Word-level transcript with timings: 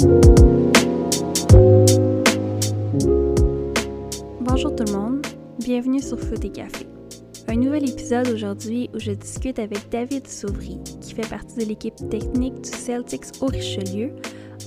Bonjour 0.00 0.14
tout 4.76 4.84
le 4.86 4.92
monde, 4.92 5.26
bienvenue 5.58 6.00
sur 6.00 6.20
Foot 6.20 6.44
et 6.44 6.50
Café. 6.50 6.86
Un 7.48 7.56
nouvel 7.56 7.90
épisode 7.90 8.28
aujourd'hui 8.28 8.90
où 8.94 9.00
je 9.00 9.10
discute 9.10 9.58
avec 9.58 9.88
David 9.90 10.28
Sauvry, 10.28 10.78
qui 11.00 11.14
fait 11.14 11.28
partie 11.28 11.56
de 11.56 11.64
l'équipe 11.64 11.96
technique 12.10 12.60
du 12.60 12.68
Celtics 12.70 13.42
au 13.42 13.46
Richelieu, 13.46 14.12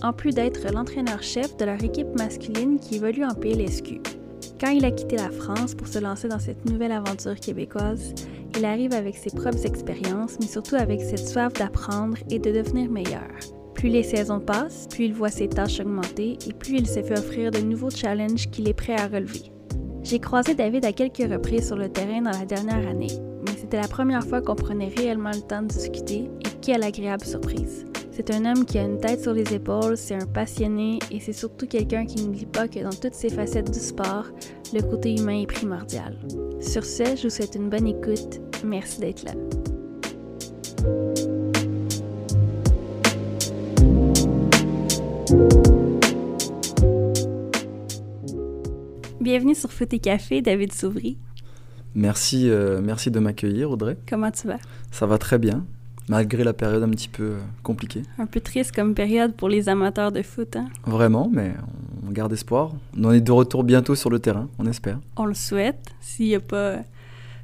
en 0.04 0.12
plus 0.12 0.34
d'être 0.34 0.70
l'entraîneur-chef 0.70 1.55
de 1.55 1.63
leur 1.63 1.82
équipe 1.82 2.13
masculine 2.18 2.77
qui 2.77 2.95
évolue 2.95 3.23
en 3.23 3.34
PLSQ. 3.34 4.02
Quand 4.59 4.71
il 4.71 4.84
a 4.84 4.91
quitté 4.91 5.16
la 5.16 5.32
France 5.32 5.75
pour 5.75 5.88
se 5.88 6.00
lancer 6.00 6.27
dans 6.27 6.39
cette 6.39 6.70
nouvelle 6.70 6.91
aventure 6.91 7.39
québécoise, 7.39 8.13
il 8.57 8.66
arrive 8.66 8.93
avec 8.93 9.16
ses 9.16 9.29
propres 9.29 9.66
expériences, 9.66 10.36
mais 10.41 10.48
surtout 10.48 10.75
avec 10.75 11.00
cette 11.00 11.25
soif 11.25 11.54
d'apprendre 11.54 12.18
et 12.29 12.39
de 12.39 12.52
devenir 12.52 12.91
meilleur. 12.91 13.29
Plus 13.82 13.89
les 13.89 14.04
saisons 14.04 14.39
passent, 14.39 14.88
plus 14.91 15.05
il 15.05 15.13
voit 15.16 15.32
ses 15.32 15.48
tâches 15.48 15.79
augmenter 15.79 16.38
et 16.48 16.53
plus 16.53 16.77
il 16.77 16.88
se 16.88 17.02
fait 17.02 17.17
offrir 17.17 17.49
de 17.49 17.58
nouveaux 17.58 17.90
challenges 17.90 18.48
qu'il 18.52 18.70
est 18.70 18.76
prêt 18.76 18.95
à 18.95 19.07
relever. 19.07 19.52
J'ai 20.04 20.20
croisé 20.20 20.54
David 20.54 20.85
à 20.85 20.94
quelques 20.94 21.27
reprises 21.27 21.66
sur 21.66 21.77
le 21.77 21.90
terrain 21.90 22.21
dans 22.21 22.30
la 22.30 22.45
dernière 22.45 22.88
année, 22.88 23.09
mais 23.44 23.57
c'était 23.57 23.81
la 23.81 23.88
première 23.88 24.23
fois 24.23 24.40
qu'on 24.40 24.54
prenait 24.54 24.94
réellement 24.95 25.31
le 25.34 25.41
temps 25.41 25.63
de 25.63 25.70
discuter 25.70 26.30
et 26.45 26.59
quelle 26.62 26.84
agréable 26.84 27.26
surprise. 27.26 27.88
C'est 28.12 28.30
un 28.30 28.45
homme 28.45 28.66
qui 28.66 28.77
a 28.77 28.84
une 28.84 28.99
tête 28.99 29.23
sur 29.23 29.34
les 29.34 29.52
épaules, 29.52 29.98
c'est 29.98 30.13
un 30.13 30.27
passionné 30.27 30.99
et 31.09 31.20
c'est 31.20 31.34
surtout 31.34 31.66
quelqu'un 31.66 32.05
qui 32.05 32.23
n'oublie 32.23 32.45
pas 32.45 32.68
que 32.68 32.82
dans 32.82 32.91
toutes 32.91 33.16
ses 33.16 33.29
facettes 33.29 33.71
du 33.71 33.79
sport, 33.79 34.27
le 34.76 34.82
côté 34.82 35.16
humain 35.16 35.41
est 35.41 35.48
primordial. 35.48 36.16
Sur 36.59 36.85
ce, 36.85 37.16
je 37.16 37.23
vous 37.23 37.32
souhaite 37.32 37.55
une 37.55 37.71
bonne 37.71 37.88
écoute. 37.88 38.41
Merci 38.63 38.99
d'être 38.99 39.23
là. 39.23 39.34
Bienvenue 49.21 49.55
sur 49.55 49.71
Foot 49.71 49.93
et 49.93 49.99
Café, 49.99 50.41
David 50.41 50.74
Sauvry. 50.74 51.18
Merci, 51.96 52.49
euh, 52.49 52.82
merci 52.84 53.12
de 53.12 53.20
m'accueillir, 53.20 53.71
Audrey. 53.71 53.96
Comment 54.09 54.29
tu 54.32 54.48
vas? 54.48 54.57
Ça 54.91 55.05
va 55.05 55.18
très 55.18 55.37
bien, 55.40 55.65
malgré 56.09 56.43
la 56.43 56.52
période 56.52 56.84
un 56.84 56.90
petit 56.90 57.07
peu 57.07 57.24
euh, 57.24 57.40
compliquée. 57.63 58.02
Un 58.18 58.26
peu 58.26 58.41
triste 58.41 58.76
comme 58.76 58.93
période 58.93 59.34
pour 59.34 59.48
les 59.48 59.70
amateurs 59.70 60.12
de 60.12 60.21
foot, 60.21 60.57
hein? 60.57 60.68
Vraiment, 60.85 61.29
mais 61.32 61.54
on 62.05 62.12
garde 62.12 62.34
espoir. 62.34 62.71
On 62.98 63.12
est 63.12 63.21
de 63.21 63.32
retour 63.32 63.63
bientôt 63.63 63.96
sur 63.96 64.09
le 64.09 64.19
terrain, 64.19 64.50
on 64.59 64.66
espère. 64.66 65.00
On 65.16 65.25
le 65.25 65.34
souhaite, 65.34 65.94
s'il 66.02 66.28
n'y 66.28 66.35
a 66.35 66.41
pas 66.41 66.79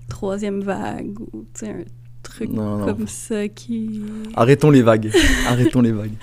troisième 0.10 0.60
vague 0.62 1.18
ou 1.32 1.46
un 1.62 1.84
truc 2.30 2.50
Non, 2.50 2.78
non. 2.78 2.86
comme 2.86 3.08
ça 3.08 3.48
qui... 3.48 4.02
Arrêtons 4.36 4.70
les 4.70 4.82
vagues. 4.82 5.12
Arrêtons 5.48 5.82
les 5.82 5.92
vagues. 5.92 6.14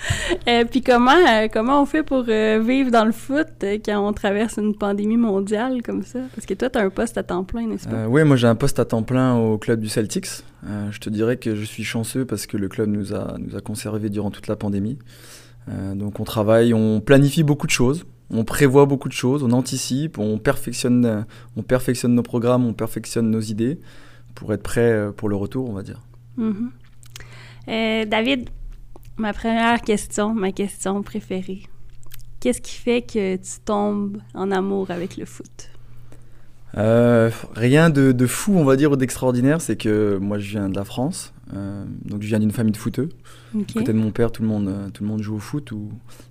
Euh, 0.47 0.63
puis 0.69 0.81
comment, 0.81 1.11
euh, 1.11 1.47
comment 1.51 1.81
on 1.81 1.85
fait 1.85 2.03
pour 2.03 2.25
euh, 2.27 2.59
vivre 2.65 2.91
dans 2.91 3.05
le 3.05 3.11
foot 3.11 3.47
euh, 3.63 3.77
quand 3.83 4.07
on 4.07 4.13
traverse 4.13 4.57
une 4.57 4.75
pandémie 4.75 5.17
mondiale 5.17 5.81
comme 5.83 6.03
ça? 6.03 6.19
Parce 6.35 6.45
que 6.45 6.53
toi, 6.53 6.69
tu 6.69 6.79
as 6.79 6.81
un 6.81 6.89
poste 6.89 7.17
à 7.17 7.23
temps 7.23 7.43
plein, 7.43 7.67
n'est-ce 7.67 7.87
pas? 7.87 8.07
Oui, 8.07 8.23
moi 8.23 8.35
j'ai 8.35 8.47
un 8.47 8.55
poste 8.55 8.79
à 8.79 8.85
temps 8.85 9.03
plein 9.03 9.35
au 9.35 9.57
club 9.57 9.79
du 9.79 9.89
Celtics. 9.89 10.43
Je 10.89 10.99
te 10.99 11.09
dirais 11.09 11.37
que 11.37 11.55
je 11.55 11.63
suis 11.63 11.83
chanceux 11.83 12.25
parce 12.25 12.47
que 12.47 12.57
le 12.57 12.67
club 12.67 12.89
nous 12.89 13.13
a, 13.13 13.35
nous 13.37 13.55
a 13.55 13.61
conservés 13.61 14.09
durant 14.09 14.31
toute 14.31 14.47
la 14.47 14.55
pandémie. 14.55 14.97
Donc 15.93 16.19
on 16.19 16.23
travaille, 16.23 16.73
on 16.73 17.01
planifie 17.01 17.43
beaucoup 17.43 17.67
de 17.67 17.71
choses. 17.71 18.05
On 18.31 18.43
prévoit 18.43 18.87
beaucoup 18.87 19.07
de 19.07 19.13
choses, 19.13 19.43
on 19.43 19.51
anticipe, 19.51 20.17
on 20.17 20.39
perfectionne, 20.39 21.25
on 21.55 21.61
perfectionne 21.61 22.15
nos 22.15 22.23
programmes, 22.23 22.65
on 22.65 22.73
perfectionne 22.73 23.29
nos 23.29 23.41
idées 23.41 23.77
pour 24.35 24.53
être 24.53 24.63
prêt 24.63 24.91
euh, 24.91 25.11
pour 25.11 25.29
le 25.29 25.35
retour, 25.35 25.69
on 25.69 25.73
va 25.73 25.81
dire. 25.81 26.01
Mhm. 26.37 26.71
Euh, 27.67 28.05
David, 28.05 28.49
ma 29.17 29.33
première 29.33 29.81
question, 29.81 30.33
ma 30.33 30.51
question 30.51 31.01
préférée. 31.01 31.63
Qu'est-ce 32.39 32.61
qui 32.61 32.75
fait 32.75 33.01
que 33.01 33.37
tu 33.37 33.59
tombes 33.63 34.17
en 34.35 34.51
amour 34.51 34.91
avec 34.91 35.17
le 35.17 35.25
foot? 35.25 35.71
Euh, 36.77 37.31
rien 37.55 37.89
de, 37.89 38.11
de 38.11 38.27
fou, 38.27 38.53
on 38.55 38.65
va 38.65 38.75
dire, 38.75 38.91
ou 38.91 38.97
d'extraordinaire, 38.97 39.61
c'est 39.61 39.77
que 39.77 40.17
moi 40.17 40.37
je 40.37 40.51
viens 40.51 40.69
de 40.69 40.75
la 40.75 40.83
France, 40.83 41.33
euh, 41.53 41.85
donc 42.03 42.21
je 42.21 42.27
viens 42.27 42.39
d'une 42.39 42.51
famille 42.51 42.71
de 42.71 42.77
footeux. 42.77 43.09
Du 43.53 43.73
côté 43.73 43.93
de 43.93 43.97
mon 43.97 44.11
père, 44.11 44.31
tout 44.31 44.41
le 44.41 44.47
monde, 44.47 44.67
euh, 44.67 44.89
tout 44.89 45.03
le 45.03 45.09
monde 45.09 45.21
joue 45.21 45.35
au 45.35 45.39
foot, 45.39 45.71
ou 45.71 45.89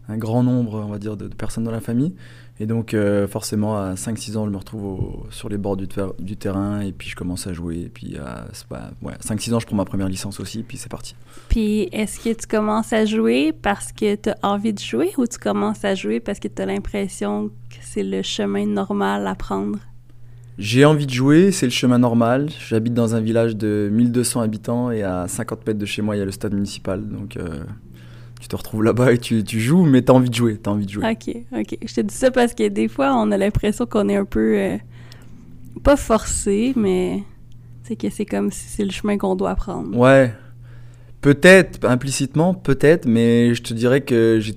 un 0.09 0.17
grand 0.19 0.43
nombre, 0.43 0.83
on 0.85 0.91
va 0.91 0.99
dire, 0.99 1.17
de, 1.17 1.29
de 1.29 1.35
personnes 1.35 1.65
dans 1.65 1.71
la 1.71 1.81
famille. 1.81 2.15
Et 2.61 2.67
donc 2.67 2.95
euh, 2.95 3.27
forcément, 3.27 3.77
à 3.77 3.95
5-6 3.95 4.37
ans, 4.37 4.45
je 4.47 4.51
me 4.51 4.57
retrouve 4.57 4.85
au- 4.85 5.27
sur 5.31 5.49
les 5.49 5.57
bords 5.59 5.77
du, 5.77 5.89
ter- 5.89 6.13
du 6.19 6.37
terrain, 6.37 6.81
et 6.83 6.93
puis 6.93 7.09
je 7.09 7.17
commence 7.17 7.47
à 7.47 7.53
jouer. 7.53 7.79
Et 7.81 7.89
puis 7.89 8.17
à 8.19 8.47
ouais, 9.03 9.15
5-6 9.25 9.55
ans, 9.55 9.61
je 9.61 9.67
prends 9.67 9.77
ma 9.77 9.85
première 9.85 10.09
licence 10.09 10.39
aussi, 10.41 10.63
puis 10.63 10.77
c'est 10.77 10.89
parti. 10.91 11.15
Puis 11.49 11.89
est-ce 11.93 12.21
que 12.21 12.33
tu 12.41 12.47
commences 12.47 12.93
à 12.93 13.05
jouer 13.07 13.53
parce 13.53 13.93
que 13.93 14.15
tu 14.17 14.29
as 14.31 14.37
envie 14.43 14.73
de 14.73 14.79
jouer 14.81 15.11
ou 15.19 15.27
tu 15.27 15.39
commences 15.39 15.85
à 15.85 15.95
jouer 15.95 16.21
parce 16.21 16.39
que 16.39 16.49
tu 16.49 16.61
as 16.63 16.67
l'impression 16.67 17.49
que 17.71 17.77
c'est 17.81 18.03
le 18.05 18.23
chemin 18.23 18.67
normal 18.67 19.27
à 19.27 19.35
prendre? 19.35 19.79
J'ai 20.57 20.85
envie 20.85 21.07
de 21.07 21.13
jouer, 21.13 21.51
c'est 21.51 21.67
le 21.67 21.73
chemin 21.73 21.99
normal. 21.99 22.49
J'habite 22.69 22.95
dans 22.95 23.15
un 23.15 23.21
village 23.21 23.57
de 23.57 23.89
1200 23.93 24.41
habitants, 24.41 24.91
et 24.91 25.03
à 25.03 25.27
50 25.27 25.67
mètres 25.67 25.79
de 25.79 25.87
chez 25.87 26.01
moi, 26.03 26.15
il 26.17 26.21
y 26.21 26.23
a 26.23 26.25
le 26.25 26.31
stade 26.31 26.55
municipal. 26.55 27.07
Donc 27.09 27.37
euh, 27.37 27.65
tu 28.41 28.47
te 28.47 28.55
retrouves 28.55 28.85
là-bas 28.85 29.13
et 29.13 29.19
tu, 29.19 29.43
tu 29.43 29.61
joues, 29.61 29.85
mais 29.85 30.03
t'as 30.03 30.13
envie 30.13 30.31
de 30.31 30.35
jouer, 30.35 30.61
envie 30.67 30.87
de 30.87 30.91
jouer. 30.91 31.11
Ok, 31.11 31.35
ok. 31.53 31.79
Je 31.85 31.95
te 31.95 32.01
dis 32.03 32.15
ça 32.15 32.31
parce 32.31 32.55
que 32.55 32.69
des 32.69 32.89
fois, 32.89 33.15
on 33.17 33.33
a 33.33 33.37
l'impression 33.37 33.87
qu'on 33.87 34.09
est 34.09 34.17
un 34.17 34.25
peu. 34.25 34.57
euh, 34.57 34.77
pas 35.83 35.97
forcé, 35.97 36.73
mais. 36.77 37.23
C'est 37.83 37.97
que 37.97 38.09
c'est 38.09 38.25
comme 38.25 38.51
si 38.51 38.67
c'est 38.69 38.85
le 38.85 38.91
chemin 38.91 39.19
qu'on 39.19 39.37
doit 39.37 39.55
prendre. 39.57 39.95
Ouais, 39.95 40.33
peut-être, 41.21 41.85
implicitement, 41.87 42.55
peut-être, 42.55 43.07
mais 43.07 43.55
je 43.55 43.63
te 43.63 43.75
dirais 43.75 44.01
que 44.01 44.39
j'ai 44.41 44.55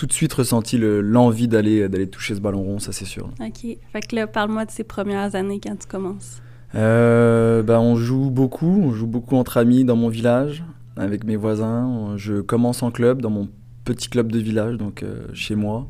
tout 0.00 0.06
de 0.06 0.12
suite 0.14 0.32
ressenti 0.32 0.78
le- 0.78 1.02
l'envie 1.02 1.46
d'aller 1.46 1.86
d'aller 1.90 2.08
toucher 2.08 2.34
ce 2.34 2.40
ballon 2.40 2.62
rond, 2.62 2.78
ça 2.78 2.90
c'est 2.90 3.04
sûr. 3.04 3.28
Ok. 3.38 3.76
Fait 3.92 4.00
que 4.00 4.16
là, 4.16 4.26
parle-moi 4.26 4.64
de 4.64 4.70
ces 4.70 4.82
premières 4.82 5.34
années 5.34 5.60
quand 5.62 5.76
tu 5.78 5.86
commences. 5.86 6.40
Euh, 6.74 7.62
bah, 7.62 7.80
on 7.80 7.96
joue 7.96 8.30
beaucoup, 8.30 8.80
on 8.82 8.92
joue 8.92 9.06
beaucoup 9.06 9.36
entre 9.36 9.58
amis 9.58 9.84
dans 9.84 9.96
mon 9.96 10.08
village, 10.08 10.64
avec 10.96 11.24
mes 11.24 11.36
voisins. 11.36 12.14
Je 12.16 12.40
commence 12.40 12.82
en 12.82 12.90
club, 12.90 13.20
dans 13.20 13.28
mon 13.28 13.48
petit 13.84 14.08
club 14.08 14.32
de 14.32 14.38
village, 14.38 14.78
donc 14.78 15.02
euh, 15.02 15.26
chez 15.34 15.54
moi. 15.54 15.86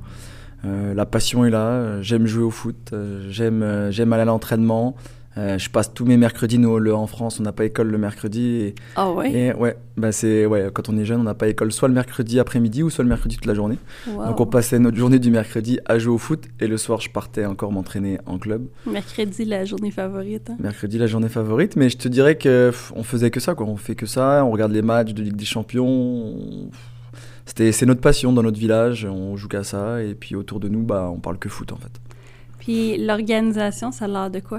Euh, 0.65 0.93
la 0.93 1.07
passion 1.07 1.45
est 1.45 1.51
là, 1.51 2.03
j'aime 2.03 2.27
jouer 2.27 2.43
au 2.43 2.51
foot, 2.51 2.93
j'aime 3.29 3.63
euh, 3.63 3.93
j'aime 3.93 4.13
aller 4.13 4.23
à 4.23 4.27
l'entraînement. 4.27 4.97
Euh, 5.39 5.59
je 5.59 5.71
passe 5.71 5.95
tous 5.95 6.05
mes 6.05 6.17
mercredis, 6.17 6.59
nous, 6.59 6.79
le- 6.81 6.93
en 6.93 7.07
France, 7.07 7.39
on 7.39 7.45
n'a 7.45 7.53
pas 7.53 7.65
école 7.65 7.87
le 7.87 7.99
mercredi. 7.99 8.75
Ah 8.97 9.13
ouais? 9.13 9.33
et 9.33 9.55
ouais, 9.55 9.77
bah 9.97 10.11
c'est 10.11 10.45
ouais, 10.45 10.71
quand 10.75 10.89
on 10.89 10.99
est 10.99 11.05
jeune, 11.05 11.21
on 11.21 11.25
n'a 11.25 11.35
pas 11.35 11.47
école 11.47 11.71
soit 11.71 11.87
le 11.87 11.95
mercredi 11.95 12.41
après-midi 12.41 12.83
ou 12.83 12.91
soit 12.91 13.05
le 13.05 13.09
mercredi 13.11 13.37
toute 13.37 13.47
la 13.47 13.55
journée. 13.55 13.79
Wow. 14.09 14.27
Donc 14.27 14.41
on 14.41 14.47
passait 14.47 14.81
notre 14.81 14.97
journée 14.97 15.21
du 15.21 15.31
mercredi 15.31 15.79
à 15.87 16.01
jouer 16.01 16.13
au 16.15 16.19
foot 16.19 16.47
et 16.59 16.67
le 16.67 16.77
soir 16.77 17.01
je 17.01 17.11
partais 17.11 17.45
encore 17.47 17.71
m'entraîner 17.71 18.19
en 18.27 18.39
club. 18.39 18.67
Mercredi, 18.87 19.45
la 19.45 19.65
journée 19.65 19.93
favorite. 19.93 20.51
hein? 20.51 20.57
Mercredi 20.59 20.99
la 20.99 21.07
journée 21.07 21.29
favorite, 21.29 21.77
mais 21.77 21.91
je 21.91 21.97
te 21.99 22.09
dirais 22.09 22.37
que 22.37 22.71
pff, 22.71 22.93
on 22.97 23.05
faisait 23.05 23.31
que 23.31 23.39
ça 23.39 23.55
quoi, 23.55 23.67
on 23.67 23.77
fait 23.77 23.95
que 23.95 24.07
ça, 24.07 24.45
on 24.45 24.51
regarde 24.51 24.73
les 24.73 24.83
matchs 24.83 25.13
de 25.15 25.23
Ligue 25.23 25.37
des 25.37 25.45
Champions. 25.45 25.87
on- 25.87 26.71
C'était 27.47 27.71
c'est 27.71 27.87
notre 27.87 28.01
passion 28.01 28.33
dans 28.33 28.43
notre 28.43 28.59
village, 28.59 29.05
on 29.09 29.37
joue 29.37 29.47
qu'à 29.47 29.63
ça 29.63 30.03
et 30.03 30.15
puis 30.17 30.35
autour 30.35 30.59
de 30.59 30.69
nous 30.69 30.83
bah 30.83 31.09
on 31.15 31.21
parle 31.21 31.39
que 31.39 31.49
foot 31.49 31.71
en 31.73 31.77
fait. 31.77 31.93
Puis 32.59 32.99
l'organisation, 32.99 33.93
ça 33.93 34.07
a 34.07 34.09
l'air 34.09 34.31
de 34.31 34.41
quoi? 34.41 34.59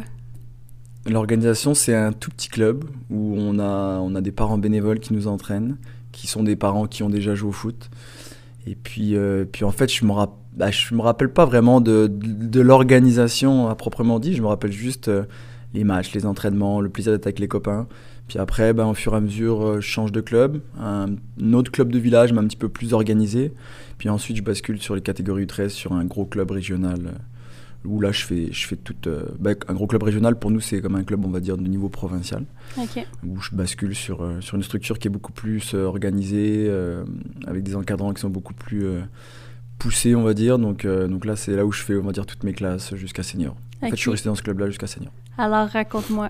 L'organisation 1.09 1.73
c'est 1.73 1.95
un 1.95 2.13
tout 2.13 2.29
petit 2.29 2.49
club 2.49 2.83
où 3.09 3.35
on 3.37 3.57
a 3.59 3.99
on 3.99 4.13
a 4.13 4.21
des 4.21 4.31
parents 4.31 4.57
bénévoles 4.57 4.99
qui 4.99 5.13
nous 5.13 5.27
entraînent, 5.27 5.77
qui 6.11 6.27
sont 6.27 6.43
des 6.43 6.55
parents 6.55 6.87
qui 6.87 7.03
ont 7.03 7.09
déjà 7.09 7.33
joué 7.35 7.49
au 7.49 7.53
foot. 7.53 7.89
Et 8.67 8.75
puis, 8.75 9.15
euh, 9.15 9.45
puis 9.51 9.65
en 9.65 9.71
fait, 9.71 9.91
je 9.91 10.05
me, 10.05 10.13
bah, 10.53 10.71
je 10.71 10.93
me 10.93 11.01
rappelle 11.01 11.31
pas 11.31 11.45
vraiment 11.45 11.81
de, 11.81 12.07
de, 12.07 12.47
de 12.47 12.61
l'organisation 12.61 13.69
à 13.69 13.75
proprement 13.75 14.19
dit. 14.19 14.33
Je 14.33 14.41
me 14.41 14.47
rappelle 14.47 14.71
juste 14.71 15.07
euh, 15.07 15.23
les 15.73 15.83
matchs, 15.83 16.13
les 16.13 16.25
entraînements, 16.25 16.81
le 16.81 16.89
plaisir 16.89 17.11
d'être 17.11 17.25
avec 17.25 17.39
les 17.39 17.47
copains. 17.47 17.87
Puis 18.27 18.39
après, 18.39 18.73
bah, 18.73 18.85
au 18.85 18.93
fur 18.93 19.13
et 19.13 19.17
à 19.17 19.19
mesure, 19.19 19.65
euh, 19.65 19.75
je 19.81 19.87
change 19.87 20.11
de 20.11 20.21
club. 20.21 20.61
Un, 20.79 21.07
un 21.41 21.53
autre 21.53 21.71
club 21.71 21.91
de 21.91 21.99
village, 21.99 22.33
mais 22.33 22.39
un 22.39 22.45
petit 22.45 22.57
peu 22.57 22.69
plus 22.69 22.93
organisé. 22.93 23.53
Puis 23.97 24.09
ensuite, 24.09 24.37
je 24.37 24.43
bascule 24.43 24.79
sur 24.79 24.95
les 24.95 25.01
catégories 25.01 25.47
13 25.47 25.71
sur 25.71 25.93
un 25.93 26.05
gros 26.05 26.25
club 26.25 26.51
régional. 26.51 27.15
Où 27.85 27.99
là, 27.99 28.11
je 28.11 28.23
fais, 28.25 28.51
je 28.51 28.67
fais 28.67 28.75
toute. 28.75 29.07
euh, 29.07 29.25
bah, 29.39 29.51
un 29.67 29.73
gros 29.73 29.87
club 29.87 30.03
régional, 30.03 30.37
pour 30.37 30.51
nous, 30.51 30.59
c'est 30.59 30.81
comme 30.81 30.95
un 30.95 31.03
club, 31.03 31.25
on 31.25 31.29
va 31.29 31.39
dire, 31.39 31.57
de 31.57 31.63
niveau 31.67 31.89
provincial 31.89 32.45
Ok. 32.77 33.05
où 33.25 33.39
je 33.41 33.55
bascule 33.55 33.95
sur, 33.95 34.21
euh, 34.21 34.39
sur 34.41 34.55
une 34.55 34.63
structure 34.63 34.99
qui 34.99 35.07
est 35.07 35.11
beaucoup 35.11 35.31
plus 35.31 35.73
euh, 35.73 35.85
organisée, 35.85 36.69
avec 37.47 37.63
des 37.63 37.75
encadrants 37.75 38.13
qui 38.13 38.21
sont 38.21 38.29
beaucoup 38.29 38.53
plus 38.53 38.85
poussés, 39.79 40.15
on 40.15 40.23
va 40.23 40.33
dire. 40.33 40.59
Donc, 40.59 40.85
donc 40.85 41.25
là, 41.25 41.35
c'est 41.35 41.55
là 41.55 41.65
où 41.65 41.71
je 41.71 41.81
fais, 41.81 41.95
on 41.95 42.03
va 42.03 42.11
dire, 42.11 42.25
toutes 42.25 42.43
mes 42.43 42.53
classes 42.53 42.95
jusqu'à 42.95 43.23
senior. 43.23 43.55
En 43.81 43.89
fait, 43.89 43.95
je 43.95 44.01
suis 44.01 44.11
resté 44.11 44.29
dans 44.29 44.35
ce 44.35 44.43
club-là 44.43 44.67
jusqu'à 44.67 44.87
senior. 44.87 45.11
Alors, 45.37 45.67
raconte-moi. 45.67 46.29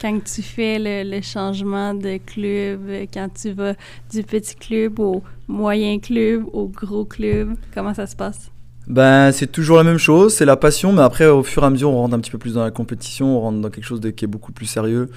Quand 0.00 0.20
tu 0.22 0.42
fais 0.42 0.78
le, 0.78 1.10
le 1.10 1.20
changement 1.22 1.92
de 1.92 2.18
club, 2.24 2.88
quand 3.12 3.28
tu 3.34 3.50
vas 3.50 3.74
du 4.12 4.22
petit 4.22 4.54
club 4.54 5.00
au 5.00 5.24
moyen 5.48 5.98
club, 5.98 6.44
au 6.52 6.68
gros 6.68 7.04
club, 7.04 7.56
comment 7.74 7.92
ça 7.94 8.06
se 8.06 8.14
passe? 8.14 8.48
Ben, 8.88 9.32
c'est 9.32 9.52
toujours 9.52 9.76
la 9.76 9.84
même 9.84 9.98
chose, 9.98 10.34
c'est 10.34 10.46
la 10.46 10.56
passion, 10.56 10.94
mais 10.94 11.02
après, 11.02 11.26
au 11.26 11.42
fur 11.42 11.62
et 11.62 11.66
à 11.66 11.70
mesure, 11.70 11.90
on 11.90 11.96
rentre 11.96 12.14
un 12.14 12.20
petit 12.20 12.30
peu 12.30 12.38
plus 12.38 12.54
dans 12.54 12.64
la 12.64 12.70
compétition, 12.70 13.36
on 13.36 13.40
rentre 13.40 13.60
dans 13.60 13.68
quelque 13.68 13.84
chose 13.84 14.00
de, 14.00 14.08
qui 14.08 14.24
est 14.24 14.28
beaucoup 14.28 14.50
plus 14.50 14.64
sérieux. 14.64 15.10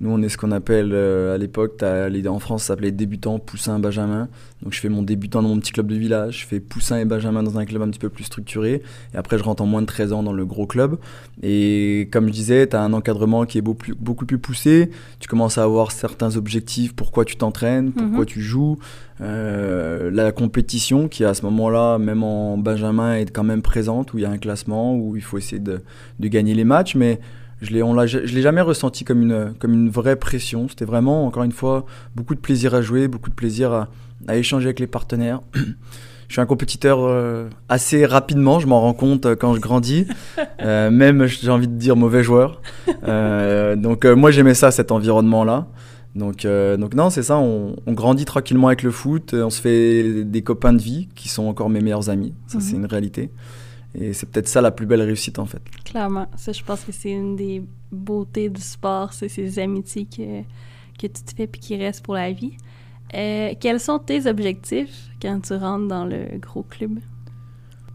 Nous, 0.00 0.10
on 0.10 0.20
est 0.22 0.28
ce 0.28 0.36
qu'on 0.36 0.52
appelle 0.52 0.90
euh, 0.92 1.34
à 1.34 1.38
l'époque, 1.38 1.82
en 1.82 2.38
France, 2.38 2.62
ça 2.62 2.68
s'appelait 2.68 2.90
débutant, 2.90 3.38
poussin, 3.38 3.78
benjamin. 3.78 4.28
Donc, 4.62 4.74
je 4.74 4.80
fais 4.80 4.88
mon 4.88 5.02
débutant 5.02 5.42
dans 5.42 5.48
mon 5.48 5.58
petit 5.58 5.72
club 5.72 5.86
de 5.86 5.94
village, 5.94 6.40
je 6.40 6.46
fais 6.46 6.60
poussin 6.60 6.98
et 6.98 7.04
benjamin 7.04 7.42
dans 7.42 7.58
un 7.58 7.64
club 7.64 7.82
un 7.82 7.88
petit 7.88 7.98
peu 7.98 8.10
plus 8.10 8.24
structuré. 8.24 8.82
Et 9.14 9.16
après, 9.16 9.38
je 9.38 9.42
rentre 9.42 9.62
en 9.62 9.66
moins 9.66 9.80
de 9.80 9.86
13 9.86 10.12
ans 10.12 10.22
dans 10.22 10.34
le 10.34 10.44
gros 10.44 10.66
club. 10.66 10.98
Et 11.42 12.08
comme 12.12 12.26
je 12.26 12.32
disais, 12.32 12.66
tu 12.66 12.76
as 12.76 12.82
un 12.82 12.92
encadrement 12.92 13.46
qui 13.46 13.58
est 13.58 13.62
beaucoup 13.62 13.78
plus, 13.78 13.94
beaucoup 13.94 14.26
plus 14.26 14.38
poussé. 14.38 14.90
Tu 15.18 15.28
commences 15.28 15.56
à 15.56 15.62
avoir 15.62 15.92
certains 15.92 16.36
objectifs, 16.36 16.94
pourquoi 16.94 17.24
tu 17.24 17.36
t'entraînes, 17.36 17.92
pourquoi 17.92 18.20
mhm. 18.20 18.26
tu 18.26 18.42
joues. 18.42 18.78
Euh, 19.22 20.10
la 20.10 20.30
compétition 20.30 21.08
qui, 21.08 21.24
à 21.24 21.32
ce 21.32 21.42
moment-là, 21.42 21.96
même 21.98 22.22
en 22.22 22.58
benjamin, 22.58 23.14
est 23.14 23.30
quand 23.30 23.44
même 23.44 23.62
présente, 23.62 24.12
où 24.12 24.18
il 24.18 24.22
y 24.22 24.26
a 24.26 24.30
un 24.30 24.38
classement, 24.38 24.94
où 24.94 25.16
il 25.16 25.22
faut 25.22 25.38
essayer 25.38 25.60
de, 25.60 25.80
de 26.20 26.28
gagner 26.28 26.54
les 26.54 26.64
matchs. 26.64 26.94
Mais 26.96 27.18
je 27.62 27.70
l'ai, 27.70 27.82
on 27.82 28.06
je 28.06 28.18
l'ai 28.18 28.42
jamais 28.42 28.60
ressenti 28.60 29.04
comme 29.04 29.22
une, 29.22 29.54
comme 29.58 29.72
une 29.72 29.88
vraie 29.88 30.16
pression. 30.16 30.68
C'était 30.68 30.84
vraiment, 30.84 31.26
encore 31.26 31.44
une 31.44 31.52
fois, 31.52 31.86
beaucoup 32.14 32.34
de 32.34 32.40
plaisir 32.40 32.74
à 32.74 32.82
jouer, 32.82 33.08
beaucoup 33.08 33.30
de 33.30 33.34
plaisir 33.34 33.72
à, 33.72 33.88
à 34.28 34.36
échanger 34.36 34.66
avec 34.66 34.80
les 34.80 34.86
partenaires. 34.86 35.40
je 36.28 36.32
suis 36.32 36.40
un 36.40 36.46
compétiteur 36.46 36.98
euh, 37.02 37.48
assez 37.68 38.04
rapidement, 38.04 38.58
je 38.58 38.66
m'en 38.66 38.80
rends 38.80 38.94
compte 38.94 39.26
euh, 39.26 39.36
quand 39.36 39.54
je 39.54 39.60
grandis. 39.60 40.06
Euh, 40.62 40.90
même, 40.90 41.26
j'ai 41.26 41.50
envie 41.50 41.68
de 41.68 41.74
dire, 41.74 41.96
mauvais 41.96 42.22
joueur. 42.22 42.62
donc, 43.76 44.06
moi, 44.06 44.30
j'aimais 44.30 44.54
ça, 44.54 44.70
cet 44.70 44.90
environnement-là. 44.90 45.66
Donc, 46.14 46.46
donc 46.46 46.94
non, 46.94 47.10
c'est 47.10 47.22
ça, 47.22 47.36
on, 47.36 47.76
on, 47.86 47.92
grandit 47.92 48.24
tranquillement 48.24 48.68
avec 48.68 48.82
le 48.82 48.90
foot, 48.90 49.34
on 49.34 49.50
se 49.50 49.60
fait 49.60 50.24
des 50.24 50.40
copains 50.40 50.72
de 50.72 50.80
vie 50.80 51.08
qui 51.14 51.28
sont 51.28 51.44
encore 51.44 51.68
mes 51.68 51.80
meilleurs 51.80 52.08
amis. 52.08 52.32
Ça, 52.46 52.58
c'est 52.60 52.72
mhm. 52.72 52.84
une 52.84 52.86
réalité. 52.86 53.30
Et 53.98 54.12
c'est 54.12 54.28
peut-être 54.28 54.48
ça 54.48 54.60
la 54.60 54.70
plus 54.70 54.86
belle 54.86 55.02
réussite 55.02 55.38
en 55.38 55.46
fait. 55.46 55.62
Clairement, 55.84 56.28
ça 56.36 56.52
je 56.52 56.62
pense 56.62 56.82
que 56.82 56.92
c'est 56.92 57.10
une 57.10 57.36
des 57.36 57.62
beautés 57.90 58.48
du 58.48 58.60
sport, 58.60 59.12
c'est 59.12 59.28
ces 59.28 59.58
amitiés 59.58 60.06
que, 60.06 60.42
que 61.00 61.06
tu 61.06 61.22
te 61.22 61.34
fais 61.34 61.46
puis 61.46 61.60
qui 61.60 61.76
restent 61.76 62.04
pour 62.04 62.14
la 62.14 62.30
vie. 62.32 62.52
Euh, 63.14 63.54
quels 63.58 63.80
sont 63.80 63.98
tes 63.98 64.26
objectifs 64.26 65.08
quand 65.22 65.40
tu 65.40 65.54
rentres 65.54 65.88
dans 65.88 66.04
le 66.04 66.38
gros 66.38 66.62
club? 66.62 66.98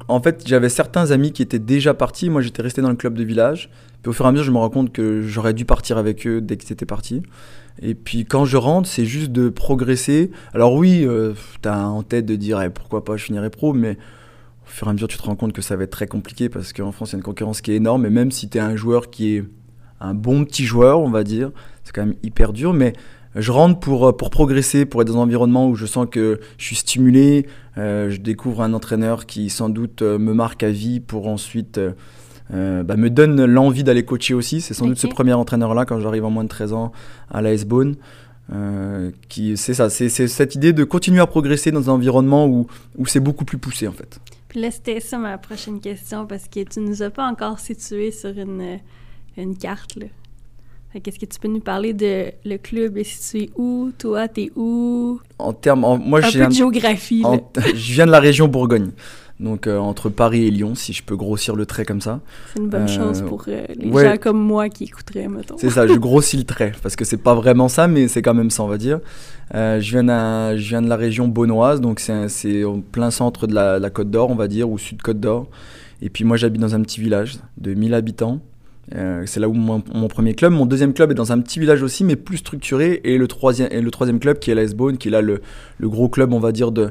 En 0.08 0.22
fait, 0.22 0.44
j'avais 0.46 0.70
certains 0.70 1.12
amis 1.12 1.32
qui 1.32 1.42
étaient 1.42 1.60
déjà 1.60 1.94
partis. 1.94 2.30
Moi, 2.30 2.42
j'étais 2.42 2.62
resté 2.62 2.82
dans 2.82 2.90
le 2.90 2.96
club 2.96 3.14
de 3.14 3.24
village. 3.24 3.70
Puis 4.02 4.10
au 4.10 4.14
fur 4.14 4.26
et 4.26 4.30
à 4.30 4.32
mesure, 4.32 4.46
je 4.46 4.52
me 4.52 4.58
rends 4.58 4.70
compte 4.70 4.92
que 4.92 5.22
j'aurais 5.22 5.54
dû 5.54 5.64
partir 5.64 5.98
avec 5.98 6.26
eux 6.26 6.42
dès 6.42 6.58
qu'ils 6.58 6.74
étaient 6.74 6.88
partis. 6.88 7.22
Et 7.82 7.94
puis 7.94 8.26
quand 8.26 8.46
je 8.46 8.58
rentre, 8.58 8.90
c'est 8.90 9.06
juste 9.06 9.32
de 9.32 9.50
progresser. 9.50 10.32
Alors 10.54 10.74
oui, 10.74 11.06
euh, 11.06 11.34
tu 11.62 11.70
as 11.70 11.88
en 11.88 12.04
tête 12.04 12.26
de 12.26 12.36
dire 12.36 12.62
eh, 12.62 12.70
pourquoi 12.70 13.06
pas 13.06 13.16
je 13.16 13.26
finirai 13.26 13.50
pro, 13.50 13.74
mais 13.74 13.98
au 14.72 14.74
fur 14.74 14.88
et 14.88 14.90
à 14.90 14.94
mesure, 14.94 15.10
tu 15.10 15.18
te 15.18 15.24
rends 15.24 15.36
compte 15.36 15.52
que 15.52 15.62
ça 15.62 15.76
va 15.76 15.84
être 15.84 15.92
très 15.92 16.08
compliqué 16.08 16.48
parce 16.48 16.72
qu'en 16.72 16.92
France, 16.92 17.10
il 17.10 17.14
y 17.14 17.16
a 17.16 17.18
une 17.18 17.24
concurrence 17.24 17.62
qui 17.62 17.74
est 17.74 17.76
énorme. 17.76 18.06
Et 18.06 18.10
même 18.10 18.32
si 18.32 18.48
tu 18.48 18.58
es 18.58 18.62
un 18.62 18.78
joueur 18.78 19.10
qui 19.10 19.36
est 19.36 19.44
un 20.00 20.14
bon 20.14 20.46
petit 20.46 20.64
joueur, 20.64 21.02
on 21.02 21.10
va 21.10 21.24
dire, 21.24 21.52
c'est 21.84 21.94
quand 21.94 22.06
même 22.06 22.16
hyper 22.24 22.54
dur. 22.54 22.74
Mais 22.74 22.94
je 23.36 23.52
rentre 23.52 23.80
pour, 23.80 24.08
euh, 24.08 24.12
pour 24.14 24.30
progresser, 24.30 24.86
pour 24.86 25.02
être 25.02 25.10
dans 25.10 25.18
un 25.18 25.24
environnement 25.24 25.68
où 25.68 25.76
je 25.76 25.86
sens 25.86 26.08
que 26.10 26.40
je 26.58 26.66
suis 26.66 26.78
stimulé. 26.78 27.48
Euh, 27.78 28.10
je 28.10 28.22
découvre 28.22 28.62
un 28.62 28.74
entraîneur 28.74 29.26
qui, 29.26 29.50
sans 29.50 29.68
doute, 29.68 30.04
euh, 30.04 30.18
me 30.18 30.34
marque 30.34 30.64
à 30.64 30.72
vie 30.72 31.02
pour 31.02 31.28
ensuite. 31.28 31.80
bah, 32.50 32.98
me 32.98 33.10
donne 33.10 33.46
l'envie 33.46 33.84
d'aller 33.84 34.04
coacher 34.04 34.34
aussi. 34.34 34.62
C'est 34.62 34.74
sans 34.74 34.88
doute 34.88 35.00
ce 35.00 35.08
premier 35.08 35.34
entraîneur-là, 35.34 35.86
quand 35.86 36.00
j'arrive 36.00 36.26
en 36.26 36.30
moins 36.30 36.44
de 36.44 36.50
13 36.50 36.74
ans 36.74 36.92
à 37.30 37.42
l'AS 37.42 37.66
Bone. 37.66 37.96
qui 39.30 39.56
c'est 39.56 39.74
ça, 39.74 39.90
c'est 39.90 40.10
cette 40.10 40.56
idée 40.56 40.74
de 40.74 40.84
continuer 40.84 41.22
à 41.22 41.28
progresser 41.28 41.72
dans 41.72 41.90
un 41.90 41.94
environnement 41.94 42.48
où, 42.48 42.68
où 42.98 43.06
c'est 43.06 43.22
beaucoup 43.22 43.46
plus 43.46 43.58
poussé 43.58 43.88
en 43.88 43.94
fait. 43.94 44.20
Puis 44.52 44.60
là, 44.60 44.70
c'était 44.70 45.00
ça 45.00 45.18
ma 45.18 45.38
prochaine 45.38 45.80
question 45.80 46.28
parce 46.28 46.50
que 46.50 46.60
tu 46.66 46.82
nous 46.82 47.02
as 47.04 47.10
pas 47.10 47.26
encore 47.26 47.58
situé 47.58 48.12
sur 48.12 48.38
une, 48.38 48.80
une 49.38 49.58
carte. 49.58 49.96
Là. 49.96 50.08
Qu'est-ce 51.02 51.18
que 51.18 51.26
tu 51.26 51.40
peux 51.40 51.48
nous 51.48 51.62
parler 51.62 51.94
de 51.94 52.34
le 52.44 52.58
club 52.58 52.98
est 52.98 53.06
situé 53.06 53.50
où? 53.56 53.92
Toi, 53.98 54.28
t'es 54.28 54.52
où? 54.58 55.22
En 55.40 55.54
termes, 55.54 55.80
moi, 56.04 56.20
un 56.20 56.30
peu 56.30 56.48
de 56.48 56.52
géographie. 56.52 57.24
je 57.74 57.94
viens 57.94 58.06
de 58.06 58.12
la 58.12 58.20
région 58.20 58.50
Bourgogne. 58.50 58.92
Donc 59.42 59.66
euh, 59.66 59.80
entre 59.80 60.10
Paris 60.10 60.46
et 60.46 60.52
Lyon, 60.52 60.76
si 60.76 60.94
je 60.94 61.02
peux 61.02 61.16
grossir 61.16 61.56
le 61.56 61.66
trait 61.66 61.84
comme 61.84 62.00
ça. 62.00 62.20
C'est 62.54 62.60
une 62.60 62.70
bonne 62.70 62.86
euh, 62.88 63.28
pour 63.28 63.46
euh, 63.48 63.66
les 63.76 63.92
gens 63.92 64.18
comme 64.18 64.40
moi 64.40 64.70
qui 64.70 64.84
écouteraient, 64.84 65.28
mettons. 65.28 65.58
C'est 65.58 65.72
ça, 65.72 65.88
je 65.88 65.94
grossis 66.00 66.38
le 66.38 66.44
trait, 66.44 66.74
parce 66.84 66.96
que 66.96 67.04
c'est 67.04 67.18
pas 67.18 67.34
vraiment 67.34 67.68
ça, 67.68 67.88
mais 67.88 68.08
c'est 68.08 68.22
quand 68.22 68.36
même 68.36 68.52
ça, 68.52 68.62
on 68.62 68.68
va 68.68 68.78
dire. 68.78 69.00
je, 69.52 69.80
viens 69.80 70.56
je 70.56 70.70
viens 70.70 70.84
de 70.84 70.88
la 70.88 70.96
région 70.96 71.28
beaunoise, 71.28 71.82
donc 71.82 72.00
c'est 72.00 72.64
au 72.64 72.78
plein 72.78 73.10
centre 73.10 73.48
de 73.48 73.56
la, 73.56 73.90
Côte 73.90 74.12
d'Or, 74.12 74.30
on 74.30 74.36
va 74.36 74.48
dire, 74.48 74.70
ou 74.70 74.78
sud-Côte 74.78 75.20
d'Or. 75.20 75.48
Et 76.04 76.10
puis 76.10 76.24
moi 76.24 76.38
j'habite 76.38 76.62
dans 76.62 76.76
un 76.76 76.82
petit 76.82 77.00
village 77.02 77.38
de 77.58 77.74
1000 77.74 77.96
habitants. 77.96 78.40
c'est 79.26 79.40
là 79.40 79.50
où 79.50 79.54
mon, 79.54 79.82
mon, 79.92 80.08
premier 80.08 80.36
club. 80.36 80.54
Mon 80.54 80.68
deuxième 80.68 80.94
club 80.94 81.10
est 81.10 81.16
dans 81.16 81.32
un 81.32 81.40
petit 81.40 81.60
village 81.60 81.82
aussi, 81.82 82.04
mais 82.04 82.16
plus 82.16 82.38
structuré. 82.38 83.02
Et 83.04 83.18
le 83.18 83.28
troisième, 83.28 83.70
et 83.72 83.82
le 83.82 83.90
troisième 83.90 84.20
club 84.20 84.38
qui 84.38 84.52
est 84.52 84.56
l'AS 84.56 84.76
Bone, 84.76 85.00
qui 85.00 85.08
est 85.08 85.12
là 85.12 85.22
le, 85.22 85.42
le, 85.80 85.90
gros 85.90 86.10
club, 86.10 86.32
on 86.32 86.40
va 86.40 86.52
dire, 86.52 86.72
de, 86.72 86.82
euh, 86.82 86.90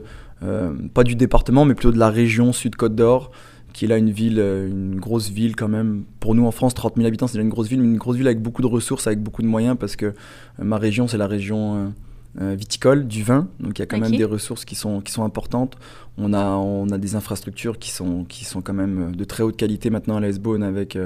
pas 0.95 1.05
du 1.05 1.15
département, 1.17 1.65
mais 1.65 1.75
plutôt 1.75 1.93
de 1.93 1.99
la 1.99 2.11
région 2.11 2.53
Sud-Côte 2.53 2.95
d'Or, 2.95 3.31
qui 3.73 3.85
est 3.85 3.89
là 3.89 3.99
une 3.99 4.11
ville, 4.11 4.39
euh, 4.39 4.69
une 4.69 4.99
grosse 4.99 5.31
ville 5.31 5.57
quand 5.57 5.69
même. 5.69 6.05
Pour 6.19 6.35
nous 6.35 6.47
en 6.47 6.51
France, 6.51 6.75
30 6.75 6.97
000 6.97 7.07
habitants, 7.07 7.27
c'est 7.27 7.35
déjà 7.35 7.43
une 7.43 7.51
grosse 7.51 7.69
ville, 7.69 7.81
mais 7.81 7.87
une 7.87 7.99
grosse 7.99 8.17
ville 8.17 8.27
avec 8.27 8.41
beaucoup 8.41 8.63
de 8.63 8.67
ressources, 8.67 9.07
avec 9.07 9.23
beaucoup 9.23 9.43
de 9.43 9.47
moyens, 9.47 9.77
parce 9.79 9.97
que 9.97 10.07
euh, 10.07 10.13
ma 10.59 10.79
région, 10.79 11.09
c'est 11.09 11.19
la 11.19 11.27
région 11.27 11.93
viticole, 12.37 13.09
du 13.09 13.25
vin, 13.25 13.49
donc 13.59 13.77
il 13.77 13.81
y 13.81 13.83
a 13.83 13.87
quand 13.87 13.99
même 13.99 14.15
des 14.15 14.25
ressources 14.25 14.65
qui 14.65 14.77
sont, 14.77 15.01
qui 15.01 15.11
sont 15.11 15.25
importantes. 15.25 15.77
On 16.17 16.33
a, 16.33 16.51
on 16.51 16.89
a 16.91 16.97
des 16.97 17.17
infrastructures 17.17 17.77
qui 17.77 17.91
sont, 17.91 18.23
qui 18.23 18.45
sont 18.45 18.61
quand 18.61 18.73
même 18.73 19.17
de 19.17 19.25
très 19.25 19.43
haute 19.43 19.57
qualité 19.57 19.91
maintenant 19.91 20.17
à 20.17 20.21
Lesbonne, 20.21 20.63
avec 20.63 20.97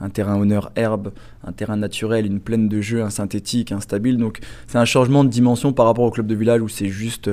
un 0.00 0.08
terrain 0.08 0.40
honneur 0.40 0.72
herbe, 0.74 1.12
un 1.44 1.52
terrain 1.52 1.76
naturel, 1.76 2.24
une 2.24 2.40
plaine 2.40 2.70
de 2.70 2.80
jeu, 2.80 3.02
un 3.02 3.10
synthétique, 3.10 3.70
un 3.70 3.80
stable. 3.80 4.16
Donc 4.16 4.40
c'est 4.66 4.78
un 4.78 4.86
changement 4.86 5.24
de 5.24 5.28
dimension 5.28 5.74
par 5.74 5.84
rapport 5.84 6.04
au 6.06 6.10
club 6.10 6.26
de 6.26 6.34
village 6.34 6.62
où 6.62 6.68
c'est 6.68 6.88
juste 6.88 7.28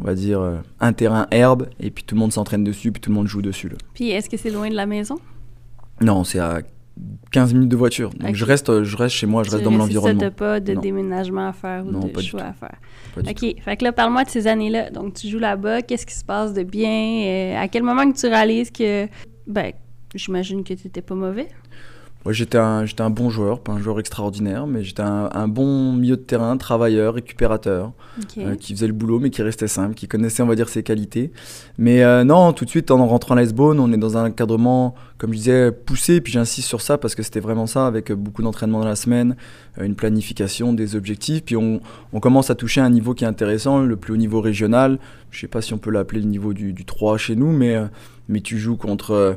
on 0.00 0.04
va 0.04 0.14
dire, 0.14 0.40
euh, 0.40 0.56
un 0.80 0.92
terrain 0.92 1.26
herbe, 1.30 1.68
et 1.80 1.90
puis 1.90 2.04
tout 2.04 2.14
le 2.14 2.20
monde 2.20 2.32
s'entraîne 2.32 2.64
dessus, 2.64 2.92
puis 2.92 3.00
tout 3.00 3.10
le 3.10 3.16
monde 3.16 3.26
joue 3.26 3.42
dessus. 3.42 3.68
Là. 3.68 3.76
Puis 3.94 4.10
est-ce 4.10 4.28
que 4.28 4.36
c'est 4.36 4.50
loin 4.50 4.68
de 4.68 4.74
la 4.74 4.86
maison? 4.86 5.16
Non, 6.00 6.24
c'est 6.24 6.38
à 6.38 6.62
15 7.32 7.54
minutes 7.54 7.68
de 7.68 7.76
voiture. 7.76 8.10
Donc 8.10 8.34
je, 8.34 8.44
reste, 8.44 8.82
je 8.82 8.96
reste 8.96 9.14
chez 9.14 9.26
moi, 9.26 9.42
je 9.42 9.50
reste 9.50 9.64
dans 9.64 9.70
mon 9.70 9.80
environnement. 9.80 10.20
Tu 10.20 10.30
pas 10.30 10.60
de 10.60 10.74
déménagement 10.74 11.48
à 11.48 11.52
faire 11.52 11.84
ou 11.86 11.92
de 11.92 12.20
choix 12.20 12.42
à 12.42 12.52
faire. 12.52 12.76
OK. 13.16 13.54
Fait 13.60 13.76
que 13.76 13.84
là, 13.84 13.92
parle-moi 13.92 14.24
de 14.24 14.30
ces 14.30 14.46
années-là. 14.46 14.90
Donc, 14.90 15.14
tu 15.14 15.28
joues 15.28 15.38
là-bas. 15.38 15.82
Qu'est-ce 15.82 16.06
qui 16.06 16.14
se 16.14 16.24
passe 16.24 16.52
de 16.52 16.62
bien? 16.62 17.24
Euh, 17.26 17.56
à 17.58 17.68
quel 17.68 17.82
moment 17.82 18.10
que 18.10 18.16
tu 18.16 18.26
réalises 18.26 18.70
que... 18.70 19.06
Ben, 19.46 19.72
j'imagine 20.14 20.62
que 20.62 20.74
tu 20.74 20.86
n'étais 20.86 21.02
pas 21.02 21.14
mauvais? 21.14 21.48
J'étais 22.32 22.58
un, 22.58 22.84
j'étais 22.84 23.02
un 23.02 23.10
bon 23.10 23.30
joueur, 23.30 23.60
pas 23.60 23.72
un 23.72 23.78
joueur 23.78 24.00
extraordinaire, 24.00 24.66
mais 24.66 24.82
j'étais 24.82 25.02
un, 25.02 25.48
bon 25.48 25.92
milieu 25.92 26.16
de 26.16 26.22
terrain, 26.22 26.56
travailleur, 26.56 27.14
récupérateur, 27.14 27.92
euh, 28.38 28.56
qui 28.56 28.74
faisait 28.74 28.86
le 28.86 28.92
boulot, 28.92 29.18
mais 29.18 29.30
qui 29.30 29.42
restait 29.42 29.68
simple, 29.68 29.94
qui 29.94 30.08
connaissait, 30.08 30.42
on 30.42 30.46
va 30.46 30.54
dire, 30.54 30.68
ses 30.68 30.82
qualités. 30.82 31.30
Mais 31.78 32.02
euh, 32.02 32.24
non, 32.24 32.52
tout 32.52 32.64
de 32.64 32.70
suite, 32.70 32.90
en 32.90 33.06
rentrant 33.06 33.36
à 33.36 33.40
l'Icebone, 33.40 33.78
on 33.80 33.92
est 33.92 33.96
dans 33.96 34.16
un 34.16 34.26
encadrement, 34.26 34.94
comme 35.16 35.32
je 35.32 35.38
disais, 35.38 35.72
poussé, 35.72 36.20
puis 36.20 36.32
j'insiste 36.32 36.68
sur 36.68 36.80
ça 36.80 36.98
parce 36.98 37.14
que 37.14 37.22
c'était 37.22 37.40
vraiment 37.40 37.66
ça, 37.66 37.86
avec 37.86 38.12
beaucoup 38.12 38.42
d'entraînement 38.42 38.80
dans 38.80 38.88
la 38.88 38.96
semaine, 38.96 39.36
euh, 39.78 39.84
une 39.84 39.94
planification, 39.94 40.72
des 40.72 40.96
objectifs, 40.96 41.44
puis 41.44 41.56
on, 41.56 41.80
on, 42.12 42.20
commence 42.20 42.50
à 42.50 42.54
toucher 42.54 42.80
un 42.80 42.90
niveau 42.90 43.14
qui 43.14 43.24
est 43.24 43.28
intéressant, 43.28 43.80
le 43.80 43.96
plus 43.96 44.14
haut 44.14 44.18
niveau 44.18 44.40
régional. 44.40 44.98
Je 45.30 45.40
sais 45.40 45.48
pas 45.48 45.62
si 45.62 45.72
on 45.72 45.78
peut 45.78 45.90
l'appeler 45.90 46.20
le 46.20 46.26
niveau 46.28 46.52
du, 46.52 46.72
du 46.72 46.84
3 46.84 47.16
chez 47.18 47.36
nous, 47.36 47.52
mais, 47.52 47.76
mais 48.28 48.40
tu 48.40 48.58
joues 48.58 48.76
contre 48.76 49.12
euh, 49.12 49.34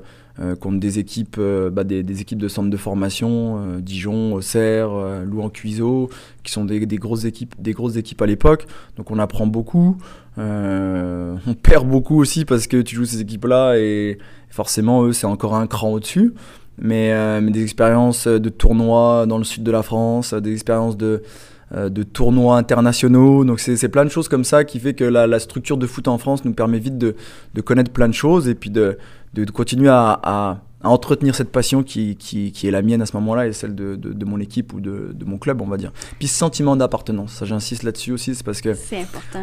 contre 0.60 0.80
des 0.80 1.00
équipes, 1.00 1.38
euh, 1.40 1.70
bah, 1.70 1.84
des, 1.84 2.22
équipes 2.22 2.40
de 2.40 2.48
centre 2.48 2.70
de 2.70 2.78
formation, 2.78 3.58
euh, 3.58 3.82
Dijon, 3.82 4.34
Auxerre, 4.34 4.90
Louan-Cuiseau, 5.26 6.10
qui 6.44 6.52
sont 6.52 6.66
des, 6.66 6.80
grosses 6.98 7.26
équipes, 7.26 7.56
des 7.60 7.74
grosses 7.74 7.98
équipes 7.98 8.22
à 8.22 8.26
l'époque. 8.26 8.66
Donc 8.98 9.12
on 9.12 9.20
apprend 9.20 9.48
beaucoup. 9.48 9.98
on 10.38 11.54
perd 11.64 11.88
beaucoup 11.88 12.20
aussi 12.20 12.46
parce 12.46 12.68
que 12.68 12.82
tu 12.82 12.96
joues 12.96 13.06
ces 13.06 13.22
équipes-là 13.22 13.78
et 13.78 14.18
forcément 14.50 15.04
eux 15.04 15.14
c'est 15.14 15.28
encore 15.28 15.56
un 15.56 15.68
cran 15.68 15.92
au-dessus. 15.92 16.34
Mais, 16.84 17.42
mais, 17.42 17.52
des 17.52 17.62
expériences 17.62 18.28
de 18.28 18.50
tournois 18.50 19.26
dans 19.28 19.38
le 19.38 19.44
sud 19.44 19.62
de 19.62 19.72
la 19.72 19.84
France, 19.84 20.34
des 20.34 20.54
expériences 20.54 20.98
de, 20.98 21.22
de 21.74 22.04
tournois 22.04 22.58
internationaux. 22.58 23.46
Donc 23.46 23.60
c'est 23.60 23.90
plein 23.90 24.06
de 24.06 24.10
choses 24.10 24.28
comme 24.28 24.44
ça 24.44 24.64
qui 24.64 24.80
fait 24.80 24.94
que 24.94 25.04
la, 25.04 25.40
structure 25.40 25.78
de 25.78 25.88
foot 25.88 26.08
en 26.08 26.18
France 26.18 26.44
nous 26.46 26.54
permet 26.54 26.80
vite 26.80 26.98
de, 26.98 27.16
de 27.54 27.62
connaître 27.62 27.92
plein 27.92 28.10
de 28.10 28.14
choses 28.14 28.48
et 28.48 28.56
puis 28.56 28.70
de, 28.70 28.98
de, 29.34 29.46
continuer 29.46 29.90
à, 29.90 30.60
entretenir 30.84 31.36
cette 31.36 31.52
passion 31.52 31.84
qui, 31.84 32.16
qui, 32.16 32.52
qui, 32.52 32.68
est 32.68 32.72
la 32.72 32.82
mienne 32.82 33.02
à 33.02 33.06
ce 33.06 33.16
moment-là 33.18 33.48
et 33.48 33.54
celle 33.54 33.76
de, 33.76 33.96
de, 33.96 34.26
mon 34.26 34.40
équipe 34.40 34.74
ou 34.74 34.80
de, 34.80 35.16
mon 35.26 35.38
club, 35.38 35.62
on 35.62 35.68
va 35.68 35.78
dire. 35.78 35.92
Puis 36.20 36.28
ce 36.28 36.38
sentiment 36.38 36.76
d'appartenance, 36.76 37.34
ça 37.34 37.46
j'insiste 37.46 37.84
là-dessus 37.84 38.12
aussi, 38.12 38.36
c'est 38.36 38.46
parce 38.46 38.62
que 38.62 38.76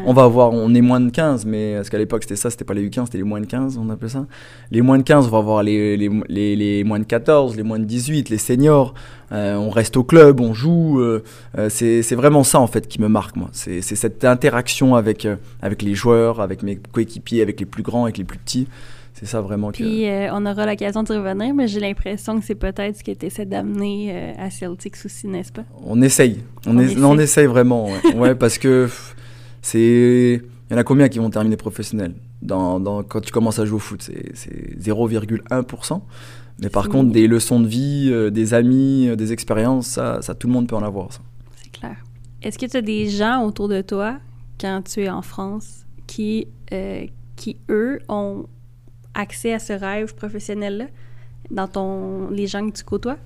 on 0.04 0.12
va 0.12 0.25
avoir, 0.25 0.52
on 0.52 0.75
est 0.75 0.80
moins 0.80 1.00
de 1.00 1.11
15, 1.11 1.47
mais 1.47 1.76
parce 1.76 1.90
qu'à 1.90 1.99
l'époque 1.99 2.23
c'était 2.23 2.37
ça, 2.37 2.50
c'était 2.50 2.64
pas 2.64 2.75
les 2.75 2.88
U15, 2.88 3.07
c'était 3.07 3.18
les 3.18 3.25
moins 3.25 3.40
de 3.40 3.47
15, 3.47 3.78
on 3.78 3.88
appelait 3.90 4.09
ça. 4.09 4.26
Les 4.71 4.83
moins 4.83 4.99
de 4.99 5.02
15, 5.02 5.26
on 5.26 5.30
va 5.30 5.38
avoir 5.38 5.62
les, 5.62 5.97
les, 5.97 6.11
les, 6.28 6.57
les 6.57 6.85
moins 6.85 6.99
de 6.99 7.04
14, 7.04 7.57
les 7.57 7.62
moins 7.62 7.78
de 7.78 7.85
18, 7.85 8.28
les 8.28 8.38
seniors. 8.38 8.95
Euh, 9.30 9.57
on 9.57 9.71
reste 9.71 9.97
au 9.97 10.04
club, 10.04 10.40
on 10.40 10.54
joue. 10.54 11.00
Euh, 11.00 11.23
euh, 11.59 11.68
c'est 11.68 12.14
vraiment 12.14 12.45
ça 12.45 12.61
en 12.61 12.66
fait 12.66 12.88
qui 12.88 13.00
me 13.00 13.09
marque 13.09 13.37
moi. 13.37 13.49
C'est 13.52 13.83
cette 13.83 14.25
interaction 14.25 14.95
avec, 14.95 15.26
avec 15.62 15.83
les 15.83 15.95
joueurs, 15.95 16.40
avec 16.40 16.62
mes 16.62 16.76
coéquipiers, 16.76 17.42
avec 17.42 17.61
les 17.61 17.66
plus 17.66 17.83
grands, 17.83 18.04
avec 18.04 18.18
les 18.18 18.25
plus 18.25 18.38
petits 18.38 18.66
C'est 19.18 19.26
ça 19.26 19.40
vraiment 19.40 19.70
que. 19.72 19.76
Puis 19.78 20.06
euh, 20.08 20.28
on 20.32 20.46
aura 20.46 20.64
l'occasion 20.64 21.02
de 21.02 21.12
revenir, 21.12 21.52
mais 21.54 21.66
j'ai 21.66 21.80
l'impression 21.80 22.38
que 22.38 22.44
c'est 22.46 22.54
peut-être 22.54 22.96
ce 22.98 23.02
que 23.02 23.10
tu 23.12 23.26
essaies 23.26 23.46
d'amener 23.46 24.10
euh, 24.12 24.32
à 24.38 24.50
Celtics 24.50 24.94
aussi, 25.04 25.26
n'est-ce 25.26 25.50
pas? 25.52 25.64
On 25.84 26.00
essaye. 26.02 26.38
On, 26.66 26.76
On 26.76 26.78
es- 26.80 26.84
essaye. 26.84 26.96
non, 26.96 27.10
on 27.10 27.18
essaye 27.18 27.46
vraiment. 27.46 27.87
Ouais, 27.87 28.14
Ouais, 28.16 28.34
parce 28.37 28.58
que 28.58 28.88
c'est. 29.62 30.40
Il 30.70 30.72
y 30.72 30.75
en 30.75 30.78
a 30.78 30.84
combien 30.84 31.08
qui 31.08 31.18
vont 31.18 31.30
terminer 31.30 31.56
professionnels 31.56 32.14
dans, 32.42 32.78
dans- 32.78 33.02
Quand 33.02 33.20
tu 33.20 33.32
commences 33.32 33.58
à 33.58 33.64
jouer 33.64 33.76
au 33.76 33.80
foot, 33.80 34.02
c'est 34.02 34.30
c'est 34.34 34.78
0,1%. 34.78 36.00
Mais 36.60 36.68
par 36.68 36.88
contre, 36.88 37.10
des 37.12 37.26
leçons 37.28 37.60
de 37.60 37.66
vie, 37.68 38.08
euh, 38.12 38.30
des 38.30 38.52
amis, 38.52 39.08
euh, 39.08 39.16
des 39.16 39.32
expériences, 39.32 39.87
ça, 39.87 40.20
ça, 40.22 40.34
tout 40.34 40.46
le 40.48 40.52
monde 40.52 40.68
peut 40.68 40.76
en 40.76 40.82
avoir. 40.82 41.08
C'est 41.56 41.70
clair. 41.70 41.96
Est-ce 42.42 42.58
que 42.58 42.66
tu 42.66 42.76
as 42.76 42.82
des 42.82 43.08
gens 43.08 43.44
autour 43.44 43.68
de 43.68 43.80
toi, 43.80 44.18
quand 44.60 44.82
tu 44.82 45.02
es 45.04 45.08
en 45.08 45.22
France, 45.22 45.87
qui, 46.06 46.46
qui 47.37 47.56
eux, 47.70 48.00
ont 48.08 48.46
accès 49.18 49.52
à 49.52 49.58
ce 49.58 49.72
rêve 49.75 50.14
professionnel-là 50.14 50.87
dans 51.50 51.68
ton, 51.68 52.30
les 52.30 52.46
gens 52.46 52.66
que 52.70 52.76
tu 52.76 52.84
côtoies? 52.84 53.16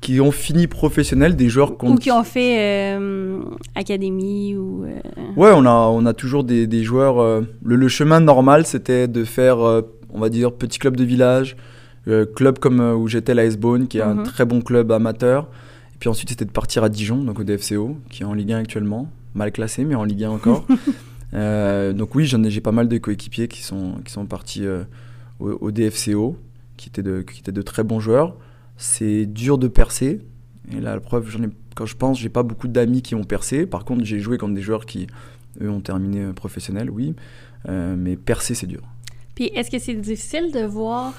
Qui 0.00 0.18
ont 0.20 0.30
fini 0.32 0.66
professionnels, 0.66 1.36
des 1.36 1.48
joueurs 1.50 1.72
Ou 1.72 1.74
qu'on- 1.74 1.96
qui 1.96 2.10
ont 2.10 2.24
fait 2.24 2.94
euh, 2.96 3.40
académie 3.74 4.56
ou... 4.56 4.84
euh, 4.84 4.98
Ouais, 5.36 5.50
on 5.54 5.66
a, 5.66 5.70
on 5.70 6.06
a 6.06 6.14
toujours 6.14 6.42
des, 6.42 6.66
des 6.66 6.82
joueurs. 6.82 7.20
euh, 7.20 7.42
le, 7.62 7.76
le 7.76 7.88
chemin 7.88 8.18
normal, 8.20 8.64
c'était 8.66 9.08
de 9.08 9.24
faire, 9.24 9.58
on 9.58 10.18
va 10.18 10.28
dire, 10.30 10.52
petit 10.52 10.78
club 10.78 10.96
de 10.96 11.04
village, 11.04 11.54
club 12.34 12.58
comme 12.58 12.80
où 12.80 13.08
j'étais, 13.08 13.34
l'AS 13.34 13.56
Bone, 13.58 13.88
qui 13.88 13.98
est 13.98 14.04
Mhm. 14.06 14.20
un 14.20 14.22
très 14.22 14.46
bon 14.46 14.62
club 14.62 14.90
amateur. 14.90 15.48
Et 15.94 15.98
puis 16.00 16.08
ensuite, 16.08 16.30
c'était 16.30 16.46
de 16.46 16.50
partir 16.50 16.82
à 16.82 16.88
Dijon, 16.88 17.18
donc 17.18 17.38
au 17.38 17.44
DFCO, 17.44 17.98
qui 18.08 18.22
est 18.22 18.26
en 18.26 18.32
Ligue 18.32 18.52
1 18.52 18.58
actuellement. 18.60 19.10
Mal 19.34 19.52
classé, 19.52 19.84
mais 19.84 19.94
en 19.96 20.04
Ligue 20.04 20.24
1 20.24 20.30
encore. 20.30 20.64
Donc 21.32 22.14
oui, 22.14 22.26
j'en 22.26 22.42
ai, 22.42 22.50
j'ai 22.50 22.60
pas 22.60 22.72
mal 22.72 22.88
de 22.88 22.98
coéquipiers 22.98 23.46
qui 23.48 23.62
sont, 23.62 23.94
qui 24.04 24.12
sont 24.12 24.26
partis 24.26 24.64
au, 25.40 25.70
DFCO, 25.70 26.36
qui 26.76 26.88
étaient, 26.88 27.02
de, 27.02 27.22
qui 27.22 27.40
étaient 27.40 27.52
de 27.52 27.62
très 27.62 27.84
bons 27.84 28.00
joueurs. 28.00 28.36
C'est 28.76 29.26
dur 29.26 29.58
de 29.58 29.68
percer. 29.68 30.20
Et 30.72 30.80
là, 30.80 30.94
la 30.94 31.00
preuve, 31.00 31.30
quand 31.74 31.86
je 31.86 31.96
pense, 31.96 32.18
j'ai 32.18 32.28
pas 32.28 32.42
beaucoup 32.42 32.68
d'amis 32.68 33.02
qui 33.02 33.14
ont 33.14 33.24
percé. 33.24 33.66
Par 33.66 33.84
contre, 33.84 34.04
j'ai 34.04 34.20
joué 34.20 34.38
contre 34.38 34.54
des 34.54 34.62
joueurs 34.62 34.86
qui, 34.86 35.06
eux, 35.60 35.70
ont 35.70 35.80
terminé 35.80 36.20
euh, 36.20 36.32
professionnels, 36.32 36.90
oui. 36.90 37.14
Euh, 37.68 37.96
mais 37.96 38.16
percer, 38.16 38.54
c'est 38.54 38.66
dur. 38.66 38.82
Puis 39.34 39.50
est-ce 39.54 39.70
que 39.70 39.78
c'est 39.78 39.94
difficile 39.94 40.52
de 40.52 40.64
voir 40.64 41.14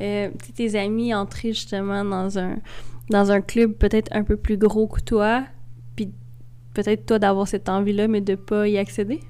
euh, 0.00 0.28
tes 0.54 0.78
amis 0.78 1.14
entrer 1.14 1.52
justement 1.52 2.04
dans 2.04 2.38
un, 2.38 2.56
dans 3.10 3.32
un 3.32 3.40
club 3.40 3.72
peut-être 3.72 4.08
un 4.12 4.24
peu 4.24 4.36
plus 4.36 4.56
gros 4.56 4.86
que 4.86 5.00
toi, 5.00 5.44
puis 5.96 6.10
peut-être 6.74 7.06
toi 7.06 7.18
d'avoir 7.18 7.48
cette 7.48 7.68
envie-là, 7.68 8.08
mais 8.08 8.20
de 8.20 8.34
pas 8.34 8.68
y 8.68 8.78
accéder? 8.78 9.20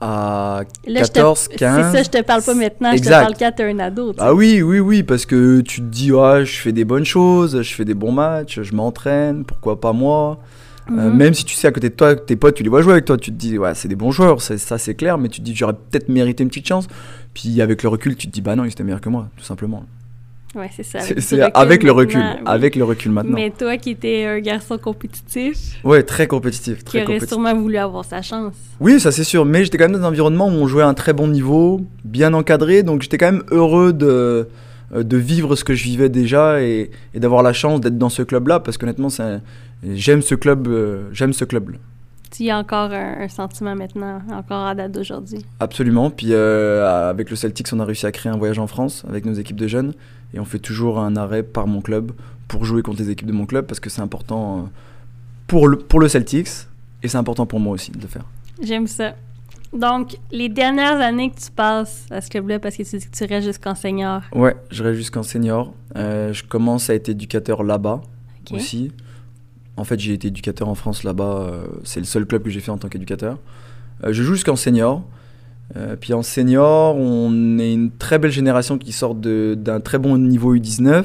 À 0.00 0.62
Là, 0.86 1.00
je 1.02 1.08
te- 1.08 1.14
14, 1.14 1.48
15. 1.48 1.92
C'est 1.92 1.98
ça, 1.98 2.02
je 2.02 2.08
te 2.08 2.22
parle 2.24 2.42
pas 2.42 2.54
maintenant, 2.54 2.88
je 2.92 2.96
te 2.96 2.98
Exact. 3.02 3.20
parle 3.20 3.34
quand 3.38 3.52
t'es 3.54 3.64
un 3.70 3.78
ado. 3.80 4.14
Ah 4.18 4.32
oui, 4.34 4.62
oui, 4.62 4.78
oui, 4.80 5.02
parce 5.02 5.26
que 5.26 5.60
tu 5.60 5.80
te 5.82 5.86
dis, 5.86 6.10
ah, 6.18 6.42
je 6.42 6.56
fais 6.56 6.72
des 6.72 6.84
bonnes 6.86 7.04
choses, 7.04 7.60
je 7.60 7.74
fais 7.74 7.84
des 7.84 7.92
bons 7.94 8.12
matchs, 8.12 8.60
je 8.62 8.74
m'entraîne, 8.74 9.44
pourquoi 9.44 9.78
pas 9.80 9.92
moi? 9.92 10.38
Euh, 10.90 11.10
Mhm. 11.10 11.16
Même 11.16 11.34
si 11.34 11.44
tu 11.44 11.54
sais 11.54 11.68
à 11.68 11.72
côté 11.72 11.90
de 11.90 11.94
toi, 11.94 12.16
tes 12.16 12.34
potes, 12.36 12.54
tu 12.56 12.62
les 12.62 12.68
vois 12.70 12.80
jouer 12.82 12.92
avec 12.94 13.04
toi, 13.04 13.16
tu 13.18 13.30
te 13.30 13.36
dis, 13.36 13.58
ouais, 13.58 13.74
c'est 13.74 13.86
des 13.88 13.94
bons 13.94 14.10
joueurs, 14.10 14.40
ça, 14.40 14.78
c'est 14.78 14.94
clair, 14.94 15.18
mais 15.18 15.28
tu 15.28 15.40
te 15.40 15.44
dis, 15.44 15.54
j'aurais 15.54 15.74
peut-être 15.74 16.08
mérité 16.08 16.42
une 16.42 16.48
petite 16.48 16.66
chance. 16.66 16.86
Puis 17.34 17.60
avec 17.60 17.82
le 17.82 17.90
recul, 17.90 18.16
tu 18.16 18.26
te 18.26 18.32
dis, 18.32 18.40
bah 18.40 18.56
non, 18.56 18.64
ils 18.64 18.70
étaient 18.72 18.82
meilleurs 18.82 19.00
que 19.02 19.08
moi, 19.10 19.28
tout 19.36 19.44
simplement. 19.44 19.84
Ouais, 20.56 20.68
c'est 20.74 20.82
ça. 20.82 20.98
C'est 21.00 21.40
avec 21.54 21.84
le 21.84 21.92
recul, 21.92 22.18
oui. 22.20 22.42
avec 22.44 22.74
le 22.74 22.82
recul 22.82 23.12
maintenant. 23.12 23.34
Mais 23.36 23.50
toi 23.50 23.76
qui 23.76 23.90
étais 23.90 24.24
un 24.24 24.40
garçon 24.40 24.78
compétitif, 24.78 25.56
Ouais, 25.84 26.02
très 26.02 26.26
compétitif, 26.26 26.78
qui 26.78 26.84
très 26.84 26.98
aurait 26.98 27.06
compétitif. 27.06 27.28
sûrement 27.30 27.54
voulu 27.54 27.76
avoir 27.76 28.04
sa 28.04 28.20
chance. 28.20 28.54
Oui, 28.80 28.98
ça 28.98 29.12
c'est 29.12 29.22
sûr, 29.24 29.44
mais 29.44 29.62
j'étais 29.64 29.78
quand 29.78 29.88
même 29.88 30.00
dans 30.00 30.04
un 30.04 30.08
environnement 30.08 30.48
où 30.48 30.52
on 30.52 30.66
jouait 30.66 30.82
à 30.82 30.88
un 30.88 30.94
très 30.94 31.12
bon 31.12 31.28
niveau, 31.28 31.80
bien 32.04 32.34
encadré, 32.34 32.82
donc 32.82 33.02
j'étais 33.02 33.16
quand 33.16 33.30
même 33.30 33.44
heureux 33.52 33.92
de, 33.92 34.48
euh, 34.92 35.02
de 35.04 35.16
vivre 35.16 35.54
ce 35.54 35.62
que 35.62 35.74
je 35.74 35.84
vivais 35.84 36.08
déjà 36.08 36.60
et, 36.60 36.90
et 37.14 37.20
d'avoir 37.20 37.44
la 37.44 37.52
chance 37.52 37.80
d'être 37.80 37.96
dans 37.98 38.08
ce 38.08 38.22
club-là, 38.22 38.58
parce 38.58 38.76
qu'honnêtement, 38.76 39.08
j'aime 39.84 40.22
ce 40.22 40.34
club, 40.34 40.66
euh, 40.66 41.02
j'aime 41.12 41.32
ce 41.32 41.44
club. 41.44 41.76
Tu 42.30 42.44
y 42.44 42.50
as 42.50 42.58
encore 42.58 42.92
un, 42.92 43.22
un 43.22 43.28
sentiment 43.28 43.74
maintenant, 43.74 44.22
encore 44.32 44.64
à 44.64 44.74
date 44.74 44.92
d'aujourd'hui. 44.92 45.44
Absolument. 45.58 46.10
Puis 46.10 46.28
euh, 46.30 47.10
avec 47.10 47.28
le 47.30 47.36
Celtics, 47.36 47.68
on 47.72 47.80
a 47.80 47.84
réussi 47.84 48.06
à 48.06 48.12
créer 48.12 48.32
un 48.32 48.36
voyage 48.36 48.58
en 48.58 48.66
France 48.66 49.04
avec 49.08 49.24
nos 49.24 49.32
équipes 49.34 49.56
de 49.56 49.66
jeunes, 49.66 49.92
et 50.32 50.38
on 50.38 50.44
fait 50.44 50.60
toujours 50.60 51.00
un 51.00 51.16
arrêt 51.16 51.42
par 51.42 51.66
mon 51.66 51.80
club 51.80 52.12
pour 52.46 52.64
jouer 52.64 52.82
contre 52.82 53.00
les 53.00 53.10
équipes 53.10 53.26
de 53.26 53.32
mon 53.32 53.46
club, 53.46 53.66
parce 53.66 53.80
que 53.80 53.90
c'est 53.90 54.02
important 54.02 54.58
euh, 54.58 54.62
pour 55.46 55.66
le, 55.66 55.76
pour 55.76 55.98
le 56.00 56.08
Celtics 56.08 56.48
et 57.02 57.08
c'est 57.08 57.18
important 57.18 57.46
pour 57.46 57.58
moi 57.60 57.74
aussi 57.74 57.90
de 57.90 58.00
le 58.00 58.06
faire. 58.06 58.24
J'aime 58.62 58.86
ça. 58.86 59.14
Donc, 59.72 60.16
les 60.32 60.48
dernières 60.48 61.00
années 61.00 61.30
que 61.30 61.40
tu 61.40 61.50
passes 61.50 62.06
à 62.10 62.20
ce 62.20 62.28
club-là, 62.28 62.58
parce 62.58 62.76
que 62.76 62.82
tu 62.82 62.96
dis 62.96 63.06
que 63.08 63.16
tu 63.16 63.24
restes 63.24 63.46
jusqu'en 63.46 63.74
senior. 63.74 64.22
Ouais, 64.32 64.56
je 64.70 64.82
reste 64.82 64.96
jusqu'en 64.96 65.22
senior. 65.22 65.72
Euh, 65.96 66.32
je 66.32 66.42
commence 66.44 66.90
à 66.90 66.94
être 66.94 67.08
éducateur 67.08 67.62
là-bas. 67.62 68.02
Aussi. 68.52 68.90
En 69.76 69.84
fait, 69.84 69.98
j'ai 69.98 70.12
été 70.12 70.28
éducateur 70.28 70.68
en 70.68 70.74
France 70.74 71.04
là-bas. 71.04 71.24
euh, 71.52 71.62
c'est 71.84 72.00
le 72.00 72.06
seul 72.06 72.26
club 72.26 72.42
que 72.42 72.50
j'ai 72.50 72.60
fait 72.60 72.70
en 72.70 72.78
tant 72.78 72.88
qu'éducateur. 72.88 73.38
Euh, 74.04 74.12
je 74.12 74.22
joue 74.22 74.34
jusqu'en 74.34 74.56
senior. 74.56 75.02
Euh, 75.76 75.96
puis 75.98 76.12
en 76.12 76.22
senior, 76.22 76.96
on 76.96 77.58
est 77.58 77.72
une 77.72 77.90
très 77.90 78.18
belle 78.18 78.32
génération 78.32 78.76
qui 78.78 78.92
sort 78.92 79.14
d'un 79.14 79.80
très 79.80 79.98
bon 79.98 80.18
niveau 80.18 80.54
U19. 80.56 81.04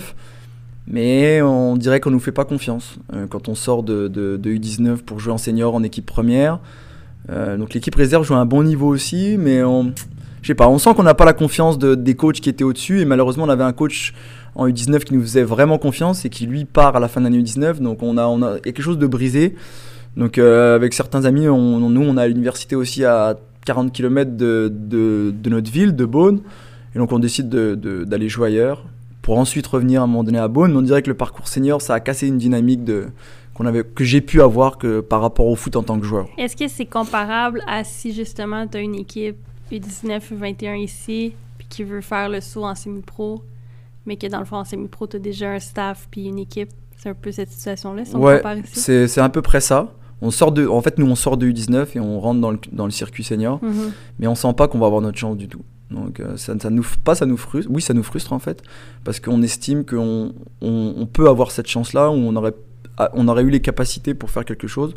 Mais 0.88 1.41
on 1.41 1.77
dirait 1.77 2.00
qu'on 2.00 2.12
nous 2.12 2.19
fait 2.19 2.31
pas 2.31 2.45
confiance 2.45 2.98
quand 3.29 3.50
on 3.50 3.55
sort 3.55 3.81
de, 3.81 4.07
de- 4.07 4.38
de 4.38 4.50
U19 4.51 4.98
pour 4.98 5.19
jouer 5.19 5.34
en 5.34 5.38
senior 5.39 5.74
en 5.74 5.81
équipe 5.81 6.05
première. 6.05 6.60
Donc 7.27 7.74
l'équipe 7.74 7.95
réserve 7.95 8.24
joue 8.24 8.36
à 8.36 8.38
un 8.38 8.45
bon 8.45 8.62
niveau 8.62 8.88
aussi, 8.88 9.36
mais 9.39 9.63
on, 9.63 9.93
pas, 10.55 10.67
on 10.69 10.77
sent 10.77 10.93
qu'on 10.95 11.01
n'a 11.01 11.15
pas 11.15 11.25
la 11.25 11.34
confiance 11.34 11.79
de- 11.79 11.95
des 11.95 12.13
coachs 12.13 12.39
qui 12.39 12.50
étaient 12.50 12.63
au-dessus. 12.63 13.01
Et 13.01 13.05
malheureusement, 13.05 13.45
on 13.45 13.50
avait 13.50 13.63
un 13.63 13.74
coach 13.74 14.13
en 14.55 14.67
U19 14.67 15.00
qui 15.03 15.13
nous 15.13 15.21
faisait 15.21 15.43
vraiment 15.43 15.77
confiance 15.77 16.25
et 16.25 16.29
qui 16.29 16.45
lui 16.45 16.65
part 16.65 16.95
à 16.95 17.00
la 17.00 17.07
fin 17.07 17.19
de 17.21 17.25
l'année 17.25 17.41
U19. 17.41 17.79
Donc 17.79 18.01
on 18.01 18.17
a, 18.17 18.24
a, 18.24 18.53
a 18.55 18.59
quelque 18.59 18.81
chose 18.81 18.97
de 18.97 19.07
brisé. 19.07 19.55
Donc 20.17 20.38
euh, 20.38 20.75
avec 20.75 20.93
certains 20.93 21.25
amis, 21.25 21.47
on, 21.50 21.89
nous 21.89 22.01
on 22.01 22.17
à 22.17 22.27
l'université 22.27 22.75
aussi 22.75 23.03
à 23.03 23.35
40 23.65 23.91
km 23.91 24.31
de, 24.38 24.71
de, 24.74 25.33
de 25.38 25.50
notre 25.50 25.69
ville, 25.71 25.95
de 25.95 26.05
Beaune. 26.05 26.41
Et 26.95 27.00
donc 27.00 27.12
on 27.12 27.19
décide 27.19 27.50
de- 27.50 27.75
de- 27.75 28.03
d'aller 28.05 28.29
jouer 28.29 28.47
ailleurs 28.47 28.85
pour 29.21 29.38
ensuite 29.39 29.67
revenir 29.67 30.01
à 30.01 30.03
un 30.05 30.07
moment 30.07 30.24
donné 30.24 30.38
à 30.38 30.47
Beaune. 30.47 30.75
On 30.77 30.81
dirait 30.81 31.01
que 31.01 31.09
le 31.09 31.15
parcours 31.17 31.47
senior, 31.47 31.81
ça 31.81 31.95
a 31.95 32.00
cassé 32.00 32.27
une 32.27 32.38
dynamique 32.38 32.83
de, 32.85 33.07
qu'on 33.55 33.65
avait, 33.65 33.83
que 33.83 34.03
j'ai 34.05 34.21
pu 34.21 34.41
avoir 34.41 34.77
que 34.77 35.01
par 35.01 35.19
rapport 35.21 35.47
au 35.47 35.55
foot 35.55 35.75
en 35.75 35.83
tant 35.83 36.00
que 36.00 36.05
joueur. 36.05 36.27
Est-ce 36.38 36.55
que 36.55 36.67
c'est 36.69 36.85
comparable 36.85 37.62
à 37.67 37.83
si 37.83 38.13
justement 38.13 38.67
tu 38.67 38.77
as 38.77 38.81
une 38.81 38.95
équipe 38.95 39.38
U19, 39.71 40.21
U21 40.39 40.77
ici, 40.77 41.33
puis 41.57 41.67
qui 41.67 41.83
veut 41.83 42.01
faire 42.01 42.29
le 42.29 42.39
saut 42.39 42.63
en 42.65 42.75
semi-pro, 42.75 43.41
mais 44.05 44.17
que 44.17 44.27
dans 44.27 44.39
le 44.39 44.45
fond 44.45 44.57
en 44.57 44.65
semi-pro, 44.65 45.07
tu 45.07 45.17
as 45.17 45.19
déjà 45.19 45.51
un 45.51 45.59
staff 45.59 46.07
puis 46.12 46.25
une 46.25 46.39
équipe? 46.39 46.69
C'est 46.97 47.09
un 47.09 47.13
peu 47.13 47.31
cette 47.31 47.51
situation-là, 47.51 48.05
si 48.05 48.15
on 48.15 48.19
Ouais, 48.21 48.38
compare 48.38 48.57
ici? 48.57 48.79
c'est 48.79 49.07
c'est 49.07 49.21
à 49.21 49.29
peu 49.29 49.41
près 49.41 49.62
ça. 49.62 49.91
On 50.21 50.31
sort 50.31 50.51
de, 50.53 50.65
en 50.65 50.81
fait, 50.81 50.97
nous, 50.97 51.05
on 51.05 51.15
sort 51.15 51.35
de 51.38 51.45
U19 51.47 51.88
et 51.95 52.00
on 52.00 52.19
rentre 52.21 52.39
dans 52.39 52.51
le, 52.51 52.59
dans 52.71 52.85
le 52.85 52.91
circuit 52.91 53.24
senior, 53.24 53.59
Mhm. 53.62 53.91
mais 54.17 54.27
on 54.27 54.35
sent 54.35 54.53
pas 54.55 54.67
qu'on 54.67 54.79
va 54.79 54.85
avoir 54.88 55.01
notre 55.01 55.17
chance 55.17 55.35
du 55.38 55.47
tout. 55.50 55.62
Donc, 55.91 56.19
euh, 56.19 56.35
ça, 56.38 56.57
ça 56.57 56.69
nous, 56.69 56.83
pas 57.03 57.13
ça 57.15 57.25
nous 57.25 57.38
frustre, 57.38 57.69
oui, 57.71 57.81
ça 57.81 57.93
nous 57.93 58.01
frustre 58.01 58.31
en 58.33 58.39
fait, 58.39 58.63
parce 59.03 59.19
qu'on 59.19 59.41
estime 59.43 59.85
qu'on 59.85 60.33
on, 60.62 60.93
on 60.97 61.05
peut 61.05 61.27
avoir 61.27 61.51
cette 61.51 61.67
chance-là, 61.67 62.09
où 62.09 62.13
on 62.15 62.35
aurait, 62.38 62.53
ah, 62.97 63.12
on 63.13 63.27
aurait 63.27 63.43
eu 63.43 63.50
les 63.50 63.59
capacités 63.59 64.13
pour 64.13 64.31
faire 64.31 64.45
quelque 64.45 64.67
chose. 64.67 64.93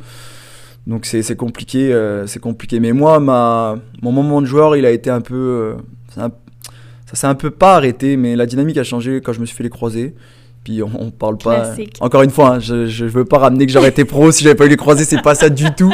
Donc, 0.86 1.04
c'est 1.04 1.22
c'est 1.22 1.36
compliqué, 1.36 1.92
euh, 1.92 2.26
c'est 2.26 2.38
compliqué. 2.40 2.80
Mais 2.80 2.92
moi, 2.92 3.18
ma, 3.20 3.76
mon 4.00 4.12
moment 4.12 4.40
de 4.40 4.46
joueur, 4.46 4.76
il 4.76 4.86
a 4.86 4.90
été 4.90 5.10
un 5.10 5.20
peu. 5.20 5.34
euh, 5.34 5.74
c'est 6.14 6.20
un- 6.20 6.30
ça 7.08 7.16
s'est 7.16 7.26
un 7.26 7.34
peu 7.34 7.50
pas 7.50 7.76
arrêté, 7.76 8.16
mais 8.16 8.36
la 8.36 8.46
dynamique 8.46 8.76
a 8.78 8.84
changé 8.84 9.20
quand 9.20 9.32
je 9.32 9.40
me 9.40 9.46
suis 9.46 9.56
fait 9.56 9.62
les 9.64 9.70
croiser. 9.70 10.14
Puis 10.64 10.82
on, 10.82 10.90
on 10.98 11.10
parle 11.10 11.38
pas. 11.38 11.60
Classique. 11.60 11.96
Encore 12.00 12.22
une 12.22 12.30
fois, 12.30 12.56
hein, 12.56 12.58
je, 12.60 12.86
je 12.86 13.04
veux 13.06 13.24
pas 13.24 13.38
ramener 13.38 13.64
que 13.64 13.72
j'aurais 13.72 13.88
été 13.88 14.04
pro 14.04 14.30
si 14.32 14.42
j'avais 14.44 14.54
pas 14.56 14.66
eu 14.66 14.68
les 14.68 14.76
croisés, 14.76 15.04
c'est 15.04 15.22
pas 15.22 15.34
ça 15.34 15.48
du 15.48 15.64
tout. 15.76 15.92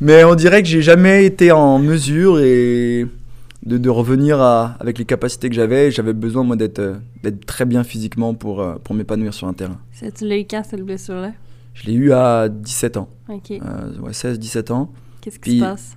Mais 0.00 0.24
on 0.24 0.34
dirait 0.34 0.62
que 0.62 0.68
j'ai 0.68 0.82
jamais 0.82 1.24
été 1.24 1.52
en 1.52 1.78
mesure 1.78 2.38
et 2.40 3.06
de, 3.64 3.78
de 3.78 3.88
revenir 3.90 4.40
à- 4.40 4.76
avec 4.80 4.98
les 4.98 5.04
capacités 5.04 5.48
que 5.48 5.54
j'avais. 5.54 5.90
J'avais 5.90 6.12
besoin 6.12 6.42
moi 6.44 6.56
d'être 6.56 6.78
euh, 6.80 6.94
très 7.46 7.64
bien 7.64 7.82
physiquement 7.84 8.34
pour, 8.34 8.60
euh, 8.60 8.74
pour 8.82 8.94
m'épanouir 8.94 9.32
sur 9.32 9.46
un 9.46 9.52
terrain. 9.54 9.78
Ça, 9.92 10.10
tu 10.10 10.26
l'as 10.26 10.36
eu 10.38 10.44
quand, 10.50 10.62
cette 10.68 10.82
blessure-là? 10.84 11.32
Je 11.74 11.86
l'ai 11.86 11.94
eu 11.94 12.12
à 12.12 12.48
17 12.50 12.96
ans, 12.98 13.08
OK. 13.28 13.52
euh, 13.52 13.98
ouais, 14.00 14.10
16-17 14.10 14.72
ans. 14.72 14.90
Qu'est-ce 15.22 15.38
qui 15.38 15.60
se 15.60 15.64
passe? 15.64 15.96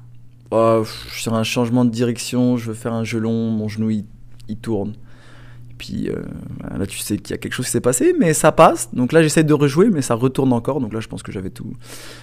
Suis 1.12 1.24
sur 1.24 1.34
un 1.34 1.44
changement 1.44 1.84
de 1.84 1.90
direction, 1.90 2.58
je 2.58 2.68
veux 2.68 2.74
faire 2.76 2.94
un 2.94 3.04
gelon, 3.04 3.50
mon 3.50 3.68
genou 3.68 3.90
il, 3.90 4.06
il 4.48 4.58
tourne. 4.58 4.94
Et 5.72 5.76
puis 5.78 6.10
euh, 6.10 6.22
là 6.78 6.86
tu 6.86 7.00
sais 7.00 7.18
qu'il 7.18 7.32
y 7.32 7.34
a 7.34 7.38
quelque 7.38 7.54
chose 7.54 7.66
qui 7.66 7.72
s'est 7.72 7.82
passé, 7.82 8.16
mais 8.20 8.34
ça 8.34 8.52
passe. 8.52 8.94
Donc 8.94 9.12
là 9.12 9.22
j'essaie 9.22 9.44
de 9.44 9.54
rejouer, 9.54 9.90
mais 9.90 10.02
ça 10.02 10.16
retourne 10.16 10.54
encore. 10.54 10.80
Donc 10.80 10.94
là 10.94 11.00
je 11.00 11.08
pense 11.08 11.24
que 11.24 11.32
j'avais 11.32 11.50
tout, 11.50 11.74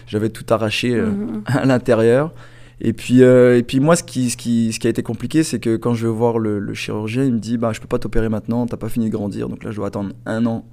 j'avais 0.06 0.28
tout 0.30 0.44
arraché 0.50 0.94
euh, 0.94 1.10
Mhm. 1.10 1.42
à 1.46 1.64
l'intérieur. 1.66 2.32
Et 2.82 2.94
puis, 2.94 3.22
euh, 3.22 3.58
et 3.58 3.62
puis 3.62 3.78
moi, 3.78 3.94
ce 3.94 4.02
qui, 4.02 4.30
ce, 4.30 4.38
qui, 4.38 4.72
ce 4.72 4.80
qui 4.80 4.86
a 4.86 4.90
été 4.90 5.02
compliqué, 5.02 5.42
c'est 5.42 5.58
que 5.58 5.76
quand 5.76 5.92
je 5.92 6.06
vais 6.06 6.12
voir 6.12 6.38
le, 6.38 6.58
le 6.58 6.72
chirurgien, 6.72 7.24
il 7.24 7.34
me 7.34 7.38
dit 7.38 7.58
bah, 7.58 7.72
Je 7.74 7.80
peux 7.80 7.86
pas 7.86 7.98
t'opérer 7.98 8.30
maintenant, 8.30 8.64
t'as 8.64 8.78
pas 8.78 8.88
fini 8.88 9.10
de 9.10 9.12
grandir. 9.12 9.50
Donc 9.50 9.64
là, 9.64 9.70
je 9.70 9.76
dois 9.76 9.88
attendre 9.88 10.14
un 10.24 10.46
an 10.46 10.64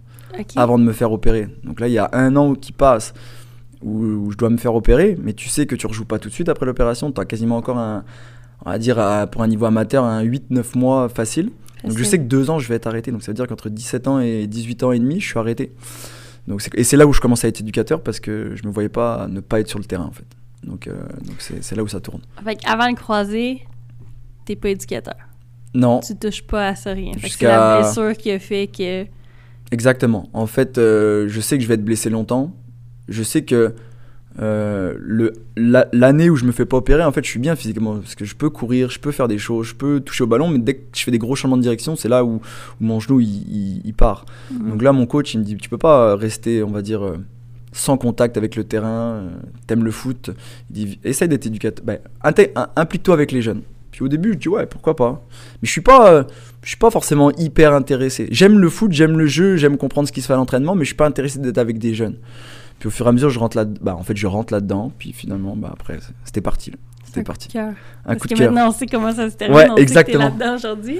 avant 0.56 0.80
de 0.80 0.84
me 0.86 0.94
faire 0.94 1.12
opérer. 1.12 1.50
Donc 1.66 1.82
là, 1.82 1.88
il 1.90 1.94
y 1.94 1.98
a 1.98 2.10
un 2.14 2.38
an 2.38 2.54
qui 2.54 2.72
passe 2.72 3.14
où, 3.82 4.04
où 4.06 4.32
je 4.32 4.38
dois 4.38 4.50
me 4.50 4.56
faire 4.58 4.74
opérer, 4.74 5.18
mais 5.22 5.34
tu 5.34 5.50
sais 5.50 5.66
que 5.66 5.76
tu 5.76 5.86
rejoues 5.86 6.06
pas 6.06 6.18
tout 6.18 6.30
de 6.30 6.34
suite 6.34 6.48
après 6.48 6.66
l'opération. 6.66 7.12
Tu 7.12 7.20
as 7.20 7.26
quasiment 7.26 7.58
encore 7.58 7.78
un, 7.78 8.06
on 8.66 8.70
va 8.72 8.78
dire, 8.80 9.00
à- 9.00 9.28
pour 9.28 9.42
un 9.44 9.48
niveau 9.48 9.66
amateur, 9.66 10.04
un 10.04 10.24
8-9 10.24 10.76
mois 10.78 11.10
facile. 11.10 11.52
Donc 11.84 11.98
je 11.98 12.04
sais 12.04 12.18
que 12.18 12.24
deux 12.24 12.50
ans, 12.50 12.60
je 12.60 12.68
vais 12.68 12.76
être 12.76 12.88
arrêté. 12.88 13.12
Donc 13.12 13.22
ça 13.24 13.32
veut 13.32 13.36
dire 13.36 13.48
qu'entre 13.48 13.70
17 13.70 14.08
ans 14.08 14.20
et 14.20 14.48
18 14.48 14.84
ans 14.84 14.92
et 14.92 15.00
demi, 15.00 15.20
je 15.20 15.28
suis 15.28 15.40
arrêté. 15.40 15.72
Donc 16.48 16.68
et 16.74 16.84
c'est 16.84 16.98
là 16.98 17.06
où 17.06 17.14
je 17.14 17.20
commence 17.22 17.44
à 17.46 17.48
être 17.50 17.60
éducateur 17.62 18.02
parce 18.02 18.20
que 18.20 18.54
je 18.56 18.66
me 18.68 18.72
voyais 18.72 18.90
pas 18.90 19.28
ne 19.28 19.40
pas 19.42 19.60
être 19.60 19.68
sur 19.68 19.80
le 19.80 19.86
terrain 19.86 20.06
en 20.06 20.12
fait. 20.12 20.26
Donc 20.64 20.88
euh, 20.88 20.94
c'est 21.40 21.76
là 21.76 21.84
où 21.84 21.88
ça 21.88 22.00
tourne. 22.00 22.22
Fait 22.44 22.56
qu'avant 22.56 22.88
le 22.88 22.96
croisé, 22.96 23.62
t'es 24.46 24.56
pas 24.56 24.70
éducateur. 24.70 25.16
Non, 25.74 26.00
Tu 26.00 26.16
touches 26.16 26.42
pas 26.44 26.70
à 26.70 26.76
ça 26.76 26.94
rien. 26.94 27.12
C'est 27.22 27.42
la 27.44 27.82
blessure 27.82 28.14
qui 28.18 28.32
a 28.32 28.40
fait 28.40 28.68
que. 28.68 29.06
exactement. 29.72 30.30
En 30.34 30.48
fait, 30.48 30.78
euh, 30.78 31.28
je 31.28 31.40
sais 31.42 31.58
que 31.58 31.64
je 31.64 31.68
vais 31.68 31.76
être 31.76 31.86
blessé 31.86 32.10
longtemps. 32.10 32.52
Je 33.08 33.22
sais 33.24 33.44
que 33.44 33.76
euh, 34.40 35.32
la- 35.56 35.88
l'année 35.94 36.30
où 36.30 36.36
je 36.36 36.46
me 36.46 36.52
fais 36.52 36.66
pas 36.66 36.78
opérer, 36.78 37.04
en 37.04 37.12
fait, 37.12 37.24
je 37.24 37.30
suis 37.30 37.40
bien 37.40 37.56
physiquement 37.56 37.96
parce 37.98 38.16
que 38.16 38.26
je 38.26 38.36
peux 38.36 38.50
courir, 38.50 38.90
je 38.92 39.00
peux 39.00 39.12
faire 39.12 39.28
des 39.28 39.38
choses, 39.38 39.68
je 39.68 39.76
peux 39.76 40.00
toucher 40.00 40.24
au 40.24 40.28
ballon, 40.28 40.48
mais 40.50 40.60
dès 40.60 40.76
que 40.76 40.82
je 40.96 41.04
fais 41.04 41.12
des 41.12 41.18
gros 41.18 41.36
changements 41.36 41.58
de 41.58 41.62
direction, 41.64 41.96
c'est 41.96 42.10
là 42.10 42.24
où, 42.24 42.36
où 42.36 42.40
mon 42.80 43.00
genou 43.00 43.20
il, 43.20 43.28
il- 43.28 43.82
il 43.86 43.94
part. 43.94 44.26
Mhm. 44.52 44.70
Donc 44.72 44.82
là, 44.84 44.92
mon 44.94 45.06
coach, 45.06 45.34
il 45.34 45.40
me 45.40 45.44
dit, 45.44 45.58
tu 45.58 45.70
peux 45.70 45.78
pas 45.80 46.16
rester, 46.16 46.62
on 46.64 46.72
va 46.72 46.82
dire, 46.82 47.04
euh, 47.04 47.18
sans 47.72 47.98
contact 47.98 48.38
avec 48.38 48.56
le 48.56 48.64
terrain, 48.64 48.88
euh, 48.88 49.30
t'aimes 49.68 49.84
le 49.84 49.92
foot. 49.92 50.30
Il 50.70 50.74
dit, 50.86 51.00
essaye 51.04 51.28
d'être 51.28 51.46
éducateur, 51.46 51.84
Ben, 51.86 52.00
implique-toi 52.76 53.14
avec 53.14 53.32
les 53.32 53.42
jeunes. 53.42 53.62
Puis 53.92 54.04
au 54.04 54.08
début, 54.08 54.34
je 54.34 54.38
dis, 54.38 54.50
ouais, 54.50 54.68
pourquoi 54.68 54.96
pas. 54.96 55.26
Mais 55.62 55.66
je 55.68 55.72
suis 55.72 55.82
pas, 55.82 56.12
euh, 56.14 56.24
je 56.62 56.70
suis 56.70 56.78
pas 56.78 56.92
forcément 56.92 57.32
hyper 57.32 57.74
intéressé. 57.74 58.28
J'aime 58.32 58.60
le 58.60 58.70
foot, 58.70 58.92
j'aime 58.92 59.18
le 59.18 59.26
jeu, 59.26 59.56
j'aime 59.58 59.78
comprendre 59.78 60.08
ce 60.08 60.14
qui 60.14 60.22
se 60.22 60.28
fait 60.28 60.34
à 60.34 60.36
l'entraînement, 60.36 60.76
mais 60.76 60.82
je 60.84 60.90
suis 60.90 60.96
pas 60.96 61.08
intéressé 61.08 61.40
d'être 61.40 61.58
avec 61.58 61.80
des 61.80 61.96
jeunes. 61.96 62.18
Puis 62.80 62.88
au 62.88 62.92
fur 62.92 63.06
et 63.06 63.10
à 63.10 63.12
mesure, 63.12 63.30
je 63.30 63.40
rentre 63.40 63.58
là, 63.58 63.66
bah, 63.66 63.96
en 63.96 64.04
fait, 64.04 64.16
je 64.16 64.28
rentre 64.28 64.54
là-dedans. 64.54 64.92
Puis 64.98 65.14
finalement, 65.14 65.56
bah, 65.56 65.72
après, 65.74 66.00
c'était 66.24 66.42
parti. 66.42 66.72
C'était 67.04 67.22
un 67.22 67.24
parti. 67.24 67.48
coup 67.48 67.54
de 67.54 67.60
cœur. 67.60 67.70
Un 67.70 67.74
Parce 68.08 68.20
coup 68.20 68.28
que 68.28 68.34
de 68.34 68.40
cœur. 68.40 68.52
maintenant, 68.52 68.70
on 68.70 68.72
sait 68.72 68.86
comment 68.86 69.14
ça 69.14 69.30
se 69.30 69.36
termine. 69.36 69.58
Ouais, 69.58 69.70
on 69.70 69.76
que 69.76 69.82
exactement. 69.82 70.26
là-dedans 70.26 70.56
aujourd'hui. 70.56 71.00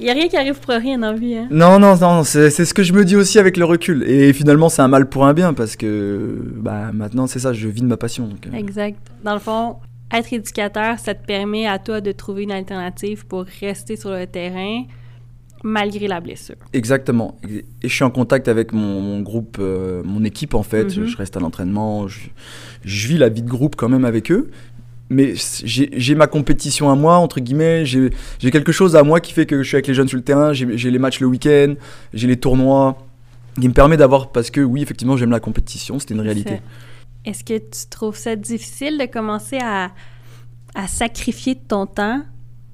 Il 0.00 0.04
n'y 0.04 0.10
a 0.10 0.14
rien 0.14 0.28
qui 0.28 0.36
arrive 0.36 0.60
pour 0.60 0.74
rien 0.74 0.98
dans 0.98 1.10
la 1.10 1.18
vie. 1.18 1.34
Hein? 1.34 1.48
Non, 1.50 1.80
non, 1.80 1.96
non, 1.96 2.22
c'est 2.22 2.50
c'est 2.50 2.64
ce 2.64 2.72
que 2.72 2.84
je 2.84 2.92
me 2.92 3.04
dis 3.04 3.16
aussi 3.16 3.38
avec 3.40 3.56
le 3.56 3.64
recul. 3.64 4.04
Et 4.08 4.32
finalement, 4.32 4.68
c'est 4.68 4.80
un 4.82 4.86
mal 4.86 5.08
pour 5.08 5.26
un 5.26 5.34
bien 5.34 5.54
parce 5.54 5.74
que 5.74 6.40
bah, 6.54 6.92
maintenant, 6.92 7.26
c'est 7.26 7.40
ça, 7.40 7.52
je 7.52 7.66
vis 7.66 7.80
de 7.80 7.86
ma 7.86 7.96
passion. 7.96 8.28
donc, 8.28 8.46
euh, 8.46 8.56
Exact. 8.56 8.96
Dans 9.24 9.34
le 9.34 9.40
fond, 9.40 9.76
être 10.12 10.32
éducateur, 10.32 11.00
ça 11.00 11.14
te 11.14 11.26
permet 11.26 11.66
à 11.66 11.80
toi 11.80 12.00
de 12.00 12.12
trouver 12.12 12.44
une 12.44 12.52
alternative 12.52 13.26
pour 13.26 13.44
rester 13.60 13.96
sur 13.96 14.10
le 14.10 14.26
terrain 14.28 14.84
malgré 15.62 16.08
la 16.08 16.20
blessure. 16.20 16.56
Exactement. 16.72 17.38
Et 17.48 17.64
je 17.82 17.88
suis 17.88 18.04
en 18.04 18.10
contact 18.10 18.48
avec 18.48 18.72
mon, 18.72 19.00
mon 19.00 19.20
groupe, 19.20 19.58
euh, 19.60 20.02
mon 20.04 20.24
équipe 20.24 20.54
en 20.54 20.62
fait. 20.62 20.96
Mhm. 20.96 21.06
Je 21.06 21.16
reste 21.16 21.36
à 21.36 21.40
l'entraînement. 21.40 22.08
Je, 22.08 22.20
je 22.84 23.08
vis 23.08 23.18
la 23.18 23.28
vie 23.28 23.42
de 23.42 23.48
groupe 23.48 23.76
quand 23.76 23.88
même 23.88 24.04
avec 24.04 24.30
eux. 24.30 24.50
Mais 25.10 25.32
j'ai 25.64 26.14
ma 26.14 26.26
compétition 26.26 26.90
à 26.90 26.94
moi, 26.94 27.16
entre 27.16 27.40
guillemets. 27.40 27.86
J'ai 27.86 28.10
quelque 28.50 28.72
chose 28.72 28.94
à 28.94 29.02
moi 29.02 29.20
qui 29.20 29.32
fait 29.32 29.46
que 29.46 29.62
je 29.62 29.66
suis 29.66 29.76
avec 29.76 29.86
les 29.86 29.94
jeunes 29.94 30.08
sur 30.08 30.18
le 30.18 30.22
terrain. 30.22 30.52
J'ai 30.52 30.90
les 30.90 30.98
matchs 30.98 31.20
le 31.20 31.26
week-end. 31.26 31.74
J'ai 32.12 32.26
les 32.26 32.36
tournois. 32.36 32.98
Qui 33.58 33.68
me 33.68 33.72
permet 33.72 33.96
d'avoir. 33.96 34.30
Parce 34.30 34.50
que 34.50 34.60
oui, 34.60 34.82
effectivement, 34.82 35.16
j'aime 35.16 35.30
la 35.30 35.40
compétition. 35.40 35.98
C'était 35.98 36.14
une 36.14 36.20
réalité. 36.20 36.60
Est-ce 37.24 37.42
que 37.42 37.58
tu 37.58 37.88
trouves 37.90 38.16
ça 38.16 38.36
difficile 38.36 38.98
de 38.98 39.06
commencer 39.06 39.58
à, 39.60 39.90
à 40.74 40.86
sacrifier 40.86 41.56
ton 41.56 41.86
temps 41.86 42.22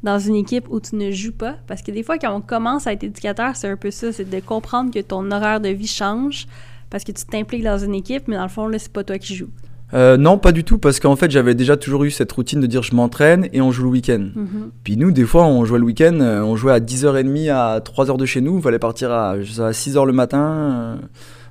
dans 0.04 0.18
une 0.18 0.36
équipe 0.36 0.66
où 0.70 0.78
tu 0.78 0.94
ne 0.94 1.10
joues 1.10 1.32
pas? 1.32 1.56
Parce 1.66 1.82
que 1.82 1.90
des 1.90 2.02
fois, 2.02 2.18
quand 2.18 2.32
on 2.32 2.40
commence 2.40 2.86
à 2.86 2.92
être 2.92 3.02
éducateur, 3.02 3.56
c'est 3.56 3.68
un 3.68 3.76
peu 3.76 3.90
ça, 3.90 4.12
c'est 4.12 4.28
de 4.28 4.40
comprendre 4.40 4.92
que 4.92 5.00
ton 5.00 5.30
horaire 5.32 5.60
de 5.60 5.70
vie 5.70 5.88
change 5.88 6.46
parce 6.90 7.02
que 7.02 7.10
tu 7.10 7.24
t'impliques 7.24 7.64
dans 7.64 7.78
une 7.78 7.94
équipe, 7.94 8.28
mais 8.28 8.36
dans 8.36 8.44
le 8.44 8.48
fond, 8.48 8.68
là, 8.68 8.78
c'est 8.78 8.92
pas 8.92 9.02
toi 9.02 9.18
qui 9.18 9.34
joues. 9.34 9.50
Euh, 9.94 10.16
non, 10.16 10.38
pas 10.38 10.52
du 10.52 10.64
tout. 10.64 10.78
Parce 10.78 11.00
qu'en 11.00 11.16
fait, 11.16 11.30
j'avais 11.30 11.54
déjà 11.54 11.76
toujours 11.76 12.04
eu 12.04 12.10
cette 12.10 12.30
routine 12.32 12.60
de 12.60 12.66
dire 12.66 12.82
je 12.82 12.94
m'entraîne 12.94 13.48
et 13.52 13.60
on 13.60 13.70
joue 13.70 13.84
le 13.84 13.90
week-end. 13.90 14.28
Mhm. 14.34 14.70
Puis 14.82 14.96
nous, 14.96 15.10
des 15.10 15.24
fois, 15.24 15.46
on 15.46 15.64
jouait 15.64 15.78
le 15.78 15.84
week-end, 15.84 16.18
euh, 16.20 16.42
on 16.42 16.56
jouait 16.56 16.72
à 16.72 16.80
10h30 16.80 17.50
à 17.50 17.80
3h 17.80 18.16
de 18.16 18.26
chez 18.26 18.40
nous, 18.40 18.58
il 18.58 18.62
fallait 18.62 18.78
partir 18.78 19.10
à, 19.10 19.30
à 19.30 19.36
6h 19.70 20.04
le 20.06 20.12
matin, 20.12 20.42
euh, 20.42 20.96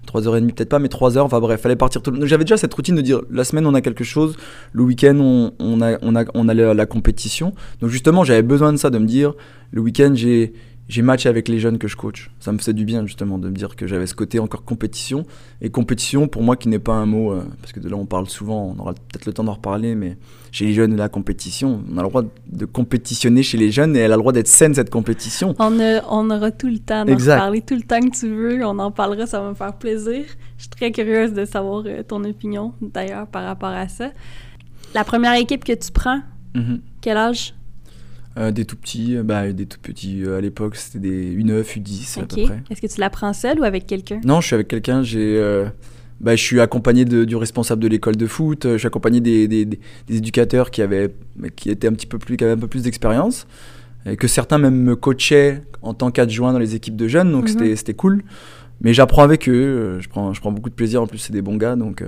3h30 0.08 0.54
peut-être 0.54 0.70
pas, 0.70 0.80
mais 0.80 0.90
3h, 0.90 1.20
enfin 1.20 1.40
bref, 1.40 1.62
fallait 1.62 1.76
partir 1.76 2.02
tout 2.02 2.12
le 2.12 2.26
j'avais 2.26 2.44
déjà 2.44 2.58
cette 2.58 2.74
routine 2.74 2.96
de 2.96 3.02
dire, 3.02 3.22
la 3.32 3.44
semaine 3.44 3.66
on 3.66 3.74
a 3.74 3.82
quelque 3.82 4.04
chose, 4.04 4.36
le 4.74 4.84
week-end 4.84 5.18
on, 5.20 5.52
on 5.60 5.82
a, 5.82 5.98
on, 6.02 6.16
a, 6.16 6.26
on 6.34 6.50
a 6.50 6.54
la, 6.54 6.74
la 6.74 6.86
compétition. 6.86 7.54
Donc 7.82 7.90
justement, 7.90 8.24
j'avais 8.24 8.44
besoin 8.44 8.72
de 8.74 8.78
ça, 8.78 8.90
de 8.90 8.98
me 8.98 9.06
dire, 9.06 9.34
le 9.72 9.82
week-end 9.82 10.14
j'ai... 10.16 10.54
J'ai 10.90 11.02
matché 11.02 11.30
avec 11.30 11.48
les 11.48 11.60
jeunes 11.60 11.78
que 11.78 11.88
je 11.88 11.96
coach. 11.96 12.30
Ça 12.42 12.52
me 12.52 12.58
faisait 12.58 12.74
du 12.74 12.84
bien 12.84 13.06
justement 13.06 13.38
de 13.38 13.48
me 13.50 13.56
dire 13.56 13.78
que 13.78 13.88
j'avais 13.88 14.06
ce 14.06 14.14
côté 14.14 14.40
encore 14.40 14.66
compétition. 14.66 15.26
Et 15.62 15.70
compétition, 15.70 16.28
pour 16.28 16.44
moi, 16.44 16.58
qui 16.58 16.68
n'est 16.68 16.78
pas 16.78 16.94
un 16.94 17.06
mot, 17.06 17.32
euh, 17.32 17.44
parce 17.62 17.72
que 17.72 17.80
de 17.80 17.88
là 17.88 17.96
on 17.96 18.06
parle 18.06 18.28
souvent, 18.28 18.76
on 18.78 18.82
aura 18.82 18.94
peut-être 18.94 19.26
le 19.26 19.32
temps 19.32 19.46
d'en 19.46 19.54
reparler, 19.54 19.96
mais 19.96 20.18
chez 20.52 20.66
les 20.66 20.74
jeunes, 20.74 20.98
la 20.98 21.08
compétition, 21.08 21.82
on 21.90 21.98
a 21.98 22.02
le 22.04 22.10
droit 22.10 22.24
de 22.52 22.66
compétitionner 22.66 23.44
chez 23.44 23.58
les 23.58 23.72
jeunes 23.72 23.96
et 23.96 24.00
elle 24.00 24.12
a 24.12 24.16
le 24.18 24.22
droit 24.22 24.34
d'être 24.34 24.48
saine 24.50 24.74
cette 24.74 24.90
compétition. 24.90 25.56
On, 25.58 25.80
a- 25.80 26.04
on 26.10 26.30
aura 26.30 26.52
tout 26.52 26.68
le 26.68 26.80
temps 26.80 27.06
d'en 27.06 27.14
parler, 27.38 27.62
tout 27.62 27.76
le 27.76 27.84
temps 27.84 28.02
que 28.02 28.16
tu 28.20 28.28
veux. 28.28 28.64
On 28.66 28.78
en 28.78 28.92
parlera, 28.92 29.26
ça 29.26 29.42
va 29.42 29.50
me 29.50 29.56
faire 29.56 29.74
plaisir. 29.78 30.26
Je 30.58 30.64
suis 30.64 30.70
très 30.70 30.92
curieuse 30.92 31.32
de 31.34 31.46
savoir 31.46 31.84
euh, 31.86 32.04
ton 32.04 32.24
opinion, 32.26 32.74
d'ailleurs, 32.82 33.28
par 33.28 33.46
rapport 33.46 33.70
à 33.70 33.88
ça. 33.88 34.12
La 34.94 35.06
première 35.06 35.34
équipe 35.36 35.64
que 35.64 35.74
tu 35.74 35.92
prends, 35.94 36.20
Mhm. 36.56 36.82
quel 37.02 37.16
âge? 37.18 37.56
Euh, 38.36 38.50
des 38.52 38.66
tout 38.66 38.76
petits, 38.76 39.16
euh, 39.16 39.22
bah, 39.24 39.52
des 39.52 39.68
tout 39.68 39.78
petits 39.80 40.24
euh, 40.26 40.40
à 40.40 40.42
l'époque, 40.42 40.76
c'était 40.76 40.98
des 40.98 41.36
U9, 41.38 41.64
U10 41.78 42.20
à 42.20 42.26
peu 42.26 42.44
près. 42.46 42.64
Est-ce 42.72 42.82
que 42.82 42.88
tu 42.88 43.00
la 43.00 43.12
prends 43.12 43.32
seule 43.32 43.60
ou 43.60 43.64
avec 43.64 43.86
quelqu'un? 43.86 44.22
Non, 44.26 44.42
je 44.42 44.48
suis 44.48 44.56
avec 44.56 44.68
quelqu'un, 44.68 45.04
j'ai, 45.04 45.38
euh, 45.38 45.66
bah, 46.20 46.36
je 46.36 46.42
suis 46.42 46.60
accompagné 46.60 47.06
de- 47.06 47.26
du 47.26 47.36
responsable 47.36 47.82
de 47.84 47.88
l'école 47.88 48.16
de 48.16 48.26
foot, 48.26 48.64
je 48.72 48.78
suis 48.78 48.88
accompagné 48.88 49.22
des, 49.22 49.48
des- 49.48 49.66
des- 49.66 49.80
des 50.08 50.18
éducateurs 50.18 50.72
qui, 50.72 50.82
avaient, 50.82 51.14
qui 51.56 51.70
étaient 51.70 51.88
un 51.88 51.94
petit 51.94 52.08
peu 52.08 52.18
plus, 52.18 52.36
qui 52.36 52.44
avaient 52.44 52.54
un 52.54 52.58
peu 52.58 52.68
plus 52.68 52.82
d'expérience, 52.84 53.46
et 54.08 54.18
que 54.18 54.28
certains 54.28 54.58
même 54.58 54.82
me 54.82 54.96
coachaient 54.96 55.62
en 55.84 55.94
tant 55.94 56.10
qu'adjoint 56.10 56.54
dans 56.54 56.60
les 56.60 56.74
équipes 56.74 56.96
de 56.96 57.08
jeunes, 57.08 57.32
donc 57.32 57.44
Mhm. 57.44 57.48
c'était, 57.50 57.76
c'était 57.76 57.94
cool. 57.94 58.24
Mais 58.82 58.94
j'apprends 58.96 59.22
avec 59.24 59.48
eux, 59.48 59.98
je 60.00 60.10
prends, 60.10 60.34
je 60.34 60.42
prends 60.42 60.52
beaucoup 60.52 60.72
de 60.72 60.76
plaisir, 60.76 61.04
en 61.04 61.08
plus 61.08 61.20
c'est 61.20 61.34
des 61.34 61.44
bons 61.44 61.56
gars, 61.58 61.76
donc, 61.76 62.04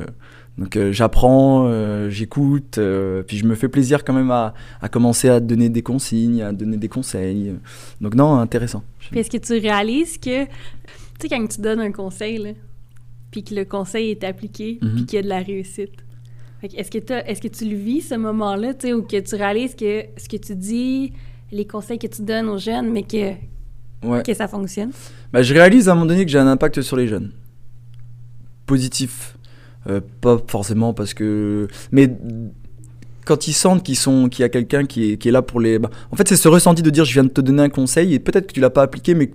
donc 0.57 0.77
euh, 0.77 0.91
j'apprends, 0.93 1.65
euh, 1.67 2.09
j'écoute, 2.09 2.77
euh, 2.77 3.23
puis 3.23 3.37
je 3.37 3.45
me 3.45 3.55
fais 3.55 3.67
plaisir 3.67 4.03
quand 4.05 4.13
même 4.13 4.31
à, 4.31 4.53
à 4.81 4.87
commencer 4.89 5.27
à 5.29 5.39
donner 5.39 5.67
des 5.69 5.81
consignes, 5.81 6.41
à 6.41 6.53
donner 6.53 6.77
des 6.77 6.87
conseils. 6.87 7.53
Donc 8.01 8.15
non, 8.15 8.35
intéressant. 8.37 8.83
Puis 9.11 9.19
est-ce 9.19 9.29
que 9.29 9.37
tu 9.37 9.53
réalises 9.59 10.17
que, 10.17 10.45
tu 10.45 10.49
sais, 11.21 11.29
quand 11.29 11.45
tu 11.47 11.59
donnes 11.61 11.81
un 11.81 11.91
conseil, 11.91 12.37
là, 12.37 12.49
puis 13.31 13.43
que 13.43 13.53
le 13.53 13.65
conseil 13.65 14.11
est 14.11 14.23
appliqué, 14.23 14.79
Mhm. 14.81 14.93
puis 14.95 15.05
qu'il 15.05 15.15
y 15.17 15.19
a 15.19 15.23
de 15.23 15.27
la 15.29 15.39
réussite. 15.39 15.91
Est-ce 16.63 16.89
que, 16.89 17.13
est-ce 17.29 17.41
que 17.41 17.47
tu 17.49 17.69
le 17.69 17.75
vis, 17.75 18.01
ce 18.01 18.15
moment-là, 18.15 18.73
tu 18.73 18.87
sais, 18.87 18.93
ou 18.93 19.03
que 19.03 19.19
tu 19.19 19.35
réalises 19.35 19.75
que 19.75 20.05
ce 20.17 20.27
que 20.29 20.37
tu 20.37 20.55
dis, 20.55 21.11
les 21.51 21.65
conseils 21.67 21.99
que 21.99 22.07
tu 22.07 22.21
donnes 22.23 22.47
aux 22.47 22.57
jeunes, 22.57 22.89
mais 22.91 23.03
que, 23.03 23.33
Ouais. 24.03 24.23
que 24.23 24.33
ça 24.33 24.47
fonctionne? 24.47 24.91
Bah, 25.33 25.41
je 25.43 25.53
réalise 25.53 25.89
à 25.89 25.91
un 25.91 25.95
moment 25.95 26.07
donné 26.07 26.25
que 26.25 26.31
j'ai 26.31 26.39
un 26.39 26.47
impact 26.47 26.81
sur 26.81 26.95
les 26.97 27.07
jeunes. 27.07 27.31
Positif. 28.65 29.37
Euh, 29.89 30.01
pas 30.21 30.37
forcément 30.47 30.93
parce 30.93 31.13
que. 31.13 31.67
Mais 31.91 32.09
quand 33.25 33.47
ils 33.47 33.53
sentent 33.53 33.83
qu'ils 33.83 33.95
sont, 33.97 34.29
qu'il 34.29 34.41
y 34.43 34.45
a 34.45 34.49
quelqu'un 34.49 34.85
qui 34.85 35.11
est, 35.13 35.17
qui 35.17 35.29
est 35.29 35.31
là 35.31 35.41
pour 35.41 35.59
les. 35.59 35.79
bah, 35.79 35.89
en 36.11 36.15
fait, 36.15 36.27
c'est 36.27 36.35
ce 36.35 36.47
ressenti 36.47 36.81
de 36.81 36.89
dire 36.89 37.05
je 37.05 37.13
viens 37.13 37.23
de 37.23 37.29
te 37.29 37.41
donner 37.41 37.63
un 37.63 37.69
conseil 37.69 38.13
et 38.13 38.19
peut-être 38.19 38.47
que 38.47 38.53
tu 38.53 38.59
l'as 38.59 38.69
pas 38.69 38.81
appliqué, 38.83 39.13
mais 39.15 39.31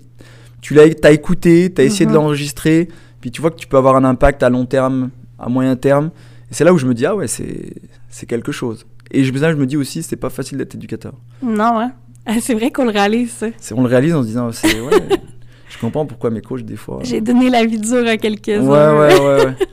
tu 0.60 0.74
l'as 0.74 0.84
as 1.02 1.10
écouté, 1.10 1.72
tu 1.74 1.80
as 1.80 1.84
essayé 1.84 2.06
Mhm. 2.06 2.12
de 2.12 2.16
l'enregistrer, 2.16 2.88
puis 3.20 3.30
tu 3.30 3.40
vois 3.40 3.50
que 3.50 3.56
tu 3.58 3.66
peux 3.66 3.76
avoir 3.76 3.96
un 3.96 4.04
impact 4.04 4.42
à 4.42 4.50
long 4.50 4.66
terme, 4.66 5.10
à 5.38 5.48
moyen 5.48 5.76
terme. 5.76 6.10
Et 6.50 6.54
c'est 6.54 6.64
là 6.64 6.72
où 6.72 6.78
je 6.78 6.86
me 6.86 6.94
dis 6.94 7.06
ah 7.06 7.14
ouais, 7.16 7.26
c'est 7.28 8.26
quelque 8.26 8.52
chose. 8.52 8.86
Et 9.12 9.24
je, 9.24 9.32
je 9.32 9.54
me 9.54 9.66
dis 9.66 9.76
aussi, 9.76 10.02
c'est 10.02 10.16
pas 10.16 10.30
facile 10.30 10.58
d'être 10.58 10.74
éducateur. 10.74 11.14
Non, 11.42 11.78
hein? 11.80 11.92
Ah, 12.26 12.34
C'est 12.40 12.54
vrai 12.54 12.70
qu'on 12.70 12.84
le 12.84 12.90
réalise, 12.90 13.30
ça. 13.30 13.46
On 13.74 13.82
le 13.82 13.88
réalise 13.88 14.14
en 14.14 14.22
se 14.22 14.26
disant, 14.28 14.52
c'est 14.52 14.80
ouais, 14.80 14.92
je 15.68 15.78
comprends 15.78 16.06
pourquoi 16.06 16.30
mes 16.30 16.42
coachs 16.42 16.62
des 16.64 16.76
fois. 16.76 17.00
J'ai 17.02 17.20
donné 17.20 17.50
la 17.50 17.64
vie 17.64 17.78
dure 17.78 18.06
à 18.06 18.16
quelques-uns. 18.16 18.60
Ouais, 18.66 18.98
ouais, 19.14 19.20
ouais, 19.20 19.44
ouais. 19.46 19.54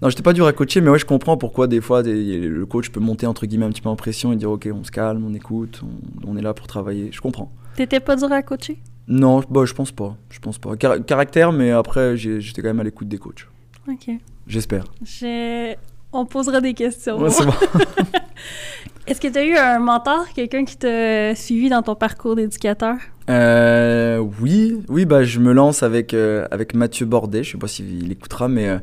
Non, 0.00 0.08
j'étais 0.10 0.22
pas 0.22 0.32
dur 0.32 0.46
à 0.46 0.52
coacher, 0.52 0.80
mais 0.80 0.90
ouais, 0.90 0.98
je 0.98 1.04
comprends 1.06 1.36
pourquoi 1.36 1.66
des 1.66 1.80
fois 1.80 2.02
des- 2.04 2.38
le 2.48 2.66
coach 2.66 2.90
peut 2.90 3.00
monter 3.00 3.26
entre 3.26 3.46
guillemets 3.46 3.66
un 3.66 3.70
petit 3.70 3.80
peu 3.82 3.88
en 3.88 3.96
pression 3.96 4.32
et 4.32 4.36
dire 4.36 4.50
ok, 4.50 4.68
on 4.72 4.84
se 4.84 4.90
calme, 4.92 5.24
on 5.26 5.34
écoute, 5.34 5.82
on, 6.24 6.30
on 6.32 6.36
est 6.36 6.42
là 6.42 6.54
pour 6.54 6.66
travailler. 6.68 7.10
Je 7.12 7.20
comprends. 7.20 7.50
T'étais 7.76 7.98
pas 8.00 8.14
dur 8.16 8.30
à 8.30 8.42
coacher? 8.42 8.78
Non, 9.08 9.42
bah, 9.50 9.64
je 9.64 9.72
pense 9.74 9.90
pas. 9.90 10.16
Je 10.30 10.38
pense 10.38 10.58
pas. 10.58 10.76
Car- 10.76 11.04
caractère, 11.04 11.50
mais 11.52 11.70
après, 11.72 12.16
j'étais 12.16 12.60
quand 12.62 12.68
même 12.68 12.80
à 12.80 12.84
l'écoute 12.84 13.08
des 13.08 13.18
coachs. 13.18 13.46
OK. 13.88 14.10
J'espère. 14.46 14.84
Je- 15.04 15.74
On 16.12 16.24
posera 16.26 16.60
des 16.60 16.74
questions. 16.74 17.18
Ouais, 17.20 17.30
c'est 17.30 17.44
bon. 17.44 17.52
Est-ce 19.06 19.20
que 19.20 19.28
tu 19.28 19.38
as 19.38 19.44
eu 19.44 19.56
un 19.56 19.78
mentor, 19.78 20.26
quelqu'un 20.34 20.64
qui 20.64 20.76
t'a 20.76 21.34
suivi 21.34 21.70
dans 21.70 21.80
ton 21.82 21.94
parcours 21.94 22.36
d'éducateur? 22.36 22.96
Euh, 23.30 24.18
oui, 24.40 24.82
oui, 24.88 25.06
bah, 25.06 25.24
je 25.24 25.38
me 25.40 25.52
lance 25.52 25.82
avec, 25.82 26.12
euh, 26.12 26.46
avec 26.50 26.74
Mathieu 26.74 27.06
Bordet. 27.06 27.42
Je 27.42 27.52
sais 27.52 27.58
pas 27.58 27.68
s'il 27.68 28.10
écoutera, 28.12 28.48
mais 28.48 28.68
euh, 28.68 28.78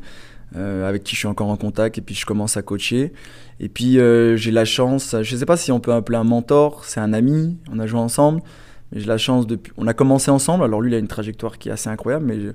euh, 0.54 0.88
avec 0.88 1.02
qui 1.02 1.14
je 1.14 1.20
suis 1.20 1.28
encore 1.28 1.48
en 1.48 1.56
contact. 1.56 1.98
Et 1.98 2.00
puis, 2.00 2.14
je 2.14 2.24
commence 2.26 2.56
à 2.56 2.62
coacher. 2.62 3.12
Et 3.58 3.68
puis, 3.68 3.98
euh, 3.98 4.36
j'ai 4.36 4.50
la 4.52 4.64
chance, 4.64 5.16
je 5.22 5.36
sais 5.36 5.46
pas 5.46 5.56
si 5.56 5.72
on 5.72 5.80
peut 5.80 5.92
appeler 5.92 6.18
un 6.18 6.24
mentor, 6.24 6.84
c'est 6.84 7.00
un 7.00 7.12
ami, 7.12 7.56
on 7.72 7.78
a 7.78 7.86
joué 7.86 7.98
ensemble. 8.00 8.42
Mais 8.92 9.00
j'ai 9.00 9.06
la 9.06 9.18
chance 9.18 9.46
de. 9.46 9.58
On 9.76 9.86
a 9.88 9.94
commencé 9.94 10.30
ensemble. 10.30 10.62
Alors, 10.64 10.80
lui, 10.80 10.92
il 10.92 10.94
a 10.94 10.98
une 10.98 11.08
trajectoire 11.08 11.58
qui 11.58 11.68
est 11.70 11.72
assez 11.72 11.88
incroyable. 11.90 12.24
Mais 12.26 12.40
je- 12.40 12.50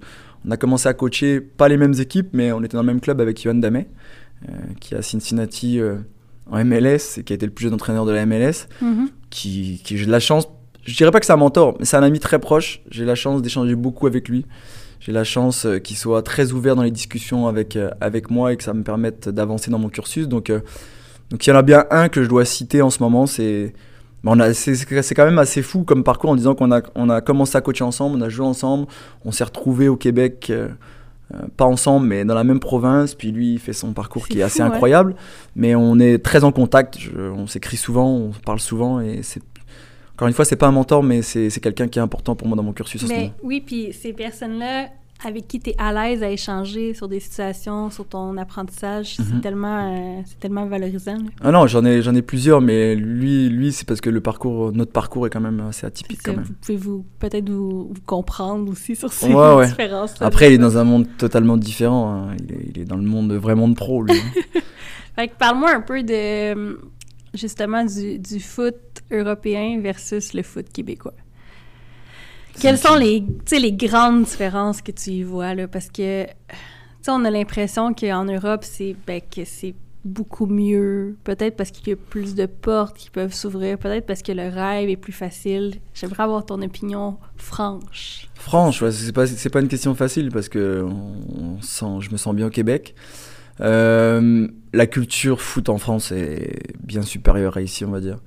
on 0.47 0.51
a 0.51 0.57
commencé 0.57 0.87
à 0.87 0.93
coacher, 0.93 1.41
pas 1.41 1.67
les 1.67 1.77
mêmes 1.77 1.93
équipes, 1.99 2.29
mais 2.33 2.51
on 2.53 2.63
était 2.63 2.77
dans 2.77 2.83
le 2.83 2.87
même 2.87 3.01
club 3.01 3.19
avec 3.19 3.43
Yohan 3.43 3.55
Damet, 3.55 3.87
euh, 4.47 4.53
qui 4.79 4.93
est 4.93 4.97
à 4.97 5.01
Cincinnati 5.01 5.79
en 6.49 6.57
MLS 6.63 7.17
et 7.19 7.23
qui 7.23 7.33
a 7.33 7.35
été 7.35 7.45
le 7.45 7.51
plus 7.51 7.63
jeune 7.65 7.73
entraîneur 7.73 8.05
de 8.05 8.11
la 8.11 8.25
MLS, 8.25 8.67
Mhm. 8.81 9.09
qui, 9.29 9.81
qui 9.83 9.97
j'ai 9.97 10.05
de 10.05 10.11
la 10.11 10.19
chance. 10.19 10.47
Je 10.83 10.95
dirais 10.97 11.11
pas 11.11 11.19
que 11.19 11.25
c'est 11.27 11.33
un 11.33 11.37
mentor, 11.37 11.75
mais 11.79 11.85
c'est 11.85 11.97
un 11.97 12.01
ami 12.03 12.19
très 12.19 12.39
proche. 12.39 12.81
J'ai 12.89 13.05
la 13.05 13.13
chance 13.15 13.41
d'échanger 13.43 13.75
beaucoup 13.75 14.07
avec 14.07 14.27
lui. 14.29 14.45
J'ai 15.01 15.11
la 15.11 15.23
chance 15.25 15.65
euh, 15.65 15.79
qu'il 15.79 15.97
soit 15.97 16.21
très 16.21 16.51
ouvert 16.53 16.75
dans 16.77 16.83
les 16.83 16.91
discussions 16.91 17.47
avec, 17.47 17.75
euh, 17.75 17.89
avec 17.99 18.29
moi 18.31 18.53
et 18.53 18.55
que 18.57 18.63
ça 18.63 18.73
me 18.73 18.83
permette 18.83 19.27
d'avancer 19.27 19.69
dans 19.71 19.79
mon 19.79 19.89
cursus. 19.89 20.27
Donc, 20.29 20.49
euh, 20.49 20.61
donc 21.29 21.45
il 21.45 21.49
y 21.49 21.53
en 21.53 21.57
a 21.57 21.63
bien 21.63 21.85
un 21.91 22.07
que 22.07 22.23
je 22.23 22.29
dois 22.29 22.45
citer 22.45 22.81
en 22.81 22.89
ce 22.89 23.01
moment. 23.03 23.25
C'est 23.25 23.73
c'est 24.53 25.15
quand 25.15 25.25
même 25.25 25.39
assez 25.39 25.63
fou 25.63 25.83
comme 25.83 26.03
parcours 26.03 26.29
en 26.29 26.35
disant 26.35 26.53
qu'on 26.53 26.71
a, 26.71 26.81
on 26.93 27.09
a 27.09 27.21
commencé 27.21 27.57
à 27.57 27.61
coacher 27.61 27.83
ensemble, 27.83 28.17
on 28.17 28.21
a 28.21 28.29
joué 28.29 28.45
ensemble, 28.45 28.85
on 29.25 29.31
s'est 29.31 29.43
retrouvés 29.43 29.87
au 29.87 29.95
Québec. 29.97 30.47
euh, 30.51 30.67
pas 31.57 31.65
ensemble, 31.65 32.07
mais 32.07 32.25
dans 32.25 32.35
la 32.35 32.43
même 32.43 32.59
province. 32.59 33.15
Puis 33.15 33.31
lui, 33.31 33.53
il 33.53 33.59
fait 33.59 33.73
son 33.73 33.93
parcours 33.93 34.27
qui 34.27 34.39
est 34.39 34.43
assez 34.43 34.61
ouais. 34.61 34.67
incroyable. 34.67 35.15
Mais 35.55 35.75
on 35.75 35.97
est 35.97 36.19
très 36.19 36.43
en 36.43 36.51
contact. 36.51 36.99
Je- 36.99 37.11
on 37.19 37.47
s'écrit 37.47 37.77
souvent, 37.77 38.09
on 38.09 38.31
parle 38.45 38.59
souvent. 38.59 38.99
Et 38.99 39.21
c'est 39.23 39.41
encore 40.21 40.27
une 40.27 40.35
fois, 40.35 40.45
c'est 40.45 40.55
pas 40.55 40.67
un 40.67 40.71
mentor, 40.71 41.01
mais 41.01 41.23
c'est 41.23 41.49
quelqu'un 41.59 41.87
qui 41.87 41.97
est 41.97 42.01
important 42.01 42.35
pour 42.35 42.47
moi 42.47 42.55
dans 42.55 42.61
mon 42.61 42.73
cursus. 42.73 43.03
en 43.03 43.07
ce 43.07 43.11
Mais 43.11 43.19
moment. 43.21 43.33
oui, 43.41 43.59
puis 43.65 43.91
ces 43.91 44.13
personnes-là 44.13 44.89
avec 45.25 45.47
qui 45.47 45.59
tu 45.59 45.71
es 45.71 45.75
à 45.79 45.91
l'aise 45.93 46.21
à 46.21 46.29
échanger 46.29 46.93
sur 46.93 47.07
des 47.07 47.19
situations, 47.19 47.89
sur 47.89 48.05
ton 48.07 48.37
apprentissage, 48.37 49.15
c'est 49.17 49.33
Mhm. 49.33 49.41
tellement, 49.41 49.91
euh, 49.95 50.21
c'est 50.25 50.39
tellement 50.39 50.65
valorisant. 50.67 51.13
là. 51.15 51.29
Ah 51.43 51.51
non, 51.51 51.65
j'en 51.65 51.83
ai, 51.85 52.03
j'en 52.03 52.13
ai 52.13 52.21
plusieurs, 52.21 52.61
mais 52.61 52.95
lui, 52.95 53.49
lui, 53.49 53.71
c'est 53.71 53.87
parce 53.87 53.99
que 54.01 54.11
le 54.11 54.21
parcours, 54.21 54.71
notre 54.71 54.91
parcours 54.91 55.25
est 55.25 55.31
quand 55.31 55.39
même 55.41 55.59
assez 55.69 55.85
atypique 55.87 56.21
ça, 56.21 56.31
quand 56.31 56.37
même. 56.37 56.45
vous 56.45 56.53
pouvez 56.61 56.77
vous, 56.77 57.05
peut-être 57.19 57.49
vous, 57.49 57.87
vous 57.93 58.01
comprendre 58.05 58.71
aussi 58.71 58.95
sur 58.95 59.11
ces 59.13 59.33
Ouais, 59.33 59.53
ouais. 59.55 59.67
différences. 59.67 60.15
Après, 60.21 60.49
il 60.51 60.53
est 60.53 60.57
dans 60.59 60.77
un 60.77 60.83
monde 60.83 61.07
totalement 61.17 61.57
différent. 61.57 62.13
hein. 62.29 62.35
Il, 62.39 62.51
est, 62.55 62.65
il 62.75 62.81
est 62.81 62.85
dans 62.85 62.97
le 62.97 63.03
monde 63.03 63.31
vraiment 63.33 63.67
de 63.67 63.73
pro, 63.75 64.03
lui. 64.03 64.13
Fait 65.15 65.27
que 65.27 65.33
parle-moi 65.37 65.71
un 65.71 65.81
peu 65.81 66.01
de 66.03 66.79
justement 67.33 67.83
du, 67.85 68.19
du 68.19 68.39
foot 68.39 68.75
européen 69.11 69.79
versus 69.81 70.33
le 70.33 70.43
foot 70.43 70.67
québécois. 70.71 71.13
Quelles 72.59 72.77
sont 72.77 72.95
les, 72.95 73.23
les 73.51 73.73
grandes 73.73 74.23
différences 74.23 74.81
que 74.81 74.91
tu 74.91 75.11
y 75.11 75.23
vois 75.23 75.55
là? 75.55 75.67
Parce 75.67 75.87
que 75.87 76.25
tu 76.25 76.33
sais, 77.01 77.11
on 77.11 77.23
a 77.25 77.31
l'impression 77.31 77.93
qu'en 77.93 78.25
Europe, 78.25 78.63
c'est 78.63 78.95
ben, 79.07 79.21
que 79.21 79.45
c'est 79.45 79.73
beaucoup 80.03 80.45
mieux. 80.45 81.15
Peut-être 81.23 81.55
parce 81.55 81.71
qu'il 81.71 81.87
y 81.87 81.91
a 81.93 81.95
plus 81.95 82.35
de 82.35 82.45
portes 82.45 82.97
qui 82.97 83.09
peuvent 83.09 83.33
s'ouvrir. 83.33 83.77
Peut-être 83.77 84.05
parce 84.05 84.21
que 84.21 84.31
le 84.31 84.49
rêve 84.49 84.89
est 84.89 84.97
plus 84.97 85.13
facile. 85.13 85.75
J'aimerais 85.93 86.23
avoir 86.23 86.45
ton 86.45 86.61
opinion 86.61 87.17
franche. 87.37 88.29
Franche, 88.35 88.81
ouais, 88.81 88.91
c'est 88.91 89.13
pas, 89.13 89.25
pas 89.51 89.61
une 89.61 89.67
question 89.67 89.95
facile 89.95 90.29
parce 90.31 90.49
que 90.49 90.83
on, 90.83 91.15
on 91.39 91.61
sent, 91.61 92.01
je 92.01 92.11
me 92.11 92.17
sens 92.17 92.35
bien 92.35 92.47
au 92.47 92.51
Québec. 92.51 92.95
Euh, 93.59 94.47
la 94.73 94.87
culture 94.87 95.41
foot 95.41 95.69
en 95.69 95.77
France 95.77 96.11
est 96.11 96.73
bien 96.83 97.01
supérieure 97.01 97.57
à 97.57 97.61
ici, 97.61 97.85
on 97.85 97.91
va 97.91 97.99
dire. 97.99 98.17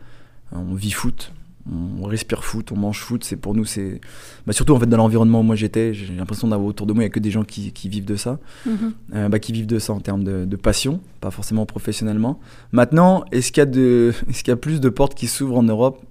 On 0.52 0.74
vit 0.74 0.92
foot, 0.92 1.32
on 1.70 2.04
respire 2.04 2.44
foot, 2.44 2.70
on 2.70 2.76
mange 2.76 3.00
foot. 3.00 3.24
C'est 3.24 3.36
pour 3.36 3.54
nous, 3.54 3.64
c'est 3.64 4.00
bah, 4.46 4.52
surtout 4.52 4.74
en 4.74 4.78
fait 4.78 4.86
dans 4.86 4.98
l'environnement 4.98 5.40
où 5.40 5.42
moi 5.42 5.56
j'étais. 5.56 5.94
J'ai 5.94 6.14
l'impression 6.14 6.48
d'avoir 6.48 6.68
autour 6.68 6.86
de 6.86 6.92
moi 6.92 7.02
il 7.02 7.06
y 7.06 7.08
a 7.08 7.10
que 7.10 7.18
des 7.20 7.30
gens 7.30 7.44
qui, 7.44 7.72
qui 7.72 7.88
vivent 7.88 8.04
de 8.04 8.16
ça, 8.16 8.38
Mhm. 8.66 8.92
Euh, 9.14 9.28
bah, 9.28 9.38
qui 9.38 9.52
vivent 9.52 9.66
de 9.66 9.78
ça 9.78 9.92
en 9.92 10.00
termes 10.00 10.22
de, 10.24 10.44
de 10.44 10.56
passion, 10.56 11.00
pas 11.20 11.30
forcément 11.30 11.66
professionnellement. 11.66 12.38
Maintenant, 12.72 13.24
est-ce 13.32 13.50
qu'il 13.50 13.60
y 13.60 13.62
a 13.62 13.66
de, 13.66 14.12
est-ce 14.28 14.44
qu'il 14.44 14.52
y 14.52 14.52
a 14.52 14.56
plus 14.56 14.80
de 14.80 14.88
portes 14.88 15.14
qui 15.14 15.26
s'ouvrent 15.26 15.56
en 15.56 15.62
Europe 15.62 16.02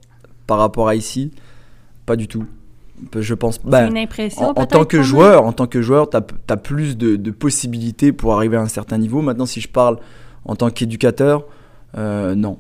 par 0.47 0.58
rapport 0.58 0.88
à 0.88 0.95
ici? 0.95 1.32
Pas 2.06 2.15
du 2.15 2.28
tout. 2.28 2.45
Je 3.17 3.33
pense. 3.33 3.55
C'est 3.55 3.69
bah, 3.69 3.87
une 3.87 3.97
impression. 3.97 4.49
en, 4.49 4.65
tant 4.65 4.85
que 4.85 5.01
joueur, 5.01 5.45
en 5.45 5.53
tant 5.53 5.67
que 5.67 5.81
joueur, 5.81 6.09
t'as 6.09 6.21
as 6.49 6.57
plus 6.57 6.97
de, 6.97 7.15
de 7.15 7.31
possibilités 7.31 8.11
pour 8.11 8.33
arriver 8.33 8.57
à 8.57 8.61
un 8.61 8.67
certain 8.67 8.97
niveau. 8.97 9.21
Maintenant, 9.21 9.45
si 9.45 9.61
je 9.61 9.67
parle 9.67 9.97
en 10.45 10.55
tant 10.55 10.69
qu'éducateur, 10.69 11.45
euh, 11.97 12.35
non. 12.35 12.57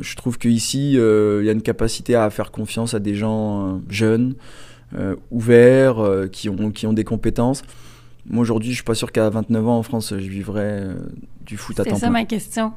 Je 0.00 0.16
trouve 0.16 0.38
qu'ici, 0.38 0.98
euh, 0.98 1.40
il 1.42 1.46
y 1.46 1.48
a 1.48 1.52
une 1.52 1.62
capacité 1.62 2.14
à 2.14 2.30
faire 2.30 2.50
confiance 2.50 2.94
à 2.94 3.00
des 3.00 3.14
gens 3.14 3.66
euh, 3.66 3.78
jeunes, 3.88 4.34
euh, 4.96 5.16
ouverts, 5.30 6.28
qui, 6.32 6.48
ont, 6.48 6.70
qui 6.70 6.86
ont 6.86 6.92
des 6.92 7.04
compétences. 7.04 7.62
Moi, 8.26 8.40
aujourd'hui, 8.40 8.70
je 8.70 8.76
suis 8.76 8.84
pas 8.84 8.94
sûr 8.94 9.12
qu'à 9.12 9.28
29 9.28 9.68
ans 9.68 9.78
en 9.78 9.82
France, 9.82 10.14
je 10.16 10.28
vivrais 10.28 10.88
du 11.44 11.58
foot 11.58 11.78
à 11.80 11.84
C'est 11.84 11.90
temps 11.90 11.96
ça 11.96 12.06
plein. 12.06 12.20
ma 12.20 12.24
question. 12.24 12.72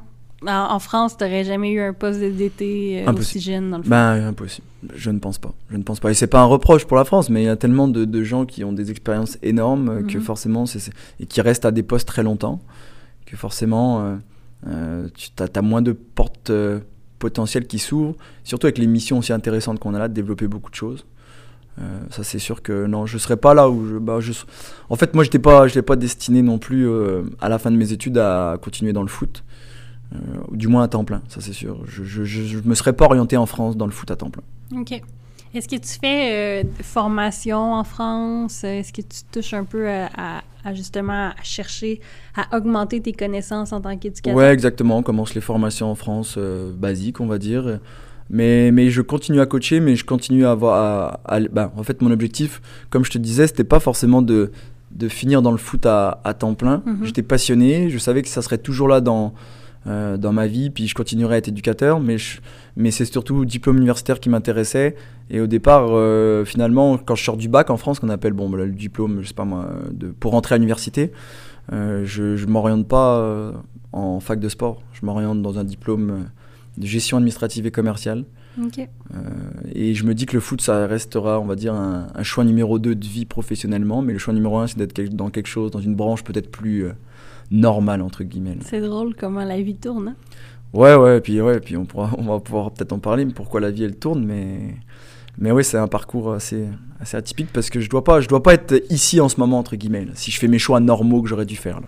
En, 0.46 0.50
en 0.74 0.78
France, 0.78 1.16
tu 1.16 1.24
n'aurais 1.24 1.42
jamais 1.44 1.72
eu 1.72 1.80
un 1.80 1.92
poste 1.92 2.20
d'été 2.20 3.04
euh, 3.06 3.12
aussi 3.12 3.40
jeune 3.40 3.70
dans 3.70 3.78
le 3.78 3.82
foot. 3.82 3.90
Ben, 3.90 4.28
impossible. 4.28 4.66
Je 4.94 5.10
ne 5.10 5.18
pense 5.18 5.38
pas. 5.38 5.52
Je 5.70 5.76
ne 5.76 5.82
pense 5.82 5.98
pas. 5.98 6.10
Et 6.10 6.14
c'est 6.14 6.28
pas 6.28 6.40
un 6.40 6.44
reproche 6.44 6.84
pour 6.84 6.96
la 6.96 7.04
France, 7.04 7.28
mais 7.28 7.42
il 7.42 7.46
y 7.46 7.48
a 7.48 7.56
tellement 7.56 7.88
de, 7.88 8.04
de 8.04 8.22
gens 8.22 8.46
qui 8.46 8.62
ont 8.62 8.72
des 8.72 8.90
expériences 8.92 9.36
énormes 9.42 9.88
euh, 9.88 10.02
que 10.02 10.18
Mhm. 10.18 10.22
forcément, 10.22 10.66
c'est 10.66 10.92
et 11.18 11.26
qui 11.26 11.40
restent 11.40 11.64
à 11.64 11.72
des 11.72 11.82
postes 11.82 12.06
très 12.06 12.22
longtemps, 12.22 12.60
que 13.26 13.36
forcément, 13.36 14.00
euh, 14.00 14.14
euh, 14.68 15.08
tu 15.16 15.30
as, 15.42 15.62
moins 15.62 15.82
de 15.82 15.90
portes 15.92 16.50
euh, 16.50 16.78
potentielles 17.18 17.66
qui 17.66 17.80
s'ouvrent, 17.80 18.14
surtout 18.44 18.66
avec 18.66 18.78
les 18.78 18.86
missions 18.86 19.18
aussi 19.18 19.32
intéressantes 19.32 19.80
qu'on 19.80 19.92
a 19.94 19.98
là, 19.98 20.06
de 20.06 20.14
développer 20.14 20.46
beaucoup 20.46 20.70
de 20.70 20.76
choses. 20.76 21.04
Euh, 21.80 21.82
ça, 22.10 22.22
c'est 22.22 22.38
sûr 22.38 22.62
que 22.62 22.86
non, 22.86 23.06
je 23.06 23.18
serais 23.18 23.36
pas 23.36 23.54
là 23.54 23.68
où 23.68 23.88
je. 23.88 23.96
Bah, 23.98 24.18
je 24.20 24.32
en 24.88 24.94
fait, 24.96 25.14
moi, 25.14 25.24
j'étais 25.24 25.38
pas, 25.40 25.66
j'étais 25.66 25.82
pas 25.82 25.96
destiné 25.96 26.42
non 26.42 26.58
plus 26.58 26.88
euh, 26.88 27.22
à 27.40 27.48
la 27.48 27.58
fin 27.58 27.72
de 27.72 27.76
mes 27.76 27.92
études 27.92 28.18
à 28.18 28.56
continuer 28.62 28.92
dans 28.92 29.02
le 29.02 29.08
foot. 29.08 29.42
Euh, 30.14 30.16
du 30.52 30.68
moins 30.68 30.84
à 30.84 30.88
temps 30.88 31.04
plein, 31.04 31.20
ça 31.28 31.40
c'est 31.42 31.52
sûr. 31.52 31.80
Je, 31.86 32.02
je 32.24 32.58
me 32.64 32.74
serais 32.74 32.94
pas 32.94 33.04
orienté 33.04 33.36
en 33.36 33.44
France 33.46 33.76
dans 33.76 33.84
le 33.86 33.92
foot 33.92 34.10
à 34.10 34.16
temps 34.16 34.30
plein. 34.30 34.42
OK. 34.80 35.02
Est-ce 35.54 35.68
que 35.68 35.76
tu 35.76 35.98
fais 36.00 36.62
euh, 36.62 36.68
formation 36.82 37.72
en 37.74 37.84
France? 37.84 38.64
Est-ce 38.64 38.92
que 38.92 39.00
tu 39.02 39.20
touches 39.32 39.54
un 39.54 39.64
peu 39.64 39.88
à, 39.88 40.08
à- 40.16 40.42
à 40.64 40.74
justement 40.74 41.28
à 41.28 41.34
chercher 41.42 42.00
à 42.36 42.56
augmenter 42.56 43.00
tes 43.00 43.12
connaissances 43.12 43.72
en 43.72 43.80
tant 43.80 43.96
qu'éducateur? 43.96 44.36
Ouais, 44.36 44.52
exactement. 44.52 44.98
On 44.98 45.02
commence 45.02 45.34
les 45.34 45.40
formations 45.40 45.90
en 45.90 45.94
France 45.94 46.34
euh, 46.38 46.72
basiques, 46.72 47.20
on 47.20 47.26
va 47.26 47.38
dire. 47.38 47.78
Mais, 48.30 48.70
mais 48.72 48.90
je 48.90 49.00
continue 49.00 49.40
à 49.40 49.46
coacher, 49.46 49.80
mais 49.80 49.96
je 49.96 50.04
continue 50.04 50.44
à 50.44 50.50
avoir. 50.50 51.18
à- 51.24 51.40
bah, 51.40 51.72
en 51.76 51.82
fait, 51.82 52.02
mon 52.02 52.10
objectif, 52.10 52.60
comme 52.90 53.04
je 53.04 53.10
te 53.10 53.18
disais, 53.18 53.46
c'était 53.46 53.64
pas 53.64 53.80
forcément 53.80 54.20
de, 54.20 54.50
de 54.90 55.08
finir 55.08 55.40
dans 55.40 55.52
le 55.52 55.56
foot 55.58 55.86
à, 55.86 56.20
à 56.24 56.34
temps 56.34 56.54
plein. 56.54 56.82
Mhm. 56.84 57.04
J'étais 57.04 57.22
passionné, 57.22 57.88
je 57.88 57.96
savais 57.98 58.20
que 58.22 58.28
ça 58.28 58.42
serait 58.42 58.58
toujours 58.58 58.88
là 58.88 59.00
dans, 59.00 59.32
euh, 59.86 60.16
dans 60.16 60.32
ma 60.32 60.46
vie, 60.46 60.70
puis 60.70 60.86
je 60.88 60.94
continuerai 60.94 61.36
à 61.36 61.38
être 61.38 61.48
éducateur, 61.48 62.00
mais, 62.00 62.18
je- 62.18 62.40
mais 62.76 62.90
c'est 62.90 63.04
surtout 63.04 63.40
le 63.40 63.46
diplôme 63.46 63.76
universitaire 63.78 64.20
qui 64.20 64.28
m'intéressait. 64.28 64.96
Et 65.30 65.40
au 65.40 65.46
départ, 65.46 65.86
euh, 65.90 66.44
finalement, 66.44 66.98
quand 66.98 67.14
je 67.14 67.24
sors 67.24 67.36
du 67.36 67.48
bac 67.48 67.70
en 67.70 67.76
France, 67.76 68.00
qu'on 68.00 68.08
appelle 68.08 68.32
bon, 68.32 68.48
bah, 68.50 68.58
le 68.58 68.70
diplôme, 68.72 69.20
je 69.22 69.28
sais 69.28 69.34
pas 69.34 69.44
moi, 69.44 69.68
de, 69.92 70.08
pour 70.08 70.32
rentrer 70.32 70.54
à 70.54 70.58
l'université, 70.58 71.12
euh, 71.72 72.02
je 72.04 72.36
je 72.36 72.46
m'oriente 72.46 72.86
pas 72.88 73.52
en 73.92 74.20
fac 74.20 74.40
de 74.40 74.48
sport, 74.48 74.82
je 74.92 75.04
m'oriente 75.06 75.40
dans 75.42 75.58
un 75.58 75.64
diplôme 75.64 76.26
de 76.76 76.86
gestion 76.86 77.16
administrative 77.16 77.66
et 77.66 77.70
commerciale. 77.70 78.24
Euh, 79.14 79.18
et 79.72 79.94
je 79.94 80.04
me 80.04 80.14
dis 80.14 80.26
que 80.26 80.34
le 80.34 80.40
foot, 80.40 80.60
ça 80.60 80.86
restera, 80.86 81.38
on 81.40 81.44
va 81.46 81.54
dire, 81.54 81.74
un, 81.74 82.08
un 82.14 82.22
choix 82.24 82.42
numéro 82.44 82.78
2 82.80 82.94
de 82.96 83.06
vie 83.06 83.24
professionnellement, 83.24 84.02
mais 84.02 84.12
le 84.12 84.18
choix 84.18 84.34
numéro 84.34 84.58
1, 84.58 84.66
c'est 84.68 84.78
d'être 84.78 85.14
dans 85.14 85.30
quelque 85.30 85.46
chose, 85.46 85.70
dans 85.70 85.80
une 85.80 85.94
branche 85.94 86.24
peut-être 86.24 86.50
plus 86.50 86.84
euh, 86.86 86.92
normale, 87.50 88.02
entre 88.02 88.24
guillemets. 88.24 88.58
C'est 88.62 88.80
drôle 88.80 89.14
comment 89.14 89.44
la 89.44 89.60
vie 89.60 89.76
tourne. 89.76 90.08
hein? 90.08 90.16
Ouais, 90.74 90.94
ouais, 90.94 91.20
puis, 91.20 91.40
ouais, 91.40 91.60
puis 91.60 91.76
on, 91.76 91.86
pourra, 91.86 92.10
on 92.18 92.24
va 92.24 92.40
pouvoir 92.40 92.70
peut-être 92.72 92.92
en 92.92 92.98
parler, 92.98 93.24
mais 93.24 93.32
pourquoi 93.32 93.60
la 93.60 93.70
vie, 93.70 93.84
elle 93.84 93.96
tourne, 93.96 94.24
mais... 94.24 94.74
Mais 95.40 95.52
oui, 95.52 95.62
c'est 95.62 95.78
un 95.78 95.86
parcours 95.86 96.32
assez, 96.32 96.66
assez 96.98 97.16
atypique 97.16 97.48
parce 97.52 97.70
que 97.70 97.78
je 97.80 97.88
dois 97.88 98.02
pas, 98.02 98.20
je 98.20 98.26
dois 98.26 98.42
pas 98.42 98.54
être 98.54 98.82
ici 98.90 99.20
en 99.20 99.28
ce 99.28 99.38
moment 99.38 99.58
entre 99.60 99.76
guillemets. 99.76 100.04
là, 100.04 100.10
si 100.14 100.32
je 100.32 100.38
fais 100.40 100.48
mes 100.48 100.58
choix 100.58 100.80
normaux 100.80 101.22
que 101.22 101.28
j'aurais 101.28 101.46
dû 101.46 101.54
faire. 101.54 101.80
Là. 101.80 101.86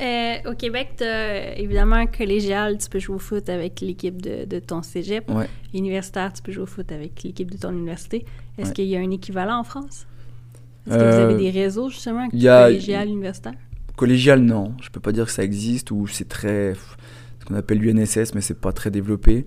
Euh, 0.00 0.50
au 0.50 0.54
Québec, 0.54 0.94
tu 0.96 1.04
as 1.04 1.58
évidemment 1.58 2.06
collégial, 2.06 2.78
tu 2.78 2.88
peux 2.88 2.98
jouer 2.98 3.16
au 3.16 3.18
foot 3.18 3.50
avec 3.50 3.82
l'équipe 3.82 4.20
de, 4.22 4.46
de 4.46 4.58
ton 4.60 4.82
cégep. 4.82 5.30
Ouais. 5.30 5.46
Universitaire, 5.74 6.32
tu 6.32 6.40
peux 6.42 6.52
jouer 6.52 6.62
au 6.62 6.66
foot 6.66 6.90
avec 6.90 7.22
l'équipe 7.22 7.50
de 7.50 7.58
ton 7.58 7.70
université. 7.70 8.24
Est-ce 8.56 8.68
Ouais. 8.68 8.74
qu'il 8.74 8.86
y 8.86 8.96
a 8.96 9.00
un 9.00 9.10
équivalent 9.10 9.58
en 9.58 9.64
France? 9.64 10.06
Est-ce 10.86 10.96
que 10.96 11.00
vous 11.02 11.06
Euh, 11.06 11.24
avez 11.28 11.36
des 11.36 11.50
réseaux 11.50 11.90
justement 11.90 12.26
il 12.32 12.42
y 12.42 12.48
a- 12.48 12.64
collégial, 12.64 13.08
universitaire? 13.08 13.52
Collégial, 13.96 14.40
non. 14.40 14.74
Je 14.82 14.90
peux 14.90 15.00
pas 15.00 15.12
dire 15.12 15.26
que 15.26 15.30
ça 15.30 15.44
existe 15.44 15.90
ou 15.90 16.06
c'est 16.06 16.28
très. 16.28 16.74
ce 16.74 17.44
qu'on 17.44 17.54
appelle 17.54 17.78
l'UNSS, 17.78 18.34
mais 18.34 18.40
c'est 18.40 18.60
pas 18.60 18.72
très 18.72 18.90
développé. 18.90 19.46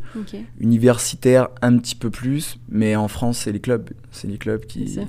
Universitaire, 0.60 1.50
un 1.62 1.78
petit 1.78 1.96
peu 1.96 2.10
plus, 2.10 2.60
mais 2.70 2.96
en 2.96 3.08
France, 3.08 3.40
c'est 3.40 3.52
les 3.52 3.60
clubs. 3.60 3.90
C'est 4.12 4.28
les 4.28 4.38
clubs 4.38 4.66
qui, 4.66 5.00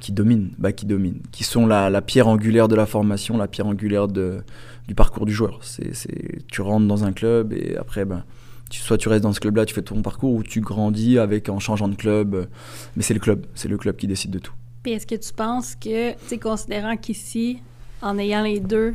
qui 0.00 0.12
dominent, 0.12 0.50
bah, 0.58 0.72
qui 0.72 0.86
dominent, 0.86 1.22
qui 1.32 1.44
sont 1.44 1.66
la, 1.66 1.88
la 1.88 2.02
pierre 2.02 2.28
angulaire 2.28 2.68
de 2.68 2.76
la 2.76 2.86
formation, 2.86 3.38
la 3.38 3.48
pierre 3.48 3.66
angulaire 3.66 4.06
de, 4.08 4.42
du 4.86 4.94
parcours 4.94 5.26
du 5.26 5.32
joueur. 5.32 5.60
C'est, 5.62 5.92
tu 6.48 6.60
rentres 6.60 6.86
dans 6.86 7.04
un 7.04 7.12
club 7.12 7.52
et 7.52 7.76
après, 7.76 8.04
ben, 8.04 8.24
tu, 8.70 8.80
soit 8.80 8.98
tu 8.98 9.08
restes 9.08 9.22
dans 9.22 9.32
ce 9.32 9.40
club-là, 9.40 9.64
tu 9.64 9.74
fais 9.74 9.82
ton 9.82 10.02
parcours, 10.02 10.34
ou 10.34 10.42
tu 10.42 10.60
grandis 10.60 11.18
avec 11.18 11.48
en 11.48 11.58
changeant 11.58 11.88
de 11.88 11.94
club. 11.94 12.48
Mais 12.96 13.02
c'est 13.02 13.14
le 13.14 13.20
club, 13.20 13.46
c'est 13.54 13.68
le 13.68 13.78
club 13.78 13.96
qui 13.96 14.06
décide 14.06 14.30
de 14.30 14.38
tout. 14.38 14.52
Puis 14.82 14.92
est-ce 14.92 15.06
que 15.06 15.14
tu 15.14 15.32
penses 15.32 15.74
que, 15.76 16.12
tu 16.28 16.38
considérant 16.38 16.96
qu'ici, 16.96 17.62
en 18.04 18.18
ayant 18.18 18.42
les 18.42 18.60
deux, 18.60 18.94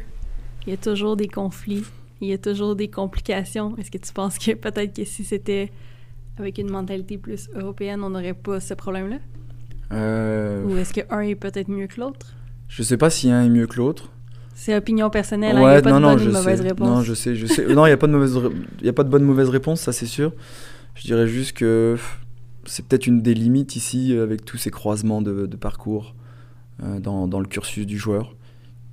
il 0.65 0.69
y 0.69 0.73
a 0.73 0.77
toujours 0.77 1.17
des 1.17 1.27
conflits, 1.27 1.83
il 2.21 2.27
y 2.29 2.33
a 2.33 2.37
toujours 2.37 2.75
des 2.75 2.89
complications, 2.89 3.75
est-ce 3.77 3.89
que 3.89 3.97
tu 3.97 4.13
penses 4.13 4.37
que 4.37 4.53
peut-être 4.53 4.95
que 4.95 5.03
si 5.03 5.23
c'était 5.23 5.71
avec 6.37 6.59
une 6.59 6.69
mentalité 6.69 7.17
plus 7.17 7.49
européenne, 7.55 8.03
on 8.03 8.11
n'aurait 8.11 8.35
pas 8.35 8.59
ce 8.59 8.75
problème-là? 8.75 9.17
Euh, 9.91 10.63
Ou 10.65 10.77
est-ce 10.77 10.93
que 10.93 11.01
un 11.09 11.21
est 11.21 11.35
peut-être 11.35 11.69
mieux 11.69 11.87
que 11.87 11.99
l'autre? 11.99 12.35
Je 12.67 12.83
sais 12.83 12.97
pas 12.97 13.09
si 13.09 13.31
un 13.31 13.43
est 13.43 13.49
mieux 13.49 13.65
que 13.65 13.77
l'autre. 13.77 14.11
C'est 14.53 14.75
opinion 14.75 15.09
personnelle, 15.09 15.55
il 15.55 15.59
n'y 15.59 15.65
a 15.65 15.81
pas 15.81 15.91
de 15.91 15.99
bonne 15.99 16.21
ou 16.21 16.25
de 16.25 16.31
mauvaise 16.31 16.61
réponse. 16.61 16.87
Non, 16.87 17.01
je 17.01 17.13
sais, 17.15 17.35
je 17.35 17.47
sais. 17.47 17.65
non, 17.73 17.85
il 17.87 17.89
n'y 17.89 17.93
a, 17.93 17.97
pas 17.97 18.07
de 18.07 18.11
mauvaise... 18.11 18.37
a 18.37 18.93
pas 18.93 19.03
de 19.03 19.09
bonne 19.09 19.23
mauvaise 19.23 19.49
réponse, 19.49 19.81
ça 19.81 19.91
c'est 19.91 20.05
sûr. 20.05 20.33
Je 20.93 21.03
dirais 21.03 21.27
juste 21.27 21.53
que 21.53 21.97
c'est 22.65 22.85
peut-être 22.85 23.07
une 23.07 23.21
des 23.23 23.33
limites 23.33 23.75
ici 23.75 24.15
avec 24.15 24.45
tous 24.45 24.57
ces 24.57 24.69
croisements 24.69 25.23
de, 25.23 25.47
parcours 25.55 26.13
dans, 26.79 27.27
dans, 27.27 27.39
le 27.39 27.47
cursus 27.47 27.87
du 27.87 27.97
joueur 27.97 28.35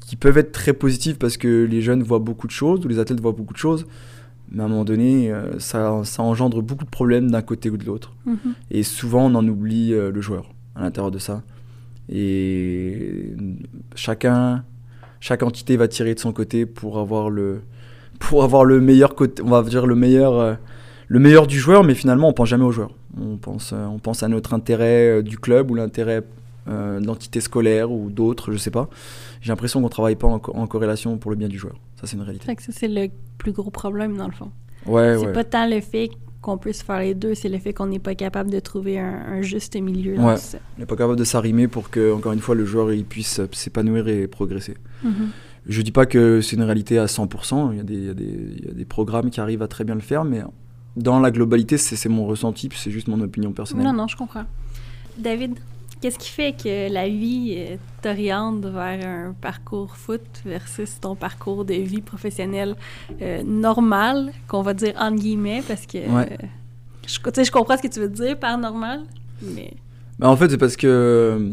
qui 0.06 0.14
peuvent 0.14 0.38
être 0.38 0.52
très 0.52 0.72
positifs 0.72 1.18
parce 1.18 1.36
que 1.36 1.64
les 1.64 1.82
jeunes 1.82 2.02
voient 2.02 2.20
beaucoup 2.20 2.46
de 2.46 2.52
choses 2.52 2.84
ou 2.84 2.88
les 2.88 3.00
athlètes 3.00 3.20
voient 3.20 3.32
beaucoup 3.32 3.52
de 3.52 3.58
choses. 3.58 3.86
Mais 4.52 4.62
à 4.62 4.66
un 4.66 4.68
moment 4.68 4.84
donné, 4.84 5.32
euh, 5.32 5.58
ça, 5.58 6.02
ça, 6.04 6.22
engendre 6.22 6.62
beaucoup 6.62 6.84
de 6.84 6.90
problèmes 6.90 7.28
d'un 7.32 7.42
côté 7.42 7.68
ou 7.68 7.76
de 7.76 7.84
l'autre. 7.84 8.14
Mhm. 8.24 8.54
Et 8.70 8.84
souvent, 8.84 9.26
on 9.26 9.34
en 9.34 9.46
oublie 9.46 9.92
euh, 9.92 10.12
le 10.12 10.20
joueur 10.20 10.52
à 10.76 10.82
l'intérieur 10.82 11.10
de 11.10 11.18
ça. 11.18 11.42
Et 12.08 13.32
chacun, 13.96 14.64
chaque 15.18 15.42
entité 15.42 15.76
va 15.76 15.88
tirer 15.88 16.14
de 16.14 16.20
son 16.20 16.32
côté 16.32 16.66
pour 16.66 17.00
avoir 17.00 17.28
le, 17.28 17.62
pour 18.20 18.44
avoir 18.44 18.64
le 18.64 18.80
meilleur 18.80 19.16
côté, 19.16 19.42
on 19.42 19.50
va 19.50 19.62
dire 19.64 19.86
le 19.86 19.96
meilleur, 19.96 20.38
euh, 20.38 20.54
le 21.08 21.18
meilleur 21.18 21.48
du 21.48 21.58
joueur, 21.58 21.82
mais 21.82 21.94
finalement, 21.94 22.28
on 22.28 22.32
pense 22.32 22.48
jamais 22.48 22.64
au 22.64 22.70
joueur. 22.70 22.92
On 23.20 23.38
pense, 23.38 23.72
on 23.72 23.98
pense 23.98 24.22
à 24.22 24.28
notre 24.28 24.54
intérêt 24.54 25.24
du 25.24 25.36
club 25.36 25.72
ou 25.72 25.74
l'intérêt 25.74 26.22
de 26.66 27.06
l'entité 27.06 27.40
scolaire 27.40 27.90
ou 27.90 28.10
d'autres, 28.10 28.52
je 28.52 28.58
sais 28.58 28.70
pas 28.70 28.88
j'ai 29.46 29.52
l'impression 29.52 29.80
qu'on 29.80 29.88
travaille 29.88 30.16
pas 30.16 30.26
en, 30.26 30.66
corrélation 30.66 31.18
pour 31.18 31.30
le 31.30 31.36
bien 31.36 31.46
du 31.46 31.56
joueur. 31.56 31.76
Ça, 32.00 32.08
c'est 32.08 32.16
une 32.16 32.22
réalité. 32.22 32.46
ça, 32.46 32.72
c'est 32.72 32.88
le 32.88 33.08
plus 33.38 33.52
gros 33.52 33.70
problème, 33.70 34.16
dans 34.16 34.26
le 34.26 34.32
fond. 34.32 34.50
Ouais, 34.86 35.16
c'est 35.20 35.32
pas 35.32 35.44
tant 35.44 35.68
le 35.68 35.80
fait 35.80 36.10
qu'on 36.40 36.58
puisse 36.58 36.82
faire 36.82 36.98
les 36.98 37.14
deux, 37.14 37.34
c'est 37.36 37.48
le 37.48 37.58
fait 37.58 37.72
qu'on 37.72 37.86
n'est 37.86 38.00
pas 38.00 38.16
capable 38.16 38.50
de 38.50 38.58
trouver 38.58 38.98
un, 38.98 39.42
juste 39.42 39.76
milieu. 39.76 40.18
Ouais. 40.18 40.34
On 40.34 40.80
n'est 40.80 40.86
pas 40.86 40.96
capable 40.96 41.16
de 41.16 41.22
s'arrimer 41.22 41.68
pour 41.68 41.90
que, 41.90 42.12
encore 42.12 42.32
une 42.32 42.40
fois, 42.40 42.56
le 42.56 42.64
joueur 42.64 42.92
il 42.92 43.04
puisse 43.04 43.40
s'épanouir 43.52 44.08
et 44.08 44.26
progresser. 44.26 44.76
Je 45.02 45.08
mm-hmm. 45.08 45.12
ne 45.12 45.72
Je 45.72 45.82
dis 45.82 45.92
pas 45.92 46.06
que 46.06 46.40
c'est 46.40 46.56
une 46.56 46.62
réalité 46.62 46.98
à 46.98 47.06
100%, 47.06 47.70
il 47.70 47.76
y, 47.76 47.80
a 47.80 47.84
des, 47.84 47.94
il, 47.94 48.04
y 48.04 48.10
a 48.10 48.14
des, 48.14 48.24
il 48.24 48.64
y, 48.66 48.68
a 48.68 48.74
des, 48.74 48.84
programmes 48.84 49.30
qui 49.30 49.40
arrivent 49.40 49.62
à 49.62 49.68
très 49.68 49.84
bien 49.84 49.94
le 49.94 50.00
faire, 50.00 50.24
mais 50.24 50.42
dans 50.96 51.20
la 51.20 51.30
globalité, 51.30 51.78
c'est 51.78 52.08
mon 52.08 52.26
ressenti, 52.26 52.68
c'est 52.74 52.90
juste 52.90 53.06
mon 53.06 53.20
opinion 53.20 53.52
personnelle. 53.52 53.86
Non, 53.86 53.92
non, 53.92 54.08
je 54.08 54.16
comprends. 54.16 54.44
David, 55.18 55.54
Qu'est-ce 56.00 56.18
qui 56.18 56.30
fait 56.30 56.52
que 56.52 56.92
la 56.92 57.08
vie 57.08 57.54
euh, 57.56 57.76
t'oriente 58.02 58.64
vers 58.66 59.06
un 59.06 59.34
parcours 59.40 59.96
foot 59.96 60.20
versus 60.44 61.00
ton 61.00 61.14
parcours 61.14 61.64
de 61.64 61.74
vie 61.74 62.02
professionnelle 62.02 62.76
euh, 63.22 63.42
normal, 63.42 64.32
qu'on 64.46 64.62
va 64.62 64.74
dire 64.74 64.92
entre 64.98 65.16
guillemets, 65.16 65.62
parce 65.66 65.86
que 65.86 65.98
euh, 65.98 66.24
je, 67.06 67.18
je 67.44 67.50
comprends 67.50 67.76
ce 67.78 67.82
que 67.82 67.88
tu 67.88 68.00
veux 68.00 68.08
dire 68.08 68.38
par 68.38 68.58
normal, 68.58 69.04
mais... 69.42 69.72
Ben, 70.18 70.28
en 70.28 70.36
fait, 70.36 70.50
c'est 70.50 70.58
parce 70.58 70.76
que, 70.76 71.52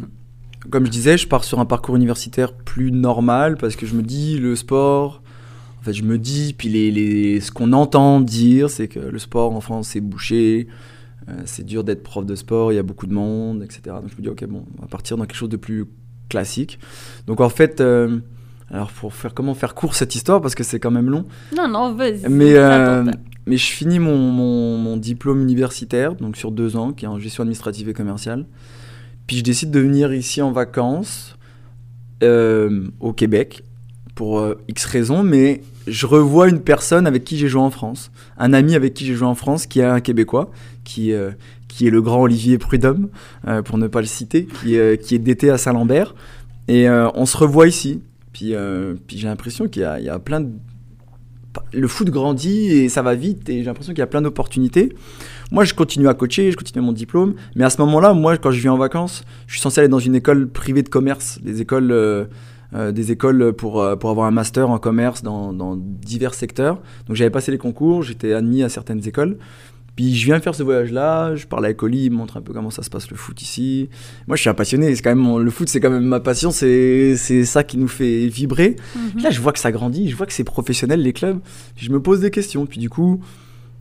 comme 0.70 0.86
je 0.86 0.92
disais, 0.92 1.18
je 1.18 1.28
pars 1.28 1.44
sur 1.44 1.60
un 1.60 1.66
parcours 1.66 1.96
universitaire 1.96 2.54
plus 2.54 2.92
normal, 2.92 3.58
parce 3.58 3.76
que 3.76 3.86
je 3.86 3.96
me 3.96 4.02
dis, 4.02 4.40
le 4.40 4.56
sport... 4.56 5.22
En 5.80 5.86
fait, 5.86 5.94
je 5.94 6.04
me 6.04 6.18
dis, 6.18 6.54
puis 6.54 6.70
les, 6.70 6.92
les 6.92 7.42
ce 7.42 7.52
qu'on 7.52 7.74
entend 7.74 8.22
dire, 8.22 8.70
c'est 8.70 8.88
que 8.88 9.00
le 9.00 9.20
sport 9.20 9.54
en 9.54 9.60
France, 9.60 9.90
c'est 9.90 10.00
bouché, 10.00 10.70
euh, 10.70 10.74
c'est 11.46 11.66
dur 11.66 11.84
d'être 11.84 12.04
prof 12.04 12.26
de 12.26 12.36
sport, 12.36 12.72
il 12.72 12.76
y 12.76 12.80
a 12.80 12.84
beaucoup 12.84 13.08
de 13.08 13.14
monde, 13.14 13.64
etc. 13.64 13.82
Donc 14.02 14.10
je 14.10 14.16
me 14.18 14.22
dis, 14.22 14.30
ok, 14.30 14.46
bon, 14.46 14.66
on 14.78 14.82
va 14.82 14.88
partir 14.88 15.18
dans 15.18 15.26
quelque 15.26 15.38
chose 15.38 15.50
de 15.50 15.58
plus 15.58 15.86
classique. 16.30 16.80
Donc 17.28 17.42
en 17.42 17.50
fait, 17.50 17.82
euh, 17.82 18.20
alors 18.70 18.92
pour 18.92 19.14
faire 19.14 19.34
comment 19.34 19.54
faire 19.54 19.76
court 19.76 19.96
cette 19.96 20.16
histoire, 20.16 20.42
parce 20.42 20.56
que 20.56 20.64
c'est 20.64 20.80
quand 20.80 20.92
même 20.92 21.10
long. 21.10 21.26
Non, 21.56 21.68
non, 21.68 21.94
vas-y. 21.96 22.28
Mais, 22.30 22.56
euh, 22.56 23.04
mais 23.46 23.58
je 23.58 23.72
finis 23.72 24.00
mon, 24.00 24.18
mon, 24.78 24.98
diplôme 24.98 25.42
universitaire, 25.42 26.16
donc 26.16 26.38
sur 26.38 26.52
deux 26.52 26.76
ans, 26.76 26.92
qui 26.92 27.06
est 27.06 27.08
en 27.08 27.20
gestion 27.20 27.42
administrative 27.42 27.90
et 27.90 27.94
commerciale. 27.94 28.46
Puis 29.28 29.38
je 29.38 29.44
décide 29.44 29.72
de 29.72 29.80
venir 29.80 30.14
ici 30.14 30.42
en 30.42 30.52
vacances 30.52 31.38
au 33.02 33.12
Québec 33.12 33.64
pour 34.16 34.46
X 34.68 34.86
raisons, 34.86 35.24
mais 35.24 35.62
je 35.88 36.06
revois 36.06 36.50
une 36.50 36.62
personne 36.62 37.08
avec 37.08 37.24
qui 37.24 37.38
j'ai 37.38 37.48
joué 37.48 37.62
en 37.62 37.70
France, 37.70 38.12
un 38.38 38.54
ami 38.54 38.76
avec 38.76 38.94
qui 38.94 39.06
j'ai 39.06 39.16
joué 39.16 39.28
en 39.28 39.36
France, 39.36 39.66
qui 39.66 39.80
est 39.80 39.86
un 39.86 40.00
Québécois, 40.00 40.52
qui, 40.84 41.14
euh, 41.14 41.32
qui 41.68 41.88
est 41.88 41.90
le 41.90 42.02
grand 42.02 42.22
Olivier 42.22 42.58
Prudhomme, 42.58 43.10
euh, 43.48 43.62
pour 43.62 43.78
ne 43.78 43.88
pas 43.88 44.02
le 44.02 44.08
citer, 44.08 44.46
qui, 44.46 44.78
euh, 44.78 44.96
qui 44.96 45.16
est 45.16 45.20
d'été 45.20 45.50
à 45.50 45.58
Saint-Lambert. 45.58 46.16
Et 46.70 46.90
on 46.90 47.26
se 47.26 47.36
revoit 47.36 47.68
ici. 47.68 48.02
Puis, 48.32 48.54
puis 49.06 49.18
j'ai 49.18 49.28
l'impression 49.28 49.68
qu'il 49.68 49.82
y, 49.82 50.04
y, 50.04 50.10
a 50.10 50.20
plein 50.20 50.40
de... 50.40 50.50
Le 51.74 51.88
foot 51.90 52.10
grandit 52.10 52.72
et 52.72 52.90
ça 52.90 53.02
va 53.02 53.16
vite 53.16 53.50
et 53.50 53.60
j'ai 53.60 53.66
l'impression 53.66 53.92
qu'il 53.92 54.00
y 54.00 54.04
a 54.04 54.08
plein 54.08 54.22
d'opportunités. 54.22 54.96
Moi, 55.52 55.66
je 55.66 55.74
continue 55.74 56.08
à 56.08 56.14
coacher, 56.14 56.52
je 56.52 56.56
continue 56.56 56.84
mon 56.84 56.94
diplôme, 56.94 57.36
mais 57.56 57.66
à 57.66 57.70
ce 57.70 57.82
moment-là, 57.82 58.14
moi, 58.14 58.38
quand 58.38 58.50
je 58.50 58.62
viens 58.62 58.72
en 58.72 58.78
vacances, 58.78 59.26
je 59.46 59.54
suis 59.54 59.62
censé 59.62 59.82
aller 59.82 59.90
dans 59.90 60.00
une 60.00 60.16
école 60.16 60.48
privée 60.48 60.84
de 60.84 60.90
commerce, 60.90 61.40
des 61.44 61.62
écoles 61.62 61.92
euh, 61.92 62.26
des 62.74 63.12
écoles 63.12 63.54
pour, 63.54 63.82
euh, 63.82 63.96
pour 63.96 64.10
avoir 64.10 64.28
un 64.28 64.32
master 64.32 64.70
en 64.70 64.80
commerce 64.80 65.24
dans, 65.24 65.54
dans 65.54 65.76
divers 65.78 66.34
secteurs. 66.34 66.82
Donc 67.08 67.16
j'avais 67.16 67.30
passé 67.30 67.52
les 67.52 67.58
concours, 67.58 68.04
j'étais 68.04 68.34
admis 68.34 68.64
à 68.64 68.70
certaines 68.70 69.08
écoles. 69.08 69.38
Puis 69.96 70.16
je 70.16 70.26
viens 70.26 70.40
faire 70.40 70.56
ce 70.56 70.64
voyage-là, 70.64 71.36
je 71.36 71.46
parle 71.46 71.66
avec 71.66 71.84
Oli, 71.84 72.06
il 72.06 72.12
me 72.12 72.16
montre 72.16 72.38
un 72.38 72.42
peu 72.42 72.52
comment 72.52 72.72
ça 72.72 72.82
se 72.82 72.90
passe 72.90 73.12
le 73.12 73.16
foot 73.16 73.40
ici. 73.44 73.90
Moi 74.26 74.36
je 74.36 74.42
suis 74.42 74.50
un 74.50 74.56
passionné, 74.56 74.96
c'est 74.96 75.04
quand 75.04 75.16
même 75.16 75.38
le 75.38 75.52
foot 75.52 75.70
c'est 75.70 75.80
quand 75.80 75.92
même 75.92 76.06
ma 76.06 76.20
passion, 76.20 76.50
c'est 76.50 77.16
ça 77.46 77.64
qui 77.64 77.78
nous 77.78 77.88
fait 77.88 78.28
vibrer. 78.28 78.76
Mhm. 78.96 79.22
Là 79.22 79.30
je 79.30 79.40
vois 79.40 79.52
que 79.52 79.60
ça 79.60 79.72
grandit, 79.72 80.10
je 80.10 80.16
vois 80.16 80.26
que 80.26 80.34
c'est 80.34 80.44
professionnel 80.44 81.02
les 81.02 81.14
clubs. 81.14 81.40
je 81.76 81.92
me 81.92 82.02
pose 82.02 82.22
des 82.22 82.32
questions, 82.32 82.66
puis 82.66 82.80
du 82.80 82.90
coup 82.90 83.22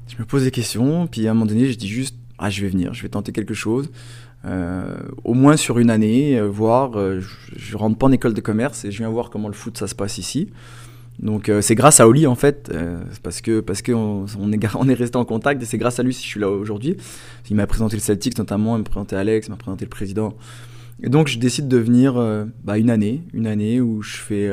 je 0.07 0.17
me 0.19 0.27
pose 0.27 0.45
des 0.45 0.51
questions, 0.51 1.07
puis 1.07 1.27
à 1.27 1.31
un 1.31 1.35
moment 1.35 1.47
donné 1.47 1.73
je 1.73 1.79
dis 1.79 1.89
juste 1.89 2.17
ah 2.39 2.51
je 2.51 2.61
vais 2.61 2.69
venir, 2.69 2.93
je 2.93 3.03
vais 3.03 3.09
tenter 3.09 3.33
quelque 3.33 3.55
chose. 3.55 3.91
Euh, 4.45 4.97
au 5.23 5.35
moins 5.35 5.57
sur 5.57 5.79
une 5.79 5.91
année, 5.91 6.39
euh, 6.39 6.49
voir. 6.49 6.99
Euh, 6.99 7.21
je, 7.57 7.77
rentre 7.77 7.97
pas 7.97 8.07
en 8.07 8.13
école 8.13 8.35
de 8.35 8.41
commerce 8.41 8.85
et 8.85 8.91
je 8.91 8.99
viens 8.99 9.09
voir 9.09 9.31
comment 9.31 9.49
le 9.49 9.55
foot 9.55 9.79
ça 9.79 9.87
se 9.87 9.95
passe 9.95 10.19
ici. 10.19 10.49
Donc 11.21 11.51
c'est 11.61 11.75
grâce 11.75 12.01
à 12.01 12.09
Oli 12.09 12.27
en 12.27 12.35
fait, 12.35 12.73
parce 13.23 13.43
que 13.43 13.61
parce 13.61 13.83
on 13.91 14.27
est 14.53 14.67
on 14.75 14.89
est 14.89 14.95
resté 14.95 15.19
en 15.19 15.25
contact 15.27 15.63
et 15.63 15.67
c'est 15.67 15.77
grâce 15.77 16.01
à 16.01 16.03
lui 16.03 16.15
si 16.15 16.23
je 16.25 16.29
suis 16.29 16.41
là 16.41 16.49
aujourd'hui. 16.49 16.97
Il 17.51 17.55
m'a 17.55 17.67
présenté 17.67 17.97
le 17.97 18.01
Celtics 18.01 18.37
notamment, 18.39 18.77
il 18.77 18.79
m'a 18.79 18.85
présenté 18.85 19.15
Alex, 19.15 19.47
il 19.47 19.51
m'a 19.51 19.57
présenté 19.57 19.85
le 19.85 19.91
président. 19.91 20.35
Et 21.03 21.11
donc 21.11 21.29
je 21.29 21.39
décide 21.39 21.69
de 21.69 21.77
venir 21.77 22.15
bah, 22.65 22.79
une 22.79 22.89
année, 22.91 23.23
une 23.35 23.47
année 23.47 23.81
où 23.81 24.03
je 24.03 24.17
fais 24.17 24.51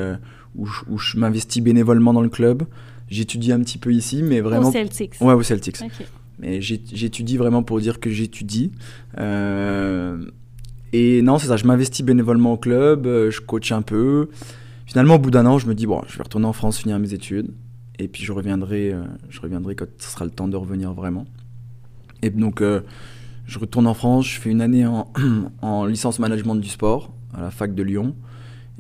où 0.56 0.98
je, 0.98 1.18
m'investis 1.18 1.64
bénévolement 1.64 2.14
dans 2.14 2.22
le 2.22 2.30
club. 2.30 2.64
J'étudie 3.10 3.54
un 3.54 3.62
petit 3.62 3.78
peu 3.78 3.92
ici, 3.94 4.22
mais 4.22 4.42
vraiment. 4.42 4.68
Au 4.68 4.72
Celtics. 4.72 5.16
Ouais, 5.22 5.34
au 5.34 5.42
Celtics. 5.42 5.80
Mais 6.40 6.62
j'étudie 6.62 7.38
vraiment 7.38 7.64
pour 7.64 7.80
dire 7.80 8.00
que 8.00 8.10
j'étudie. 8.10 8.72
Euh, 9.18 10.18
et 10.94 11.22
non, 11.22 11.38
c'est 11.38 11.48
ça, 11.48 11.58
je 11.58 11.66
m'investis 11.66 12.06
bénévolement 12.06 12.54
au 12.54 12.58
club, 12.58 13.06
euh, 13.06 13.30
je 13.30 13.42
coach 13.42 13.72
un 13.72 13.82
peu. 13.82 14.30
Finalement, 14.86 15.16
au 15.16 15.20
bout 15.20 15.32
d'un 15.32 15.46
an, 15.46 15.60
je 15.60 15.68
me 15.68 15.76
dis, 15.76 15.86
bon, 15.86 16.02
je 16.08 16.18
vais 16.18 16.24
retourner 16.24 16.48
en 16.48 16.54
France, 16.54 16.80
finir 16.80 16.98
mes 16.98 17.14
études. 17.14 17.52
Et 18.00 18.08
puis 18.08 18.24
je 18.24 18.32
reviendrai, 18.32 18.94
euh, 18.94 19.04
je 19.30 19.42
reviendrai 19.42 19.76
quand 19.76 19.88
ce 19.98 20.10
sera 20.10 20.24
le 20.24 20.32
temps 20.32 20.48
de 20.48 20.56
revenir 20.56 20.94
vraiment. 20.94 21.26
Et 22.22 22.30
donc, 22.30 22.62
je 23.46 23.60
retourne 23.60 23.88
en 23.88 23.94
France, 23.94 24.28
je 24.28 24.40
fais 24.40 24.50
une 24.50 24.62
année 24.62 24.86
en, 24.86 25.12
en, 25.62 25.86
licence 25.86 26.20
management 26.20 26.56
du 26.56 26.70
sport 26.70 27.14
à 27.34 27.42
la 27.42 27.52
fac 27.52 27.76
de 27.76 27.84
Lyon. 27.84 28.16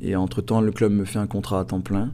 Et 0.02 0.16
entre-temps, 0.16 0.62
le 0.62 0.72
club 0.72 0.94
me 0.94 1.06
fait 1.06 1.20
un 1.20 1.28
contrat 1.28 1.60
à 1.60 1.66
temps 1.66 1.82
plein. 1.82 2.12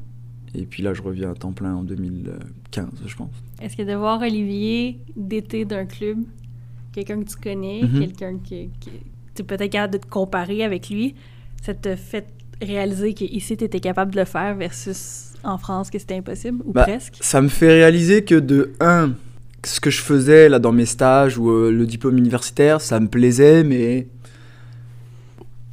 Et 0.58 0.66
puis 0.66 0.84
là, 0.84 0.94
je 0.94 1.02
reviens 1.02 1.32
à 1.32 1.34
temps 1.36 1.52
plein 1.52 1.76
en 1.76 1.84
2015, 1.84 2.88
je 3.06 3.16
pense. 3.16 3.30
Est-ce 3.62 3.76
que 3.76 3.84
de 3.84 3.94
voir 3.94 4.22
Olivier 4.22 5.00
d'été 5.16 5.66
d'un 5.66 5.86
club, 5.86 6.20
quelqu'un 6.94 7.22
que 7.22 7.30
tu 7.30 7.38
connais, 7.38 7.82
mhm. 7.84 8.00
quelqu'un 8.00 8.38
qui, 8.38 8.70
tu 8.80 9.42
es 9.42 9.44
peut-être 9.44 9.72
capable 9.72 9.94
de 9.94 9.98
te 10.00 10.08
comparer 10.08 10.64
avec 10.64 10.90
lui, 10.90 11.16
ça 11.62 11.74
te 11.74 11.96
fait 11.96 12.28
réaliser 12.62 13.14
qu'ici, 13.14 13.58
tu 13.58 13.64
étais 13.64 13.80
capable 13.80 14.14
de 14.14 14.20
le 14.20 14.26
faire 14.26 14.56
versus 14.56 15.34
en 15.44 15.58
France, 15.58 15.90
que 15.90 16.00
c'était 16.00 16.16
impossible, 16.16 16.64
ou 16.66 16.72
bah, 16.72 16.84
presque? 16.84 17.18
Ça 17.22 17.42
me 17.42 17.50
fait 17.50 17.72
réaliser 17.72 18.24
que 18.24 18.36
de 18.36 18.74
un, 18.80 19.14
ce 19.64 19.80
que 19.80 19.90
je 19.90 20.02
faisais 20.02 20.50
là 20.50 20.60
dans 20.60 20.72
mes 20.72 20.86
stages 20.86 21.38
ou 21.38 21.50
euh, 21.50 21.72
le 21.72 21.86
diplôme 21.86 22.18
universitaire, 22.18 22.82
ça 22.82 23.00
me 23.00 23.08
plaisait, 23.08 23.64
mais 23.64 24.08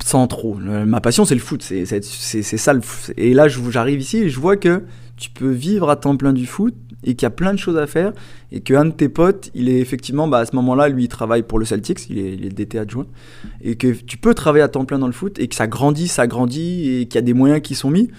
sans 0.05 0.27
trop. 0.27 0.55
ma 0.55 1.01
passion, 1.01 1.25
c'est 1.25 1.35
le 1.35 1.41
foot. 1.41 1.63
C'est 1.63 2.03
ça. 2.43 2.73
Le 2.73 2.81
Et 3.17 3.35
là, 3.35 3.49
j'arrive 3.49 4.01
ici 4.01 4.19
et 4.19 4.29
je 4.29 4.41
vois 4.41 4.57
que 4.57 4.83
tu 5.17 5.31
peux 5.31 5.51
vivre 5.51 5.91
à 5.91 5.97
temps 5.97 6.17
plein 6.17 6.33
du 6.33 6.47
foot 6.47 6.75
et 7.05 7.15
qu'il 7.15 7.25
y 7.25 7.27
a 7.27 7.31
plein 7.31 7.53
de 7.53 7.59
choses 7.59 7.77
à 7.77 7.87
faire 7.87 8.13
et 8.51 8.61
qu'un 8.61 8.85
de 8.85 8.91
tes 8.91 9.09
potes, 9.09 9.51
il 9.55 9.69
est 9.69 9.79
effectivement, 9.79 10.29
bah, 10.29 10.39
à 10.39 10.47
ce 10.47 10.55
moment-là, 10.57 10.89
lui, 10.89 11.05
il 11.05 11.09
travaille 11.09 11.43
pour 11.43 11.59
le 11.59 11.65
Celtics, 11.65 12.09
il 12.11 12.19
est, 12.19 12.35
il 12.35 12.47
est 12.47 12.51
DT 12.51 12.79
adjoint, 12.79 13.07
et 13.63 13.77
que 13.77 13.93
tu 13.93 14.17
peux 14.19 14.35
travailler 14.35 14.63
à 14.63 14.69
temps 14.69 14.85
plein 14.85 14.99
dans 14.99 15.07
le 15.07 15.13
foot 15.13 15.39
et 15.39 15.49
que 15.49 15.55
ça 15.55 15.67
grandit, 15.67 16.09
ça 16.09 16.27
grandit 16.27 17.01
et 17.01 17.07
qu'il 17.07 17.17
y 17.17 17.19
a 17.19 17.23
des 17.23 17.35
moyens 17.35 17.61
qui 17.61 17.75
sont 17.75 17.91
mis 17.91 18.11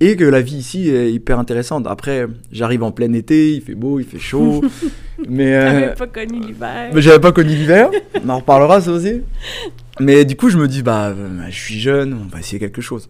et 0.00 0.16
que 0.16 0.24
la 0.24 0.40
vie 0.40 0.56
ici 0.56 0.88
est 0.88 1.12
hyper 1.12 1.38
intéressante. 1.38 1.86
Après, 1.86 2.26
j'arrive 2.50 2.82
en 2.82 2.90
plein 2.90 3.12
été, 3.12 3.52
il 3.52 3.60
fait 3.60 3.74
beau, 3.74 4.00
il 4.00 4.06
fait 4.06 4.18
chaud. 4.18 4.62
mais 5.28 5.54
euh, 5.54 5.94
pas 5.94 6.06
connu 6.06 6.40
l'hiver. 6.40 6.90
Mais 6.94 7.02
j'avais 7.02 7.20
pas 7.20 7.32
connu 7.32 7.50
l'hiver. 7.50 7.90
On 8.24 8.28
en 8.30 8.38
reparlera 8.38 8.80
ça 8.80 8.90
aussi. 8.90 9.20
Mais 10.00 10.24
du 10.24 10.36
coup, 10.36 10.48
je 10.48 10.58
me 10.58 10.66
dis 10.66 10.82
bah, 10.82 11.14
je 11.48 11.54
suis 11.54 11.78
jeune, 11.78 12.14
on 12.14 12.26
va 12.26 12.40
essayer 12.40 12.58
quelque 12.58 12.80
chose. 12.80 13.08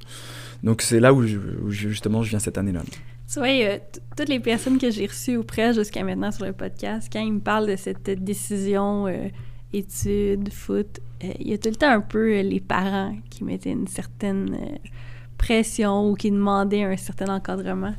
Donc 0.62 0.82
c'est 0.82 1.00
là 1.00 1.14
où, 1.14 1.24
justement 1.70 2.22
je 2.22 2.30
viens 2.30 2.38
cette 2.38 2.58
année-là. 2.58 2.82
Tu 3.32 3.38
vois, 3.38 3.48
euh, 3.48 3.78
toutes 4.16 4.28
les 4.28 4.40
personnes 4.40 4.78
que 4.78 4.90
j'ai 4.90 5.06
reçues 5.06 5.42
presque 5.44 5.78
jusqu'à 5.78 6.02
maintenant 6.02 6.32
sur 6.32 6.44
le 6.44 6.52
podcast, 6.52 7.08
quand 7.12 7.20
ils 7.20 7.32
me 7.32 7.40
parlent 7.40 7.68
de 7.68 7.76
cette 7.76 8.10
décision 8.10 9.06
euh, 9.06 9.28
études, 9.72 10.52
foot, 10.52 11.00
il 11.22 11.48
y 11.48 11.54
a 11.54 11.58
tout 11.58 11.68
le 11.68 11.76
temps 11.76 11.90
un 11.90 12.00
peu 12.00 12.40
les 12.40 12.60
parents 12.60 13.16
qui 13.30 13.44
mettaient 13.44 13.70
une 13.70 13.86
certaine 13.86 14.78
pression 15.38 16.10
ou 16.10 16.14
qui 16.14 16.30
demandaient 16.30 16.82
un 16.82 16.96
certain 16.96 17.34
encadrement. 17.34 17.94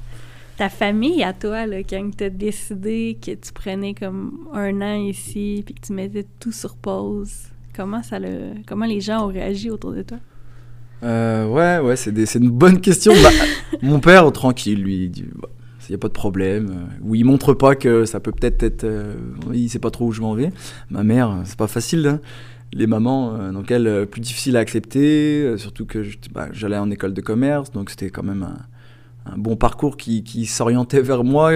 Ta 0.58 0.70
famille, 0.70 1.24
à 1.24 1.34
toi, 1.34 1.66
quand 1.90 2.12
tu 2.16 2.24
as 2.26 2.30
décidé 2.30 3.18
que 3.20 3.32
tu 3.32 3.54
prenais 3.54 3.94
comme 3.94 4.48
un 4.54 4.82
an 4.82 4.96
ici 4.96 5.64
puis 5.66 5.74
que 5.74 5.82
tu 5.82 5.94
mettais 5.94 6.26
tout 6.40 6.52
sur 6.52 6.76
pause, 6.76 7.51
comment, 7.82 8.04
ça 8.04 8.20
le, 8.20 8.54
comment 8.68 8.86
les 8.86 9.02
gens 9.02 9.26
ont 9.26 9.32
réagi 9.32 9.72
autour 9.72 9.92
de 9.92 10.04
toi? 10.04 10.18
Euh, 11.04 11.48
ouais, 11.48 11.80
ouais, 11.80 11.96
c'est, 11.96 12.36
une 12.36 12.52
bonne 12.52 12.80
question. 12.80 13.12
Bah, 13.24 13.30
mon 13.82 14.00
père, 14.00 14.32
tranquille, 14.32 14.84
lui, 14.84 15.06
il 15.06 15.10
dit 15.10 15.26
il 15.26 15.42
bah, 15.42 15.50
n'y 15.90 15.96
a 15.96 15.98
pas 15.98 16.10
de 16.10 16.14
problème. 16.14 16.70
Euh, 16.70 17.00
ou 17.04 17.16
il 17.16 17.26
montre 17.26 17.54
pas 17.56 17.76
que 17.76 18.06
ça 18.06 18.20
peut 18.20 18.32
peut-être 18.32 18.62
être. 18.62 18.84
Euh, 18.84 19.16
il 19.52 19.68
sait 19.68 19.80
pas 19.80 19.90
trop 19.90 20.06
où 20.06 20.12
je 20.12 20.22
m'en 20.22 20.36
vais. 20.36 20.52
Ma 20.92 21.04
mère, 21.04 21.42
c'est 21.46 21.58
pas 21.58 21.68
facile. 21.68 22.06
Hein. 22.06 22.20
Les 22.72 22.88
mamans, 22.88 23.52
donc 23.52 23.70
elle, 23.70 24.06
plus 24.06 24.22
difficile 24.22 24.56
à 24.56 24.60
accepter. 24.62 25.58
surtout 25.58 25.86
que 25.86 26.06
bah, 26.34 26.48
j'allais 26.54 26.78
en 26.78 26.90
école 26.90 27.14
de 27.14 27.20
commerce, 27.20 27.72
donc 27.72 27.90
c'était 27.90 28.10
quand 28.10 28.24
même 28.24 28.48
un, 29.26 29.38
bon 29.38 29.58
parcours 29.58 29.98
qui, 29.98 30.24
qui 30.24 30.46
s'orientait 30.46 31.02
vers 31.02 31.26
moi. 31.26 31.52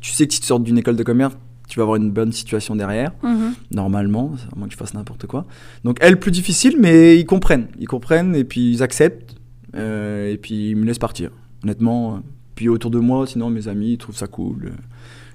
tu 0.00 0.12
sais 0.12 0.26
que 0.26 0.32
si 0.32 0.40
tu 0.40 0.46
sors 0.46 0.60
d'une 0.60 0.78
école 0.78 0.96
de 0.96 1.02
commerce, 1.02 1.36
tu 1.68 1.78
vas 1.78 1.84
avoir 1.84 1.96
une 1.96 2.10
bonne 2.10 2.32
situation 2.32 2.76
derrière, 2.76 3.12
mhm. 3.22 3.54
normalement, 3.70 4.32
à 4.52 4.58
moins 4.58 4.68
que 4.68 4.72
tu 4.72 4.78
fasses 4.78 4.94
n'importe 4.94 5.26
quoi. 5.26 5.46
Donc 5.82 5.98
elle, 6.00 6.18
plus 6.18 6.30
difficile, 6.30 6.76
mais 6.78 7.18
ils 7.18 7.24
comprennent. 7.24 7.68
Ils 7.78 7.88
comprennent 7.88 8.34
et 8.34 8.44
puis 8.44 8.72
ils 8.72 8.82
acceptent. 8.82 9.36
Euh, 9.74 10.32
et 10.32 10.36
puis 10.36 10.70
ils 10.70 10.76
me 10.76 10.84
laissent 10.84 10.98
partir, 10.98 11.30
honnêtement. 11.64 12.20
Puis 12.54 12.68
autour 12.68 12.90
de 12.90 12.98
moi, 12.98 13.26
sinon 13.26 13.50
mes 13.50 13.66
amis, 13.66 13.92
ils 13.92 13.98
trouvent 13.98 14.16
ça 14.16 14.26
cool. 14.26 14.66
Euh, 14.66 14.70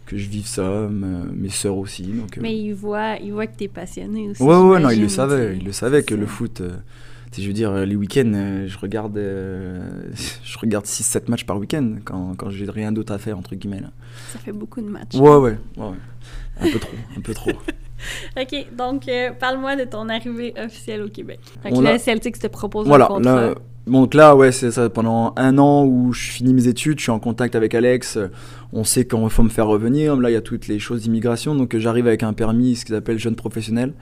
que 0.06 0.18
je 0.18 0.28
vive 0.28 0.48
ça, 0.48 0.90
mes 0.90 1.50
sœurs 1.50 1.78
aussi. 1.78 2.04
Donc, 2.04 2.36
euh. 2.38 2.42
Mais 2.42 2.58
ils 2.58 2.74
voient, 2.74 3.18
ils 3.18 3.32
voient 3.32 3.46
que 3.46 3.56
tu 3.56 3.66
es 3.66 3.68
passionné 3.68 4.30
aussi. 4.30 4.42
Ouais, 4.42 4.56
ouais, 4.56 4.80
non, 4.80 4.90
ils 4.90 5.02
le 5.02 5.08
savaient. 5.08 5.56
Ils 5.56 5.64
le 5.64 5.72
savaient 5.72 6.02
que 6.02 6.16
le 6.16 6.26
foot, 6.26 6.64
je 7.38 7.48
veux 7.48 7.54
dire, 7.54 7.74
les 7.86 7.96
week-ends, 7.96 8.64
je 8.66 8.78
regarde, 8.78 9.16
je 10.44 10.58
regarde 10.60 10.86
6-7 10.86 11.30
matchs 11.30 11.46
par 11.46 11.58
week-end 11.58 11.96
quand, 12.04 12.36
quand 12.38 12.50
j'ai 12.50 12.70
rien 12.70 12.92
d'autre 12.92 13.14
à 13.14 13.18
faire, 13.18 13.38
entre 13.38 13.56
guillemets. 13.56 13.82
Là. 13.82 13.92
Ça 14.32 14.40
fait 14.40 14.52
beaucoup 14.52 14.82
de 14.82 14.90
matchs. 14.90 15.16
Ouais, 15.16 15.30
ouais, 15.30 15.58
ouais. 15.78 15.84
ouais. 15.84 15.96
Un 16.62 16.72
peu 16.72 16.80
trop, 16.80 16.98
un 17.18 17.22
peu 17.22 17.34
trop. 17.34 17.52
OK, 18.40 18.68
donc 18.78 19.08
euh, 19.08 19.32
parle-moi 19.38 19.76
de 19.76 19.84
ton 19.84 20.10
arrivée 20.10 20.54
officielle 20.64 21.02
au 21.02 21.10
Québec. 21.10 21.40
Donc 21.70 21.84
là, 21.84 21.98
Celtics 21.98 22.40
te 22.40 22.48
propose 22.48 22.88
voilà, 22.88 23.06
un 23.06 23.08
contrat. 23.08 23.42
Là, 23.42 23.56
donc 23.88 24.14
là, 24.14 24.36
ouais, 24.36 24.52
c'est 24.52 24.72
ça. 24.72 24.90
Pendant 24.90 25.34
un 25.36 25.58
an 25.58 25.86
où 25.86 26.14
je 26.14 26.30
finis 26.30 26.54
mes 26.54 26.68
études, 26.68 27.00
je 27.00 27.04
suis 27.04 27.12
en 27.12 27.20
contact 27.20 27.56
avec 27.56 27.74
Alex. 27.74 28.20
On 28.72 28.84
sait 28.84 29.06
quand 29.06 29.24
il 29.24 29.30
faut 29.30 29.44
me 29.44 29.50
faire 29.50 29.68
revenir. 29.68 30.16
Là, 30.16 30.30
il 30.30 30.34
y 30.34 30.38
a 30.38 30.42
toutes 30.42 30.68
les 30.68 30.80
choses 30.80 31.02
d'immigration. 31.02 31.56
Donc 31.56 31.76
j'arrive 31.76 32.08
avec 32.08 32.24
un 32.24 32.34
permis, 32.34 32.76
ce 32.76 32.86
qu'ils 32.86 32.96
appellent 32.96 33.20
jeune 33.20 33.36
professionnel, 33.36 33.94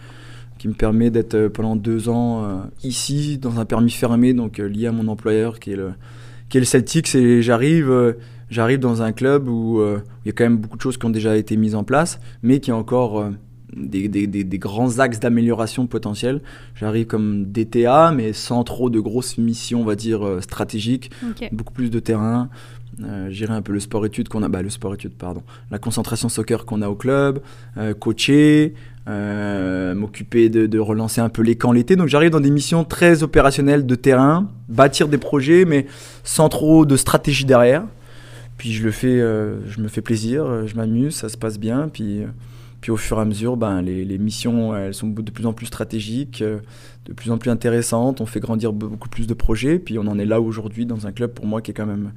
qui 0.57 0.67
me 0.67 0.73
permet 0.73 1.09
d'être 1.09 1.35
euh, 1.35 1.49
pendant 1.49 1.75
deux 1.75 2.09
ans 2.09 2.43
euh, 2.43 2.57
ici, 2.83 3.37
dans 3.37 3.59
un 3.59 3.65
permis 3.65 3.91
fermé, 3.91 4.33
donc 4.33 4.57
lié 4.57 4.87
à 4.87 4.91
mon 4.91 5.07
employeur, 5.07 5.59
qui 5.59 5.71
est 5.71 5.75
le, 5.75 5.91
qui 6.49 6.57
est 6.57 6.61
le 6.61 6.65
Celtics. 6.65 7.13
Et 7.15 7.41
j'arrive 7.41 8.15
j'arrive 8.49 8.79
dans 8.79 9.01
un 9.01 9.11
club 9.11 9.47
où 9.47 9.79
euh, 9.79 10.01
il 10.23 10.29
y 10.29 10.31
a 10.31 10.33
quand 10.33 10.43
même 10.43 10.57
beaucoup 10.57 10.77
de 10.77 10.81
choses 10.81 10.97
qui 10.97 11.05
ont 11.05 11.09
déjà 11.09 11.37
été 11.37 11.57
mises 11.57 11.75
en 11.75 11.83
place, 11.83 12.19
mais 12.41 12.59
qui 12.59 12.71
ont 12.71 12.77
encore 12.77 13.19
euh, 13.19 13.31
des, 13.75 14.07
des, 14.07 14.27
des, 14.27 14.59
grands 14.59 14.99
axes 14.99 15.19
d'amélioration 15.19 15.87
potentiels. 15.87 16.41
J'arrive 16.75 17.07
comme 17.07 17.45
DTA, 17.45 18.11
mais 18.11 18.33
sans 18.33 18.63
trop 18.63 18.89
de 18.89 18.99
grosses 18.99 19.37
missions, 19.37 19.81
on 19.81 19.85
va 19.85 19.95
dire, 19.95 20.25
euh, 20.25 20.41
stratégiques, 20.41 21.11
beaucoup 21.51 21.73
plus 21.73 21.89
de 21.89 21.99
terrain. 21.99 22.49
Gérer 23.29 23.53
un 23.53 23.61
peu 23.61 23.73
le 23.73 23.79
sport-études 23.79 24.27
qu'on 24.27 24.41
a, 24.41 24.49
bah, 24.49 24.63
le 24.63 24.71
sport-études, 24.71 25.13
pardon, 25.13 25.43
la 25.69 25.77
concentration 25.77 26.29
soccer 26.29 26.65
qu'on 26.65 26.81
a 26.81 26.89
au 26.89 26.95
club, 26.95 27.41
coacher, 27.99 28.73
m'occuper 29.07 30.49
de, 30.49 30.79
relancer 30.79 31.21
un 31.21 31.29
peu 31.29 31.41
les 31.41 31.55
camps 31.55 31.71
l'été. 31.71 31.95
Donc 31.95 32.07
j'arrive 32.07 32.31
dans 32.31 32.39
des 32.39 32.51
missions 32.51 32.83
très 32.83 33.23
opérationnelles 33.23 33.85
de 33.85 33.95
terrain, 33.95 34.49
bâtir 34.67 35.07
des 35.07 35.17
projets, 35.17 35.65
mais 35.65 35.85
sans 36.23 36.49
trop 36.49 36.85
de 36.85 36.95
stratégie 36.97 37.45
derrière. 37.45 37.83
Puis 38.57 38.73
je 38.73 38.83
le 38.83 38.91
fais, 38.91 39.21
euh, 39.21 39.65
je 39.67 39.79
me 39.79 39.87
fais 39.87 40.01
plaisir, 40.01 40.45
euh, 40.45 40.65
je 40.65 40.75
m'amuse, 40.75 41.15
ça 41.15 41.29
se 41.29 41.37
passe 41.37 41.59
bien. 41.59 41.89
Puis, 41.89 42.23
euh, 42.23 42.27
puis 42.81 42.91
au 42.91 42.97
fur 42.97 43.17
et 43.17 43.21
à 43.21 43.25
mesure, 43.25 43.55
ben, 43.55 43.81
les, 43.81 44.03
les 44.03 44.17
missions, 44.17 44.75
elles 44.75 44.93
sont 44.93 45.07
de 45.07 45.31
plus 45.31 45.45
en 45.45 45.53
plus 45.53 45.67
stratégiques, 45.67 46.43
de 46.43 47.13
plus 47.13 47.31
en 47.31 47.37
plus 47.37 47.51
intéressantes. 47.51 48.19
On 48.21 48.25
fait 48.25 48.39
grandir 48.39 48.73
beaucoup 48.73 49.09
plus 49.09 49.27
de 49.27 49.33
projets. 49.33 49.79
Puis 49.79 49.97
on 49.99 50.07
en 50.07 50.17
est 50.17 50.25
là 50.25 50.41
aujourd'hui 50.41 50.85
dans 50.85 51.07
un 51.07 51.11
club 51.11 51.31
pour 51.31 51.45
moi 51.45 51.61
qui 51.61 51.71
est 51.71 51.73
quand 51.73 51.85
même 51.85 52.11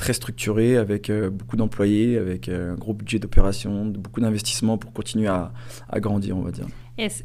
très 0.00 0.14
structuré, 0.14 0.78
avec 0.78 1.12
beaucoup 1.30 1.56
d'employés, 1.56 2.16
avec 2.16 2.48
un 2.48 2.74
gros 2.74 2.94
budget 2.94 3.18
d'opération, 3.18 3.84
beaucoup 3.84 4.20
d'investissements 4.20 4.78
pour 4.78 4.92
continuer 4.92 5.28
à, 5.28 5.52
à, 5.90 6.00
grandir, 6.00 6.38
on 6.38 6.40
va 6.42 6.50
dire. 6.50 6.66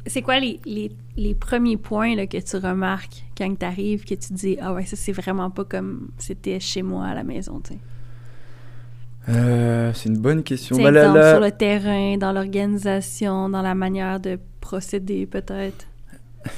C'est 0.06 0.22
quoi 0.22 0.40
les, 0.40 0.60
les, 0.66 0.92
les, 1.16 1.36
premiers 1.36 1.78
points 1.78 2.16
là, 2.16 2.28
que 2.28 2.38
tu 2.38 2.58
remarques 2.58 3.24
quand 3.38 3.58
tu 3.58 3.66
arrives, 3.66 4.04
que 4.04 4.16
tu 4.16 4.34
dis 4.34 4.58
Ah 4.62 4.74
ouais, 4.74 4.86
ça 4.86 4.96
c'est 4.96 5.14
vraiment 5.14 5.50
pas 5.50 5.64
comme 5.64 6.10
c'était 6.18 6.60
chez 6.60 6.82
moi 6.82 7.06
à 7.06 7.14
la 7.14 7.24
maison, 7.24 7.62
tu 7.62 7.74
sais? 7.74 7.80
Euh, 9.30 9.92
c'est 9.94 10.10
une 10.10 10.18
bonne 10.18 10.44
question. 10.44 10.78
Bah, 10.78 10.92
sur 11.32 11.40
le 11.40 11.52
terrain, 11.52 12.18
dans 12.18 12.32
l'organisation, 12.32 13.50
dans 13.50 13.62
la 13.62 13.74
manière 13.74 14.20
de 14.20 14.38
procéder, 14.62 15.26
peut-être? 15.26 15.88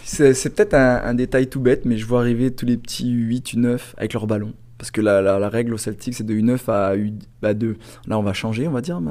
C'est 0.03 0.53
peut-être 0.53 0.73
un, 0.73 1.13
détail 1.13 1.47
tout 1.47 1.61
bête, 1.61 1.85
mais 1.85 1.97
je 1.97 2.05
vois 2.05 2.19
arriver 2.19 2.51
tous 2.51 2.65
les 2.65 2.75
petits 2.75 3.13
U8, 3.13 3.55
U9 3.55 3.79
avec 3.97 4.13
leur 4.13 4.27
ballon. 4.27 4.53
Parce 4.77 4.91
que 4.91 5.01
la, 5.01 5.49
règle 5.49 5.73
au 5.73 5.77
Celtic, 5.77 6.13
c'est 6.13 6.25
de 6.25 6.33
U9 6.33 6.59
à 6.69 6.95
U2. 6.95 7.13
Bah, 7.41 7.53
là, 8.07 8.19
on 8.19 8.23
va 8.23 8.33
changer, 8.33 8.67
on 8.67 8.71
va 8.71 8.81
dire. 8.81 9.01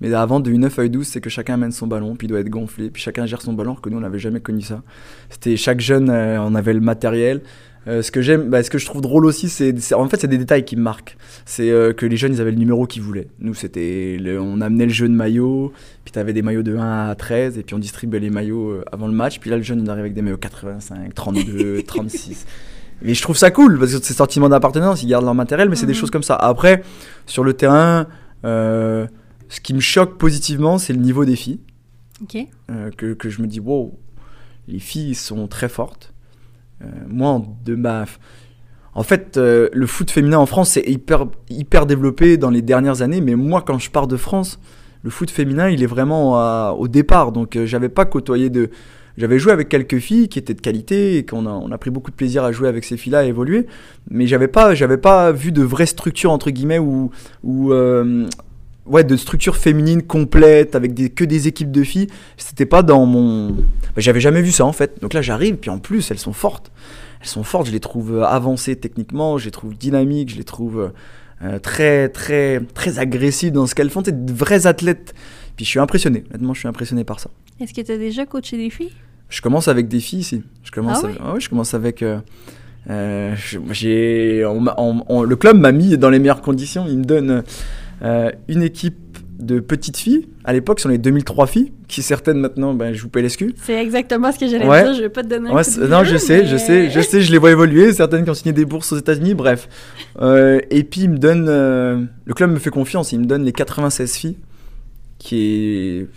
Mais, 0.00 0.12
avant, 0.12 0.40
de 0.40 0.50
U9 0.50 0.66
à 0.66 0.84
U12, 0.84 1.04
c'est 1.04 1.20
que 1.20 1.30
chacun 1.30 1.54
amène 1.54 1.72
son 1.72 1.86
ballon, 1.86 2.14
puis 2.16 2.26
il 2.26 2.30
doit 2.30 2.40
être 2.40 2.50
gonflé, 2.50 2.90
puis 2.90 3.02
chacun 3.02 3.26
gère 3.26 3.40
son 3.40 3.52
ballon, 3.52 3.72
alors 3.72 3.80
que 3.80 3.88
nous, 3.88 3.96
on 3.96 4.02
n'avait 4.02 4.18
jamais 4.18 4.40
connu 4.40 4.60
ça. 4.60 4.82
C'était 5.30 5.56
chaque 5.56 5.80
jeune, 5.80 6.10
euh, 6.10 6.40
on 6.40 6.54
avait 6.54 6.74
le 6.74 6.80
matériel. 6.80 7.40
Euh, 7.86 8.02
ce 8.02 8.10
que 8.10 8.22
j'aime, 8.22 8.48
bah, 8.48 8.62
ce 8.62 8.70
que 8.70 8.78
je 8.78 8.86
trouve 8.86 9.02
drôle 9.02 9.26
aussi, 9.26 9.48
c'est 9.48 9.94
en 9.94 10.08
fait 10.08 10.20
c'est 10.20 10.28
des 10.28 10.38
détails 10.38 10.64
qui 10.64 10.76
me 10.76 10.82
marquent. 10.82 11.16
C'est 11.44 11.70
euh, 11.70 11.92
que 11.92 12.06
les 12.06 12.16
jeunes 12.16 12.32
ils 12.32 12.40
avaient 12.40 12.50
le 12.50 12.58
numéro 12.58 12.86
qu'ils 12.86 13.02
voulaient. 13.02 13.28
Nous 13.40 13.54
c'était, 13.54 14.18
on 14.40 14.60
amenait 14.60 14.86
le 14.86 14.92
jeu 14.92 15.08
de 15.08 15.14
maillot, 15.14 15.72
puis 16.04 16.12
tu 16.12 16.18
avais 16.18 16.32
des 16.32 16.42
maillots 16.42 16.62
de 16.62 16.76
1 16.76 17.08
à 17.10 17.14
13 17.14 17.58
et 17.58 17.62
puis 17.62 17.74
on 17.74 17.78
distribuait 17.78 18.20
les 18.20 18.30
maillots 18.30 18.70
euh, 18.70 18.84
avant 18.90 19.06
le 19.06 19.12
match. 19.12 19.38
Puis 19.38 19.50
là 19.50 19.56
le 19.56 19.62
jeune 19.62 19.80
il 19.82 19.90
arrive 19.90 20.02
avec 20.02 20.14
des 20.14 20.22
maillots 20.22 20.38
85, 20.38 21.14
32, 21.14 21.82
36. 21.82 22.46
Et 23.02 23.14
je 23.14 23.22
trouve 23.22 23.36
ça 23.36 23.50
cool 23.50 23.78
parce 23.78 23.92
que 23.92 24.02
c'est 24.02 24.14
sentiment 24.14 24.48
d'appartenance, 24.48 25.02
ils 25.02 25.08
gardent 25.08 25.24
leur 25.24 25.34
matériel, 25.34 25.68
mais 25.68 25.76
c'est 25.76 25.86
des 25.86 25.92
mhm. 25.92 25.98
choses 25.98 26.10
comme 26.10 26.22
ça. 26.22 26.36
Après 26.36 26.82
sur 27.26 27.44
le 27.44 27.54
terrain, 27.54 28.06
ce 28.42 29.60
qui 29.62 29.74
me 29.74 29.80
choque 29.80 30.18
positivement 30.18 30.78
c'est 30.78 30.92
le 30.92 31.00
niveau 31.00 31.24
des 31.24 31.36
filles. 31.36 31.60
que, 32.96 33.14
que 33.14 33.28
je 33.28 33.42
me 33.42 33.46
dis 33.46 33.60
wow, 33.60 33.98
les 34.68 34.78
filles 34.78 35.14
sont 35.14 35.46
très 35.46 35.68
fortes. 35.68 36.14
Euh, 36.82 36.86
moi, 37.08 37.42
de 37.64 37.74
ma. 37.74 38.04
En 38.94 39.02
fait, 39.02 39.36
euh, 39.36 39.68
le 39.72 39.86
foot 39.86 40.10
féminin 40.10 40.38
en 40.38 40.46
France, 40.46 40.70
c'est 40.70 40.88
hyper, 40.88 41.26
hyper 41.50 41.86
développé 41.86 42.36
dans 42.36 42.50
les 42.50 42.62
dernières 42.62 43.02
années, 43.02 43.20
mais 43.20 43.34
moi, 43.34 43.62
quand 43.62 43.78
je 43.78 43.90
pars 43.90 44.06
de 44.06 44.16
France, 44.16 44.60
le 45.02 45.10
foot 45.10 45.30
féminin, 45.30 45.68
il 45.68 45.82
est 45.82 45.86
vraiment 45.86 46.72
au 46.72 46.88
départ. 46.88 47.32
Donc, 47.32 47.56
euh, 47.56 47.66
j'avais 47.66 47.88
pas 47.88 48.04
côtoyé 48.04 48.50
de. 48.50 48.70
J'avais 49.16 49.38
joué 49.38 49.52
avec 49.52 49.68
quelques 49.68 49.98
filles 49.98 50.28
qui 50.28 50.38
étaient 50.38 50.54
de 50.54 50.60
qualité 50.60 51.18
et 51.18 51.24
qu'on 51.24 51.46
a, 51.46 51.50
on 51.50 51.70
a 51.70 51.78
pris 51.78 51.90
beaucoup 51.90 52.10
de 52.10 52.16
plaisir 52.16 52.44
à 52.44 52.52
jouer 52.52 52.68
avec 52.68 52.84
ces 52.84 52.96
filles-là, 52.96 53.20
à 53.20 53.24
évoluer. 53.24 53.66
Mais 54.10 54.26
j'avais 54.26 54.48
pas, 54.48 54.74
j'avais 54.74 54.98
pas 54.98 55.30
vu 55.32 55.52
de 55.52 55.62
vraie 55.62 55.86
structure 55.86 56.30
entre 56.32 56.50
guillemets 56.50 56.78
ou 56.80 57.10
ou 57.42 57.72
ouais, 58.86 59.04
de 59.04 59.16
structure 59.16 59.56
féminine 59.56 60.02
complète 60.02 60.74
avec 60.74 61.14
que 61.14 61.24
des 61.24 61.48
équipes 61.48 61.70
de 61.70 61.84
filles. 61.84 62.08
C'était 62.36 62.66
pas 62.66 62.82
dans 62.82 63.06
mon. 63.06 63.50
Bah, 63.50 63.62
j'avais 63.98 64.20
jamais 64.20 64.42
vu 64.42 64.50
ça 64.50 64.64
en 64.64 64.72
fait. 64.72 65.00
Donc 65.00 65.14
là, 65.14 65.22
j'arrive, 65.22 65.56
puis 65.56 65.70
en 65.70 65.78
plus, 65.78 66.10
elles 66.10 66.18
sont 66.18 66.32
fortes 66.32 66.70
elles 67.24 67.30
sont 67.30 67.42
fortes, 67.42 67.68
je 67.68 67.72
les 67.72 67.80
trouve 67.80 68.16
euh, 68.16 68.24
avancées 68.24 68.76
techniquement, 68.76 69.38
je 69.38 69.46
les 69.46 69.50
trouve 69.50 69.74
dynamiques, 69.74 70.30
je 70.30 70.36
les 70.36 70.44
trouve 70.44 70.92
euh, 71.42 71.58
très, 71.58 72.10
très, 72.10 72.60
très 72.74 72.98
agressives 72.98 73.50
dans 73.50 73.66
ce 73.66 73.74
qu'elles 73.74 73.88
font. 73.88 74.02
C'est 74.04 74.26
de 74.26 74.32
vrais 74.32 74.66
athlètes. 74.66 75.14
Puis 75.56 75.64
je 75.64 75.70
suis 75.70 75.80
impressionné, 75.80 76.24
honnêtement, 76.30 76.52
je 76.52 76.58
suis 76.58 76.68
impressionné 76.68 77.02
par 77.02 77.20
ça. 77.20 77.30
Est-ce 77.60 77.72
que 77.72 77.80
tu 77.80 77.92
as 77.92 77.98
déjà 77.98 78.26
coaché 78.26 78.56
des 78.56 78.70
filles? 78.70 78.92
Je 79.28 79.40
commence 79.40 79.68
avec 79.68 79.88
des 79.88 80.00
filles 80.00 80.20
ici. 80.20 80.42
Je 80.62 80.70
commence 80.70 81.04
ah, 81.04 81.32
oui? 81.34 81.40
je 81.40 81.48
commence 81.48 81.74
avec. 81.74 82.02
Euh, 82.02 83.34
j'ai, 83.70 84.42
le 84.42 85.34
club 85.34 85.58
m'a 85.58 85.72
mis 85.72 85.96
dans 85.96 86.10
les 86.10 86.18
meilleures 86.18 86.42
conditions. 86.42 86.86
Il 86.88 86.98
me 86.98 87.04
donne 87.04 87.42
une 88.48 88.62
équipe 88.62 89.14
de 89.38 89.60
petites 89.60 89.96
filles. 89.96 90.28
À 90.44 90.52
l'époque, 90.52 90.78
ce 90.78 90.84
sont 90.84 90.88
les 90.88 90.98
2003 90.98 91.46
filles, 91.46 91.72
qui 91.88 92.02
certaines 92.02 92.38
maintenant 92.38 92.74
ben, 92.74 92.92
jouent 92.92 93.08
PLSQ. 93.08 93.54
C'est 93.62 93.80
exactement 93.80 94.32
ce 94.32 94.38
que 94.38 94.46
j'allais 94.46 94.64
dire, 94.64 94.94
je 94.94 95.02
vais 95.02 95.08
pas 95.08 95.22
te 95.22 95.28
donner 95.28 95.50
un 95.50 95.54
ouais, 95.54 95.88
Non, 95.88 96.04
je 96.04 96.16
sais, 96.16 96.46
je 96.46 96.56
sais, 96.56 96.90
je 96.90 97.00
sais, 97.00 97.22
je 97.22 97.32
les 97.32 97.38
vois 97.38 97.50
évoluer, 97.50 97.92
certaines 97.92 98.24
qui 98.24 98.30
ont 98.30 98.34
signé 98.34 98.52
des 98.52 98.64
bourses 98.64 98.92
aux 98.92 98.98
États-Unis, 98.98 99.34
bref. 99.34 99.68
Euh, 100.20 100.60
et 100.70 100.84
puis, 100.84 101.02
il 101.02 101.10
me 101.10 101.18
donne. 101.18 101.46
Euh, 101.48 102.02
le 102.24 102.34
club 102.34 102.50
me 102.50 102.58
fait 102.58 102.70
confiance, 102.70 103.12
il 103.12 103.20
me 103.20 103.26
donne 103.26 103.44
les 103.44 103.52
96 103.52 104.14
filles, 104.16 104.36
qui 105.18 105.36
est 105.36 106.08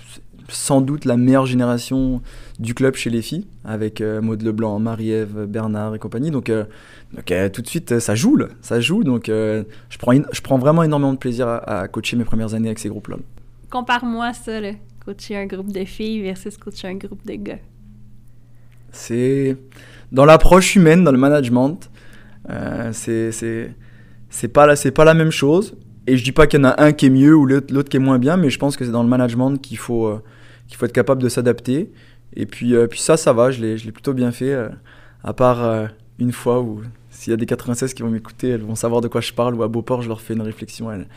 sans 0.50 0.82
doute 0.82 1.06
la 1.06 1.18
meilleure 1.18 1.46
génération 1.46 2.22
du 2.60 2.74
club 2.74 2.96
chez 2.96 3.10
les 3.10 3.22
filles, 3.22 3.48
avec 3.66 4.02
euh, 4.02 4.22
Maud 4.22 4.42
Leblanc, 4.42 4.80
Marie-Ève, 4.80 5.46
Bernard 5.46 5.96
et 5.96 6.00
compagnie. 6.00 6.32
Donc, 6.32 6.46
tout 6.46 7.62
de 7.62 7.68
suite, 7.68 8.00
ça 8.00 8.16
joue, 8.16 8.36
là, 8.36 8.48
ça 8.62 8.80
joue. 8.80 9.04
Donc, 9.04 9.26
je, 9.28 9.64
prends 10.00 10.14
je 10.14 10.42
prends 10.42 10.58
vraiment 10.58 10.84
énormément 10.84 11.14
de 11.14 11.20
plaisir 11.20 11.48
à, 11.48 11.82
à 11.82 11.88
coacher 11.88 12.18
mes 12.18 12.26
premières 12.26 12.54
années 12.54 12.70
avec 12.70 12.80
ces 12.80 12.90
groupes-là. 12.90 13.18
Compare-moi 13.70 14.34
ça, 14.34 14.62
là, 14.62 14.72
coacher 15.06 15.36
un 15.38 15.46
groupe 15.46 15.72
de 15.72 15.84
filles 15.86 16.22
versus 16.22 16.58
coacher 16.58 16.88
un 16.88 16.96
groupe 16.96 17.26
de 17.26 17.34
gars. 17.34 17.60
C'est 18.92 19.58
dans 20.12 20.26
l'approche 20.26 20.76
humaine, 20.76 21.04
dans 21.04 21.12
le 21.12 21.18
management. 21.18 21.90
Euh, 22.50 22.92
c'est 22.94 23.32
c'est 24.30 24.48
pas 24.48 24.66
la 24.66 24.76
pas 24.92 25.06
la 25.06 25.14
même 25.14 25.32
chose. 25.32 25.76
Et 26.08 26.16
je 26.16 26.24
dis 26.24 26.32
pas 26.32 26.48
qu'il 26.48 26.60
y 26.60 26.62
en 26.62 26.70
a 26.70 26.82
un 26.82 26.94
qui 26.94 27.08
est 27.08 27.10
mieux 27.10 27.36
ou 27.36 27.46
l'autre 27.46 27.74
l'autre 27.74 27.90
qui 27.90 27.98
est 27.98 28.02
moins 28.02 28.20
bien, 28.20 28.38
mais 28.38 28.50
je 28.50 28.58
pense 28.58 28.78
que 28.78 28.86
c'est 28.86 28.92
dans 28.92 29.04
le 29.04 29.10
management 29.10 29.58
qu'il 29.58 29.78
faut 29.78 30.08
euh, 30.08 30.24
qu'il 30.68 30.78
faut 30.78 30.86
être 30.86 30.94
capable 30.94 31.22
de 31.22 31.30
s'adapter. 31.30 31.92
Et 32.36 32.46
puis 32.46 32.76
euh, 32.76 32.88
puis 32.88 33.00
ça 33.00 33.18
ça 33.18 33.34
va, 33.34 33.52
je 33.52 33.62
l'ai 33.64 33.92
plutôt 33.92 34.14
bien 34.14 34.32
fait. 34.32 34.54
euh, 34.54 34.70
à 35.24 35.34
part 35.34 35.64
euh, 35.64 35.88
une 36.20 36.32
fois 36.32 36.62
où 36.62 36.82
s'il 37.10 37.32
y 37.32 37.34
a 37.34 37.38
des 37.38 37.46
96 37.46 37.94
qui 37.94 38.04
vont 38.04 38.10
m'écouter, 38.10 38.50
elles 38.50 38.62
vont 38.62 38.76
savoir 38.76 39.02
de 39.02 39.08
quoi 39.08 39.22
je 39.22 39.34
parle. 39.34 39.56
Ou 39.56 39.64
à 39.64 39.68
Beauport, 39.68 40.02
je 40.04 40.08
leur 40.08 40.22
fais 40.22 40.34
une 40.34 40.42
réflexion. 40.42 40.92
Elles- 40.92 41.08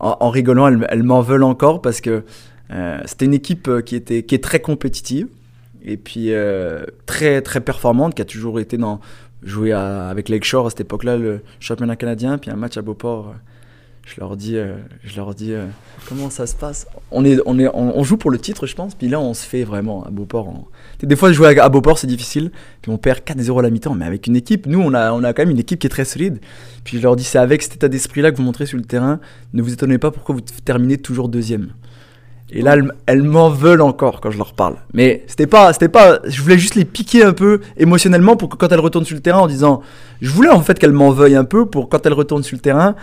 en, 0.00 0.28
rigolant, 0.28 0.66
elles, 0.66 0.84
elles 0.90 1.04
m'en 1.04 1.20
veulent 1.20 1.44
encore 1.44 1.80
parce 1.80 2.00
que 2.00 2.24
c'était 3.06 3.26
une 3.26 3.34
équipe 3.34 3.70
qui 3.86 3.94
était 3.94 4.24
qui 4.24 4.34
est 4.34 4.42
très 4.42 4.58
compétitive 4.58 5.28
et 5.84 5.96
puis 5.96 6.32
très 7.06 7.40
très 7.42 7.60
performante, 7.60 8.14
qui 8.16 8.22
a 8.22 8.24
toujours 8.24 8.58
été 8.58 8.76
dans 8.76 9.00
jouer 9.44 9.70
à- 9.72 10.08
avec 10.08 10.28
Lakeshore 10.28 10.66
à 10.66 10.70
cette 10.70 10.80
époque-là, 10.80 11.16
le 11.16 11.42
championnat 11.60 11.94
canadien, 11.96 12.38
puis 12.38 12.50
un 12.50 12.56
match 12.56 12.76
à 12.76 12.82
Beauport. 12.82 13.34
Je 14.06 14.20
leur 14.20 14.36
dis, 14.36 14.56
euh, 14.56 14.76
euh, 15.16 15.66
comment 16.08 16.30
ça 16.30 16.46
se 16.46 16.54
passe? 16.54 16.86
On, 17.10 18.02
joue 18.04 18.16
pour 18.16 18.30
le 18.30 18.38
titre, 18.38 18.66
je 18.66 18.74
pense, 18.74 18.94
puis 18.94 19.08
là 19.08 19.18
on 19.20 19.32
se 19.34 19.46
fait 19.46 19.64
vraiment 19.64 20.04
à 20.04 20.10
Beauport. 20.10 20.48
on- 20.48 21.06
Des 21.06 21.16
fois, 21.16 21.32
jouer 21.32 21.58
à, 21.58 21.64
à 21.64 21.68
Beauport 21.68 21.98
c'est 21.98 22.06
difficile, 22.06 22.50
puis 22.82 22.90
on 22.92 22.98
perd 22.98 23.20
4-0 23.20 23.58
à 23.58 23.62
la 23.62 23.70
mi-temps, 23.70 23.94
mais 23.94 24.04
avec 24.04 24.26
une 24.26 24.36
équipe, 24.36 24.66
nous 24.66 24.80
on 24.80 24.92
a, 24.94 25.12
on 25.12 25.24
a 25.24 25.32
quand 25.32 25.42
même 25.42 25.50
une 25.50 25.58
équipe 25.58 25.78
qui 25.78 25.86
est 25.86 25.90
très 25.90 26.04
solide. 26.04 26.38
Puis 26.84 26.98
je 26.98 27.02
leur 27.02 27.16
dis, 27.16 27.24
c'est 27.24 27.38
avec 27.38 27.62
cet 27.62 27.76
état 27.76 27.88
d'esprit-là 27.88 28.30
que 28.30 28.36
vous 28.36 28.42
montrez 28.42 28.66
sur 28.66 28.76
le 28.76 28.84
terrain, 28.84 29.20
ne 29.54 29.62
vous 29.62 29.72
étonnez 29.72 29.98
pas 29.98 30.10
pourquoi 30.10 30.34
vous 30.34 30.42
terminez 30.64 30.98
toujours 30.98 31.28
deuxième. 31.28 31.70
Et 32.56 32.62
là, 32.62 32.74
elles, 32.74 32.88
elles 33.06 33.22
m'en 33.24 33.50
veulent 33.50 33.80
encore 33.82 34.20
quand 34.20 34.30
je 34.30 34.38
leur 34.38 34.52
parle. 34.52 34.76
Mais 34.92 35.24
c'était 35.26 35.46
pas, 35.48 35.72
c'était 35.72 35.88
pas, 35.88 36.20
je 36.24 36.40
voulais 36.40 36.56
juste 36.58 36.76
les 36.76 36.84
piquer 36.84 37.24
un 37.24 37.32
peu 37.32 37.60
émotionnellement 37.76 38.36
pour 38.36 38.48
que 38.48 38.56
quand 38.56 38.70
elles 38.70 38.78
retournent 38.80 39.04
sur 39.04 39.16
le 39.16 39.20
terrain 39.22 39.40
en 39.40 39.46
disant, 39.48 39.82
je 40.22 40.30
voulais 40.30 40.48
en 40.50 40.60
fait 40.62 40.78
qu'elles 40.78 40.92
m'en 40.92 41.10
veuillent 41.10 41.34
un 41.36 41.44
peu 41.44 41.66
pour 41.66 41.88
quand 41.88 42.06
elles 42.06 42.12
retournent 42.12 42.44
sur 42.44 42.56
le 42.56 42.60
terrain, 42.60 42.94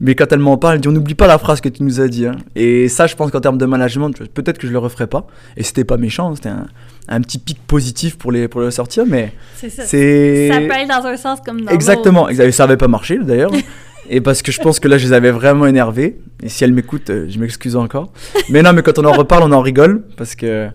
mais 0.00 0.14
quand 0.14 0.30
elles 0.30 0.38
m'en 0.38 0.58
parlent, 0.58 0.74
elles 0.74 0.80
disent, 0.82 0.90
on 0.90 0.94
n'oublie 0.94 1.14
pas 1.14 1.26
la 1.26 1.38
phrase 1.38 1.60
que 1.62 1.68
tu 1.70 1.82
nous 1.82 2.00
as 2.00 2.08
dit. 2.08 2.26
hein. 2.26 2.36
Et 2.54 2.88
ça, 2.88 3.06
je 3.06 3.16
pense 3.16 3.30
qu'en 3.30 3.40
termes 3.40 3.58
de 3.58 3.66
management, 3.66 4.10
peut-être 4.34 4.58
que 4.58 4.66
je 4.66 4.72
le 4.72 4.78
referai 4.78 5.06
pas. 5.06 5.26
Et 5.56 5.62
c'était 5.62 5.84
pas 5.84 5.96
méchant, 5.96 6.34
c'était 6.34 6.50
un, 6.50 6.66
un 7.08 7.20
petit 7.22 7.38
pic 7.38 7.58
positif 7.66 8.18
pour 8.18 8.30
les, 8.30 8.46
pour 8.46 8.60
le 8.60 8.70
sortir, 8.70 9.04
mais 9.06 9.32
C'est 9.56 9.70
ça. 9.70 9.84
Ça 9.84 9.96
peut 9.96 10.72
aller 10.72 10.86
dans 10.86 11.06
un 11.06 11.16
sens 11.16 11.38
comme 11.44 11.62
dans 11.62 11.72
Exactement, 11.72 12.20
l'autre. 12.20 12.32
exact- 12.32 12.52
ça 12.52 12.64
avait 12.64 12.76
pas 12.76 12.88
marché 12.88 13.18
d'ailleurs. 13.22 13.50
et 14.08 14.20
parce 14.20 14.42
que 14.42 14.52
je 14.52 14.60
pense 14.60 14.80
que 14.80 14.88
là, 14.88 14.98
je 14.98 15.06
les 15.06 15.12
avais 15.12 15.30
vraiment 15.30 15.66
énervés. 15.66 16.18
Et 16.42 16.48
si 16.48 16.64
elles 16.64 16.72
m'écoutent, 16.72 17.10
euh, 17.10 17.26
je 17.28 17.38
m'excuse 17.38 17.76
encore. 17.76 18.12
Mais 18.50 18.62
non, 18.62 18.72
mais 18.72 18.82
quand 18.82 18.98
on 18.98 19.04
en 19.04 19.12
reparle, 19.12 19.42
on 19.44 19.52
en 19.52 19.60
rigole. 19.60 20.02
Parce 20.16 20.34
que 20.34 20.68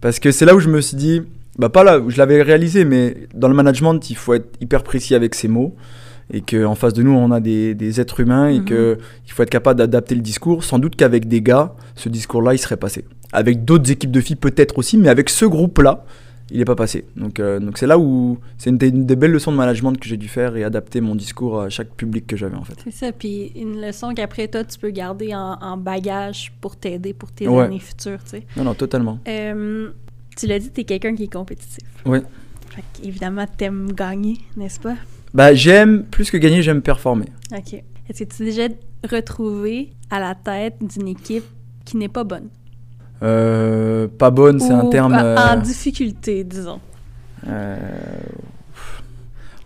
parce 0.00 0.18
que 0.18 0.30
c'est 0.32 0.44
là 0.46 0.54
où 0.54 0.60
je 0.60 0.68
me 0.68 0.80
suis 0.80 0.96
dit, 0.96 1.22
bah 1.58 1.68
pas 1.68 1.84
là 1.84 1.98
où 1.98 2.10
je 2.10 2.16
l'avais 2.18 2.40
réalisé, 2.42 2.84
mais 2.84 3.16
dans 3.34 3.48
le 3.48 3.54
management, 3.54 4.08
il 4.10 4.16
faut 4.16 4.34
être 4.34 4.48
hyper 4.60 4.82
précis 4.82 5.14
avec 5.14 5.34
ses 5.34 5.48
mots. 5.48 5.74
Et 6.32 6.42
qu'en 6.42 6.76
face 6.76 6.92
de 6.92 7.02
nous, 7.02 7.10
on 7.12 7.32
a 7.32 7.40
des, 7.40 7.74
des 7.74 8.00
êtres 8.00 8.20
humains 8.20 8.48
et 8.48 8.60
Mhm. 8.60 8.64
que 8.64 8.98
il 9.26 9.32
faut 9.32 9.42
être 9.42 9.50
capable 9.50 9.78
d'adapter 9.78 10.14
le 10.14 10.20
discours. 10.20 10.62
Sans 10.64 10.78
doute 10.78 10.94
qu'avec 10.96 11.26
des 11.26 11.42
gars, 11.42 11.74
ce 11.96 12.08
discours-là, 12.08 12.54
il 12.54 12.58
serait 12.58 12.76
passé. 12.76 13.04
Avec 13.32 13.64
d'autres 13.64 13.90
équipes 13.90 14.12
de 14.12 14.20
filles, 14.20 14.36
peut-être 14.36 14.78
aussi, 14.78 14.96
mais 14.96 15.08
avec 15.08 15.28
ce 15.28 15.44
groupe-là, 15.44 16.04
il 16.50 16.58
n'est 16.58 16.64
pas 16.64 16.74
passé. 16.76 17.04
Donc, 17.16 17.38
euh, 17.40 17.58
donc 17.60 17.78
c'est 17.78 17.86
là 17.86 17.98
où 17.98 18.38
c'est 18.58 18.70
une, 18.70 18.78
des- 18.78 18.88
une 18.88 19.06
des 19.06 19.16
belles 19.16 19.30
leçons 19.32 19.52
de 19.52 19.56
management 19.56 19.92
que 19.98 20.08
j'ai 20.08 20.16
dû 20.16 20.28
faire 20.28 20.56
et 20.56 20.64
adapter 20.64 21.00
mon 21.00 21.14
discours 21.14 21.60
à 21.60 21.68
chaque 21.70 21.90
public 21.94 22.26
que 22.26 22.36
j'avais 22.36 22.56
en 22.56 22.64
fait. 22.64 22.74
C'est 22.84 22.92
ça, 22.92 23.12
puis 23.12 23.52
une 23.56 23.80
leçon 23.80 24.12
qu'après 24.14 24.48
toi, 24.48 24.64
tu 24.64 24.78
peux 24.78 24.90
garder 24.90 25.34
en, 25.34 25.58
en 25.60 25.76
bagage 25.76 26.52
pour 26.60 26.76
t'aider 26.76 27.12
pour 27.14 27.30
tes 27.32 27.48
Ouais. 27.48 27.64
années 27.64 27.78
futures, 27.78 28.22
tu 28.24 28.30
sais. 28.30 28.42
Non, 28.56 28.64
non, 28.64 28.74
totalement. 28.74 29.18
Euh, 29.28 29.90
tu 30.36 30.46
l'as 30.46 30.58
dit, 30.58 30.70
t'es 30.70 30.84
quelqu'un 30.84 31.14
qui 31.14 31.24
est 31.24 31.32
compétitif. 31.32 31.84
Ouais. 32.06 32.22
Fait 32.70 32.82
évidemment, 33.06 33.46
t'aimes 33.56 33.92
gagner, 33.92 34.38
n'est-ce 34.56 34.78
pas? 34.80 34.94
Bah, 35.34 35.54
j'aime, 35.54 36.04
plus 36.04 36.30
que 36.30 36.36
gagner, 36.36 36.62
j'aime 36.62 36.82
performer. 36.82 37.26
OK. 37.52 37.74
Est-ce 38.08 38.24
que 38.24 38.28
tu 38.30 38.36
t'es 38.38 38.44
déjà 38.44 38.68
retrouvé 39.08 39.90
à 40.10 40.18
la 40.20 40.34
tête 40.34 40.76
d'une 40.80 41.08
équipe 41.08 41.44
qui 41.84 41.96
n'est 41.96 42.08
pas 42.08 42.24
bonne? 42.24 42.48
Euh, 43.22 44.08
pas 44.08 44.30
bonne, 44.30 44.60
c'est 44.60 44.72
un 44.72 44.86
terme. 44.86 45.14
en- 45.14 45.22
euh, 45.22 45.56
difficulté, 45.56 46.42
disons. 46.44 46.80
euh, 47.46 47.76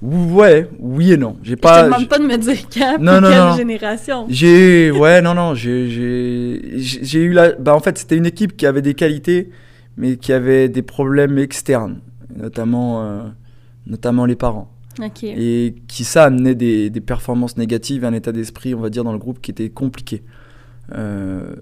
Ouais, 0.02 0.68
oui 0.80 1.12
et 1.12 1.16
non. 1.16 1.36
J'ai 1.42 1.52
Je 1.52 1.54
te 1.56 1.60
pas. 1.62 1.84
demande 1.84 2.08
pas 2.08 2.18
de 2.18 2.24
me 2.26 2.36
dire 2.36 2.58
quand, 2.72 2.98
Non, 3.00 3.20
non, 3.22 3.28
quelle 3.28 3.38
non. 3.38 3.56
génération. 3.56 4.26
J'ai, 4.28 4.90
ouais, 4.90 5.22
non, 5.22 5.34
non, 5.34 5.54
j'ai, 5.54 5.88
j'ai, 5.88 6.72
j'ai 6.78 7.04
j'ai 7.04 7.20
eu 7.22 7.32
la, 7.32 7.52
bah 7.52 7.74
en 7.74 7.80
fait, 7.80 7.96
c'était 7.96 8.16
une 8.16 8.26
équipe 8.26 8.54
qui 8.56 8.66
avait 8.66 8.82
des 8.82 8.92
qualités, 8.94 9.50
mais 9.96 10.16
qui 10.16 10.32
avait 10.34 10.68
des 10.68 10.82
problèmes 10.82 11.38
externes, 11.38 12.00
notamment, 12.36 13.02
euh, 13.02 13.22
notamment 13.86 14.26
les 14.26 14.36
parents, 14.36 14.70
OK. 15.02 15.24
et 15.24 15.74
qui 15.88 16.04
ça 16.04 16.24
amenait 16.24 16.54
des, 16.54 16.90
des 16.90 17.00
performances 17.00 17.56
négatives, 17.56 18.04
un 18.04 18.12
état 18.12 18.32
d'esprit, 18.32 18.74
on 18.74 18.80
va 18.80 18.90
dire, 18.90 19.04
dans 19.04 19.12
le 19.12 19.18
groupe 19.18 19.40
qui 19.40 19.52
était 19.52 19.70
compliqué. 19.70 20.22
Euh, 20.92 21.54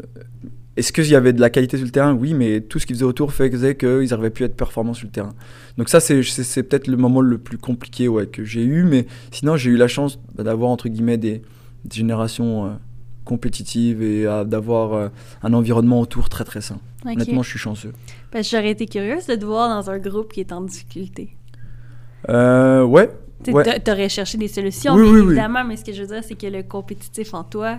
est-ce 0.76 0.92
qu'il 0.92 1.06
y 1.06 1.14
avait 1.14 1.32
de 1.34 1.40
la 1.40 1.50
qualité 1.50 1.76
sur 1.76 1.84
le 1.84 1.92
terrain? 1.92 2.14
Oui, 2.14 2.32
mais 2.32 2.60
tout 2.60 2.78
ce 2.78 2.86
qu'ils 2.86 2.96
faisaient 2.96 3.04
autour 3.04 3.32
faisait 3.32 3.76
qu'ils 3.76 4.08
n'arrivaient 4.08 4.30
plus 4.30 4.44
à 4.44 4.46
être 4.46 4.56
performants 4.56 4.94
sur 4.94 5.06
le 5.06 5.12
terrain. 5.12 5.34
Donc 5.76 5.88
ça, 5.88 6.00
c'est, 6.00 6.22
peut-être 6.62 6.86
le 6.86 6.96
moment 6.96 7.20
le 7.20 7.38
plus 7.38 7.58
compliqué 7.58 8.08
ouais, 8.08 8.26
que 8.26 8.44
j'ai 8.44 8.64
eu, 8.64 8.84
mais 8.84 9.06
sinon, 9.30 9.56
j'ai 9.56 9.70
eu 9.70 9.76
la 9.76 9.88
chance 9.88 10.18
d'avoir, 10.34 10.70
entre 10.70 10.88
guillemets, 10.88 11.18
des, 11.18 11.42
des 11.84 11.96
générations 11.96 12.66
euh, 12.66 12.70
compétitives 13.24 14.02
et 14.02 14.26
euh, 14.26 14.44
d'avoir 14.44 14.94
euh, 14.94 15.08
un 15.42 15.52
environnement 15.52 16.00
autour 16.00 16.28
très 16.28 16.44
très 16.44 16.60
sain. 16.60 16.78
Honnêtement, 17.04 17.42
je 17.42 17.50
suis 17.50 17.58
chanceux. 17.58 17.92
Parce 18.30 18.48
que 18.48 18.56
j'aurais 18.56 18.70
été 18.70 18.86
curieuse 18.86 19.26
de 19.26 19.34
te 19.34 19.44
voir 19.44 19.68
dans 19.68 19.90
un 19.90 19.98
groupe 19.98 20.32
qui 20.32 20.40
est 20.40 20.52
en 20.52 20.62
difficulté. 20.62 21.36
Euh, 22.28 22.84
ouais, 22.84 23.10
Tu 23.44 23.52
Ouais. 23.52 23.80
T'aurais 23.80 24.08
cherché 24.08 24.38
des 24.38 24.48
solutions, 24.48 24.94
Oui, 24.94 25.02
oui. 25.02 25.20
évidemment, 25.26 25.64
mais 25.64 25.76
ce 25.76 25.84
que 25.84 25.92
je 25.92 26.02
veux 26.02 26.08
dire, 26.08 26.22
c'est 26.22 26.36
que 26.36 26.46
le 26.46 26.62
compétitif 26.62 27.34
en 27.34 27.44
toi 27.44 27.78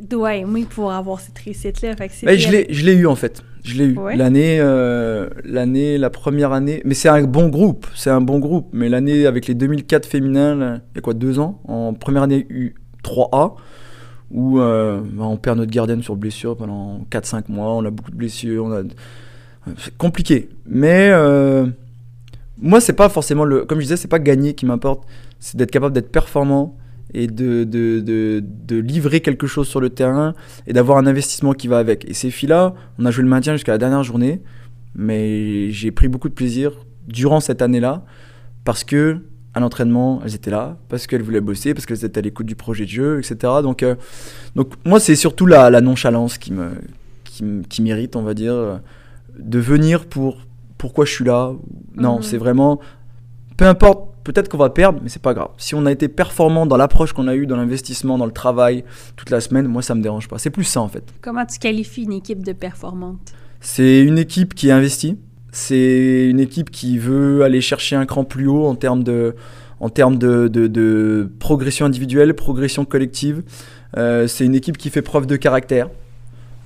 doit 0.00 0.34
aimer 0.36 0.64
pouvoir 0.64 0.96
avoir 0.96 1.20
cette 1.20 1.38
réussite-là. 1.38 1.94
Ben, 1.94 2.38
je 2.38 2.50
l'ai, 2.50 2.66
je 2.70 2.84
l'ai 2.84 2.94
eu 2.94 3.06
en 3.06 3.14
fait. 3.14 3.42
Je 3.64 3.74
l'ai 3.74 3.84
eu. 3.84 3.98
Ouais. 3.98 4.16
L'année, 4.16 4.58
euh, 4.60 5.28
l'année, 5.44 5.98
la 5.98 6.10
première 6.10 6.52
année. 6.52 6.80
Mais 6.84 6.94
c'est 6.94 7.08
un 7.08 7.22
bon 7.22 7.48
groupe. 7.48 7.86
C'est 7.94 8.10
un 8.10 8.20
bon 8.20 8.38
groupe. 8.38 8.68
Mais 8.72 8.88
l'année 8.88 9.26
avec 9.26 9.46
les 9.46 9.54
2004 9.54 10.06
féminins, 10.06 10.54
là, 10.54 10.78
il 10.92 10.96
y 10.96 10.98
a 10.98 11.00
quoi, 11.02 11.14
deux 11.14 11.38
ans 11.38 11.60
En 11.64 11.94
première 11.94 12.22
année 12.22 12.46
U3A, 12.50 13.54
où 14.30 14.58
euh, 14.58 15.00
ben, 15.00 15.24
on 15.24 15.36
perd 15.36 15.58
notre 15.58 15.70
gardienne 15.70 16.02
sur 16.02 16.16
blessure 16.16 16.56
pendant 16.56 17.00
4-5 17.10 17.44
mois. 17.48 17.74
On 17.74 17.84
a 17.84 17.90
beaucoup 17.90 18.10
de 18.10 18.16
blessures. 18.16 18.64
On 18.64 18.72
a... 18.72 18.82
C'est 19.76 19.96
compliqué. 19.96 20.48
Mais 20.66 21.10
euh, 21.12 21.66
moi, 22.60 22.80
c'est 22.80 22.94
pas 22.94 23.08
forcément 23.08 23.44
le. 23.44 23.64
Comme 23.64 23.78
je 23.78 23.84
disais, 23.84 23.96
c'est 23.96 24.08
pas 24.08 24.18
gagner 24.18 24.54
qui 24.54 24.66
m'importe. 24.66 25.04
C'est 25.40 25.56
d'être 25.56 25.70
capable 25.70 25.94
d'être 25.94 26.10
performant 26.10 26.76
et 27.14 27.26
de, 27.26 27.64
de, 27.64 28.00
de, 28.00 28.42
de 28.44 28.76
livrer 28.76 29.20
quelque 29.20 29.46
chose 29.46 29.66
sur 29.68 29.80
le 29.80 29.90
terrain 29.90 30.34
et 30.66 30.72
d'avoir 30.72 30.98
un 30.98 31.06
investissement 31.06 31.52
qui 31.54 31.66
va 31.68 31.78
avec. 31.78 32.04
Et 32.08 32.14
ces 32.14 32.30
filles-là, 32.30 32.74
on 32.98 33.06
a 33.06 33.10
joué 33.10 33.22
le 33.24 33.30
maintien 33.30 33.54
jusqu'à 33.54 33.72
la 33.72 33.78
dernière 33.78 34.02
journée, 34.02 34.42
mais 34.94 35.70
j'ai 35.70 35.90
pris 35.90 36.08
beaucoup 36.08 36.28
de 36.28 36.34
plaisir 36.34 36.72
durant 37.06 37.40
cette 37.40 37.62
année-là 37.62 38.04
parce 38.64 38.84
que 38.84 39.18
à 39.54 39.60
l'entraînement, 39.60 40.20
elles 40.24 40.34
étaient 40.34 40.50
là, 40.50 40.76
parce 40.88 41.06
qu'elles 41.06 41.22
voulaient 41.22 41.40
bosser, 41.40 41.72
parce 41.74 41.86
qu'elles 41.86 42.04
étaient 42.04 42.18
à 42.18 42.22
l'écoute 42.22 42.46
du 42.46 42.54
projet 42.54 42.84
de 42.84 42.90
jeu, 42.90 43.18
etc. 43.18 43.36
Donc, 43.62 43.82
euh, 43.82 43.94
donc 44.54 44.74
moi, 44.84 45.00
c'est 45.00 45.16
surtout 45.16 45.46
la, 45.46 45.70
la 45.70 45.80
nonchalance 45.80 46.38
qui 46.38 46.52
me 46.52 46.70
qui, 47.24 47.44
qui 47.68 47.82
m'irrite, 47.82 48.14
on 48.16 48.22
va 48.22 48.34
dire, 48.34 48.80
de 49.38 49.58
venir 49.58 50.04
pour 50.06 50.38
pourquoi 50.76 51.06
je 51.06 51.12
suis 51.12 51.24
là. 51.24 51.52
Non, 51.96 52.16
Mhm. 52.16 52.22
c'est 52.22 52.36
vraiment 52.38 52.78
peu 53.56 53.64
importe, 53.66 54.10
peut-être 54.32 54.48
qu'on 54.48 54.58
va 54.58 54.70
perdre, 54.70 55.00
mais 55.02 55.08
c'est 55.08 55.22
pas 55.22 55.32
grave. 55.34 55.48
Si 55.56 55.74
on 55.74 55.86
a 55.86 55.90
été 55.92 56.08
performant 56.08 56.66
dans 56.66 56.76
l'approche 56.76 57.12
qu'on 57.12 57.28
a 57.28 57.34
eue, 57.34 57.46
dans 57.46 57.56
l'investissement, 57.56 58.18
dans 58.18 58.26
le 58.26 58.32
travail, 58.32 58.84
toute 59.16 59.30
la 59.30 59.40
semaine, 59.40 59.66
moi 59.66 59.82
ça 59.82 59.94
me 59.94 60.02
dérange 60.02 60.28
pas. 60.28 60.38
C'est 60.38 60.50
plus 60.50 60.64
ça 60.64 60.80
en 60.82 60.88
fait. 60.88 61.04
Comment 61.22 61.46
tu 61.46 61.58
qualifies 61.58 62.02
une 62.02 62.12
équipe 62.12 62.44
de 62.44 62.52
performante? 62.52 63.32
C'est 63.60 64.00
une 64.02 64.18
équipe 64.18 64.54
qui 64.54 64.70
investit. 64.70 65.16
C'est 65.50 66.28
une 66.28 66.40
équipe 66.40 66.70
qui 66.70 66.98
veut 66.98 67.42
aller 67.42 67.60
chercher 67.62 67.96
un 67.96 68.04
cran 68.06 68.24
plus 68.24 68.46
haut 68.46 68.66
en 68.66 68.74
termes 68.74 69.02
de, 69.02 69.34
en 69.80 69.88
termes 69.88 70.18
de, 70.18 70.46
de- 70.48 70.66
de 70.66 71.30
progression 71.38 71.86
individuelle, 71.86 72.34
progression 72.34 72.84
collective. 72.84 73.42
Euh, 73.96 74.26
c'est 74.28 74.44
une 74.44 74.54
équipe 74.54 74.76
qui 74.76 74.90
fait 74.90 75.02
preuve 75.02 75.26
de 75.26 75.36
caractère, 75.36 75.88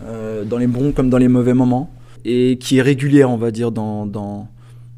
euh, 0.05 0.45
dans 0.45 0.59
les 0.59 0.67
bons 0.67 0.91
comme 0.93 1.09
dans 1.11 1.19
les 1.19 1.29
mauvais 1.29 1.55
moments, 1.55 1.91
et 2.25 2.59
qui 2.59 2.79
est 2.79 2.83
régulière, 2.83 3.31
on 3.31 3.37
va 3.37 3.51
dire, 3.53 3.71
dans, 3.71 4.05
dans, 4.07 4.49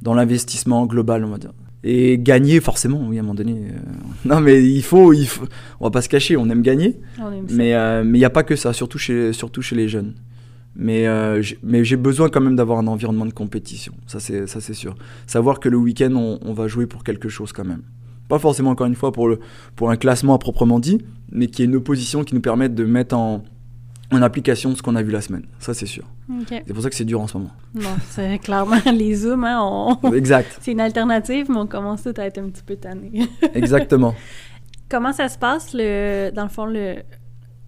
dans 0.00 0.14
l'investissement 0.14 0.86
global, 0.86 1.22
on 1.24 1.28
va 1.28 1.38
dire. 1.38 1.52
Et 1.86 2.16
gagner, 2.18 2.60
forcément, 2.60 3.06
oui, 3.08 3.18
à 3.18 3.20
un 3.20 3.22
moment 3.22 3.34
donné. 3.34 3.52
euh, 3.68 3.78
Non, 4.24 4.40
mais 4.40 4.64
il 4.64 4.82
faut, 4.82 5.12
il 5.12 5.26
faut, 5.26 5.44
on 5.80 5.84
va 5.84 5.90
pas 5.90 6.00
se 6.00 6.08
cacher, 6.08 6.34
on 6.36 6.48
aime 6.48 6.62
gagner. 6.62 6.98
On 7.20 7.30
aime 7.30 7.46
ça. 7.48 7.54
Mais 7.54 7.74
euh, 7.74 8.02
mais 8.04 8.16
il 8.18 8.20
n'y 8.22 8.24
a 8.24 8.30
pas 8.30 8.42
que 8.42 8.56
ça, 8.56 8.72
surtout 8.72 8.96
chez, 8.98 9.32
surtout 9.34 9.60
chez 9.60 9.76
les 9.76 9.86
jeunes. 9.88 10.14
Mais, 10.76 11.06
euh, 11.06 11.40
j'ai- 11.42 11.58
mais 11.62 11.84
j'ai 11.84 11.96
besoin 11.96 12.30
quand 12.30 12.40
même 12.40 12.56
d'avoir 12.56 12.78
un 12.78 12.86
environnement 12.88 13.26
de 13.26 13.32
compétition, 13.32 13.92
ça 14.08 14.18
c'est, 14.18 14.48
ça 14.48 14.60
c'est 14.60 14.74
sûr. 14.74 14.96
Savoir 15.26 15.60
que 15.60 15.68
le 15.68 15.76
week-end, 15.76 16.12
on, 16.16 16.38
on 16.42 16.52
va 16.52 16.66
jouer 16.66 16.86
pour 16.86 17.04
quelque 17.04 17.28
chose 17.28 17.52
quand 17.52 17.64
même. 17.64 17.82
Pas 18.28 18.38
forcément, 18.40 18.70
encore 18.70 18.86
une 18.88 18.94
fois, 18.96 19.12
pour, 19.12 19.28
le, 19.28 19.38
pour 19.76 19.90
un 19.90 19.96
classement 19.96 20.34
à 20.34 20.38
proprement 20.38 20.80
dit, 20.80 20.98
mais 21.30 21.46
qui 21.46 21.62
est 21.62 21.66
une 21.66 21.76
opposition 21.76 22.24
qui 22.24 22.34
nous 22.34 22.40
permette 22.40 22.74
de 22.74 22.84
mettre 22.84 23.14
en, 23.14 23.44
en 24.14 24.22
application 24.22 24.74
ce 24.74 24.82
qu'on 24.82 24.96
a 24.96 25.02
vu 25.02 25.10
la 25.12 25.20
semaine. 25.20 25.44
Ça, 25.58 25.74
c'est 25.74 25.86
sûr. 25.86 26.04
C'est 26.48 26.72
pour 26.72 26.82
ça 26.82 26.90
que 26.90 26.96
c'est 26.96 27.04
dur 27.04 27.20
en 27.20 27.26
ce 27.26 27.36
moment. 27.38 27.50
Non, 27.74 27.90
c'est 28.10 28.38
clairement 28.42 28.76
les 28.92 29.14
Zooms, 29.14 29.44
hein, 29.44 29.60
on- 30.02 30.12
Exact, 30.12 30.56
c'est 30.60 30.72
une 30.72 30.80
alternative, 30.80 31.46
mais 31.50 31.56
on 31.58 31.66
commence 31.66 32.02
tout 32.02 32.14
à 32.16 32.22
être 32.24 32.38
un 32.38 32.48
petit 32.48 32.62
peu 32.62 32.76
tanné. 32.76 33.28
exactement. 33.54 34.14
Comment 34.88 35.12
ça 35.12 35.28
se 35.28 35.38
passe, 35.38 35.72
le, 35.74 36.30
dans 36.30 36.44
le 36.44 36.48
fond, 36.48 36.66
le, 36.66 36.96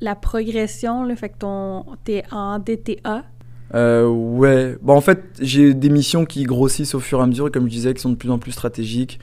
la 0.01 0.15
progression, 0.15 1.05
le 1.05 1.15
fait 1.17 1.31
que 1.31 1.39
ton, 1.39 1.85
t'es 2.05 2.23
en 2.31 2.59
DTA? 2.59 3.25
Euh, 3.75 4.07
ouais, 4.07 4.77
bon, 4.81 4.95
en 4.95 5.01
fait, 5.01 5.23
j'ai 5.41 5.75
des 5.75 5.89
missions 5.89 6.25
qui 6.25 6.45
grossissent 6.45 6.95
au 6.95 7.01
fur 7.01 7.19
et 7.19 7.23
à 7.23 7.27
mesure, 7.27 7.51
comme 7.51 7.65
je 7.65 7.71
disais, 7.73 7.95
qui 7.95 8.01
sont 8.03 8.11
de 8.11 8.15
plus 8.17 8.31
en 8.31 8.39
plus 8.39 8.53
stratégiques. 8.53 9.19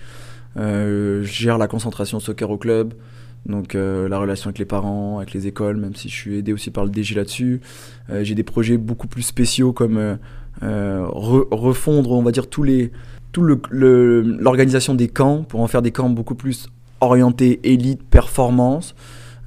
Euh, 0.58 1.24
je 1.24 1.32
gère 1.32 1.58
la 1.58 1.68
concentration 1.68 2.20
soccer 2.20 2.50
au 2.50 2.58
club, 2.58 2.94
donc 3.46 3.76
euh, 3.76 4.08
la 4.08 4.18
relation 4.20 4.48
avec 4.50 4.60
les 4.60 4.66
parents, 4.66 5.18
avec 5.18 5.34
les 5.34 5.48
écoles, 5.48 5.78
même 5.78 5.96
si 5.96 6.08
je 6.10 6.16
suis 6.16 6.38
aidé 6.38 6.54
aussi 6.54 6.72
par 6.72 6.86
le 6.86 6.90
DG 6.92 7.14
là-dessus. 7.16 7.60
Euh, 8.10 8.24
j'ai 8.24 8.36
des 8.36 8.44
projets 8.44 8.78
beaucoup 8.78 9.08
plus 9.08 9.22
spéciaux 9.24 9.74
comme 9.74 9.98
euh, 9.98 10.16
euh, 10.64 11.06
re- 11.08 11.48
refondre, 11.52 12.12
on 12.12 12.24
va 12.24 12.32
dire, 12.32 12.48
tous 12.50 12.64
les, 12.64 12.92
tout 13.32 13.42
le- 13.44 13.60
le- 13.70 14.22
l'organisation 14.22 14.96
des 14.96 15.08
camps 15.10 15.44
pour 15.44 15.60
en 15.62 15.68
faire 15.68 15.82
des 15.82 15.92
camps 15.92 16.10
beaucoup 16.10 16.36
plus 16.36 16.68
orientés 17.02 17.60
élite, 17.64 18.02
performance. 18.04 18.96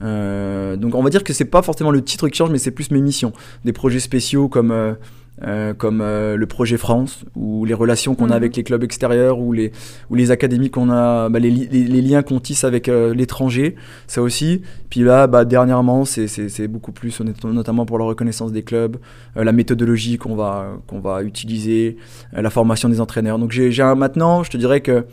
Donc 0.02 0.94
on 0.94 1.02
va 1.02 1.08
dire 1.10 1.24
que 1.24 1.32
c'est 1.32 1.46
pas 1.46 1.62
forcément 1.62 1.90
le 1.90 2.02
titre 2.02 2.28
qui 2.28 2.36
change, 2.36 2.50
mais 2.50 2.58
c'est 2.58 2.70
plus 2.70 2.90
mes 2.90 3.00
missions. 3.00 3.32
Des 3.64 3.72
projets 3.72 4.00
spéciaux 4.00 4.46
comme, 4.48 4.96
euh, 5.44 5.74
comme 5.74 6.00
euh, 6.00 6.36
le 6.36 6.46
projet 6.46 6.78
France, 6.78 7.24
ou 7.34 7.64
les 7.66 7.74
relations 7.74 8.14
qu'on 8.14 8.26
Mhm. 8.26 8.32
a 8.32 8.34
avec 8.36 8.56
les 8.56 8.62
clubs 8.62 8.82
extérieurs, 8.82 9.38
ou 9.38 9.52
les, 9.52 9.70
ou 10.10 10.14
les 10.14 10.30
académies 10.30 10.70
qu'on 10.70 10.88
a, 10.90 11.28
bah, 11.28 11.38
les, 11.38 11.50
li- 11.50 11.68
les- 11.70 11.84
les 11.84 12.00
liens 12.02 12.22
qu'on 12.22 12.40
tisse 12.40 12.64
avec 12.64 12.88
euh, 12.88 13.12
l'étranger, 13.12 13.74
ça 14.06 14.22
aussi. 14.22 14.62
Puis 14.88 15.00
là, 15.00 15.26
bah, 15.26 15.44
dernièrement, 15.44 16.04
c'est- 16.06 16.68
beaucoup 16.68 16.92
plus, 16.92 17.20
notamment 17.44 17.84
pour 17.84 17.98
la 17.98 18.06
reconnaissance 18.06 18.50
des 18.50 18.62
clubs, 18.62 18.96
la 19.34 19.52
méthodologie 19.52 20.16
qu'on 20.16 20.34
va, 20.36 20.78
qu'on 20.86 21.00
va 21.00 21.22
utiliser, 21.22 21.96
la 22.32 22.48
formation 22.50 22.88
des 22.88 23.00
entraîneurs. 23.00 23.38
Donc 23.38 23.50
j'ai 23.52 23.70
maintenant, 23.94 24.42
je 24.42 24.50
te 24.50 24.56
dirais 24.56 24.80
que 24.80 25.04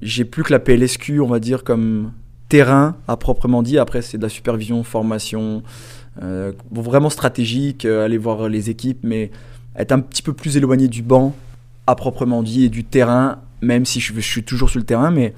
j'ai 0.00 0.24
plus 0.24 0.42
que 0.42 0.52
la 0.52 0.58
PLSQ, 0.58 1.20
on 1.20 1.26
va 1.26 1.38
dire, 1.40 1.62
comme 1.64 2.12
terrain 2.48 2.96
à 3.06 3.16
proprement 3.18 3.62
dit. 3.62 3.78
Après, 3.78 4.00
c'est 4.00 4.16
de 4.16 4.22
la 4.22 4.28
supervision, 4.30 4.82
formation, 4.82 5.62
euh, 6.22 6.52
vraiment 6.72 7.10
stratégique, 7.10 7.84
euh, 7.84 8.04
aller 8.04 8.18
voir 8.18 8.48
les 8.48 8.70
équipes, 8.70 9.00
mais 9.02 9.30
être 9.76 9.92
un 9.92 10.00
petit 10.00 10.22
peu 10.22 10.32
plus 10.32 10.56
éloigné 10.56 10.88
du 10.88 11.02
banc 11.02 11.34
à 11.86 11.94
proprement 11.94 12.42
dit 12.42 12.64
et 12.64 12.68
du 12.68 12.84
terrain, 12.84 13.38
même 13.60 13.84
si 13.86 14.00
je, 14.00 14.12
je 14.14 14.20
suis 14.20 14.42
toujours 14.42 14.70
sur 14.70 14.78
le 14.78 14.84
terrain, 14.84 15.10
mais 15.10 15.34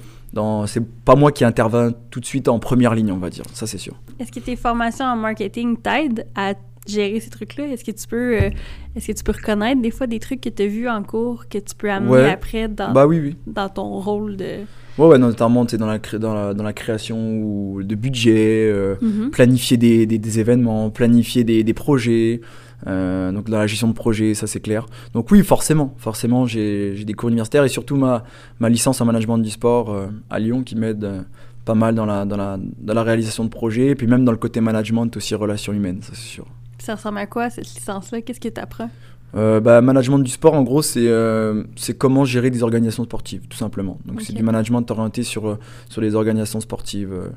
c'est 0.67 0.85
pas 1.03 1.15
moi 1.15 1.31
qui 1.31 1.43
interviens 1.43 1.91
tout 2.09 2.19
de 2.19 2.25
suite 2.25 2.47
en 2.47 2.59
première 2.59 2.95
ligne, 2.95 3.11
on 3.11 3.17
va 3.17 3.29
dire. 3.29 3.43
Ça, 3.53 3.67
c'est 3.67 3.77
sûr. 3.77 3.95
Est-ce 4.19 4.31
que 4.31 4.39
tes 4.39 4.55
formations 4.55 5.05
en 5.05 5.15
marketing 5.15 5.77
t'aident 5.77 6.25
à 6.35 6.53
gérer 6.87 7.19
ces 7.19 7.29
trucs-là? 7.29 7.67
Est-ce 7.67 7.83
que 7.83 7.91
tu 7.91 8.07
peux 8.07 8.37
euh, 8.41 8.49
est-ce 8.95 9.07
que 9.07 9.11
tu 9.17 9.23
peux 9.23 9.33
reconnaître 9.33 9.81
des 9.81 9.91
fois 9.91 10.07
des 10.07 10.19
trucs 10.19 10.41
que 10.41 10.49
tu 10.49 10.63
as 10.63 10.67
vus 10.67 10.89
en 10.89 11.03
cours 11.03 11.47
que 11.49 11.57
tu 11.57 11.75
peux 11.77 11.91
amener 11.91 12.11
Ouais. 12.11 12.29
après 12.31 12.67
dans, 12.67 12.91
Bah 12.93 13.05
oui, 13.05 13.19
oui. 13.19 13.35
dans 13.47 13.69
ton 13.69 13.99
rôle 13.99 14.37
de... 14.37 14.59
Ouais, 14.97 15.07
ouais, 15.07 15.17
notamment 15.17 15.65
dans, 15.65 15.85
la 15.87 15.99
dans, 15.99 16.33
la, 16.33 16.53
dans 16.53 16.63
la 16.63 16.73
création 16.73 17.39
ou 17.41 17.81
de 17.83 17.95
budget, 17.95 18.69
euh, 18.71 18.95
Mhm. 19.01 19.31
planifier 19.31 19.77
des, 19.77 20.05
des- 20.05 20.19
des 20.19 20.39
événements, 20.39 20.89
planifier 20.89 21.43
des, 21.43 21.63
des 21.63 21.73
projets, 21.73 22.41
euh, 22.87 23.31
donc 23.31 23.49
dans 23.49 23.57
la 23.59 23.67
gestion 23.67 23.87
de 23.87 23.93
projet, 23.93 24.33
ça 24.33 24.47
c'est 24.47 24.59
clair. 24.59 24.85
Donc 25.13 25.31
oui, 25.31 25.43
forcément, 25.43 25.93
forcément, 25.97 26.45
j'ai 26.45 26.93
j'ai 26.95 27.05
des 27.05 27.13
cours 27.13 27.29
universitaires 27.29 27.63
et 27.63 27.69
surtout 27.69 27.95
ma, 27.95 28.23
ma 28.59 28.69
licence 28.69 28.99
en 29.01 29.05
management 29.05 29.37
du 29.37 29.49
sport 29.49 29.91
euh, 29.91 30.07
à 30.29 30.39
Lyon 30.39 30.63
qui 30.63 30.75
m'aide 30.75 31.03
euh, 31.03 31.21
pas 31.63 31.75
mal 31.75 31.93
dans 31.95 32.05
la, 32.07 32.25
dans, 32.25 32.37
la, 32.37 32.57
dans 32.79 32.93
la 32.93 33.03
réalisation 33.03 33.43
de 33.45 33.49
projets 33.49 33.87
et 33.89 33.95
puis 33.95 34.07
même 34.07 34.25
dans 34.25 34.31
le 34.31 34.37
côté 34.39 34.61
management 34.61 35.15
aussi 35.15 35.35
relations 35.35 35.73
humaines, 35.73 35.99
ça 36.01 36.11
c'est 36.13 36.27
sûr. 36.27 36.45
Ça 36.79 36.95
ressemble 36.95 37.19
à 37.19 37.27
quoi, 37.27 37.49
cette 37.51 37.71
licence-là? 37.75 38.21
Qu'est-ce 38.21 38.39
que 38.39 38.49
tu 38.49 38.59
apprends? 38.59 38.89
Euh, 39.35 39.59
bah, 39.61 39.79
management 39.81 40.19
du 40.19 40.29
sport, 40.31 40.53
en 40.55 40.63
gros, 40.63 40.81
c'est 40.81 41.07
euh, 41.07 41.63
comment 41.97 42.25
gérer 42.25 42.49
des 42.49 42.63
organisations 42.63 43.03
sportives, 43.05 43.41
tout 43.49 43.57
simplement. 43.57 43.97
Donc, 44.05 44.21
c'est 44.21 44.33
du 44.33 44.43
management 44.43 44.89
orienté 44.91 45.23
sur, 45.23 45.47
euh, 45.47 45.57
sur 45.89 46.01
les 46.01 46.15
organisations 46.15 46.59
sportives, 46.59 47.13
euh, 47.13 47.29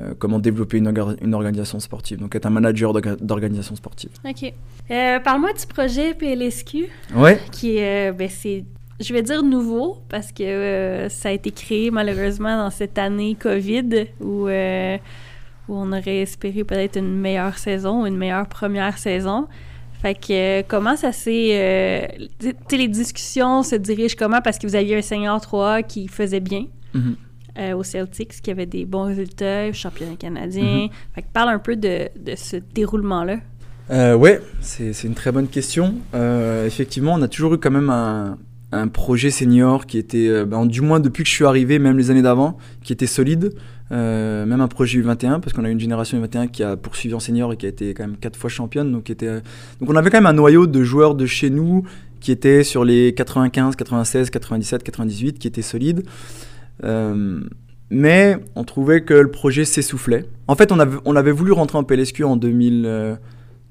euh, 0.00 0.14
comment 0.18 0.38
développer 0.40 0.78
une, 0.78 0.88
orga- 0.90 1.16
une 1.22 1.34
organisation 1.34 1.78
sportive. 1.78 2.18
Donc, 2.18 2.34
être 2.34 2.46
un 2.46 2.50
manager 2.50 2.92
d'orga- 2.92 3.16
d'organisation 3.20 3.76
sportive. 3.76 4.10
OK. 4.28 4.52
Parle-moi 4.88 5.50
du 5.52 5.66
projet 5.66 6.14
PLSQ, 6.14 6.86
Ouais, 7.14 7.38
qui 7.52 7.76
est, 7.78 8.10
ben, 8.12 8.28
c'est, 8.28 8.64
je 8.98 9.12
vais 9.12 9.22
dire 9.22 9.44
nouveau, 9.44 9.98
parce 10.08 10.32
que 10.32 10.42
euh, 10.42 11.08
ça 11.08 11.28
a 11.28 11.32
été 11.32 11.52
créé 11.52 11.92
malheureusement 11.92 12.56
dans 12.64 12.70
cette 12.70 12.98
année 12.98 13.36
COVID, 13.38 14.06
où, 14.20 14.48
euh, 14.48 14.96
où 15.68 15.76
on 15.76 15.92
aurait 15.92 16.18
espéré 16.22 16.64
peut-être 16.64 16.96
une 16.98 17.14
meilleure 17.16 17.58
saison, 17.58 18.06
une 18.06 18.16
meilleure 18.16 18.48
première 18.48 18.98
saison. 18.98 19.46
Fait 20.00 20.14
que 20.14 20.60
euh, 20.60 20.62
comment 20.66 20.96
ça 20.96 21.12
s'est... 21.12 21.50
euh, 21.52 22.06
tu 22.38 22.50
sais, 22.70 22.76
les 22.76 22.88
discussions 22.88 23.62
se 23.62 23.74
dirigent 23.76 24.14
comment? 24.18 24.40
Parce 24.40 24.58
que 24.58 24.66
vous 24.66 24.76
aviez 24.76 24.96
un 24.96 25.02
senior 25.02 25.40
3 25.40 25.82
qui 25.82 26.08
faisait 26.08 26.40
bien 26.40 26.66
Mhm. 26.94 27.16
euh, 27.58 27.74
au 27.74 27.82
Celtics, 27.82 28.40
qui 28.40 28.50
avait 28.50 28.66
des 28.66 28.84
bons 28.84 29.04
résultats, 29.04 29.72
championnat 29.72 30.14
canadien. 30.16 30.88
Fait 31.14 31.22
que 31.22 31.26
parle 31.32 31.50
un 31.50 31.58
peu 31.58 31.76
de, 31.76 32.08
de 32.18 32.34
ce 32.36 32.56
déroulement-là. 32.74 33.38
Euh, 33.90 34.14
ouais, 34.14 34.40
c'est 34.60 34.92
c'est 34.92 35.08
une 35.08 35.14
très 35.14 35.32
bonne 35.32 35.48
question. 35.48 35.94
Euh, 36.14 36.66
effectivement, 36.66 37.14
on 37.14 37.22
a 37.22 37.28
toujours 37.28 37.54
eu 37.54 37.58
quand 37.58 37.70
même 37.70 37.90
un, 37.90 38.38
un 38.70 38.86
projet 38.88 39.30
senior 39.30 39.86
qui 39.86 39.98
était, 39.98 40.44
ben, 40.44 40.64
du 40.66 40.80
moins 40.82 41.00
depuis 41.00 41.24
que 41.24 41.28
je 41.28 41.34
suis 41.34 41.44
arrivé, 41.46 41.78
même 41.78 41.98
les 41.98 42.10
années 42.10 42.22
d'avant, 42.22 42.56
qui 42.84 42.92
était 42.92 43.06
solide. 43.06 43.52
Euh, 43.90 44.44
même 44.44 44.60
un 44.60 44.68
projet 44.68 45.00
U21, 45.00 45.40
parce 45.40 45.52
qu'on 45.52 45.64
a 45.64 45.70
une 45.70 45.80
génération 45.80 46.20
U21 46.22 46.48
qui 46.48 46.62
a 46.62 46.76
poursuivi 46.76 47.14
en 47.14 47.20
senior 47.20 47.52
et 47.52 47.56
qui 47.56 47.66
a 47.66 47.68
été 47.68 47.94
quand 47.94 48.04
même 48.04 48.16
quatre 48.16 48.36
fois 48.36 48.50
championne. 48.50 48.92
Donc, 48.92 49.04
qui 49.04 49.12
était, 49.12 49.40
donc 49.80 49.88
on 49.88 49.96
avait 49.96 50.10
quand 50.10 50.18
même 50.18 50.26
un 50.26 50.34
noyau 50.34 50.66
de 50.66 50.82
joueurs 50.82 51.14
de 51.14 51.26
chez 51.26 51.50
nous 51.50 51.84
qui 52.20 52.32
étaient 52.32 52.64
sur 52.64 52.84
les 52.84 53.14
95, 53.14 53.76
96, 53.76 54.30
97, 54.30 54.82
98, 54.82 55.38
qui 55.38 55.48
étaient 55.48 55.62
solides. 55.62 56.02
Euh, 56.84 57.40
mais 57.90 58.36
on 58.54 58.64
trouvait 58.64 59.02
que 59.02 59.14
le 59.14 59.30
projet 59.30 59.64
s'essoufflait. 59.64 60.26
En 60.46 60.54
fait, 60.54 60.70
on 60.70 60.78
avait, 60.78 60.98
on 61.06 61.16
avait 61.16 61.32
voulu 61.32 61.52
rentrer 61.52 61.78
en 61.78 61.84
PLSQ 61.84 62.24
en 62.24 62.36
2000, 62.36 62.84
euh, 62.84 63.14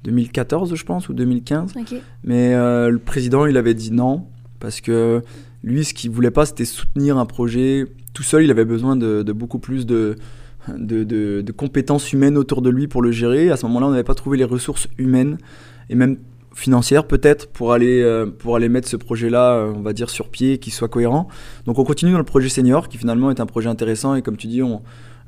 2014, 0.04 0.74
je 0.74 0.84
pense, 0.84 1.10
ou 1.10 1.14
2015. 1.14 1.74
OK. 1.76 1.96
Mais 2.24 2.54
le 2.54 2.98
président, 2.98 3.46
il 3.46 3.58
avait 3.58 3.76
dit 3.76 3.92
non, 3.92 4.26
parce 4.60 4.82
que 4.82 5.22
lui, 5.64 5.86
ce 5.86 5.94
qu'il 5.94 6.10
voulait 6.10 6.32
pas, 6.32 6.48
c'était 6.48 6.66
soutenir 6.66 7.18
un 7.18 7.26
projet 7.26 7.86
tout 8.18 8.24
seul. 8.24 8.44
Il 8.44 8.50
avait 8.52 8.66
besoin 8.66 8.96
de, 8.96 9.22
de 9.22 9.32
beaucoup 9.32 9.60
plus 9.60 9.86
de, 9.86 10.16
de, 10.76 11.04
de- 11.04 11.42
de 11.42 11.52
compétences 11.52 12.12
humaines 12.14 12.36
autour 12.36 12.64
de 12.64 12.72
lui 12.72 12.88
pour 12.88 13.04
le 13.04 13.12
gérer. 13.12 13.52
À 13.52 13.58
ce 13.58 13.68
moment-là, 13.68 13.86
on 13.86 13.92
n'avait 13.92 14.04
pas 14.04 14.16
trouvé 14.16 14.38
les 14.38 14.44
ressources 14.44 14.88
humaines 14.98 15.38
et 15.92 15.96
même 15.96 16.18
financières 16.56 17.06
peut-être 17.06 17.52
pour 17.52 17.72
aller, 17.74 18.02
euh, 18.02 18.26
pour 18.26 18.56
aller 18.56 18.70
mettre 18.70 18.88
ce 18.88 18.98
projet-là, 18.98 19.54
euh, 19.54 19.74
on 19.76 19.82
va 19.82 19.94
dire, 19.94 20.10
sur 20.10 20.30
pied, 20.30 20.58
qui 20.58 20.72
soit 20.72 20.88
cohérent. 20.88 21.28
Donc 21.66 21.78
on 21.78 21.84
continue 21.84 22.12
dans 22.12 22.18
le 22.18 22.24
projet 22.24 22.50
senior, 22.50 22.90
qui 22.90 22.98
finalement 22.98 23.30
est 23.30 23.40
un 23.40 23.46
projet 23.46 23.70
intéressant. 23.70 24.16
Et 24.16 24.24
comme 24.24 24.38
tu 24.38 24.48
dis, 24.48 24.64
on, 24.64 24.82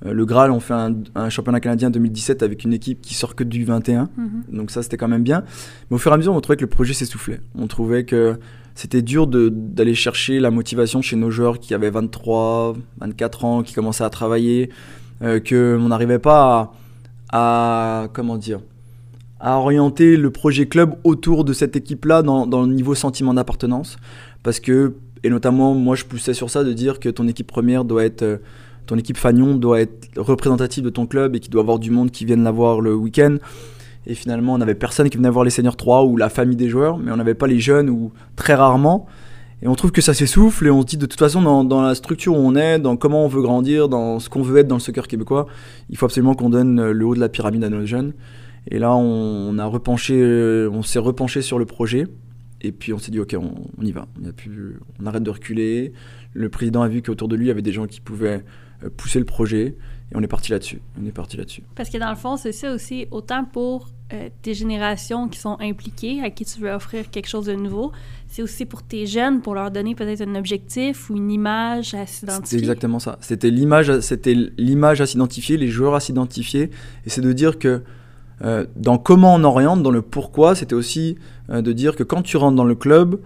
euh, 0.07 0.13
le 0.13 0.25
Graal, 0.25 0.49
on 0.49 0.59
fait 0.59 0.73
un, 0.73 0.95
un 1.13 1.29
championnat 1.29 1.59
canadien 1.59 1.91
2017 1.91 2.41
avec 2.41 2.63
une 2.63 2.73
équipe 2.73 3.01
qui 3.01 3.13
sort 3.13 3.35
que 3.35 3.43
du 3.43 3.63
21. 3.65 4.09
Mhm. 4.17 4.43
Donc 4.57 4.71
ça, 4.71 4.81
c'était 4.81 4.97
quand 4.97 5.07
même 5.07 5.21
bien. 5.21 5.43
Mais 5.91 5.95
au 5.95 5.99
fur 5.99 6.11
et 6.11 6.15
à 6.15 6.17
mesure, 6.17 6.33
on 6.33 6.41
trouvait 6.41 6.57
que 6.57 6.61
le 6.63 6.67
projet 6.67 6.95
s'essoufflait. 6.95 7.41
On 7.53 7.67
trouvait 7.67 8.05
que 8.05 8.39
c'était 8.79 9.01
dur 9.01 9.27
d'aller 9.27 9.93
chercher 9.93 10.39
la 10.39 10.51
motivation 10.51 11.01
chez 11.01 11.17
nos 11.17 11.29
joueurs 11.29 11.59
qui 11.59 11.73
avaient 11.73 11.89
23, 11.89 12.77
24 13.01 13.43
ans, 13.43 13.61
qui 13.61 13.73
commençaient 13.73 14.05
à 14.05 14.09
travailler, 14.09 14.69
euh, 15.21 15.41
qu'on 15.41 15.89
n'arrivait 15.89 16.17
pas 16.17 16.71
à, 17.29 18.07
comment 18.13 18.37
dire, 18.37 18.61
à 19.41 19.57
orienter 19.57 20.15
le 20.15 20.29
projet 20.29 20.65
club 20.65 20.95
autour 21.03 21.43
de 21.43 21.51
cette 21.51 21.75
équipe-là 21.75 22.21
dans, 22.21 22.45
le 22.45 22.67
niveau 22.67 22.95
sentiment 22.95 23.33
d'appartenance. 23.33 23.97
Parce 24.43 24.61
que, 24.61 24.93
et 25.23 25.29
notamment, 25.29 25.73
moi, 25.73 25.97
je 25.97 26.05
poussais 26.05 26.33
sur 26.33 26.49
ça 26.49 26.63
de 26.63 26.71
dire 26.71 27.01
que 27.01 27.09
ton 27.09 27.27
équipe 27.27 27.47
première 27.47 27.83
doit 27.83 28.05
être... 28.05 28.21
euh, 28.21 28.37
ton 28.85 28.97
équipe 28.97 29.17
Fagnon 29.17 29.55
doit 29.55 29.81
être 29.81 30.09
représentative 30.15 30.85
de 30.85 30.89
ton 30.89 31.05
club 31.05 31.35
et 31.35 31.41
qu'il 31.41 31.51
doit 31.51 31.61
avoir 31.61 31.79
du 31.79 31.91
monde 31.91 32.11
qui 32.11 32.23
vienne 32.23 32.45
la 32.45 32.51
voir 32.51 32.79
le 32.79 32.95
week-end. 32.95 33.35
Et 34.09 34.15
finalement, 34.15 34.55
on 34.55 34.57
n'avait 34.57 34.73
personne 34.73 35.07
qui 35.07 35.17
venait 35.17 35.29
voir 35.29 35.45
les 35.45 35.51
seniors 35.51 35.77
3 35.77 36.03
ou 36.05 36.17
la 36.17 36.29
famille 36.29 36.55
des 36.55 36.67
joueurs, 36.67 36.97
mais 36.97 37.11
on 37.11 37.17
n'avait 37.17 37.35
pas 37.35 37.45
les 37.45 37.59
jeunes 37.59 37.91
ou 37.91 38.11
très 38.35 38.55
rarement. 38.55 39.05
Et 39.61 39.67
on 39.67 39.75
trouve 39.75 39.91
que 39.91 40.01
ça 40.01 40.15
s'essouffle 40.15 40.65
et 40.65 40.71
on 40.71 40.81
se 40.81 40.87
dit 40.87 40.97
de 40.97 41.05
toute 41.05 41.19
façon, 41.19 41.63
dans, 41.63 41.81
la 41.83 41.93
structure 41.93 42.33
où 42.33 42.39
on 42.39 42.55
est, 42.55 42.79
dans 42.79 42.97
comment 42.97 43.23
on 43.23 43.27
veut 43.27 43.43
grandir, 43.43 43.87
dans 43.87 44.19
ce 44.19 44.27
qu'on 44.27 44.41
veut 44.41 44.57
être 44.57 44.67
dans 44.67 44.77
le 44.77 44.81
soccer 44.81 45.07
québécois, 45.07 45.45
il 45.91 45.97
faut 45.97 46.07
absolument 46.07 46.33
qu'on 46.33 46.49
donne 46.49 46.89
le 46.89 47.05
haut 47.05 47.13
de 47.13 47.19
la 47.19 47.29
pyramide 47.29 47.63
à 47.63 47.69
nos 47.69 47.85
jeunes. 47.85 48.13
Et 48.71 48.79
là, 48.79 48.95
on, 48.95 49.59
a 49.59 49.65
repenché, 49.65 50.15
euh, 50.19 50.71
on 50.71 50.81
s'est 50.81 50.97
repenché 50.97 51.43
sur 51.43 51.59
le 51.59 51.65
projet. 51.65 52.07
Et 52.61 52.71
puis 52.71 52.93
on 52.93 52.97
s'est 52.97 53.11
dit, 53.11 53.19
ok, 53.19 53.35
on, 53.37 53.51
on 53.77 53.85
y 53.85 53.91
va. 53.91 54.07
On, 54.19 54.27
a 54.27 54.33
pu, 54.33 54.79
on 54.99 55.05
arrête 55.05 55.23
de 55.23 55.29
reculer. 55.29 55.93
Le 56.33 56.49
président 56.49 56.81
a 56.81 56.87
vu 56.87 57.03
qu'autour 57.03 57.27
de 57.27 57.35
lui, 57.35 57.45
il 57.45 57.49
y 57.49 57.51
avait 57.51 57.61
des 57.61 57.73
gens 57.73 57.85
qui 57.85 58.01
pouvaient 58.01 58.43
euh, 58.83 58.89
pousser 58.95 59.19
le 59.19 59.25
projet. 59.25 59.75
Et 60.11 60.15
on 60.15 60.21
est 60.21 60.27
parti 60.27 60.51
là-dessus. 60.51 60.81
On 61.01 61.05
est 61.05 61.11
parti 61.11 61.37
là-dessus. 61.37 61.63
Parce 61.75 61.89
que 61.89 61.97
dans 61.97 62.09
le 62.09 62.15
fond, 62.15 62.35
c'est 62.35 62.51
ça 62.51 62.73
aussi, 62.73 63.07
autant 63.11 63.45
pour 63.45 63.89
euh, 64.11 64.29
tes 64.41 64.55
générations 64.55 65.27
qui 65.27 65.37
sont 65.37 65.57
impliquées, 65.59 66.21
à 66.23 66.31
qui 66.31 66.45
tu 66.45 66.59
veux 66.59 66.71
offrir 66.71 67.11
quelque 67.11 67.27
chose 67.27 67.45
de 67.45 67.53
nouveau, 67.53 67.91
c'est 68.27 68.41
aussi 68.41 68.65
pour 68.65 68.81
tes 68.81 69.05
jeunes, 69.05 69.41
pour 69.41 69.53
leur 69.53 69.69
donner 69.69 69.93
peut-être 69.93 70.21
un 70.21 70.33
objectif 70.33 71.11
ou 71.11 71.17
une 71.17 71.31
image 71.31 71.93
à 71.93 72.07
s'identifier. 72.07 72.57
exactement 72.57 72.97
ça. 72.97 73.19
C'était 73.21 73.51
l'image, 73.51 73.99
c'était 73.99 74.33
l'image 74.57 74.99
à 75.01 75.05
s'identifier, 75.05 75.57
les 75.57 75.67
joueurs 75.67 75.93
à 75.93 75.99
s'identifier, 75.99 76.71
et 77.05 77.09
c'est 77.09 77.21
de 77.21 77.31
dire 77.33 77.59
que 77.59 77.83
euh, 78.41 78.65
dans 78.75 78.97
comment 78.97 79.35
on 79.35 79.43
oriente, 79.43 79.83
dans 79.83 79.91
le 79.91 80.01
pourquoi, 80.01 80.55
c'était 80.55 80.73
aussi 80.73 81.17
euh, 81.51 81.61
de 81.61 81.71
dire 81.71 81.95
que 81.95 82.03
quand 82.03 82.23
tu 82.23 82.37
rentres 82.37 82.55
dans 82.55 82.63
le 82.63 82.75
club, 82.75 83.19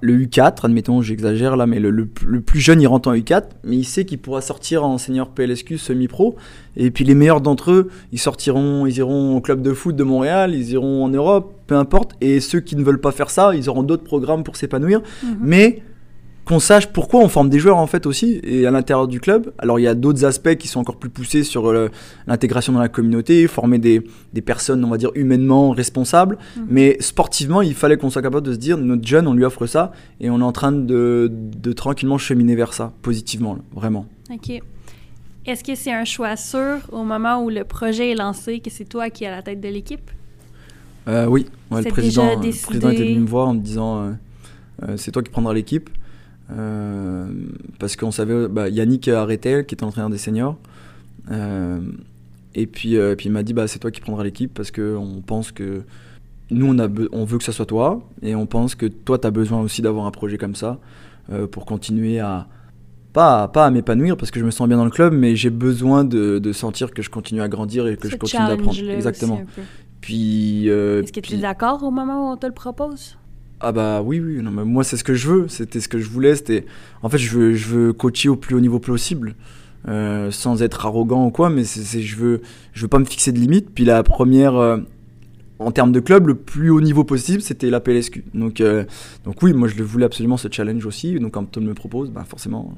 le 0.00 0.18
U4, 0.18 0.64
admettons, 0.64 1.02
j'exagère 1.02 1.56
là, 1.56 1.66
mais 1.66 1.80
le, 1.80 1.90
le, 1.90 2.40
plus 2.40 2.60
jeune, 2.60 2.80
il 2.80 2.86
rentre 2.86 3.08
en 3.08 3.14
U4, 3.14 3.44
mais 3.64 3.76
il 3.76 3.84
sait 3.84 4.04
qu'il 4.04 4.18
pourra 4.18 4.40
sortir 4.40 4.84
en 4.84 4.98
senior 4.98 5.28
PLSQ 5.30 5.78
semi-pro. 5.78 6.36
Et 6.76 6.90
puis 6.90 7.04
les 7.04 7.14
meilleurs 7.14 7.40
d'entre 7.40 7.72
eux, 7.72 7.88
ils 8.12 8.18
sortiront, 8.18 8.86
ils 8.86 8.98
iront 8.98 9.36
au 9.36 9.40
club 9.40 9.62
de 9.62 9.72
foot 9.72 9.96
de 9.96 10.04
Montréal, 10.04 10.54
ils 10.54 10.70
iront 10.70 11.04
en 11.04 11.08
Europe, 11.08 11.54
peu 11.66 11.76
importe. 11.76 12.12
Et 12.20 12.40
ceux 12.40 12.60
qui 12.60 12.76
ne 12.76 12.82
veulent 12.82 13.00
pas 13.00 13.12
faire 13.12 13.30
ça, 13.30 13.54
ils 13.54 13.68
auront 13.68 13.82
d'autres 13.82 14.04
programmes 14.04 14.44
pour 14.44 14.56
s'épanouir. 14.56 15.02
Mhm. 15.22 15.36
Mais 15.40 15.82
qu'on 16.48 16.60
sache 16.60 16.86
pourquoi 16.86 17.20
on 17.20 17.28
forme 17.28 17.50
des 17.50 17.58
joueurs 17.58 17.76
en 17.76 17.86
fait 17.86 18.06
aussi 18.06 18.40
et 18.42 18.66
à 18.66 18.70
l'intérieur 18.70 19.06
du 19.06 19.20
club. 19.20 19.52
Alors 19.58 19.78
il 19.78 19.82
y 19.82 19.86
a 19.86 19.94
d'autres 19.94 20.24
aspects 20.24 20.54
qui 20.54 20.66
sont 20.66 20.80
encore 20.80 20.96
plus 20.96 21.10
poussés 21.10 21.44
sur 21.44 21.68
euh, 21.68 21.90
l'intégration 22.26 22.72
dans 22.72 22.80
la 22.80 22.88
communauté, 22.88 23.46
former 23.46 23.78
des, 23.78 24.02
des, 24.32 24.40
personnes 24.40 24.82
on 24.82 24.88
va 24.88 24.96
dire 24.96 25.10
humainement 25.14 25.72
responsables, 25.72 26.38
mhm. 26.56 26.66
mais 26.70 26.96
sportivement 27.00 27.60
il 27.60 27.74
fallait 27.74 27.98
qu'on 27.98 28.08
soit 28.08 28.22
capable 28.22 28.46
de 28.46 28.54
se 28.54 28.58
dire 28.58 28.78
notre 28.78 29.06
jeune 29.06 29.28
on 29.28 29.34
lui 29.34 29.44
offre 29.44 29.66
ça 29.66 29.92
et 30.20 30.30
on 30.30 30.40
est 30.40 30.44
en 30.44 30.52
train 30.52 30.72
de, 30.72 31.30
de 31.30 31.72
tranquillement 31.72 32.16
cheminer 32.16 32.56
vers 32.56 32.72
ça 32.72 32.94
positivement 33.02 33.58
vraiment. 33.74 34.06
Ok. 34.32 34.62
Est-ce 35.44 35.62
que 35.62 35.74
c'est 35.74 35.92
un 35.92 36.04
choix 36.06 36.36
sûr 36.36 36.78
au 36.92 37.04
moment 37.04 37.42
où 37.42 37.50
le 37.50 37.64
projet 37.64 38.12
est 38.12 38.14
lancé 38.14 38.60
que 38.60 38.70
c'est 38.70 38.86
toi 38.86 39.10
qui 39.10 39.24
es 39.24 39.26
à 39.26 39.30
la 39.30 39.42
tête 39.42 39.60
de 39.60 39.68
l'équipe? 39.68 40.10
Euh, 41.08 41.26
oui, 41.26 41.46
le, 41.70 41.82
président, 41.90 42.34
le 42.34 42.38
président 42.38 42.90
était 42.90 43.04
venu 43.04 43.20
me 43.20 43.26
voir 43.26 43.48
en 43.48 43.54
me 43.54 43.60
disant 43.60 43.98
euh, 43.98 44.12
euh, 44.86 44.96
c'est 44.96 45.10
toi 45.10 45.22
qui 45.22 45.30
prendras 45.30 45.52
l'équipe. 45.52 45.90
Euh, 46.50 47.26
parce 47.78 47.96
qu'on 47.96 48.10
savait, 48.10 48.48
bah, 48.48 48.68
Yannick 48.68 49.08
Arrêtel, 49.08 49.66
qui 49.66 49.74
est 49.74 49.84
entraîneur 49.84 50.10
des 50.10 50.18
seniors, 50.18 50.56
euh, 51.30 51.80
et 52.54 52.66
puis, 52.66 52.96
euh, 52.96 53.14
puis 53.14 53.26
il 53.26 53.32
m'a 53.32 53.42
dit 53.42 53.52
bah, 53.52 53.68
c'est 53.68 53.78
toi 53.78 53.90
qui 53.90 54.00
prendras 54.00 54.24
l'équipe 54.24 54.52
parce 54.52 54.70
qu'on 54.70 55.22
pense 55.24 55.52
que 55.52 55.82
nous, 56.50 56.66
on, 56.66 56.78
a 56.78 56.88
on 57.12 57.24
veut 57.24 57.36
que 57.36 57.44
ça 57.44 57.52
soit 57.52 57.66
toi, 57.66 58.00
et 58.22 58.34
on 58.34 58.46
pense 58.46 58.74
que 58.74 58.86
toi, 58.86 59.18
tu 59.18 59.26
as 59.26 59.30
besoin 59.30 59.60
aussi 59.60 59.82
d'avoir 59.82 60.06
un 60.06 60.10
projet 60.10 60.38
comme 60.38 60.54
ça 60.54 60.78
pour 61.50 61.66
continuer 61.66 62.20
à. 62.20 62.46
Pas, 63.12 63.48
pas 63.48 63.66
à 63.66 63.70
m'épanouir 63.70 64.18
parce 64.18 64.30
que 64.30 64.38
je 64.38 64.44
me 64.44 64.50
sens 64.50 64.68
bien 64.68 64.76
dans 64.76 64.84
le 64.84 64.90
club, 64.90 65.14
mais 65.14 65.34
j'ai 65.34 65.50
besoin 65.50 66.04
de, 66.04 66.38
de, 66.38 66.52
sentir 66.52 66.92
que 66.92 67.02
je 67.02 67.08
continue 67.08 67.40
à 67.40 67.48
grandir 67.48 67.86
et 67.86 67.96
que 67.96 68.08
je 68.08 68.16
continue 68.16 68.46
d'apprendre. 68.46 68.90
Exactement. 68.90 69.42
Puis. 70.00 70.68
Est-ce 70.68 71.12
que 71.12 71.20
tu 71.20 71.34
es 71.34 71.38
d'accord 71.38 71.82
au 71.82 71.90
moment 71.90 72.28
où 72.28 72.32
on 72.32 72.36
te 72.36 72.46
le 72.46 72.52
propose? 72.52 73.16
Ah 73.60 73.72
bah 73.72 74.02
oui, 74.02 74.20
oui, 74.20 74.42
non, 74.42 74.50
mais 74.50 74.64
moi 74.64 74.84
c'est 74.84 74.96
ce 74.96 75.04
que 75.04 75.14
je 75.14 75.28
veux, 75.28 75.48
c'était 75.48 75.80
ce 75.80 75.88
que 75.88 75.98
je 75.98 76.08
voulais, 76.08 76.36
c'était... 76.36 76.64
En 77.02 77.08
fait 77.08 77.18
je 77.18 77.36
veux, 77.36 77.54
je 77.54 77.68
veux 77.68 77.92
coacher 77.92 78.28
au 78.28 78.36
plus 78.36 78.54
haut 78.54 78.60
niveau 78.60 78.78
possible, 78.78 79.34
euh, 79.88 80.30
sans 80.30 80.62
être 80.62 80.86
arrogant 80.86 81.26
ou 81.26 81.30
quoi, 81.30 81.50
mais 81.50 81.64
c'est, 81.64 82.00
je, 82.00 82.16
veux, 82.16 82.42
je 82.72 82.82
veux 82.82 82.88
pas 82.88 82.98
me 82.98 83.04
fixer 83.04 83.32
de 83.32 83.38
limites. 83.38 83.70
Puis 83.74 83.84
la 83.84 84.02
première, 84.02 84.56
euh, 84.56 84.78
en 85.58 85.72
termes 85.72 85.92
de 85.92 86.00
club, 86.00 86.28
le 86.28 86.34
plus 86.34 86.70
haut 86.70 86.80
niveau 86.80 87.04
possible, 87.04 87.42
c'était 87.42 87.70
la 87.70 87.80
PLSQ. 87.80 88.24
Donc, 88.34 88.60
euh, 88.60 88.84
donc 89.24 89.42
oui, 89.42 89.52
moi 89.52 89.68
je 89.68 89.76
le 89.76 89.84
voulais 89.84 90.04
absolument 90.04 90.36
ce 90.36 90.48
challenge 90.50 90.84
aussi, 90.86 91.18
donc 91.18 91.32
quand 91.32 91.56
on 91.56 91.60
me 91.60 91.74
propose, 91.74 92.10
bah 92.10 92.24
forcément 92.28 92.74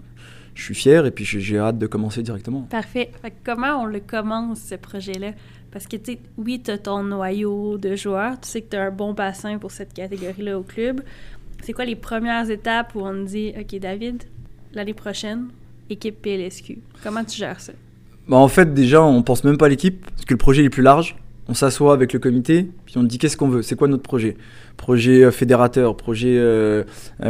je 0.55 0.65
suis 0.65 0.75
fier 0.75 1.07
et 1.07 1.11
puis 1.11 1.25
j'ai 1.25 1.59
hâte 1.59 1.79
de 1.79 1.87
commencer 1.87 2.23
directement. 2.23 2.63
Parfait. 2.63 3.11
comment 3.45 3.83
on 3.83 3.87
le 3.87 4.01
commence 4.01 4.61
ce 4.61 4.75
projet-là? 4.75 5.33
Parce 5.73 5.87
que, 5.87 5.97
tu 5.97 6.19
oui, 6.37 6.61
tu 6.65 6.71
as 6.71 6.79
ton 6.79 7.03
noyau 7.03 7.79
de 7.79 7.95
joueurs, 7.97 8.41
tu 8.41 8.49
sais 8.49 8.63
que 8.63 8.71
tu 8.71 8.77
as 8.77 8.85
un 8.85 8.91
bon 8.91 9.13
bassin 9.13 9.59
pour 9.59 9.71
cette 9.71 9.93
catégorie-là 9.93 10.59
au 10.59 10.63
club. 10.63 11.03
C'est 11.63 11.73
quoi 11.73 11.85
les 11.85 11.97
premières 11.97 12.51
étapes 12.51 12.95
où 12.95 13.01
on 13.01 13.13
te 13.13 13.29
dit, 13.29 13.53
OK, 13.59 13.79
David, 13.79 14.25
l'année 14.73 14.95
prochaine, 14.95 15.49
équipe 15.89 16.21
PLSQ? 16.23 16.79
Comment 17.03 17.25
tu 17.25 17.37
gères 17.37 17.61
ça? 17.61 17.73
Bah, 18.29 18.37
en 18.37 18.49
fait, 18.49 18.73
déjà, 18.73 19.03
on 19.03 19.23
pense 19.23 19.45
même 19.45 19.59
pas 19.59 19.67
à 19.67 19.69
l'équipe, 19.69 20.05
parce 20.11 20.25
que 20.25 20.35
le 20.35 20.39
projet 20.39 20.65
est 20.65 20.71
plus 20.71 20.83
large. 20.83 21.17
On 21.49 21.55
s'assoit 21.55 21.93
avec 21.93 22.13
le 22.13 22.19
comité, 22.19 22.71
puis 22.87 22.97
on 22.97 23.03
dit 23.03 23.19
qu'est-ce 23.19 23.37
qu'on 23.37 23.49
veut, 23.49 23.63
c'est 23.63 23.75
quoi 23.75 23.89
notre 23.89 24.05
projet? 24.05 24.37
Projet 24.81 25.25
euh, 25.25 25.31
fédérateur, 25.31 25.95
projet, 25.95 26.37
euh, 26.39 26.85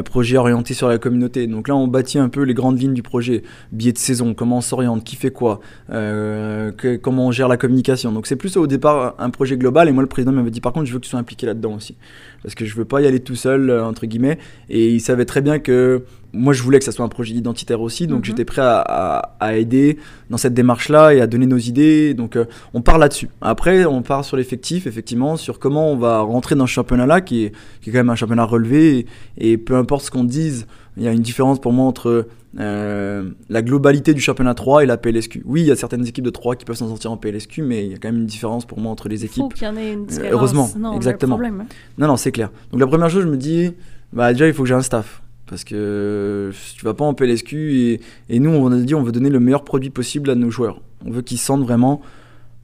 projet 0.04 0.36
orienté 0.36 0.72
sur 0.72 0.86
la 0.86 0.98
communauté. 0.98 1.48
Donc 1.48 1.66
là, 1.66 1.74
on 1.74 1.88
bâtit 1.88 2.20
un 2.20 2.28
peu 2.28 2.42
les 2.42 2.54
grandes 2.54 2.80
lignes 2.80 2.94
du 2.94 3.02
projet. 3.02 3.42
Billet 3.72 3.90
de 3.90 3.98
saison, 3.98 4.34
comment 4.34 4.58
on 4.58 4.60
s'oriente, 4.60 5.02
qui 5.02 5.16
fait 5.16 5.32
quoi, 5.32 5.58
euh, 5.90 6.70
comment 7.02 7.26
on 7.26 7.32
gère 7.32 7.48
la 7.48 7.56
communication. 7.56 8.12
Donc 8.12 8.28
c'est 8.28 8.36
plus 8.36 8.56
au 8.56 8.68
départ 8.68 9.16
un 9.18 9.30
projet 9.30 9.56
global. 9.56 9.88
Et 9.88 9.92
moi, 9.92 10.04
le 10.04 10.08
président 10.08 10.30
m'avait 10.30 10.52
dit 10.52 10.60
par 10.60 10.72
contre, 10.72 10.86
je 10.86 10.92
veux 10.92 11.00
que 11.00 11.04
tu 11.06 11.10
sois 11.10 11.18
impliqué 11.18 11.44
là-dedans 11.44 11.74
aussi. 11.74 11.96
Parce 12.44 12.54
que 12.54 12.64
je 12.64 12.76
veux 12.76 12.84
pas 12.84 13.00
y 13.00 13.06
aller 13.08 13.18
tout 13.18 13.34
seul, 13.34 13.68
entre 13.80 14.06
guillemets. 14.06 14.38
Et 14.68 14.90
il 14.90 15.00
savait 15.00 15.24
très 15.24 15.40
bien 15.40 15.58
que 15.58 16.04
moi, 16.32 16.52
je 16.52 16.62
voulais 16.62 16.78
que 16.78 16.84
ça 16.84 16.92
soit 16.92 17.04
un 17.04 17.08
projet 17.08 17.34
identitaire 17.34 17.80
aussi, 17.80 18.06
donc 18.06 18.20
mhm. 18.20 18.24
j'étais 18.24 18.44
prêt 18.44 18.62
à, 18.62 19.30
aider 19.52 19.98
dans 20.28 20.36
cette 20.36 20.54
démarche-là 20.54 21.14
et 21.14 21.20
à 21.20 21.26
donner 21.26 21.46
nos 21.46 21.58
idées. 21.58 22.14
Donc, 22.14 22.36
euh, 22.36 22.44
on 22.72 22.82
part 22.82 22.98
là-dessus. 22.98 23.28
Après, 23.40 23.84
on 23.84 24.02
part 24.02 24.24
sur 24.24 24.36
l'effectif, 24.36 24.86
effectivement, 24.86 25.36
sur 25.36 25.58
comment 25.58 25.90
on 25.90 25.96
va 25.96 26.20
rentrer 26.20 26.54
dans 26.54 26.66
ce 26.66 26.72
championnat-là, 26.72 27.20
qui 27.20 27.39
est, 27.44 27.52
qui 27.80 27.90
est 27.90 27.92
quand 27.92 27.98
même 27.98 28.10
un 28.10 28.16
championnat 28.16 28.44
relevé. 28.44 29.06
Et, 29.38 29.56
peu 29.58 29.76
importe 29.76 30.04
ce 30.04 30.10
qu'on 30.10 30.24
dise, 30.24 30.66
il 30.96 31.02
y 31.02 31.08
a 31.08 31.12
une 31.12 31.22
différence 31.22 31.60
pour 31.60 31.72
moi 31.72 31.86
entre 31.86 32.26
euh, 32.58 33.30
la 33.48 33.62
globalité 33.62 34.12
du 34.14 34.20
championnat 34.20 34.54
3 34.54 34.82
et 34.82 34.86
la 34.86 34.96
PLSQ. 34.96 35.42
Oui, 35.44 35.62
il 35.62 35.66
y 35.66 35.70
a 35.70 35.76
certaines 35.76 36.06
équipes 36.06 36.24
de 36.24 36.30
3 36.30 36.56
qui 36.56 36.64
peuvent 36.64 36.76
s'en 36.76 36.88
sortir 36.88 37.12
en 37.12 37.16
PLSQ, 37.16 37.62
mais 37.62 37.84
il 37.84 37.92
y 37.92 37.94
a 37.94 37.98
quand 37.98 38.08
même 38.08 38.20
une 38.22 38.26
différence 38.26 38.66
pour 38.66 38.80
moi 38.80 38.90
entre 38.90 39.08
les 39.08 39.24
équipes. 39.24 39.38
Il 39.38 39.42
faut 39.42 39.48
qu'il 39.48 39.66
y 39.66 39.70
en 39.70 39.76
ait 39.76 39.92
une 39.92 40.02
euh, 40.02 40.06
différence. 40.06 40.32
heureusement, 40.32 40.70
non, 40.78 40.94
exactement. 40.94 41.36
Problème, 41.36 41.60
hein. 41.62 41.66
Non, 41.98 42.08
non, 42.08 42.16
c'est 42.16 42.32
clair. 42.32 42.50
Donc, 42.72 42.80
la 42.80 42.86
première 42.86 43.10
chose, 43.10 43.22
je 43.22 43.28
me 43.28 43.36
dis, 43.36 43.72
bah, 44.12 44.32
déjà, 44.32 44.46
il 44.46 44.54
faut 44.54 44.62
que 44.62 44.68
j'ai 44.68 44.74
un 44.74 44.82
staff. 44.82 45.22
Parce 45.46 45.64
que 45.64 46.52
tu 46.76 46.84
vas 46.84 46.94
pas 46.94 47.04
en 47.04 47.12
PLSQ 47.12 47.72
et, 47.74 48.00
et, 48.28 48.38
nous, 48.38 48.50
on 48.50 48.70
a 48.70 48.76
dit 48.76 48.94
on 48.94 49.02
veut 49.02 49.10
donner 49.10 49.30
le 49.30 49.40
meilleur 49.40 49.64
produit 49.64 49.90
possible 49.90 50.30
à 50.30 50.36
nos 50.36 50.48
joueurs. 50.48 50.80
On 51.04 51.10
veut 51.10 51.22
qu'ils 51.22 51.38
se 51.38 51.46
sentent 51.46 51.64
vraiment 51.64 52.02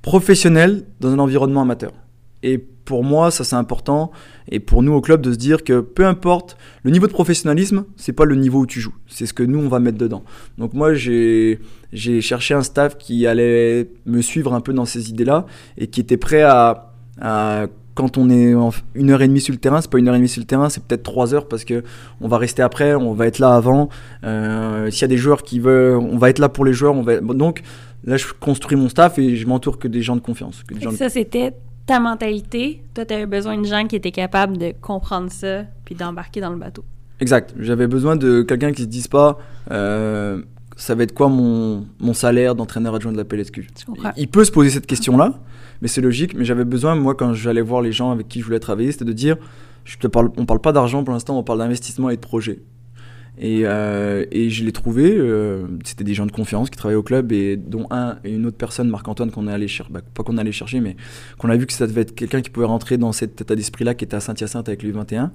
professionnels 0.02 0.84
dans 1.00 1.10
un 1.10 1.18
environnement 1.18 1.62
amateur. 1.62 1.92
Et 2.42 2.58
pour 2.86 3.04
moi, 3.04 3.30
ça 3.30 3.44
c'est 3.44 3.56
important. 3.56 4.10
Et 4.48 4.60
pour 4.60 4.82
nous 4.82 4.92
au 4.92 5.00
club, 5.00 5.20
de 5.20 5.32
se 5.32 5.36
dire 5.36 5.64
que 5.64 5.80
peu 5.80 6.06
importe 6.06 6.56
le 6.84 6.90
niveau 6.90 7.06
de 7.06 7.12
professionnalisme, 7.12 7.84
c'est 7.96 8.12
pas 8.12 8.24
le 8.24 8.36
niveau 8.36 8.60
où 8.60 8.66
tu 8.66 8.80
joues. 8.80 8.94
C'est 9.06 9.26
ce 9.26 9.34
que 9.34 9.42
nous 9.42 9.58
on 9.58 9.68
va 9.68 9.80
mettre 9.80 9.98
dedans. 9.98 10.22
Donc 10.56 10.72
moi, 10.72 10.94
j'ai 10.94 11.58
cherché 12.20 12.54
un 12.54 12.62
staff 12.62 12.96
qui 12.96 13.26
allait 13.26 13.90
me 14.06 14.22
suivre 14.22 14.54
un 14.54 14.60
peu 14.60 14.72
dans 14.72 14.84
ces 14.84 15.10
idées-là 15.10 15.46
et 15.76 15.88
qui 15.88 16.00
était 16.00 16.16
prêt 16.16 16.42
à, 16.42 16.92
quand 17.94 18.18
on 18.18 18.30
est 18.30 18.54
une 18.94 19.10
heure 19.10 19.22
et 19.22 19.28
demie 19.28 19.40
sur 19.40 19.52
le 19.52 19.58
terrain, 19.58 19.80
c'est 19.80 19.90
pas 19.90 19.98
une 19.98 20.06
heure 20.06 20.14
et 20.14 20.18
demie 20.18 20.28
sur 20.28 20.40
le 20.40 20.46
terrain, 20.46 20.68
c'est 20.68 20.84
peut-être 20.84 21.02
trois 21.02 21.34
heures 21.34 21.48
parce 21.48 21.64
que 21.64 21.82
on 22.20 22.28
va 22.28 22.38
rester 22.38 22.62
après, 22.62 22.94
on 22.94 23.14
va 23.14 23.26
être 23.26 23.38
là 23.38 23.54
avant. 23.54 23.88
Euh, 24.22 24.90
s'il 24.90 25.02
y 25.02 25.04
a 25.04 25.08
des 25.08 25.16
joueurs 25.16 25.42
qui 25.42 25.58
veulent, 25.58 25.96
on 25.96 26.18
va 26.18 26.30
être 26.30 26.38
là 26.38 26.48
pour 26.48 26.64
les 26.64 26.74
joueurs. 26.74 26.94
Donc 27.22 27.62
là, 28.04 28.16
je 28.16 28.26
construis 28.38 28.76
mon 28.76 28.88
staff 28.88 29.18
et 29.18 29.34
je 29.34 29.46
m'entoure 29.46 29.78
que 29.78 29.88
des 29.88 30.02
gens 30.02 30.14
de 30.14 30.20
confiance. 30.20 30.62
Que 30.62 30.74
ça, 30.92 31.08
c'était 31.08 31.54
ta 31.86 32.00
mentalité. 32.00 32.82
Toi, 32.94 33.04
tu 33.04 33.14
avais 33.14 33.26
besoin 33.26 33.56
de 33.56 33.64
gens 33.64 33.86
qui 33.86 33.96
étaient 33.96 34.12
capables 34.12 34.58
de 34.58 34.72
comprendre 34.80 35.30
ça 35.30 35.62
puis 35.84 35.94
d'embarquer 35.94 36.40
dans 36.40 36.50
le 36.50 36.58
bateau. 36.58 36.84
Exact. 37.20 37.54
J'avais 37.58 37.86
besoin 37.86 38.16
de 38.16 38.42
quelqu'un 38.42 38.72
qui 38.72 38.82
se 38.82 38.88
dise 38.88 39.08
pas. 39.08 39.38
Euh, 39.70 40.42
ça 40.76 40.94
va 40.94 41.04
être 41.04 41.14
quoi 41.14 41.28
mon, 41.28 41.86
mon 42.00 42.12
salaire 42.12 42.54
d'entraîneur 42.54 42.94
adjoint 42.94 43.12
de 43.12 43.16
la 43.16 43.24
PLSQ 43.24 43.68
Il 44.16 44.28
peut 44.28 44.44
se 44.44 44.52
poser 44.52 44.68
cette 44.68 44.86
question-là, 44.86 45.34
mais 45.80 45.88
c'est 45.88 46.02
logique. 46.02 46.34
Mais 46.36 46.44
j'avais 46.44 46.64
besoin, 46.64 46.94
moi, 46.94 47.14
quand 47.14 47.32
j'allais 47.32 47.62
voir 47.62 47.80
les 47.80 47.92
gens 47.92 48.10
avec 48.10 48.28
qui 48.28 48.40
je 48.40 48.44
voulais 48.44 48.60
travailler, 48.60 48.92
c'était 48.92 49.06
de 49.06 49.12
dire 49.12 49.36
je 49.84 49.96
te 49.96 50.08
parle, 50.08 50.30
on 50.36 50.42
ne 50.42 50.46
parle 50.46 50.60
pas 50.60 50.72
d'argent 50.72 51.04
pour 51.04 51.14
l'instant, 51.14 51.38
on 51.38 51.44
parle 51.44 51.60
d'investissement 51.60 52.10
et 52.10 52.16
de 52.16 52.20
projet. 52.20 52.58
Et, 53.38 53.62
euh, 53.64 54.24
et 54.30 54.48
je 54.48 54.64
l'ai 54.64 54.72
trouvé, 54.72 55.14
euh, 55.14 55.66
c'était 55.84 56.04
des 56.04 56.14
gens 56.14 56.24
de 56.24 56.32
confiance 56.32 56.70
qui 56.70 56.78
travaillaient 56.78 56.98
au 56.98 57.02
club, 57.02 57.32
et 57.32 57.56
dont 57.56 57.86
un 57.90 58.16
et 58.24 58.32
une 58.32 58.46
autre 58.46 58.56
personne, 58.56 58.88
Marc-Antoine, 58.88 59.30
qu'on 59.30 59.46
est 59.48 59.52
allé 59.52 59.68
chercher, 59.68 59.92
bah, 59.92 60.00
pas 60.14 60.22
qu'on 60.22 60.38
allait 60.38 60.52
chercher, 60.52 60.80
mais 60.80 60.96
qu'on 61.38 61.50
a 61.50 61.56
vu 61.56 61.66
que 61.66 61.72
ça 61.72 61.86
devait 61.86 62.02
être 62.02 62.14
quelqu'un 62.14 62.40
qui 62.40 62.50
pouvait 62.50 62.66
rentrer 62.66 62.96
dans 62.96 63.12
cet 63.12 63.40
état 63.40 63.54
d'esprit-là 63.54 63.94
qui 63.94 64.04
était 64.04 64.16
à 64.16 64.20
Saint-Hyacinthe 64.20 64.68
avec 64.68 64.82
l'U21. 64.82 65.30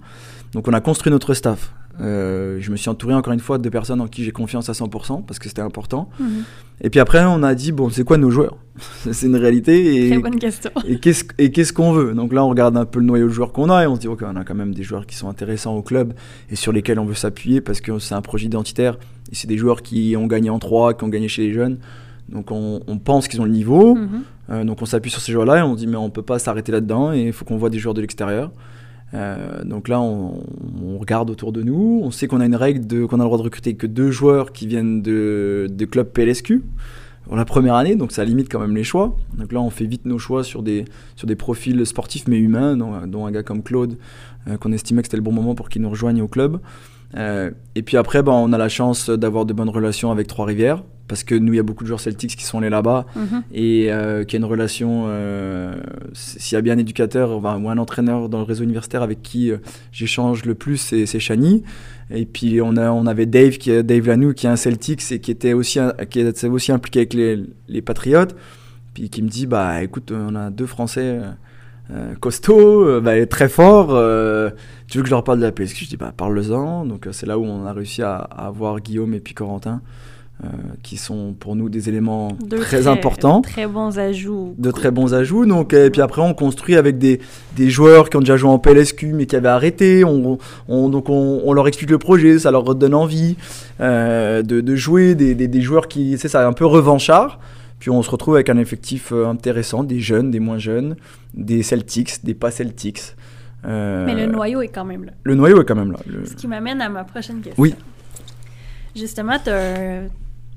Donc 0.53 0.67
on 0.67 0.73
a 0.73 0.81
construit 0.81 1.11
notre 1.11 1.33
staff. 1.33 1.73
Euh, 1.99 2.57
je 2.59 2.71
me 2.71 2.77
suis 2.77 2.89
entouré 2.89 3.13
encore 3.13 3.33
une 3.33 3.39
fois 3.39 3.57
de 3.57 3.69
personnes 3.69 4.01
en 4.01 4.07
qui 4.07 4.23
j'ai 4.23 4.31
confiance 4.31 4.69
à 4.69 4.73
100% 4.73 5.25
parce 5.25 5.39
que 5.39 5.49
c'était 5.49 5.61
important. 5.61 6.09
Mhm. 6.19 6.43
Et 6.83 6.89
puis 6.89 6.99
après, 6.99 7.23
on 7.23 7.43
a 7.43 7.53
dit 7.53 7.71
bon, 7.71 7.89
c'est 7.89 8.03
quoi 8.03 8.17
nos 8.17 8.31
joueurs? 8.31 8.57
C'est 9.11 9.27
une 9.27 9.35
réalité. 9.35 10.07
Et, 10.07 10.09
Très 10.11 10.19
bonne 10.19 10.39
question. 10.39 10.71
et 10.87 10.99
qu'est-ce 10.99 11.73
qu'on 11.73 11.91
veut? 11.91 12.13
Donc 12.13 12.33
là, 12.33 12.43
on 12.43 12.49
regarde 12.49 12.77
un 12.77 12.85
peu 12.85 12.99
le 12.99 13.05
noyau 13.05 13.27
de 13.27 13.33
joueurs 13.33 13.51
qu'on 13.51 13.69
a 13.69 13.83
et 13.83 13.87
on 13.87 13.95
se 13.95 13.99
dit 13.99 14.07
ok, 14.07 14.23
on 14.23 14.35
a 14.35 14.43
quand 14.43 14.55
même 14.55 14.73
des 14.73 14.83
joueurs 14.83 15.05
qui 15.05 15.15
sont 15.15 15.29
intéressants 15.29 15.75
au 15.75 15.81
club 15.81 16.13
et 16.49 16.55
sur 16.55 16.71
lesquels 16.71 16.97
on 16.97 17.05
veut 17.05 17.13
s'appuyer 17.13 17.61
parce 17.61 17.81
que 17.81 17.99
c'est 17.99 18.15
un 18.15 18.21
projet 18.21 18.45
identitaire 18.45 18.97
et 19.31 19.35
c'est 19.35 19.47
des 19.47 19.57
joueurs 19.57 19.81
qui 19.81 20.15
ont 20.17 20.25
gagné 20.25 20.49
en 20.49 20.59
3, 20.59 20.93
qui 20.93 21.03
ont 21.03 21.09
gagné 21.09 21.27
chez 21.27 21.43
les 21.43 21.53
jeunes. 21.53 21.77
Donc 22.29 22.49
on, 22.51 22.79
pense 23.03 23.27
qu'ils 23.27 23.41
ont 23.41 23.45
le 23.45 23.51
niveau. 23.51 23.95
Mhm. 23.95 24.09
Euh, 24.49 24.63
donc 24.63 24.81
on 24.81 24.85
s'appuie 24.85 25.11
sur 25.11 25.21
ces 25.21 25.31
joueurs-là 25.31 25.59
et 25.59 25.61
on 25.61 25.75
dit 25.75 25.85
mais 25.85 25.97
on 25.97 26.09
peut 26.09 26.21
pas 26.21 26.39
s'arrêter 26.39 26.71
là-dedans 26.71 27.13
et 27.13 27.21
il 27.27 27.33
faut 27.33 27.45
qu'on 27.45 27.57
voit 27.57 27.69
des 27.69 27.79
joueurs 27.79 27.93
de 27.93 28.01
l'extérieur. 28.01 28.51
Euh, 29.13 29.63
donc 29.63 29.87
là, 29.87 29.99
on, 29.99 30.43
regarde 30.99 31.29
autour 31.29 31.51
de 31.51 31.63
nous. 31.63 32.01
On 32.03 32.11
sait 32.11 32.27
qu'on 32.27 32.39
a 32.39 32.45
une 32.45 32.55
règle 32.55 33.07
qu'on 33.07 33.19
a 33.19 33.23
le 33.23 33.25
droit 33.25 33.37
de 33.37 33.43
recruter 33.43 33.75
que 33.75 33.87
deux 33.87 34.11
joueurs 34.11 34.51
qui 34.51 34.67
viennent 34.67 35.01
de, 35.01 35.67
de 35.69 35.85
clubs 35.85 36.07
PLSQ 36.07 36.63
pour 37.25 37.35
la 37.35 37.45
première 37.45 37.75
année, 37.75 37.95
donc 37.95 38.11
ça 38.11 38.25
limite 38.25 38.51
quand 38.51 38.59
même 38.59 38.75
les 38.75 38.83
choix. 38.83 39.15
Donc 39.37 39.51
là, 39.51 39.61
on 39.61 39.69
fait 39.69 39.85
vite 39.85 40.05
nos 40.05 40.17
choix 40.17 40.43
sur 40.43 40.63
des, 40.63 40.85
sur 41.15 41.27
des 41.27 41.35
profils 41.35 41.85
sportifs 41.85 42.27
mais 42.27 42.37
humains, 42.37 42.75
dont, 42.75 43.25
un 43.25 43.31
gars 43.31 43.43
comme 43.43 43.63
Claude, 43.63 43.97
euh, 44.47 44.57
qu'on 44.57 44.71
estimait 44.71 45.01
que 45.01 45.07
c'était 45.07 45.17
le 45.17 45.23
bon 45.23 45.31
moment 45.31 45.55
pour 45.55 45.69
qu'il 45.69 45.81
nous 45.81 45.89
rejoigne 45.89 46.21
au 46.21 46.27
club. 46.27 46.59
Euh, 47.15 47.51
et 47.75 47.83
puis 47.83 47.97
après, 47.97 48.23
ben, 48.23 48.31
on 48.31 48.53
a 48.53 48.57
la 48.57 48.69
chance 48.69 49.09
d'avoir 49.09 49.45
de 49.45 49.53
bonnes 49.53 49.69
relations 49.69 50.11
avec 50.11 50.27
Trois-Rivières, 50.27 50.83
parce 51.11 51.25
que 51.25 51.35
nous, 51.35 51.51
il 51.51 51.57
y 51.57 51.59
a 51.59 51.63
beaucoup 51.63 51.83
de 51.83 51.87
joueurs 51.89 51.99
Celtics 51.99 52.37
qui 52.37 52.45
sont 52.45 52.59
allés 52.59 52.69
là-bas 52.69 53.05
Mhm. 53.17 53.43
et 53.53 53.91
euh, 53.91 54.23
qui 54.23 54.37
a 54.37 54.39
une 54.39 54.45
relation. 54.45 55.07
euh, 55.07 55.73
S'il 56.13 56.55
y 56.55 56.57
a 56.57 56.61
bien 56.61 56.75
un 56.75 56.77
éducateur 56.77 57.31
enfin, 57.31 57.59
ou 57.61 57.67
un 57.69 57.77
entraîneur 57.77 58.29
dans 58.29 58.37
le 58.37 58.45
réseau 58.45 58.63
universitaire 58.63 59.01
avec 59.01 59.21
qui 59.21 59.51
euh, 59.51 59.57
j'échange 59.91 60.45
le 60.45 60.55
plus, 60.55 60.77
c'est 60.77 61.19
Chani. 61.19 61.63
Et 62.11 62.25
puis 62.25 62.61
on, 62.61 62.77
a, 62.77 62.91
on 62.91 63.05
avait 63.07 63.25
Dave, 63.25 63.57
qui 63.57 63.83
Dave 63.83 64.07
Lanou, 64.07 64.33
qui 64.33 64.45
est 64.47 64.49
un 64.49 64.55
Celtics 64.55 65.11
et 65.11 65.19
qui 65.19 65.31
était 65.31 65.51
aussi, 65.51 65.79
un- 65.79 65.91
qui 66.09 66.21
était 66.21 66.47
aussi 66.47 66.71
impliqué 66.71 66.99
avec 66.99 67.13
les, 67.13 67.43
les 67.67 67.81
Patriotes. 67.81 68.33
Puis 68.93 69.09
qui 69.09 69.21
me 69.21 69.27
dit 69.27 69.47
bah 69.47 69.83
écoute, 69.83 70.13
on 70.15 70.33
a 70.35 70.49
deux 70.49 70.65
Français 70.65 71.19
costauds, 72.19 73.01
bah, 73.01 73.25
très 73.25 73.49
forts. 73.49 73.87
tu 74.87 74.97
veux 74.97 75.03
que 75.03 75.09
je 75.09 75.13
leur 75.13 75.23
parle 75.23 75.39
de 75.39 75.43
la 75.45 75.51
PSQ 75.51 75.85
Je 75.85 75.89
dis 75.89 75.97
bah 75.97 76.13
parle-en. 76.15 76.85
Donc 76.85 77.07
c'est 77.11 77.25
là 77.25 77.37
où 77.37 77.43
on 77.45 77.65
a 77.65 77.73
réussi 77.73 78.01
à, 78.01 78.15
à 78.15 78.47
avoir 78.47 78.79
Guillaume 78.79 79.13
et 79.13 79.19
puis 79.19 79.33
Corentin, 79.33 79.81
euh, 80.43 80.47
qui 80.81 80.97
sont 80.97 81.33
pour 81.39 81.55
nous 81.55 81.69
des 81.69 81.87
éléments 81.87 82.29
Deux 82.43 82.57
très 82.59 82.87
importants 82.87 83.41
Très 83.41 83.67
bons 83.67 83.99
ajouts. 83.99 84.55
de 84.57 84.71
très 84.71 84.89
bons 84.89 85.13
ajouts. 85.13 85.45
Donc, 85.45 85.73
et 85.73 85.89
puis 85.91 86.01
après, 86.01 86.21
on 86.21 86.33
construit 86.33 86.75
avec 86.75 86.97
des, 86.97 87.19
des 87.55 87.69
joueurs 87.69 88.09
qui 88.09 88.17
ont 88.17 88.21
déjà 88.21 88.37
joué 88.37 88.49
en 88.49 88.57
PLSQ 88.57 89.13
mais 89.13 89.25
qui 89.27 89.35
avaient 89.35 89.49
arrêté. 89.49 90.03
On, 90.03 90.37
on- 90.67 90.89
donc, 90.89 91.09
on, 91.09 91.41
on 91.45 91.53
leur 91.53 91.67
explique 91.67 91.91
le 91.91 91.99
projet, 91.99 92.39
ça 92.39 92.49
leur 92.51 92.63
redonne 92.63 92.95
envie 92.95 93.35
euh, 93.81 94.41
de, 94.41 94.61
de 94.61 94.75
jouer. 94.75 95.13
Des, 95.15 95.35
des, 95.35 95.47
des 95.47 95.61
joueurs 95.61 95.87
qui, 95.87 96.17
c'est 96.17 96.27
ça, 96.27 96.47
un 96.47 96.53
peu 96.53 96.65
revanchard. 96.65 97.39
Puis 97.79 97.89
on 97.89 98.01
se 98.03 98.09
retrouve 98.11 98.35
avec 98.35 98.49
un 98.49 98.57
effectif 98.57 99.11
euh, 99.11 99.25
intéressant, 99.27 99.83
des 99.83 99.99
jeunes, 99.99 100.29
des 100.31 100.39
moins 100.39 100.57
jeunes, 100.59 100.95
des 101.33 101.63
Celtics, 101.63 102.23
des 102.23 102.33
pas 102.35 102.51
Celtics. 102.51 103.15
Euh, 103.65 104.05
Mais 104.07 104.15
le 104.15 104.25
noyau 104.31 104.61
est 104.63 104.67
quand 104.69 104.85
même 104.85 105.03
là. 105.05 105.11
le 105.23 105.35
noyau 105.35 105.61
est 105.61 105.65
quand 105.65 105.75
même 105.75 105.91
là. 105.91 105.99
Le- 106.07 106.25
Ce 106.25 106.33
qui 106.35 106.47
m'amène 106.47 106.81
à 106.81 106.89
ma 106.89 107.03
prochaine 107.03 107.41
question. 107.41 107.61
Oui. 107.61 107.75
Justement, 108.95 109.37
tu 109.43 109.49
as, 109.49 110.01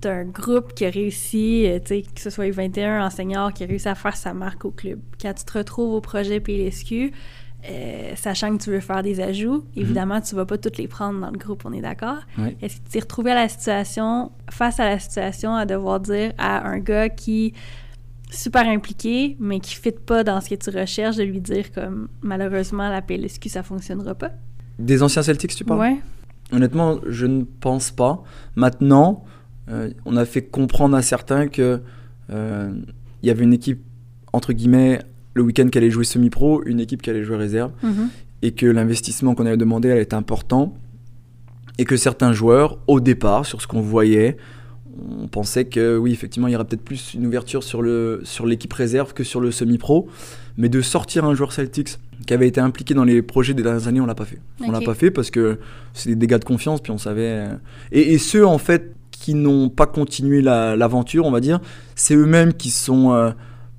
un 0.07 0.25
groupe 0.25 0.75
qui 0.75 0.85
a 0.85 0.91
réussi, 0.91 1.67
euh, 1.67 1.79
que 1.79 2.21
ce 2.21 2.31
soit 2.31 2.47
U21 2.47 3.03
en 3.03 3.11
senior, 3.11 3.53
qui 3.53 3.65
a 3.65 3.67
réussi 3.67 3.89
à 3.89 3.95
faire 3.95 4.17
sa 4.17 4.35
marque 4.35 4.65
au 4.65 4.71
club. 4.71 5.01
Quand 5.21 5.33
tu 5.35 5.45
te 5.45 5.59
retrouves 5.59 5.95
au 5.95 6.01
projet 6.01 6.41
PLSQ, 6.41 7.13
euh, 7.71 8.13
sachant 8.15 8.57
que 8.57 8.63
tu 8.63 8.71
veux 8.71 8.81
faire 8.81 9.03
des 9.03 9.21
ajouts, 9.21 9.65
évidemment, 9.75 10.21
tu 10.21 10.35
vas 10.35 10.45
pas 10.45 10.59
toutes 10.59 10.77
les 10.77 10.87
prendre 10.87 11.21
dans 11.21 11.31
le 11.31 11.39
groupe, 11.39 11.63
on 11.65 11.73
est 11.73 11.81
d'accord? 11.81 12.19
Est-ce 12.61 12.77
que 12.77 12.85
tu 12.85 12.91
t'es 12.91 13.01
retrouvé 13.01 13.31
à 13.31 13.37
la 13.37 13.49
situation, 13.49 14.33
face 14.51 14.81
à 14.81 14.85
la 14.85 14.99
situation, 14.99 15.55
à 15.55 15.65
devoir 15.65 16.01
dire 16.01 16.33
à 16.37 16.69
un 16.69 16.79
gars 16.79 17.09
qui 17.09 17.55
super 18.31 18.67
impliqué, 18.67 19.37
mais 19.41 19.61
qui 19.61 19.77
ne 19.77 19.81
fit 19.81 19.99
pas 19.99 20.25
dans 20.25 20.41
ce 20.41 20.51
que 20.51 20.55
tu 20.57 20.71
recherches, 20.71 21.17
de 21.17 21.23
lui 21.23 21.41
dire 21.41 21.73
comme 21.73 22.09
malheureusement 22.21 22.89
la 22.89 23.01
PLSQ 23.01 23.49
ça 23.49 23.63
fonctionnera 23.63 24.15
pas? 24.15 24.33
Des 24.79 25.03
anciens 25.03 25.23
Celtics, 25.23 25.55
tu 25.55 25.65
parles? 25.65 25.97
Honnêtement, 26.53 26.99
je 27.07 27.27
ne 27.27 27.45
pense 27.45 27.91
pas. 27.91 28.23
Maintenant, 28.57 29.25
euh, 29.71 29.91
on 30.05 30.17
a 30.17 30.25
fait 30.25 30.43
comprendre 30.43 30.97
à 30.97 31.03
certains 31.03 31.49
que 31.49 31.81
euh, 32.31 32.71
il 33.23 33.27
y 33.27 33.31
avait 33.31 33.45
une 33.45 33.53
équipe 33.53 33.81
entre 34.33 34.53
guillemets 34.53 35.01
le 35.35 35.43
week-end 35.43 35.69
qui 35.69 35.79
allait 35.79 35.91
jouer 35.91 36.05
semi-pro, 36.05 36.63
une 36.67 36.81
équipe 36.81 37.03
qui 37.03 37.11
allait 37.11 37.25
jouer 37.25 37.37
réserve, 37.37 37.73
Mhm. 37.83 38.09
et 38.43 38.53
que 38.53 38.67
l'investissement 38.67 39.35
qu'on 39.35 39.47
avait 39.47 39.57
demandé 39.57 39.91
allait 39.91 40.03
être 40.03 40.15
important, 40.15 40.75
et 41.79 41.85
que 41.85 41.97
certains 41.97 42.33
joueurs, 42.33 42.79
au 42.87 43.01
départ, 43.01 43.47
sur 43.47 43.61
ce 43.61 43.67
qu'on 43.67 43.81
voyait, 43.81 44.37
on 45.21 45.27
pensait 45.27 45.65
que 45.65 45.97
oui, 45.97 46.13
effectivement, 46.13 46.47
il 46.47 46.53
y 46.53 46.55
aurait 46.55 46.65
peut-être 46.67 46.85
plus 46.85 47.15
une 47.15 47.27
ouverture 47.27 47.65
sur 47.65 47.83
le 47.83 48.21
sur 48.23 48.47
l'équipe 48.47 48.73
réserve 48.73 49.13
que 49.13 49.25
sur 49.25 49.41
le 49.41 49.51
semi-pro, 49.51 50.07
mais 50.57 50.69
de 50.69 50.81
sortir 50.81 51.25
un 51.25 51.35
joueur 51.35 51.53
Celtics 51.53 51.99
qui 52.29 52.33
avait 52.33 52.47
été 52.47 52.61
impliqué 52.61 52.95
dans 52.95 53.03
les 53.03 53.21
projets 53.23 53.55
des 53.55 53.65
dernières 53.65 53.89
années, 53.89 54.01
on 54.01 54.07
l'a 54.07 54.15
pas 54.15 54.25
fait. 54.25 54.39
On 54.61 54.71
l'a 54.71 54.81
pas 54.81 54.95
fait 54.95 55.11
parce 55.11 55.33
que 55.33 55.59
c'est 55.95 56.11
des 56.11 56.15
dégâts 56.17 56.39
de 56.39 56.45
confiance, 56.45 56.81
puis 56.81 56.93
on 56.93 56.99
savait. 56.99 57.23
euh, 57.49 57.55
Et, 57.91 58.13
et 58.15 58.19
ceux 58.19 58.47
en 58.47 58.59
fait 58.59 58.95
qui 59.17 59.35
n'ont 59.35 59.69
pas 59.69 59.87
continué 59.87 60.43
la- 60.43 60.77
l'aventure, 60.77 61.25
on 61.27 61.31
va 61.31 61.41
dire, 61.41 61.61
c'est 61.95 62.15
eux-mêmes 62.15 62.53
qui 62.53 62.71
sont 62.71 63.13
euh, 63.13 63.31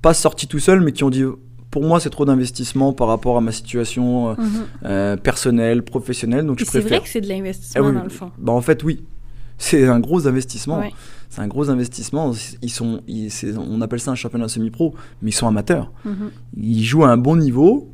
pas 0.02 0.14
sortis 0.14 0.46
tout 0.46 0.58
seuls, 0.58 0.80
mais 0.80 0.92
qui 0.92 1.04
ont 1.04 1.10
dit 1.10 1.24
pour 1.70 1.82
moi 1.84 2.00
c'est 2.00 2.10
trop 2.10 2.24
d'investissement 2.24 2.92
par 2.92 3.08
rapport 3.08 3.36
à 3.36 3.40
ma 3.40 3.52
situation 3.52 4.30
euh, 4.30 4.34
Mhm. 4.38 4.46
euh, 4.84 5.16
personnelle, 5.16 5.82
professionnelle, 5.82 6.46
donc 6.46 6.58
je 6.58 6.64
c'est 6.64 6.70
préfère. 6.80 6.88
vrai 6.98 7.00
que 7.00 7.08
c'est 7.08 7.20
de 7.20 7.28
l'investissement 7.28 7.86
oui, 7.86 7.94
dans 7.94 8.02
le 8.04 8.08
fond. 8.08 8.30
Bah 8.38 8.52
en 8.52 8.60
fait 8.62 8.82
oui, 8.82 9.04
c'est 9.58 9.86
un 9.86 10.00
gros 10.00 10.26
investissement. 10.26 10.78
Ouais. 10.80 10.92
C'est 11.28 11.40
un 11.42 11.48
gros 11.48 11.68
investissement. 11.70 12.32
Ils 12.62 12.70
sont, 12.70 13.00
ils- 13.08 13.30
c'est- 13.30 13.54
on 13.58 13.80
appelle 13.80 13.98
ça 14.00 14.10
un 14.12 14.14
championnat 14.14 14.48
semi-pro, 14.48 14.94
mais 15.22 15.30
ils 15.30 15.34
sont 15.34 15.48
amateurs. 15.48 15.90
Mhm. 16.04 16.30
Ils 16.62 16.84
jouent 16.84 17.04
à 17.04 17.08
un 17.10 17.16
bon 17.16 17.36
niveau. 17.36 17.90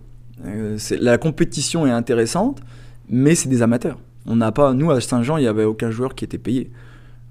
c'est- 0.76 0.97
la 1.01 1.18
compétition 1.18 1.86
est 1.86 1.90
intéressante, 1.93 2.61
mais 3.09 3.34
c'est 3.36 3.49
des 3.49 3.62
amateurs. 3.62 3.97
On 4.26 4.34
n'a 4.36 4.51
pas, 4.51 4.72
nous 4.74 4.90
à 4.90 5.01
Saint-Jean, 5.01 5.36
il 5.36 5.43
n'y 5.43 5.47
avait 5.47 5.62
aucun 5.64 5.90
joueur 5.93 6.14
qui 6.16 6.24
était 6.24 6.36
payé. 6.38 6.70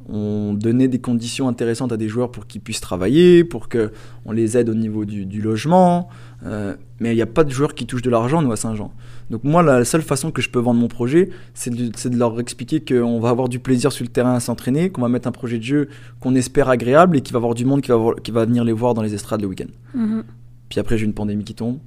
On 0.09 0.53
donnait 0.53 0.87
des 0.87 0.99
conditions 0.99 1.47
intéressantes 1.47 1.91
à 1.91 1.97
des 1.97 2.07
joueurs 2.07 2.31
pour 2.31 2.47
qu'ils 2.47 2.61
puissent 2.61 2.81
travailler, 2.81 3.43
pour 3.43 3.69
que 3.69 3.91
on 4.25 4.31
les 4.31 4.57
aide 4.57 4.69
au 4.69 4.73
niveau 4.73 5.05
du, 5.05 5.25
du 5.25 5.41
logement. 5.41 6.09
euh, 6.45 6.75
mais 6.99 7.13
il 7.13 7.15
n'y 7.15 7.21
a 7.21 7.27
pas 7.27 7.43
de 7.43 7.49
joueurs 7.49 7.73
qui 7.73 7.85
touchent 7.87 8.01
de 8.03 8.09
l'argent, 8.09 8.41
nous 8.41 8.51
à 8.51 8.55
Saint-Jean. 8.55 8.91
Donc 9.31 9.43
moi, 9.43 9.63
la 9.63 9.85
seule 9.85 10.01
façon 10.03 10.29
que 10.31 10.41
je 10.41 10.49
peux 10.49 10.59
vendre 10.59 10.79
mon 10.79 10.87
projet, 10.87 11.29
c'est 11.53 11.71
de, 11.73 12.17
leur 12.17 12.39
expliquer 12.39 12.79
qu'on 12.79 13.19
va 13.19 13.29
avoir 13.29 13.49
du 13.49 13.59
plaisir 13.59 13.91
sur 13.91 14.03
le 14.03 14.09
terrain 14.09 14.33
à 14.35 14.39
s'entraîner, 14.39 14.89
qu'on 14.89 15.01
va 15.01 15.09
mettre 15.09 15.27
un 15.27 15.31
projet 15.31 15.57
de 15.57 15.63
jeu 15.63 15.89
qu'on 16.19 16.35
espère 16.35 16.69
agréable 16.69 17.17
et 17.17 17.21
qu'il 17.21 17.33
va 17.33 17.37
y 17.37 17.41
avoir 17.41 17.55
du 17.55 17.65
monde 17.65 17.81
qui 17.81 17.89
va, 17.89 17.95
voir- 17.95 18.15
qui 18.21 18.31
va 18.31 18.45
venir 18.45 18.63
les 18.63 18.73
voir 18.73 18.93
dans 18.93 19.01
les 19.01 19.13
estrades 19.13 19.41
le 19.41 19.47
week-end. 19.47 19.69
Mhm. 19.95 20.23
Puis 20.69 20.79
après, 20.79 20.97
j'ai 20.97 21.05
une 21.05 21.13
pandémie 21.13 21.43
qui 21.43 21.55
tombe. 21.55 21.79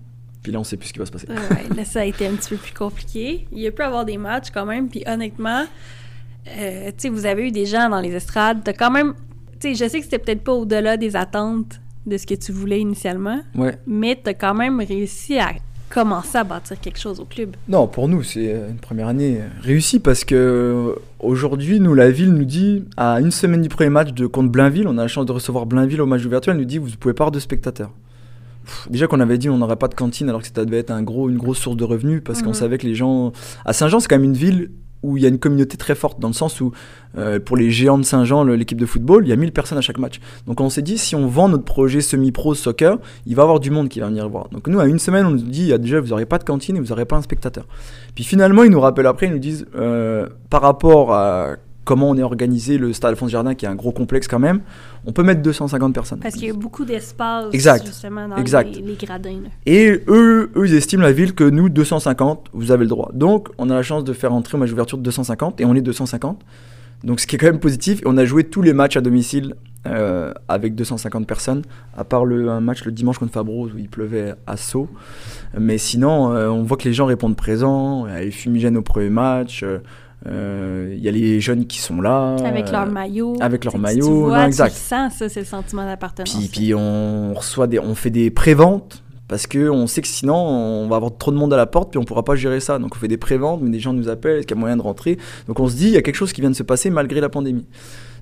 Puis 0.43 0.53
là, 0.53 0.61
on 0.61 0.65
sait 0.65 0.77
plus 0.77 0.89
ce 0.89 0.93
qui 0.93 0.99
va 0.99 1.07
se 1.07 1.13
passer. 1.13 1.27
Ouais, 1.29 1.75
là, 1.77 1.85
ça 1.85 2.01
a 2.01 2.05
été 2.05 2.27
un 2.27 2.33
petit 2.33 2.51
peu 2.51 2.57
plus 2.57 2.75
compliqué. 2.75 3.47
Il 3.53 3.61
y 3.61 3.67
a 3.67 3.71
pu 3.73 3.83
avoir 3.83 4.05
des 4.05 4.19
matchs 4.19 4.49
quand 4.53 4.67
même, 4.67 4.89
puis 4.89 5.03
honnêtement, 5.07 5.65
euh, 6.49 6.89
tu 6.89 6.95
sais, 6.99 7.09
vous 7.09 7.27
avez 7.27 7.49
eu 7.49 7.51
des 7.53 7.67
gens 7.67 7.89
dans 7.89 8.01
les 8.01 8.13
estrades. 8.13 8.59
T'as 8.65 8.73
quand 8.73 8.91
même, 8.91 9.15
tu 9.61 9.75
sais, 9.75 9.85
je 9.85 9.91
sais 9.91 9.99
que 9.99 10.05
c'était 10.05 10.19
peut-être 10.19 10.43
pas 10.45 10.53
au-delà 10.53 10.97
des 10.97 11.17
attentes 11.17 11.81
de 12.07 12.17
ce 12.19 12.27
que 12.27 12.35
tu 12.35 12.53
voulais 12.53 12.81
initialement, 12.81 13.41
Ouais. 13.55 13.79
mais 13.87 14.19
t'as 14.23 14.35
quand 14.35 14.55
même 14.55 14.79
réussi 14.81 15.39
à 15.39 15.53
commencer 15.89 16.37
à 16.39 16.45
bâtir 16.45 16.79
quelque 16.81 16.99
chose 16.99 17.21
au 17.21 17.25
club. 17.25 17.55
Non, 17.69 17.87
pour 17.87 18.09
nous, 18.09 18.23
c'est 18.23 18.47
une 18.69 18.77
première 18.79 19.09
année 19.09 19.39
réussie 19.63 20.01
parce 20.01 20.25
que 20.25 20.35
euh, 20.35 20.95
aujourd'hui, 21.21 21.79
nous, 21.81 21.95
la 21.95 22.11
ville 22.11 22.33
nous 22.33 22.45
dit, 22.45 22.85
à 22.97 23.21
une 23.21 23.31
semaine 23.31 23.63
du 23.63 23.69
premier 23.69 23.91
match 23.91 24.13
de 24.13 24.27
contre 24.27 24.51
Blainville, 24.51 24.89
on 24.89 24.99
a 24.99 25.03
la 25.03 25.09
chance 25.09 25.25
de 25.25 25.33
recevoir 25.33 25.67
Blainville 25.67 26.01
au 26.03 26.07
match 26.07 26.23
d'ouverture, 26.23 26.53
elle 26.53 26.59
nous 26.59 26.65
dit, 26.65 26.79
vous 26.79 26.91
pouvez 26.99 27.15
pas 27.15 27.25
avoir 27.25 27.31
de 27.33 27.39
spectateurs. 27.39 27.91
Pff, 28.65 28.89
Déjà 28.91 29.07
qu'on 29.07 29.21
avait 29.21 29.39
dit 29.39 29.49
on 29.49 29.59
n'aurait 29.59 29.77
pas 29.77 29.89
de 29.89 29.95
cantine 29.95 30.29
alors 30.29 30.41
que 30.43 30.49
ça 30.49 30.65
devait 30.65 30.79
être 30.79 30.91
un 30.91 31.03
gros, 31.03 31.29
une 31.31 31.37
grosse 31.37 31.59
source 31.59 31.77
de 31.77 31.85
revenus 31.85 32.23
parce 32.25 32.41
qu'on 32.43 32.49
Mhm. 32.49 32.55
savait 32.55 32.79
que 32.79 32.87
les 32.87 32.95
gens... 32.95 33.33
À 33.65 33.73
Saint-Jean, 33.73 34.01
c'est 34.01 34.09
quand 34.09 34.17
même 34.17 34.25
une 34.25 34.33
ville 34.37 34.71
où 35.05 35.17
il 35.17 35.23
y 35.23 35.27
a 35.27 35.29
une 35.29 35.39
communauté 35.39 35.77
très 35.77 35.95
forte 35.95 36.19
dans 36.19 36.29
le 36.29 36.35
sens 36.35 36.61
où 36.61 36.73
euh, 37.17 37.39
pour 37.39 37.57
les 37.57 37.71
géants 37.71 37.99
de 37.99 38.05
Saint-Jean, 38.05 38.43
l'équipe 38.45 38.81
de 38.81 38.87
football, 38.87 39.25
il 39.27 39.29
y 39.29 39.33
a 39.33 39.37
1000 39.37 39.53
personnes 39.53 39.79
à 39.79 39.83
chaque 39.83 39.99
match. 39.99 40.21
Donc 40.47 40.61
on 40.61 40.71
s'est 40.71 40.83
dit 40.83 40.99
si 40.99 41.15
on 41.15 41.27
vend 41.27 41.49
notre 41.49 41.65
projet 41.65 42.01
semi-pro 42.01 42.55
soccer, 42.55 42.99
il 43.27 43.37
va 43.37 43.43
y 43.43 43.45
avoir 43.45 43.61
du 43.61 43.71
monde 43.71 43.89
qui 43.89 44.01
va 44.01 44.07
venir 44.09 44.29
voir. 44.29 44.49
Donc 44.49 44.67
nous 44.67 44.81
à 44.81 44.87
une 44.87 44.99
semaine 44.99 45.27
on 45.27 45.31
nous 45.31 45.39
dit 45.39 45.63
il 45.63 45.69
y 45.69 45.73
a 45.73 45.79
déjà 45.79 46.01
vous 46.01 46.09
n'aurez 46.09 46.27
pas 46.27 46.39
de 46.39 46.45
cantine 46.45 46.77
et 46.77 46.81
vous 46.81 46.89
n'aurez 46.89 47.05
pas 47.05 47.17
un 47.17 47.23
spectateur. 47.23 47.67
Puis 48.15 48.25
finalement 48.25 48.65
ils 48.65 48.71
nous 48.71 48.81
rappellent 48.81 49.07
après, 49.07 49.27
ils 49.27 49.33
nous 49.33 49.39
disent 49.39 49.67
euh, 49.77 50.27
par 50.51 50.63
rapport 50.63 51.13
à 51.13 51.57
comment 51.85 52.09
on 52.11 52.17
est 52.17 52.23
organisé 52.23 52.79
le 52.79 52.93
stade 52.93 53.11
Alphonse 53.11 53.31
Jardin 53.31 53.55
qui 53.55 53.65
est 53.67 53.69
un 53.69 53.75
gros 53.75 53.93
complexe 53.93 54.27
quand 54.29 54.39
même, 54.39 54.61
on 55.07 55.13
peut 55.13 55.23
mettre 55.23 55.43
250 55.43 55.95
personnes. 55.95 56.19
Parce 56.21 56.35
qu'il 56.35 56.47
y 56.47 56.51
a 56.51 56.55
beaucoup 56.55 56.85
d'espace 56.85 57.47
Exact. 57.53 57.85
justement 57.87 58.27
dans 58.29 58.37
Exact. 58.37 58.75
Les, 58.75 58.83
les 58.83 58.95
gradins. 58.95 59.41
là. 59.43 59.49
Et 59.67 60.03
eux, 60.09 60.51
eux, 60.57 60.67
ils 60.67 60.75
estiment 60.75 61.03
la 61.03 61.13
ville 61.13 61.35
que 61.35 61.45
nous, 61.45 61.69
250, 61.69 62.47
vous 62.53 62.71
avez 62.73 62.85
le 62.85 62.89
droit. 62.91 63.11
Donc, 63.15 63.49
on 63.59 63.69
a 63.71 63.75
la 63.75 63.83
chance 63.83 64.05
de 64.05 64.13
faire 64.13 64.33
entrer 64.33 64.57
au 64.57 64.61
match 64.61 64.71
d'ouverture 64.71 64.99
de 64.99 65.03
250, 65.03 65.61
et 65.61 65.65
on 65.65 65.75
est 65.75 65.83
250. 65.83 66.41
Donc, 67.05 67.21
ce 67.21 67.27
qui 67.27 67.37
est 67.37 67.39
quand 67.39 67.47
même 67.47 67.61
positif. 67.61 68.01
Et 68.01 68.05
on 68.07 68.17
a 68.17 68.25
joué 68.25 68.45
tous 68.45 68.63
les 68.63 68.73
matchs 68.73 68.97
à 68.97 69.03
domicile 69.03 69.55
euh, 69.87 70.33
avec 70.49 70.75
250 70.75 71.27
personnes, 71.27 71.61
à 71.95 72.05
part 72.05 72.25
le, 72.25 72.49
un 72.49 72.61
match 72.61 72.83
le 72.87 72.93
dimanche 72.93 73.19
contre 73.19 73.33
Fabros 73.33 73.67
où 73.67 73.77
il 73.79 73.91
pleuvait 73.91 74.33
à 74.47 74.57
saut. 74.57 74.89
Mais 75.59 75.77
sinon, 75.77 76.33
euh, 76.33 76.49
on 76.49 76.63
voit 76.63 76.79
que 76.79 76.85
les 76.89 76.95
gens 76.95 77.05
répondent 77.05 77.37
présents. 77.37 78.07
Il 78.07 78.13
y 78.13 78.17
a 78.17 78.21
les 78.21 78.31
fumigènes 78.31 78.79
au 78.79 78.83
premier 78.83 79.11
match. 79.11 79.63
euh, 79.63 79.79
euh, 80.27 80.93
Il 80.97 81.03
y 81.03 81.09
a 81.09 81.11
les 81.11 81.41
jeunes 81.41 81.67
qui 81.67 81.79
sont 81.81 82.01
là. 82.01 82.37
Avec 82.45 82.71
leur 82.71 82.83
euh, 82.83 82.91
maillot. 82.91 83.37
avec 83.41 83.65
leur 83.65 83.77
maillot, 83.79 84.07
Tu 84.07 84.13
vois, 84.13 84.39
non, 84.41 84.47
exact. 84.47 84.73
Tu 84.75 84.81
sens 84.81 85.15
ça, 85.15 85.29
c'est 85.29 85.41
le 85.41 85.47
sentiment 85.47 85.85
d'appartenance. 85.85 86.35
Puis, 86.37 86.49
puis 86.49 86.75
on 86.75 87.35
reçoit 87.35 87.67
des, 87.67 87.79
on 87.79 87.95
fait 87.95 88.11
des 88.11 88.31
préventes 88.31 89.03
parce 89.29 89.47
que 89.47 89.71
on 89.71 89.87
sait 89.87 90.03
que 90.03 90.09
sinon 90.09 90.35
on 90.37 90.87
va 90.89 90.97
avoir 90.97 91.17
trop 91.17 91.31
de 91.33 91.37
monde 91.37 91.53
à 91.53 91.57
la 91.57 91.67
porte 91.67 91.91
puis 91.91 91.99
on 91.99 92.05
pourra 92.05 92.25
pas 92.25 92.35
gérer 92.37 92.61
ça. 92.61 92.79
Donc 92.79 92.95
on 92.95 92.99
fait 92.99 93.09
des 93.09 93.17
préventes, 93.17 93.61
mais 93.63 93.71
des 93.71 93.81
gens 93.81 93.93
nous 93.93 94.09
appellent, 94.09 94.39
est-ce 94.39 94.47
qu'il 94.47 94.57
y 94.57 94.59
a 94.59 94.61
moyen 94.61 94.77
de 94.77 94.83
rentrer? 94.83 95.19
Donc 95.49 95.61
on 95.61 95.69
se 95.69 95.77
dit 95.77 95.87
il 95.87 95.93
y 95.93 95.97
a 95.97 96.03
quelque 96.03 96.15
chose 96.17 96.33
qui 96.33 96.41
vient 96.41 96.51
de 96.51 96.57
se 96.57 96.63
passer 96.63 96.91
malgré 96.91 97.21
la 97.21 97.29
pandémie. 97.29 97.67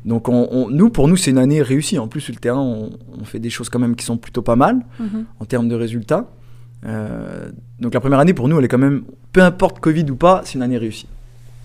Donc 0.05 0.29
on, 0.29 0.49
on- 0.51 0.69
nous 0.71 0.91
pour 0.91 1.07
nous 1.09 1.17
c'est 1.17 1.31
une 1.31 1.39
année 1.39 1.61
réussie. 1.63 1.99
En 1.99 2.09
plus 2.09 2.21
sur 2.21 2.33
le 2.35 2.39
terrain 2.41 2.61
on, 2.61 2.91
on 3.21 3.25
fait 3.25 3.39
des 3.41 3.51
choses 3.51 3.69
quand 3.69 3.79
même 3.81 3.95
qui 3.97 4.05
sont 4.05 4.17
plutôt 4.17 4.43
pas 4.43 4.57
mal 4.57 4.77
Mhm. 5.01 5.25
en 5.41 5.45
termes 5.45 5.69
de 5.69 5.75
résultats. 5.77 6.27
Euh, 6.85 7.51
donc 7.79 7.95
la 7.95 8.01
première 8.01 8.19
année 8.19 8.35
pour 8.35 8.49
nous 8.49 8.59
elle 8.59 8.65
est 8.65 8.69
quand 8.69 8.79
même 8.79 9.03
peu 9.33 9.41
importe 9.43 9.79
Covid 9.81 10.05
ou 10.11 10.17
pas 10.17 10.43
c'est 10.45 10.55
une 10.55 10.63
année 10.63 10.79
réussie. 10.79 11.07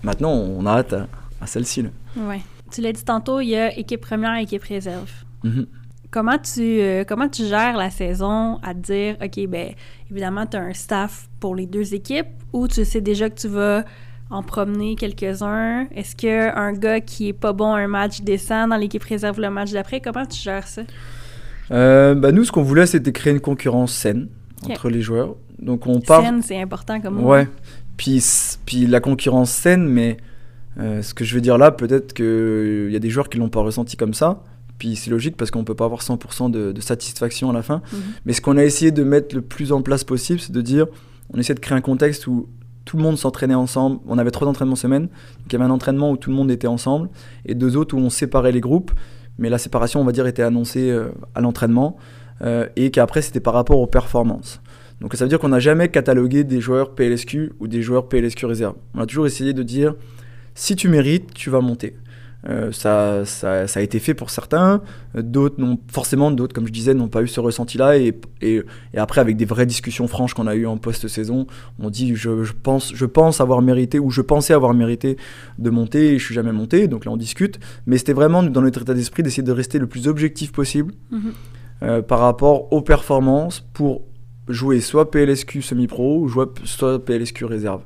Maintenant 0.02 0.30
on 0.32 0.64
a 0.66 0.78
hâte 0.78 0.92
à, 0.92 1.06
à 1.40 1.46
celle-ci. 1.46 1.84
Ouais. 2.16 2.40
Tu 2.70 2.80
l'as 2.80 2.92
dit 2.92 3.04
tantôt, 3.04 3.40
il 3.40 3.48
y 3.48 3.56
a 3.56 3.76
équipe 3.78 4.00
première 4.00 4.36
et 4.36 4.42
équipe 4.42 4.62
réserve. 4.62 5.10
Mhm. 5.44 5.66
Comment 6.10 6.38
tu, 6.38 6.80
euh, 6.80 7.04
comment 7.06 7.28
tu 7.28 7.44
gères 7.44 7.76
la 7.76 7.90
saison 7.90 8.58
à 8.62 8.72
te 8.74 8.80
dire, 8.80 9.16
OK, 9.22 9.46
ben 9.46 9.72
évidemment, 10.10 10.46
tu 10.46 10.56
as 10.56 10.60
un 10.60 10.72
staff 10.72 11.28
pour 11.38 11.54
les 11.54 11.66
deux 11.66 11.94
équipes 11.94 12.28
ou 12.52 12.66
tu 12.66 12.84
sais 12.84 13.02
déjà 13.02 13.28
que 13.28 13.38
tu 13.38 13.48
vas 13.48 13.84
en 14.30 14.42
promener 14.42 14.96
quelques-uns? 14.96 15.86
Est-ce 15.94 16.16
qu'un 16.16 16.72
gars 16.72 17.00
qui 17.00 17.28
est 17.28 17.32
pas 17.34 17.52
bon 17.52 17.74
à 17.74 17.80
un 17.80 17.88
match 17.88 18.22
descend 18.22 18.70
dans 18.70 18.76
l'équipe 18.76 19.02
réserve 19.02 19.38
le 19.40 19.50
match 19.50 19.70
d'après? 19.70 20.00
Comment 20.00 20.24
tu 20.24 20.40
gères 20.40 20.66
ça? 20.66 20.82
Euh, 21.70 22.14
bah 22.14 22.32
nous, 22.32 22.44
ce 22.44 22.52
qu'on 22.52 22.62
voulait, 22.62 22.86
c'était 22.86 23.12
créer 23.12 23.34
une 23.34 23.40
concurrence 23.40 23.92
saine 23.92 24.28
entre 24.64 24.88
les 24.88 25.02
joueurs. 25.02 25.36
Donc 25.58 25.86
on 25.86 26.00
part. 26.00 26.22
Saine, 26.22 26.42
c'est 26.42 26.60
important 26.60 27.00
comme 27.00 27.16
mot. 27.16 27.32
Ouais. 27.32 27.48
Puis, 27.98 28.24
puis 28.64 28.86
la 28.86 29.00
concurrence 29.00 29.50
saine, 29.50 29.86
mais 29.86 30.16
euh, 30.78 31.02
ce 31.02 31.12
que 31.12 31.24
je 31.24 31.34
veux 31.34 31.42
dire 31.42 31.58
là, 31.58 31.70
peut-être 31.70 32.14
qu'il 32.14 32.90
y 32.90 32.96
a 32.96 32.98
des 32.98 33.10
joueurs 33.10 33.28
qui 33.28 33.36
l'ont 33.36 33.50
pas 33.50 33.60
ressenti 33.60 33.96
comme 33.98 34.14
ça. 34.14 34.42
Puis 34.78 34.94
c'est 34.94 35.10
logique 35.10 35.36
parce 35.36 35.50
qu'on 35.50 35.64
peut 35.64 35.74
pas 35.74 35.84
avoir 35.84 36.00
100% 36.00 36.50
de, 36.50 36.80
satisfaction 36.80 37.50
à 37.50 37.52
la 37.52 37.62
fin. 37.62 37.82
Mhm. 37.92 38.00
Mais 38.24 38.32
ce 38.32 38.40
qu'on 38.40 38.56
a 38.56 38.64
essayé 38.64 38.92
de 38.92 39.02
mettre 39.02 39.34
le 39.34 39.42
plus 39.42 39.72
en 39.72 39.82
place 39.82 40.04
possible, 40.04 40.38
c'est 40.40 40.52
de 40.52 40.60
dire, 40.62 40.86
on 41.34 41.38
essaie 41.38 41.54
de 41.54 41.60
créer 41.60 41.76
un 41.76 41.80
contexte 41.80 42.28
où 42.28 42.48
tout 42.84 42.96
le 42.96 43.02
monde 43.02 43.18
s'entraînait 43.18 43.56
ensemble. 43.56 43.98
On 44.06 44.16
avait 44.16 44.30
trois 44.30 44.46
entraînements 44.46 44.76
semaine. 44.76 45.08
Donc 45.08 45.46
il 45.48 45.52
y 45.52 45.56
avait 45.56 45.64
un 45.64 45.70
entraînement 45.70 46.12
où 46.12 46.16
tout 46.16 46.30
le 46.30 46.36
monde 46.36 46.50
était 46.50 46.68
ensemble 46.68 47.10
et 47.44 47.54
deux 47.54 47.76
autres 47.76 47.96
où 47.96 47.98
on 47.98 48.10
séparait 48.10 48.52
les 48.52 48.60
groupes. 48.60 48.92
Mais 49.38 49.50
la 49.50 49.58
séparation, 49.58 50.00
on 50.00 50.04
va 50.04 50.12
dire, 50.12 50.26
était 50.26 50.42
annoncée 50.42 50.90
euh, 50.90 51.08
à 51.34 51.40
l'entraînement 51.40 51.96
euh, 52.42 52.66
et 52.76 52.90
qu'après, 52.92 53.22
c'était 53.22 53.40
par 53.40 53.54
rapport 53.54 53.80
aux 53.80 53.86
performances. 53.88 54.60
Donc 55.00 55.14
ça 55.14 55.24
veut 55.24 55.28
dire 55.28 55.38
qu'on 55.38 55.48
n'a 55.48 55.60
jamais 55.60 55.88
catalogué 55.88 56.44
des 56.44 56.60
joueurs 56.60 56.94
PLSQ 56.94 57.52
ou 57.60 57.68
des 57.68 57.82
joueurs 57.82 58.08
PLSQ 58.08 58.46
réserve. 58.46 58.74
On 58.94 59.00
a 59.00 59.06
toujours 59.06 59.26
essayé 59.26 59.52
de 59.52 59.62
dire 59.62 59.94
si 60.54 60.74
tu 60.74 60.88
mérites, 60.88 61.32
tu 61.34 61.50
vas 61.50 61.60
monter. 61.60 61.96
Euh, 62.48 62.70
ça, 62.70 63.24
ça, 63.24 63.66
a 63.74 63.80
été 63.80 63.98
fait 63.98 64.14
pour 64.14 64.30
certains, 64.30 64.80
d'autres 65.14 65.56
non, 65.60 65.76
forcément, 65.90 66.30
d'autres, 66.30 66.54
comme 66.54 66.68
je 66.68 66.72
disais, 66.72 66.94
n'ont 66.94 67.08
pas 67.08 67.22
eu 67.22 67.26
ce 67.26 67.40
ressenti-là. 67.40 67.98
Et, 67.98 68.18
et, 68.40 68.62
après, 68.96 69.20
avec 69.20 69.36
des 69.36 69.44
vraies 69.44 69.66
discussions 69.66 70.06
franches 70.06 70.34
qu'on 70.34 70.46
a 70.46 70.54
eues 70.54 70.66
en 70.66 70.76
post-saison, 70.76 71.46
on 71.80 71.90
dit 71.90 72.14
je, 72.14 72.44
je, 72.44 72.52
pense, 72.52 72.94
je 72.94 73.06
pense 73.06 73.40
avoir 73.40 73.60
mérité 73.60 73.98
ou 73.98 74.10
je 74.10 74.20
pensais 74.20 74.52
avoir 74.52 74.72
mérité 74.72 75.16
de 75.58 75.70
monter 75.70 76.14
et 76.14 76.18
je 76.18 76.24
suis 76.24 76.34
jamais 76.34 76.52
monté. 76.52 76.86
Donc 76.86 77.04
là, 77.04 77.12
on 77.12 77.16
discute. 77.16 77.58
Mais 77.86 77.98
c'était 77.98 78.12
vraiment 78.12 78.42
dans 78.42 78.62
notre 78.62 78.82
état 78.82 78.94
d'esprit 78.94 79.22
d'essayer 79.22 79.42
de 79.42 79.52
rester 79.52 79.78
le 79.78 79.88
plus 79.88 80.06
objectif 80.06 80.52
possible 80.52 80.94
mm-hmm. 81.12 81.18
euh, 81.82 82.02
par 82.02 82.20
rapport 82.20 82.72
aux 82.72 82.82
performances 82.82 83.66
pour 83.72 84.02
jouer 84.48 84.80
soit 84.80 85.10
PLSQ 85.10 85.62
semi-pro 85.62 86.20
ou 86.20 86.30
soit 86.64 87.04
PLSQ 87.04 87.44
réserve. 87.44 87.82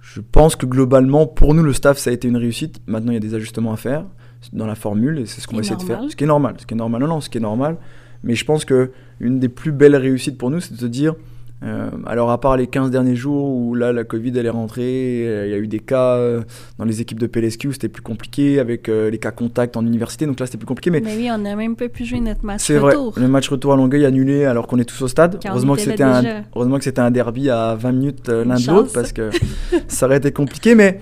Je 0.00 0.20
pense 0.20 0.56
que 0.56 0.66
globalement, 0.66 1.26
pour 1.26 1.54
nous, 1.54 1.62
le 1.62 1.72
staff, 1.72 1.98
ça 1.98 2.10
a 2.10 2.12
été 2.12 2.26
une 2.26 2.36
réussite. 2.36 2.80
Maintenant, 2.86 3.12
il 3.12 3.14
y 3.14 3.18
a 3.18 3.20
des 3.20 3.34
ajustements 3.34 3.72
à 3.72 3.76
faire 3.76 4.04
dans 4.52 4.66
la 4.66 4.74
formule 4.74 5.18
et 5.18 5.26
c'est 5.26 5.40
ce 5.40 5.46
qu'on 5.46 5.56
va 5.56 5.62
essayer 5.62 5.76
de 5.76 5.82
faire. 5.82 6.02
Ce 6.08 6.16
qui 6.16 6.24
est 6.24 6.26
normal. 6.26 6.56
Ce 6.58 6.66
qui 6.66 6.74
est 6.74 6.76
normal, 6.76 7.02
non, 7.02 7.08
non, 7.08 7.20
ce 7.20 7.28
qui 7.28 7.38
est 7.38 7.42
normal. 7.42 7.76
Mais 8.24 8.34
je 8.34 8.44
pense 8.44 8.64
que 8.64 8.90
une 9.20 9.38
des 9.38 9.48
plus 9.48 9.72
belles 9.72 9.96
réussites 9.96 10.38
pour 10.38 10.50
nous, 10.50 10.60
c'est 10.60 10.74
de 10.74 10.78
se 10.78 10.86
dire 10.86 11.14
euh, 11.62 11.90
alors, 12.06 12.30
à 12.30 12.40
part 12.40 12.56
les 12.56 12.66
15 12.66 12.90
derniers 12.90 13.16
jours 13.16 13.50
où 13.50 13.74
là, 13.74 13.92
la 13.92 14.04
Covid, 14.04 14.32
elle 14.36 14.46
est 14.46 14.50
rentrée, 14.50 15.26
euh, 15.26 15.46
il 15.46 15.50
y 15.50 15.54
a 15.54 15.58
eu 15.58 15.66
des 15.66 15.78
cas 15.78 16.14
euh, 16.16 16.42
dans 16.78 16.86
les 16.86 17.02
équipes 17.02 17.20
de 17.20 17.26
PLSQ, 17.26 17.74
c'était 17.74 17.90
plus 17.90 18.02
compliqué 18.02 18.58
avec 18.58 18.88
les 18.88 19.18
cas 19.18 19.30
contacts 19.30 19.76
en 19.76 19.84
université, 19.84 20.26
donc 20.26 20.40
là, 20.40 20.46
c'était 20.46 20.58
plus 20.58 20.66
compliqué. 20.66 20.90
Mais, 20.90 21.02
oui, 21.04 21.28
on 21.30 21.38
n'a 21.38 21.56
même 21.56 21.76
pas 21.76 21.88
pu 21.88 22.04
jouer 22.04 22.20
notre 22.20 22.44
match 22.44 22.62
retour. 22.62 22.66
C'est 22.66 22.78
vrai, 22.78 22.94
le 23.16 23.28
match 23.28 23.48
retour 23.48 23.72
à 23.72 23.76
Longueuil 23.76 24.06
annulé 24.06 24.44
alors 24.44 24.66
qu'on 24.66 24.78
est 24.78 24.84
tous 24.84 25.02
au 25.02 25.08
stade. 25.08 25.38
heureusement 25.46 25.74
que, 25.74 25.82
c'était 25.82 26.02
un, 26.02 26.44
heureusement 26.54 26.78
que 26.78 26.84
c'était 26.84 27.00
un 27.00 27.10
derby 27.10 27.50
à 27.50 27.74
20 27.74 27.92
minutes 27.92 28.28
l'un 28.28 28.56
de 28.56 28.66
l'autre 28.70 28.92
parce 28.92 29.12
que 29.12 29.30
ça 29.88 30.06
aurait 30.06 30.16
été 30.16 30.32
compliqué. 30.32 30.74
Mais 30.74 31.00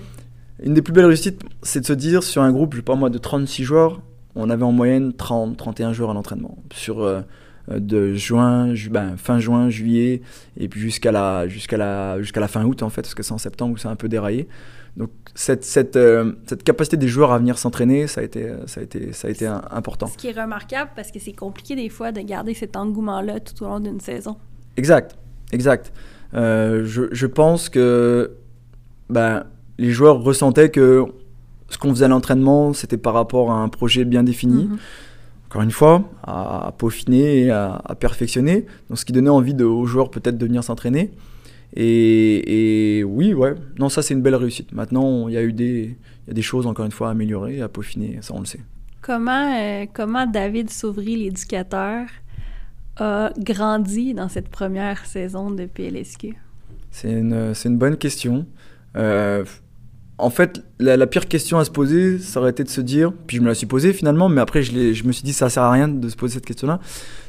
une 0.63 0.73
des 0.73 0.81
plus 0.81 0.93
belles 0.93 1.05
réussites, 1.05 1.41
c'est 1.63 1.81
de 1.81 1.85
se 1.85 1.93
dire 1.93 2.23
sur 2.23 2.41
un 2.41 2.51
groupe, 2.51 2.73
je 2.73 2.79
sais 2.79 2.83
pas 2.83 2.95
moi, 2.95 3.09
de 3.09 3.17
36 3.17 3.63
joueurs, 3.63 4.01
on 4.35 4.49
avait 4.49 4.63
en 4.63 4.71
moyenne 4.73 5.13
30, 5.13 5.55
31 5.55 5.93
joueurs 5.93 6.11
à 6.11 6.13
l'entraînement. 6.13 6.57
Sur 6.73 7.23
de 7.77 8.13
juin, 8.15 8.73
ben, 8.89 9.15
fin 9.17 9.39
juin, 9.39 9.69
juillet, 9.69 10.21
et 10.57 10.67
puis 10.67 10.79
jusqu'à 10.79 11.11
la, 11.11 11.47
jusqu'à 11.47 11.77
la, 11.77 12.21
jusqu'à 12.21 12.39
la 12.39 12.47
fin 12.47 12.63
août 12.65 12.81
en 12.81 12.89
fait, 12.89 13.01
parce 13.03 13.13
que 13.13 13.23
c'est 13.23 13.33
en 13.33 13.37
septembre 13.37 13.75
où 13.75 13.77
c'est 13.77 13.87
un 13.87 13.95
peu 13.95 14.09
déraillé. 14.09 14.47
Donc 14.97 15.11
cette, 15.35 15.63
cette, 15.63 15.95
euh, 15.95 16.33
cette, 16.47 16.63
capacité 16.63 16.97
des 16.97 17.07
joueurs 17.07 17.31
à 17.31 17.37
venir 17.37 17.57
s'entraîner, 17.57 18.07
ça 18.07 18.21
a 18.21 18.23
été, 18.23 18.51
ça 18.65 18.81
a 18.81 18.83
été, 18.83 19.13
ça 19.13 19.27
a 19.27 19.31
été 19.31 19.45
important. 19.47 20.07
Ce 20.07 20.17
qui 20.17 20.27
est 20.27 20.39
remarquable 20.39 20.91
parce 20.95 21.11
que 21.11 21.19
c'est 21.19 21.33
compliqué 21.33 21.75
des 21.75 21.89
fois 21.89 22.11
de 22.11 22.21
garder 22.21 22.53
cet 22.53 22.75
engouement-là 22.75 23.39
tout 23.39 23.63
au 23.63 23.67
long 23.67 23.79
d'une 23.79 23.99
saison. 23.99 24.37
Exact, 24.75 25.15
exact. 25.51 25.93
Euh, 26.33 26.85
je, 26.85 27.03
je, 27.11 27.27
pense 27.27 27.69
que 27.69 28.31
ben, 29.09 29.45
les 29.77 29.91
joueurs 29.91 30.21
ressentaient 30.21 30.69
que 30.69 31.05
ce 31.69 31.77
qu'on 31.77 31.91
faisait 31.91 32.05
à 32.05 32.09
l'entraînement, 32.09 32.73
c'était 32.73 32.97
par 32.97 33.13
rapport 33.13 33.51
à 33.51 33.55
un 33.55 33.69
projet 33.69 34.05
bien 34.05 34.23
défini. 34.23 34.65
Mm-hmm 34.65 34.77
encore 35.49 35.63
une 35.63 35.71
fois, 35.71 36.03
à, 36.21 36.71
peaufiner 36.77 37.45
et 37.45 37.51
à, 37.51 37.81
perfectionner. 37.99 38.67
Donc, 38.87 38.99
ce 38.99 39.05
qui 39.05 39.13
donnait 39.13 39.29
envie 39.29 39.55
aux 39.63 39.85
joueurs 39.85 40.11
peut-être 40.11 40.37
de 40.37 40.45
venir 40.45 40.63
s'entraîner. 40.63 41.11
Et, 41.75 43.03
oui, 43.07 43.33
ouais, 43.33 43.55
non, 43.79 43.89
ça 43.89 44.03
c'est 44.03 44.13
une 44.13 44.21
belle 44.21 44.35
réussite. 44.35 44.71
Maintenant, 44.73 45.27
il 45.27 45.33
y 45.33 45.37
a 45.37 45.41
eu 45.41 45.51
des, 45.51 45.97
y 46.27 46.31
a 46.31 46.33
des 46.33 46.43
choses, 46.43 46.67
encore 46.67 46.85
une 46.85 46.91
fois, 46.91 47.07
à 47.07 47.11
améliorer, 47.11 47.61
à 47.61 47.67
peaufiner, 47.67 48.19
ça 48.21 48.35
on 48.35 48.39
le 48.41 48.45
sait. 48.45 48.59
Comment, 49.01 49.55
euh, 49.59 49.85
comment 49.91 50.27
David 50.27 50.69
Sauvry, 50.69 51.15
l'éducateur, 51.15 52.05
a 52.97 53.31
grandi 53.39 54.13
dans 54.13 54.29
cette 54.29 54.49
première 54.49 55.05
saison 55.07 55.49
de 55.49 55.65
PLSQ? 55.65 56.35
C'est 56.91 57.11
une, 57.11 57.53
une, 57.65 57.77
bonne 57.77 57.97
question. 57.97 58.45
Euh, 58.95 59.45
en 60.19 60.29
fait, 60.29 60.61
la, 60.79 61.07
pire 61.07 61.27
question 61.27 61.59
à 61.59 61.65
se 61.65 61.71
poser, 61.71 62.19
ça 62.19 62.39
aurait 62.39 62.51
été 62.51 62.63
de 62.63 62.69
se 62.69 62.81
dire, 62.81 63.11
puis 63.27 63.37
je 63.37 63.41
me 63.41 63.47
la 63.47 63.55
suis 63.55 63.67
posée 63.67 63.93
finalement, 63.93 64.29
mais 64.29 64.41
après 64.41 64.61
je, 64.61 64.93
je 64.93 65.03
me 65.05 65.11
suis 65.11 65.23
dit 65.23 65.33
ça 65.33 65.49
sert 65.49 65.63
à 65.63 65.71
rien 65.71 65.87
de 65.87 66.09
se 66.09 66.15
poser 66.15 66.35
cette 66.35 66.45
question-là, 66.45 66.79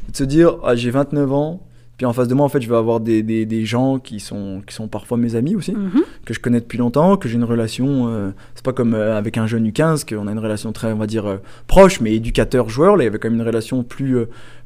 de 0.09 0.17
se 0.17 0.25
dire 0.25 0.57
ah, 0.65 0.75
j'ai 0.75 0.91
29 0.91 1.33
ans, 1.33 1.67
puis 1.97 2.07
en 2.07 2.13
face 2.13 2.27
de 2.27 2.35
moi 2.35 2.45
en 2.45 2.49
fait 2.49 2.61
je 2.61 2.69
vais 2.69 2.77
avoir 2.77 2.99
des, 2.99 3.23
des, 3.23 3.65
gens 3.65 3.99
qui 3.99 4.19
sont, 4.19 4.63
qui 4.67 4.75
sont 4.75 4.89
parfois 4.89 5.19
mes 5.19 5.37
amis 5.37 5.55
aussi, 5.55 5.73
mhm. 5.73 6.03
que 6.25 6.35
je 6.35 6.41
connais 6.41 6.61
depuis 6.61 6.79
longtemps, 6.79 7.17
que 7.17 7.29
j'ai 7.29 7.37
une 7.37 7.45
relation, 7.45 8.09
euh, 8.09 8.31
c'est 8.57 8.65
pas 8.65 8.73
comme 8.73 8.95
euh, 8.95 9.17
avec 9.17 9.39
un 9.39 9.47
jeune 9.47 9.69
U15 9.69 10.05
qu'on 10.05 10.27
a 10.27 10.33
une 10.33 10.39
relation 10.39 10.73
très 10.73 10.93
on 10.93 10.99
va 10.99 11.07
dire 11.07 11.27
euh, 11.27 11.37
proche, 11.69 12.01
mais 12.01 12.15
éducateur-joueur, 12.15 12.97
là 12.97 13.05
il 13.05 13.07
y 13.07 13.09
avait 13.09 13.19
quand 13.19 13.31
même 13.31 13.39
une 13.39 13.47
relation 13.47 13.85
plus, 13.85 14.19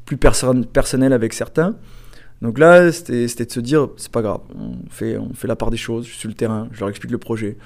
plus 0.05 0.17
personnelle 0.17 1.13
avec 1.13 1.33
certains. 1.33 1.75
Donc 2.41 2.59
là, 2.59 2.91
c'était 2.91 3.45
de 3.45 3.51
se 3.51 3.59
dire, 3.61 3.87
c'est 3.95 4.11
pas 4.11 4.21
grave, 4.21 4.41
on 4.59 4.73
fait, 4.89 5.17
on 5.17 5.33
fait 5.33 5.47
la 5.47 5.55
part 5.55 5.71
des 5.71 5.77
choses, 5.77 6.05
je 6.05 6.11
suis 6.11 6.19
sur 6.19 6.27
le 6.27 6.35
terrain, 6.35 6.67
je 6.73 6.81
leur 6.81 6.89
explique 6.89 7.11
le 7.11 7.17
projet 7.17 7.57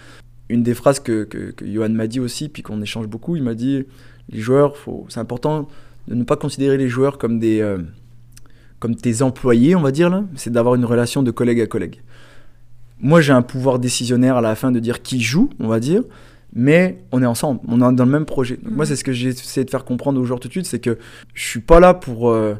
une 0.49 0.63
des 0.63 0.73
phrases 0.73 0.99
que, 0.99 1.23
que, 1.23 1.53
Johan 1.65 1.89
m'a 1.89 2.07
dit 2.07 2.19
aussi, 2.19 2.49
puis 2.49 2.63
qu'on 2.63 2.81
échange 2.81 3.07
beaucoup, 3.07 3.35
il 3.35 3.43
m'a 3.43 3.53
dit 3.53 3.85
les 4.29 4.39
joueurs, 4.39 4.73
c'est 5.07 5.19
important 5.19 5.67
de 6.07 6.15
ne 6.15 6.23
pas 6.23 6.35
considérer 6.35 6.77
les 6.77 6.89
joueurs 6.89 7.17
comme 7.17 7.39
des 7.39 7.61
euh, 7.61 7.77
comme 8.79 8.95
tes 8.95 9.21
employés, 9.21 9.75
on 9.75 9.81
va 9.81 9.91
dire 9.91 10.09
là, 10.09 10.23
c'est 10.35 10.51
d'avoir 10.51 10.75
une 10.75 10.85
relation 10.85 11.21
de 11.21 11.31
collègue 11.31 11.61
à 11.61 11.67
collègue. 11.67 12.01
Moi, 13.01 13.21
j'ai 13.21 13.33
un 13.33 13.41
pouvoir 13.41 13.79
décisionnaire 13.79 14.37
à 14.37 14.41
la 14.41 14.55
fin 14.55 14.71
de 14.71 14.79
dire 14.79 15.01
qui 15.01 15.21
joue, 15.21 15.49
on 15.59 15.67
va 15.67 15.79
dire, 15.79 16.03
mais 16.53 17.03
on 17.11 17.21
est 17.21 17.25
ensemble, 17.25 17.59
on 17.67 17.77
est 17.77 17.95
dans 17.95 18.05
le 18.05 18.11
même 18.11 18.25
projet. 18.25 18.57
Donc 18.57 18.73
moi, 18.73 18.85
mm. 18.85 18.87
c'est 18.87 18.95
ce 18.95 19.03
que 19.03 19.11
j'ai 19.11 19.29
essayé 19.29 19.63
de 19.63 19.69
faire 19.69 19.85
comprendre 19.85 20.19
aux 20.19 20.25
joueurs 20.25 20.39
tout 20.39 20.47
de 20.47 20.53
suite, 20.53 20.65
c'est 20.65 20.79
que 20.79 20.97
je 21.33 21.45
suis 21.45 21.59
pas 21.59 21.79
là 21.79 21.93
pour 21.93 22.29
euh, 22.29 22.55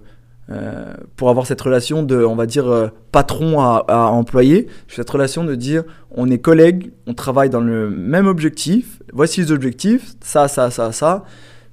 euh, 0.52 0.95
pour 1.16 1.30
avoir 1.30 1.45
cette 1.45 1.62
relation 1.62 2.02
de, 2.02 2.24
on 2.24 2.36
va 2.36 2.47
dire, 2.47 2.68
euh, 2.68 2.88
patron 3.12 3.62
à, 3.62 4.10
employé. 4.12 4.68
Cette 4.88 5.10
relation 5.10 5.43
de 5.43 5.54
dire, 5.54 5.84
on 6.10 6.32
est 6.32 6.39
collègues, 6.39 6.91
on 7.06 7.14
travaille 7.14 7.52
dans 7.52 7.60
le 7.60 7.91
même 7.91 8.26
objectif, 8.26 9.00
voici 9.14 9.41
les 9.41 9.52
objectifs, 9.52 10.16
ça, 10.22 10.47
ça, 10.47 10.72
ça, 10.72 10.91
ça. 10.91 11.24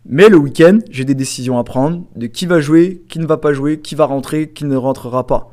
Mais 0.05 0.29
le 0.29 0.37
week-end, 0.37 0.79
j'ai 0.91 1.07
des 1.07 1.15
décisions 1.15 1.59
à 1.59 1.65
prendre 1.65 2.05
de 2.17 2.27
qui 2.27 2.45
va 2.45 2.61
jouer, 2.61 3.03
qui 3.09 3.19
ne 3.19 3.27
va 3.27 3.39
pas 3.39 3.55
jouer, 3.55 3.81
qui 3.81 3.95
va 3.95 4.05
rentrer, 4.05 4.51
qui 4.51 4.67
ne 4.67 4.77
rentrera 4.77 5.27
pas. 5.27 5.51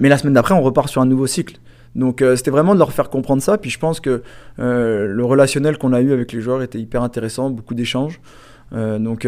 Mais 0.00 0.08
la 0.08 0.18
semaine 0.18 0.34
d'après, 0.34 0.54
on 0.54 0.62
repart 0.62 0.88
sur 0.88 1.02
un 1.02 1.06
nouveau 1.06 1.28
cycle. 1.28 1.58
Donc 1.94 2.20
euh, 2.20 2.34
c'était 2.34 2.50
vraiment 2.50 2.74
de 2.74 2.80
leur 2.80 2.92
faire 2.92 3.10
comprendre 3.10 3.42
ça. 3.42 3.58
Puis 3.58 3.70
je 3.70 3.78
pense 3.78 4.00
que 4.00 4.22
le 4.58 5.24
relationnel 5.24 5.78
qu'on 5.78 5.92
a 5.92 6.00
eu 6.00 6.12
avec 6.12 6.32
les 6.32 6.40
joueurs 6.40 6.62
était 6.62 6.80
hyper 6.80 7.04
intéressant, 7.04 7.50
beaucoup 7.50 7.74
d'échanges. 7.74 8.20
donc 8.72 9.24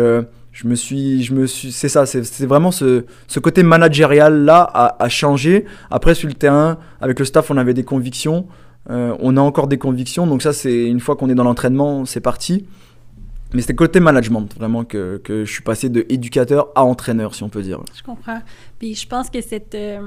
je 0.57 0.67
me 0.67 0.75
suis, 0.75 1.23
je 1.23 1.35
me 1.35 1.47
suis, 1.47 1.71
c'est 1.71 1.91
ça, 1.91 2.07
c'est 2.07 2.47
vraiment 2.47 2.71
ce, 2.71 3.05
ce, 3.29 3.41
côté 3.41 3.63
managérial 3.63 4.43
là 4.47 4.63
a, 4.63 5.05
a, 5.05 5.09
changé. 5.11 5.67
Après 5.91 6.15
sur 6.15 6.29
le 6.29 6.35
terrain, 6.35 6.79
avec 6.99 7.19
le 7.19 7.27
staff, 7.27 7.51
on 7.51 7.59
avait 7.59 7.75
des 7.75 7.85
convictions, 7.85 8.47
euh, 8.89 9.15
on 9.21 9.37
a 9.37 9.41
encore 9.43 9.67
des 9.67 9.77
convictions. 9.77 10.27
Donc 10.27 10.41
ça, 10.41 10.55
c'est 10.55 10.87
une 10.87 11.01
fois 11.01 11.15
qu'on 11.15 11.29
est 11.29 11.35
dans 11.35 11.45
l'entraînement, 11.45 12.07
c'est 12.07 12.23
parti. 12.23 12.65
Mais 13.53 13.61
c'était 13.61 13.75
côté 13.75 14.01
management 14.01 14.49
vraiment 14.57 14.85
que, 14.85 15.21
que, 15.23 15.45
je 15.45 15.53
suis 15.53 15.63
passé 15.63 15.91
de 15.91 16.07
éducateur 16.09 16.69
à 16.75 16.87
entraîneur, 16.87 17.35
si 17.35 17.43
on 17.43 17.51
peut 17.51 17.63
dire. 17.63 17.81
Je 17.95 18.03
comprends. 18.03 18.41
Puis 18.79 18.95
je 18.95 19.07
pense 19.07 19.29
que 19.29 19.43
cette 19.43 19.75
euh, 19.75 20.01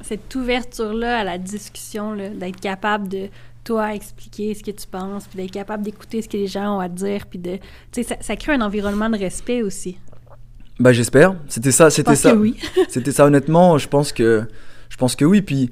cette 0.00 0.34
ouverture 0.34 0.92
là 0.92 1.20
à 1.20 1.24
la 1.24 1.38
discussion, 1.38 2.16
d'être 2.16 2.60
capable 2.60 3.06
de 3.06 3.28
toi 3.68 3.94
expliquer 3.94 4.54
ce 4.54 4.62
que 4.62 4.70
tu 4.70 4.86
penses, 4.86 5.26
puis 5.26 5.38
d'être 5.38 5.50
capable 5.50 5.82
d'écouter 5.82 6.22
ce 6.22 6.28
que 6.28 6.38
les 6.38 6.46
gens 6.46 6.76
ont 6.76 6.80
à 6.80 6.88
dire, 6.88 7.26
puis 7.28 7.38
de, 7.38 7.56
tu 7.56 7.62
sais, 7.92 8.02
ça, 8.02 8.16
ça, 8.20 8.36
crée 8.36 8.52
un 8.52 8.62
environnement 8.62 9.10
de 9.10 9.18
respect 9.18 9.62
aussi. 9.62 9.98
Bah 10.80 10.92
j'espère. 10.92 11.34
C'était 11.48 11.72
ça, 11.72 11.90
c'était 11.90 12.14
ça. 12.14 12.34
oui. 12.34 12.56
c'était 12.88 13.12
ça 13.12 13.26
honnêtement. 13.26 13.76
Je 13.78 13.88
pense 13.88 14.12
que, 14.12 14.44
je 14.88 14.96
pense 14.96 15.16
que 15.16 15.24
oui. 15.24 15.42
Puis 15.42 15.70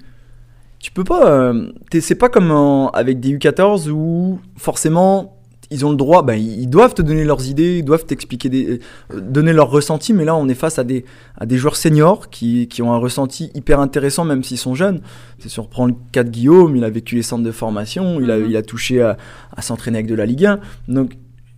tu 0.78 0.90
peux 0.90 1.05
pas. 1.05 1.30
Euh, 1.30 1.72
c'est 2.01 2.16
pas 2.16 2.28
comme 2.28 2.51
avec 2.92 3.20
des 3.20 3.36
U14 3.38 3.88
où 3.88 4.40
forcément 4.57 5.36
ils 5.71 5.85
ont 5.85 5.91
le 5.91 5.97
droit, 5.97 6.23
ben, 6.23 6.35
ils 6.35 6.69
doivent 6.69 6.95
te 6.95 7.03
donner 7.03 7.25
leurs 7.25 7.49
idées, 7.49 7.79
ils 7.79 7.85
doivent 7.85 8.05
t'expliquer, 8.05 8.49
des, 8.49 8.81
euh, 9.12 9.21
donner 9.21 9.53
leurs 9.53 9.71
ressentis, 9.71 10.12
mais 10.12 10.25
là 10.25 10.37
on 10.37 10.49
est 10.49 10.55
face 10.55 10.79
à 10.79 10.85
des, 10.85 11.05
à 11.37 11.47
des 11.47 11.57
joueurs 11.57 11.77
seniors 11.77 12.31
qui, 12.31 12.69
qui 12.69 12.83
ont 12.83 12.93
un 12.93 12.99
ressenti 12.99 13.51
hyper 13.55 13.81
intéressant 13.81 14.25
même 14.25 14.43
s'ils 14.45 14.59
sont 14.59 14.75
jeunes. 14.75 15.01
C'est 15.39 15.49
si 15.49 15.59
on 15.59 15.64
reprend 15.64 15.87
le 15.87 15.95
cas 16.12 16.25
de 16.25 16.31
Guillaume, 16.31 16.77
il 16.77 16.85
a 16.85 16.91
vécu 16.91 17.14
les 17.17 17.23
centres 17.23 17.45
de 17.45 17.51
formation, 17.53 18.21
il, 18.21 18.31
a, 18.31 18.39
Mhm. 18.39 18.47
il 18.51 18.57
a 18.57 18.62
touché 18.62 19.03
à, 19.03 19.17
à 19.57 19.62
s'entraîner 19.62 19.99
avec 19.99 20.09
de 20.09 20.14
la 20.14 20.27
Ligue 20.27 20.47
1. 20.47 20.61
Donc 20.89 21.17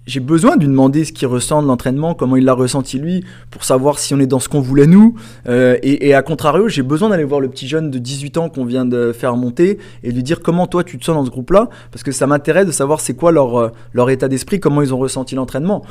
j'ai 0.08 0.20
besoin 0.20 0.56
de 0.56 0.62
lui 0.62 0.68
demander 0.68 1.04
ce 1.04 1.12
qu'il 1.12 1.28
ressent 1.28 1.62
de 1.62 1.68
l'entraînement, 1.68 2.14
comment 2.14 2.36
il 2.36 2.44
l'a 2.44 2.54
ressenti 2.54 2.98
lui, 2.98 3.24
pour 3.50 3.62
savoir 3.62 3.98
si 3.98 4.14
on 4.14 4.18
est 4.18 4.26
dans 4.26 4.40
ce 4.40 4.48
qu'on 4.48 4.60
voulait 4.60 4.86
nous. 4.86 5.14
Euh, 5.48 5.76
et, 5.82 6.08
et 6.08 6.14
à 6.14 6.22
contrario, 6.22 6.66
j'ai 6.66 6.82
besoin 6.82 7.10
d'aller 7.10 7.24
voir 7.24 7.40
le 7.40 7.48
petit 7.48 7.68
jeune 7.68 7.90
de 7.90 7.98
18 7.98 8.38
ans 8.38 8.48
qu'on 8.48 8.64
vient 8.64 8.86
de 8.86 9.12
faire 9.12 9.36
monter 9.36 9.78
et 10.02 10.10
lui 10.10 10.22
dire 10.22 10.40
comment 10.40 10.66
toi 10.66 10.82
tu 10.82 10.98
te 10.98 11.04
sens 11.04 11.14
dans 11.14 11.24
ce 11.24 11.30
groupe-là, 11.30 11.68
parce 11.92 12.02
que 12.02 12.10
ça 12.10 12.26
m'intéresse 12.26 12.66
de 12.66 12.72
savoir 12.72 13.00
c'est 13.00 13.14
quoi 13.14 13.30
leur, 13.30 13.56
euh, 13.56 13.68
leur 13.92 14.10
état 14.10 14.28
d'esprit, 14.28 14.58
comment 14.58 14.82
ils 14.82 14.92
ont 14.92 14.98
ressenti 14.98 15.34
l'entraînement. 15.34 15.84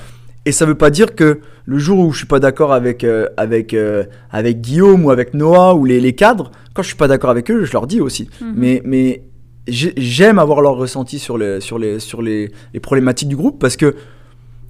Et 0.48 0.54
ça 0.54 0.66
veut 0.66 0.76
pas 0.76 0.90
dire 0.90 1.14
que 1.14 1.42
le 1.66 1.78
jour 1.78 2.00
où 2.00 2.14
je 2.14 2.20
suis 2.20 2.26
pas 2.26 2.40
d'accord 2.40 2.72
avec, 2.72 3.04
euh, 3.04 3.28
avec, 3.36 3.74
euh, 3.74 4.06
avec 4.32 4.62
Guillaume 4.62 5.04
ou 5.04 5.12
avec 5.12 5.34
Noah 5.34 5.76
ou 5.76 5.84
les, 5.84 6.00
les 6.00 6.14
cadres, 6.14 6.52
quand 6.74 6.82
je 6.84 6.88
suis 6.88 6.96
pas 6.96 7.10
d'accord 7.10 7.30
avec 7.30 7.52
eux, 7.52 7.66
je 7.66 7.74
leur 7.74 7.86
dis 7.86 8.00
aussi. 8.00 8.30
Mhm. 8.40 8.82
Mais, 8.86 9.24
j'aime 9.68 10.40
avoir 10.40 10.62
leur 10.62 10.76
ressenti 10.76 11.20
sur, 11.20 11.38
les, 11.38 11.62
sur, 11.62 11.78
les, 11.78 12.00
sur 12.00 12.22
les, 12.22 12.52
les 12.74 12.80
problématiques 12.80 13.30
du 13.30 13.36
groupe 13.36 13.60
parce 13.60 13.78
que 13.78 13.96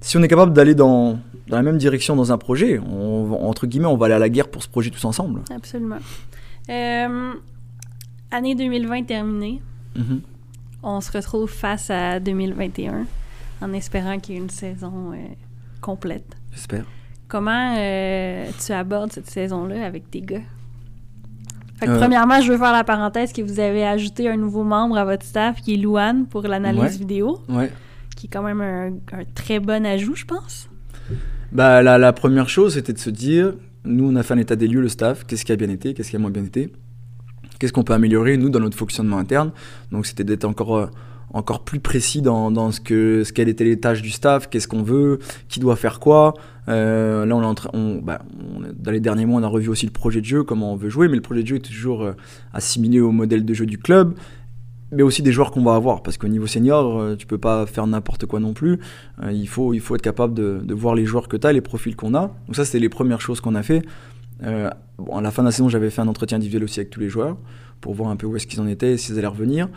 si 0.00 0.16
on 0.16 0.22
est 0.22 0.28
capable 0.28 0.52
d'aller 0.52 0.74
dans, 0.74 1.18
dans 1.48 1.56
la 1.56 1.62
même 1.62 1.78
direction 1.78 2.16
dans 2.16 2.32
un 2.32 2.38
projet, 2.38 2.78
on, 2.78 3.32
entre 3.48 3.66
guillemets, 3.66 3.86
on 3.86 3.96
va 3.96 4.06
aller 4.06 4.14
à 4.14 4.18
la 4.18 4.28
guerre 4.28 4.48
pour 4.48 4.62
ce 4.62 4.68
projet 4.68 4.90
tous 4.90 5.04
ensemble. 5.04 5.42
Absolument. 5.54 5.98
Euh, 6.68 7.32
année 8.30 8.54
2020 8.54 9.04
terminée. 9.04 9.60
Mhm. 9.96 10.20
On 10.82 11.00
se 11.00 11.10
retrouve 11.10 11.50
face 11.50 11.90
à 11.90 12.20
2021 12.20 13.06
en 13.60 13.72
espérant 13.72 14.18
qu'il 14.18 14.36
y 14.36 14.38
ait 14.38 14.40
une 14.40 14.50
saison 14.50 15.12
euh, 15.12 15.16
complète. 15.80 16.36
J'espère. 16.52 16.84
Comment 17.26 17.74
euh, 17.76 18.48
tu 18.64 18.72
abordes 18.72 19.12
cette 19.12 19.28
saison-là 19.28 19.84
avec 19.84 20.10
tes 20.10 20.20
gars? 20.20 20.42
Fait 21.78 21.86
que 21.86 21.90
Euh, 21.92 21.98
premièrement, 21.98 22.40
je 22.40 22.50
veux 22.52 22.58
faire 22.58 22.72
la 22.72 22.84
parenthèse 22.84 23.32
que 23.32 23.42
vous 23.42 23.60
avez 23.60 23.86
ajouté 23.86 24.28
un 24.28 24.36
nouveau 24.36 24.64
membre 24.64 24.98
à 24.98 25.04
votre 25.04 25.24
staff 25.24 25.60
qui 25.60 25.74
est 25.74 25.76
Louane 25.76 26.26
pour 26.26 26.42
l'analyse 26.42 26.82
Ouais. 26.82 26.88
vidéo, 26.90 27.38
Ouais. 27.48 27.70
qui 28.16 28.26
est 28.26 28.30
quand 28.30 28.42
même 28.42 28.60
un, 28.60 28.86
un 29.16 29.24
très 29.34 29.60
bon 29.60 29.86
ajout, 29.86 30.16
je 30.16 30.24
pense. 30.24 30.68
Bah, 31.52 31.82
la, 31.82 31.96
la 31.98 32.12
première 32.12 32.48
chose, 32.48 32.74
c'était 32.74 32.92
de 32.92 32.98
se 32.98 33.10
dire, 33.10 33.54
nous, 33.84 34.10
on 34.10 34.16
a 34.16 34.22
fait 34.22 34.34
un 34.34 34.38
état 34.38 34.56
des 34.56 34.66
lieux, 34.66 34.80
le 34.80 34.88
staff, 34.88 35.24
qu'est-ce 35.24 35.44
qui 35.44 35.52
a 35.52 35.56
bien 35.56 35.70
été, 35.70 35.94
qu'est-ce 35.94 36.10
qui 36.10 36.16
a 36.16 36.18
moins 36.18 36.30
bien 36.30 36.44
été, 36.44 36.72
qu'est-ce 37.58 37.72
qu'on 37.72 37.84
peut 37.84 37.94
améliorer, 37.94 38.36
nous, 38.36 38.50
dans 38.50 38.60
notre 38.60 38.76
fonctionnement 38.76 39.18
interne. 39.18 39.52
Donc, 39.92 40.04
c'était 40.06 40.24
d'être 40.24 40.44
encore, 40.44 40.76
euh, 40.76 40.86
encore 41.32 41.64
plus 41.64 41.80
précis 41.80 42.22
dans, 42.22 42.50
dans 42.50 42.70
ce 42.72 42.80
que, 42.80 43.22
ce 43.24 43.32
quelles 43.32 43.48
étaient 43.48 43.64
les 43.64 43.78
tâches 43.78 44.02
du 44.02 44.10
staff, 44.10 44.48
qu'est-ce 44.48 44.68
qu'on 44.68 44.82
veut, 44.82 45.18
qui 45.48 45.60
doit 45.60 45.76
faire 45.76 46.00
quoi. 46.00 46.34
Euh, 46.68 47.24
là, 47.26 47.36
est 47.36 48.02
bah, 48.02 48.22
on- 48.34 48.62
dans 48.78 48.90
les 48.90 49.00
derniers 49.00 49.26
mois, 49.26 49.40
on 49.40 49.44
a 49.44 49.48
revu 49.48 49.68
aussi 49.68 49.86
le 49.86 49.92
projet 49.92 50.20
de 50.20 50.26
jeu, 50.26 50.42
comment 50.42 50.72
on 50.72 50.76
veut 50.76 50.88
jouer, 50.90 51.08
mais 51.08 51.16
le 51.16 51.22
projet 51.22 51.42
de 51.42 51.46
jeu 51.46 51.56
est 51.56 51.60
toujours 51.60 52.02
euh, 52.02 52.12
assimilé 52.52 53.00
au 53.00 53.10
modèle 53.10 53.44
de 53.44 53.54
jeu 53.54 53.66
du 53.66 53.78
club 53.78 54.14
mais 54.90 55.02
aussi 55.02 55.20
des 55.20 55.32
joueurs 55.32 55.50
qu'on 55.50 55.62
va 55.62 55.74
avoir 55.74 56.02
parce 56.02 56.16
qu'au 56.16 56.28
niveau 56.28 56.46
senior 56.46 56.98
euh, 56.98 57.14
tu 57.14 57.26
peux 57.26 57.36
pas 57.36 57.66
faire 57.66 57.86
n'importe 57.86 58.24
quoi 58.24 58.40
non 58.40 58.54
plus. 58.54 58.78
Euh, 59.22 59.30
il, 59.30 59.46
faut, 59.46 59.74
il 59.74 59.80
faut 59.80 59.94
être 59.94 60.00
capable 60.00 60.32
de, 60.32 60.64
voir 60.72 60.94
les 60.94 61.04
joueurs 61.04 61.28
que 61.28 61.36
tu 61.36 61.46
as 61.46 61.52
les 61.52 61.60
profils 61.60 61.94
qu'on 61.94 62.14
a. 62.14 62.34
Donc 62.46 62.56
ça 62.56 62.64
c'était 62.64 62.78
les 62.78 62.88
premières 62.88 63.20
choses 63.20 63.42
qu'on 63.42 63.54
a 63.54 63.62
fait. 63.62 63.82
Bon, 64.40 65.16
à 65.18 65.20
la 65.20 65.30
fin 65.30 65.42
de 65.42 65.48
la 65.48 65.52
saison 65.52 65.68
j'avais 65.68 65.90
fait 65.90 66.00
un 66.00 66.08
entretien 66.08 66.36
individuel 66.36 66.64
aussi 66.64 66.80
avec 66.80 66.88
tous 66.88 67.00
les 67.00 67.10
joueurs 67.10 67.36
pour 67.82 67.92
voir 67.92 68.08
un 68.08 68.16
peu 68.16 68.26
où 68.26 68.34
est-ce 68.36 68.46
qu'ils 68.46 68.60
en 68.60 68.66
étaient 68.66 68.96
s'ils 68.96 69.18
allaient 69.18 69.26
revenir 69.26 69.68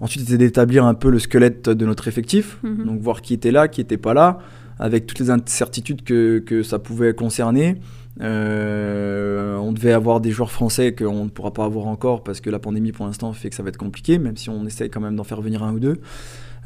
ensuite 0.00 0.24
c'était 0.24 0.38
d'établir 0.38 0.84
un 0.84 0.94
peu 0.94 1.10
le 1.10 1.18
squelette 1.18 1.68
de 1.68 1.86
notre 1.86 2.08
effectif 2.08 2.58
Mhm. 2.62 2.84
donc 2.86 3.00
voir 3.00 3.22
qui 3.22 3.34
était 3.34 3.50
là 3.52 3.68
qui 3.68 3.80
était 3.80 3.96
pas 3.96 4.14
là 4.14 4.38
avec 4.78 5.06
toutes 5.06 5.18
les 5.18 5.30
incertitudes 5.30 6.02
que, 6.02 6.38
que 6.38 6.62
ça 6.62 6.78
pouvait 6.78 7.12
concerner 7.14 7.76
euh, 8.20 9.56
on 9.56 9.72
devait 9.72 9.92
avoir 9.92 10.20
des 10.20 10.30
joueurs 10.30 10.50
français 10.50 10.94
qu'on 10.94 11.24
ne 11.24 11.28
pourra 11.30 11.52
pas 11.52 11.64
avoir 11.64 11.86
encore 11.86 12.24
parce 12.24 12.40
que 12.40 12.50
la 12.50 12.58
pandémie 12.58 12.92
pour 12.92 13.06
l'instant 13.06 13.32
fait 13.32 13.48
que 13.50 13.54
ça 13.54 13.62
va 13.62 13.68
être 13.68 13.76
compliqué, 13.76 14.18
même 14.18 14.36
si 14.36 14.50
on 14.50 14.66
essaye 14.66 14.90
quand 14.90 15.00
même 15.00 15.16
d'en 15.16 15.24
faire 15.24 15.40
venir 15.40 15.62
un 15.62 15.72
ou 15.72 15.78
deux. 15.78 15.98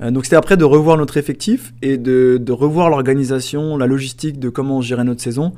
Euh, 0.01 0.11
donc 0.11 0.25
c'était 0.25 0.37
après 0.37 0.57
de 0.57 0.65
revoir 0.65 0.97
notre 0.97 1.19
effectif 1.19 1.75
et 1.83 1.99
de, 1.99 2.39
de 2.41 2.53
revoir 2.53 2.89
l'organisation, 2.89 3.77
la 3.77 3.87
logistique 3.87 4.39
de 4.39 4.49
comment 4.49 4.81
gérer 4.81 5.05
notre 5.05 5.21
saison. 5.21 5.53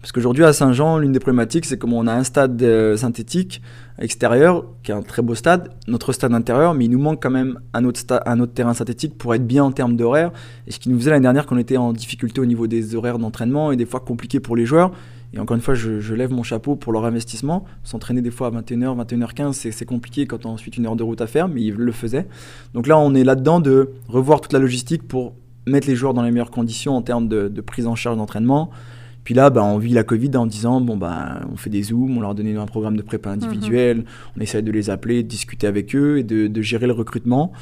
Parce 0.00 0.12
qu'aujourd'hui 0.12 0.44
à 0.44 0.52
Saint-Jean, 0.52 0.98
l'une 0.98 1.12
des 1.12 1.18
problématiques, 1.18 1.66
c'est 1.66 1.78
comment 1.78 1.98
on 1.98 2.06
a 2.06 2.14
un 2.14 2.24
stade 2.24 2.62
euh, 2.62 2.96
synthétique 2.96 3.60
extérieur, 3.98 4.64
qui 4.82 4.90
est 4.90 4.94
un 4.94 5.02
très 5.02 5.22
beau 5.22 5.34
stade, 5.34 5.70
notre 5.86 6.12
stade 6.12 6.34
intérieur, 6.34 6.74
mais 6.74 6.86
il 6.86 6.90
nous 6.90 6.98
manque 6.98 7.22
quand 7.22 7.30
même 7.30 7.60
un 7.72 7.84
autre, 7.84 8.00
un 8.26 8.40
autre 8.40 8.52
terrain 8.52 8.74
synthétique 8.74 9.16
pour 9.16 9.34
être 9.34 9.46
bien 9.46 9.64
en 9.64 9.72
termes 9.72 9.96
d'horaire. 9.96 10.32
Et 10.66 10.72
ce 10.72 10.78
qui 10.78 10.88
nous 10.88 10.98
faisait 10.98 11.10
l'année 11.10 11.22
dernière 11.22 11.46
qu'on 11.46 11.58
était 11.58 11.76
en 11.76 11.92
difficulté 11.92 12.40
au 12.40 12.46
niveau 12.46 12.66
des 12.66 12.96
horaires 12.96 13.18
d'entraînement 13.18 13.70
et 13.72 13.76
des 13.76 13.86
fois 13.86 14.00
compliqué 14.00 14.40
pour 14.40 14.56
les 14.56 14.66
joueurs. 14.66 14.90
Et 15.32 15.38
encore 15.40 15.56
une 15.56 15.62
fois, 15.62 15.74
je, 15.74 16.14
lève 16.14 16.32
mon 16.32 16.44
chapeau 16.44 16.76
pour 16.76 16.92
leur 16.92 17.04
investissement. 17.04 17.64
S'entraîner 17.82 18.22
des 18.22 18.30
fois 18.30 18.48
à 18.48 18.50
21h, 18.50 19.04
21h15, 19.04 19.52
c'est 19.52 19.84
compliqué 19.84 20.26
quand 20.26 20.46
on 20.46 20.50
a 20.50 20.52
ensuite 20.52 20.76
une 20.76 20.86
heure 20.86 20.96
de 20.96 21.02
route 21.02 21.20
à 21.20 21.26
faire, 21.26 21.48
mais 21.48 21.62
ils 21.62 21.74
le 21.74 21.92
faisaient. 21.92 22.26
Donc 22.72 22.86
là, 22.86 22.98
on 22.98 23.14
est 23.14 23.24
là-dedans 23.24 23.58
de 23.58 23.90
revoir 24.08 24.40
toute 24.40 24.52
la 24.52 24.60
logistique 24.60 25.06
pour 25.06 25.34
mettre 25.66 25.88
les 25.88 25.96
joueurs 25.96 26.14
dans 26.14 26.22
les 26.22 26.30
meilleures 26.30 26.52
conditions 26.52 26.94
en 26.94 27.02
termes 27.02 27.26
de 27.26 27.60
prise 27.60 27.86
en 27.86 27.96
charge 27.96 28.16
d'entraînement. 28.16 28.70
Puis 29.24 29.32
là, 29.34 29.48
bah, 29.50 29.64
on 29.64 29.78
vit 29.78 29.92
la 29.94 30.04
Covid 30.04 30.36
en 30.36 30.46
disant 30.46 30.80
bon 30.82 30.96
bah 30.98 31.40
on 31.50 31.56
fait 31.56 31.70
des 31.70 31.82
zooms, 31.84 32.16
on 32.16 32.20
leur 32.20 32.34
donne 32.34 32.54
un 32.56 32.66
programme 32.66 32.96
de 32.96 33.02
prépa 33.02 33.30
individuel, 33.30 34.04
on 34.36 34.40
essaie 34.40 34.60
de 34.62 34.70
les 34.70 34.90
appeler, 34.90 35.22
de 35.22 35.28
discuter 35.28 35.66
avec 35.66 35.96
eux 35.96 36.18
et 36.18 36.22
de, 36.22 36.46
de 36.46 36.62
gérer 36.62 36.86
le 36.86 36.92
recrutement. 36.92 37.52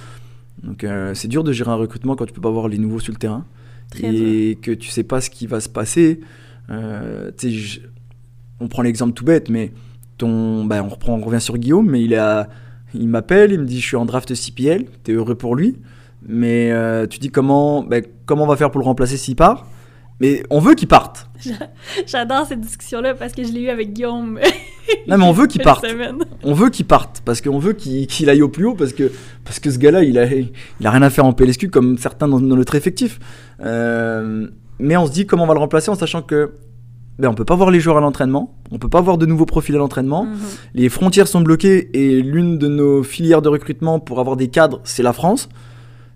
Donc 0.65 0.83
euh, 0.85 1.15
c'est 1.15 1.29
dur 1.29 1.45
de 1.45 1.53
gérer 1.53 1.71
un 1.71 1.77
recrutement 1.77 2.17
quand 2.17 2.27
tu 2.27 2.33
peux 2.33 2.41
pas 2.41 2.51
voir 2.51 2.69
les 2.69 2.79
nouveaux 2.79 2.99
sur 2.99 3.13
le 3.13 3.19
terrain. 3.19 3.45
Très 3.91 4.03
et 4.51 4.55
que 4.61 4.71
tu 4.73 4.91
sais 4.91 5.05
pas 5.05 5.21
ce 5.21 5.31
qui 5.31 5.47
va 5.47 5.61
se 5.61 5.69
passer. 5.69 6.21
Euh, 6.71 7.31
je- 7.41 7.81
on 8.61 8.69
prend 8.69 8.83
l'exemple 8.83 9.13
tout 9.13 9.25
bête, 9.25 9.49
mais 9.49 9.73
ton, 10.19 10.65
bah, 10.65 10.83
on 10.85 10.89
reprend, 10.89 11.15
on 11.15 11.21
revient 11.25 11.41
sur 11.41 11.59
Guillaume, 11.59 11.89
mais 11.91 12.03
il 12.03 12.15
a, 12.15 12.49
il 12.95 13.09
m'appelle, 13.09 13.53
il 13.53 13.61
me 13.61 13.65
dit 13.67 13.81
je 13.81 13.87
suis 13.87 13.97
en 13.97 14.05
draft 14.05 14.35
CPL, 14.35 14.85
t'es 15.03 15.13
heureux 15.13 15.35
pour 15.35 15.57
lui, 15.57 15.77
mais 16.27 16.71
euh, 16.73 17.07
tu 17.07 17.19
dis 17.19 17.31
comment, 17.31 17.83
bah, 17.83 17.97
comment 18.27 18.45
on 18.45 18.47
va 18.49 18.57
faire 18.57 18.71
pour 18.71 18.81
le 18.81 18.85
remplacer 18.85 19.17
s'il 19.17 19.37
part? 19.37 19.67
Mais 20.23 20.43
on 20.51 20.61
veut 20.61 20.75
qu'il 20.75 20.87
parte. 20.89 21.29
J'adore 22.07 22.47
cette 22.47 22.61
discussion-là 22.61 23.15
parce 23.15 23.33
que 23.33 23.43
je 23.45 23.53
l'ai 23.53 23.63
eu 23.63 23.69
avec 23.71 23.93
Guillaume. 23.93 24.39
Non, 25.09 25.19
mais 25.19 25.25
on 25.25 25.33
veut 25.33 25.47
qu'il 25.49 25.61
cette 25.61 25.65
parte. 25.65 25.85
semaine. 25.87 26.19
On 26.45 26.55
veut 26.55 26.71
qu'il 26.71 26.87
parte 26.87 27.23
parce 27.25 27.41
qu'on 27.41 27.59
veut 27.59 27.73
qu'il 27.73 28.31
aille 28.31 28.41
au 28.43 28.49
plus 28.49 28.65
haut 28.67 28.75
parce 28.75 28.93
que, 28.93 29.11
parce 29.45 29.59
que 29.59 29.69
ce 29.71 29.79
gars-là, 29.79 30.05
il 30.05 30.17
a, 30.19 30.27
il 30.33 30.53
a 30.87 30.91
rien 30.93 31.03
à 31.03 31.11
faire 31.11 31.25
en 31.27 31.33
PLSQ 31.33 31.71
comme 31.71 31.99
certains 31.99 32.29
dans, 32.29 32.39
dans 32.41 32.55
notre 32.57 32.77
effectif. 32.77 33.19
Euh, 33.65 34.47
mais 34.79 34.97
on 34.97 35.07
se 35.07 35.13
dit 35.13 35.27
comment 35.27 35.43
on 35.43 35.47
va 35.49 35.55
le 35.55 35.61
remplacer 35.61 35.91
en 35.91 35.97
sachant 35.97 36.23
que 36.23 36.53
ben, 37.19 37.29
on 37.29 37.35
peut 37.35 37.45
pas 37.45 37.57
voir 37.57 37.71
les 37.71 37.79
joueurs 37.81 37.99
à 37.99 38.01
l'entraînement, 38.01 38.55
on 38.71 38.79
peut 38.79 38.89
pas 38.89 39.01
voir 39.01 39.19
de 39.19 39.27
nouveaux 39.27 39.45
profils 39.45 39.75
à 39.75 39.79
l'entraînement, 39.79 40.25
Mhm. 40.25 40.37
les 40.75 40.89
frontières 40.89 41.29
sont 41.29 41.41
bloquées 41.43 41.91
et 41.93 42.23
l'une 42.23 42.59
de 42.59 42.69
nos 42.69 43.03
filières 43.03 43.43
de 43.43 43.49
recrutement 43.51 44.01
pour 44.01 44.19
avoir 44.19 44.37
des 44.37 44.49
cadres, 44.49 44.81
c'est 44.85 45.03
la 45.03 45.13
France. 45.13 45.49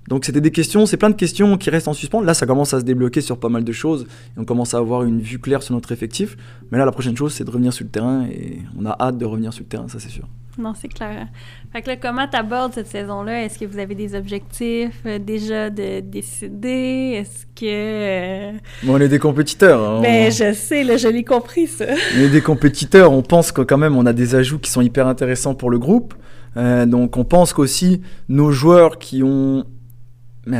Donc 0.08 0.24
c'était 0.24 0.40
des 0.40 0.50
questions, 0.50 0.86
c'est 0.86 0.96
plein 0.96 1.10
de 1.10 1.14
questions 1.16 1.56
qui 1.56 1.70
restent 1.70 1.88
en 1.88 1.92
suspens. 1.92 2.20
Là, 2.20 2.34
ça 2.34 2.46
commence 2.46 2.72
à 2.74 2.80
se 2.80 2.84
débloquer 2.84 3.20
sur 3.20 3.38
pas 3.38 3.48
mal 3.48 3.64
de 3.64 3.72
choses 3.72 4.06
et 4.36 4.40
on 4.40 4.44
commence 4.44 4.74
à 4.74 4.78
avoir 4.78 5.02
une 5.02 5.20
vue 5.20 5.38
claire 5.38 5.62
sur 5.62 5.74
notre 5.74 5.92
effectif. 5.92 6.36
Mais 6.70 6.78
là, 6.78 6.84
la 6.84 6.92
prochaine 6.92 7.16
chose, 7.16 7.32
c'est 7.34 7.44
de 7.44 7.50
revenir 7.50 7.72
sur 7.72 7.84
le 7.84 7.90
terrain 7.90 8.24
et 8.30 8.58
on 8.80 8.86
a 8.86 8.96
hâte 9.00 9.18
de 9.18 9.24
revenir 9.24 9.52
sur 9.52 9.62
le 9.64 9.68
terrain, 9.68 9.88
ça 9.88 9.98
c'est 9.98 10.10
sûr. 10.10 10.28
Non, 10.58 10.72
c'est 10.74 10.88
clair. 10.88 11.26
Fait 11.70 11.82
que 11.82 11.88
là, 11.88 11.96
comment 11.96 12.26
t'abordes 12.26 12.72
cette 12.72 12.86
saison-là? 12.86 13.44
Est-ce 13.44 13.58
que 13.58 13.66
vous 13.66 13.78
avez 13.78 13.94
des 13.94 14.14
objectifs 14.14 15.02
euh, 15.04 15.18
déjà 15.18 15.68
de 15.68 16.00
décider? 16.00 17.18
Est-ce 17.20 17.44
que... 17.54 17.64
euh, 17.66 18.52
Mais 18.84 18.90
on 18.90 18.96
est 18.98 19.08
des 19.08 19.18
compétiteurs. 19.18 19.78
hein. 19.82 20.00
Ben, 20.00 20.28
on, 20.28 20.30
je 20.30 20.54
sais, 20.54 20.82
là, 20.82 20.96
je 20.96 21.08
l'ai 21.08 21.24
compris, 21.24 21.66
ça. 21.66 21.84
on 22.16 22.20
est 22.20 22.30
des 22.30 22.40
compétiteurs. 22.40 23.12
On 23.12 23.20
pense 23.22 23.52
que 23.52 23.60
quand 23.60 23.76
même 23.76 23.96
on 23.96 24.06
a 24.06 24.14
des 24.14 24.34
ajouts 24.34 24.58
qui 24.58 24.70
sont 24.70 24.80
hyper 24.80 25.06
intéressants 25.06 25.54
pour 25.54 25.68
le 25.68 25.78
groupe. 25.78 26.14
Euh, 26.56 26.86
donc 26.86 27.18
on 27.18 27.24
pense 27.24 27.52
qu'aussi 27.52 28.00
nos 28.30 28.50
joueurs 28.50 28.98
qui 28.98 29.22
ont 29.22 29.64
mais 29.66 29.75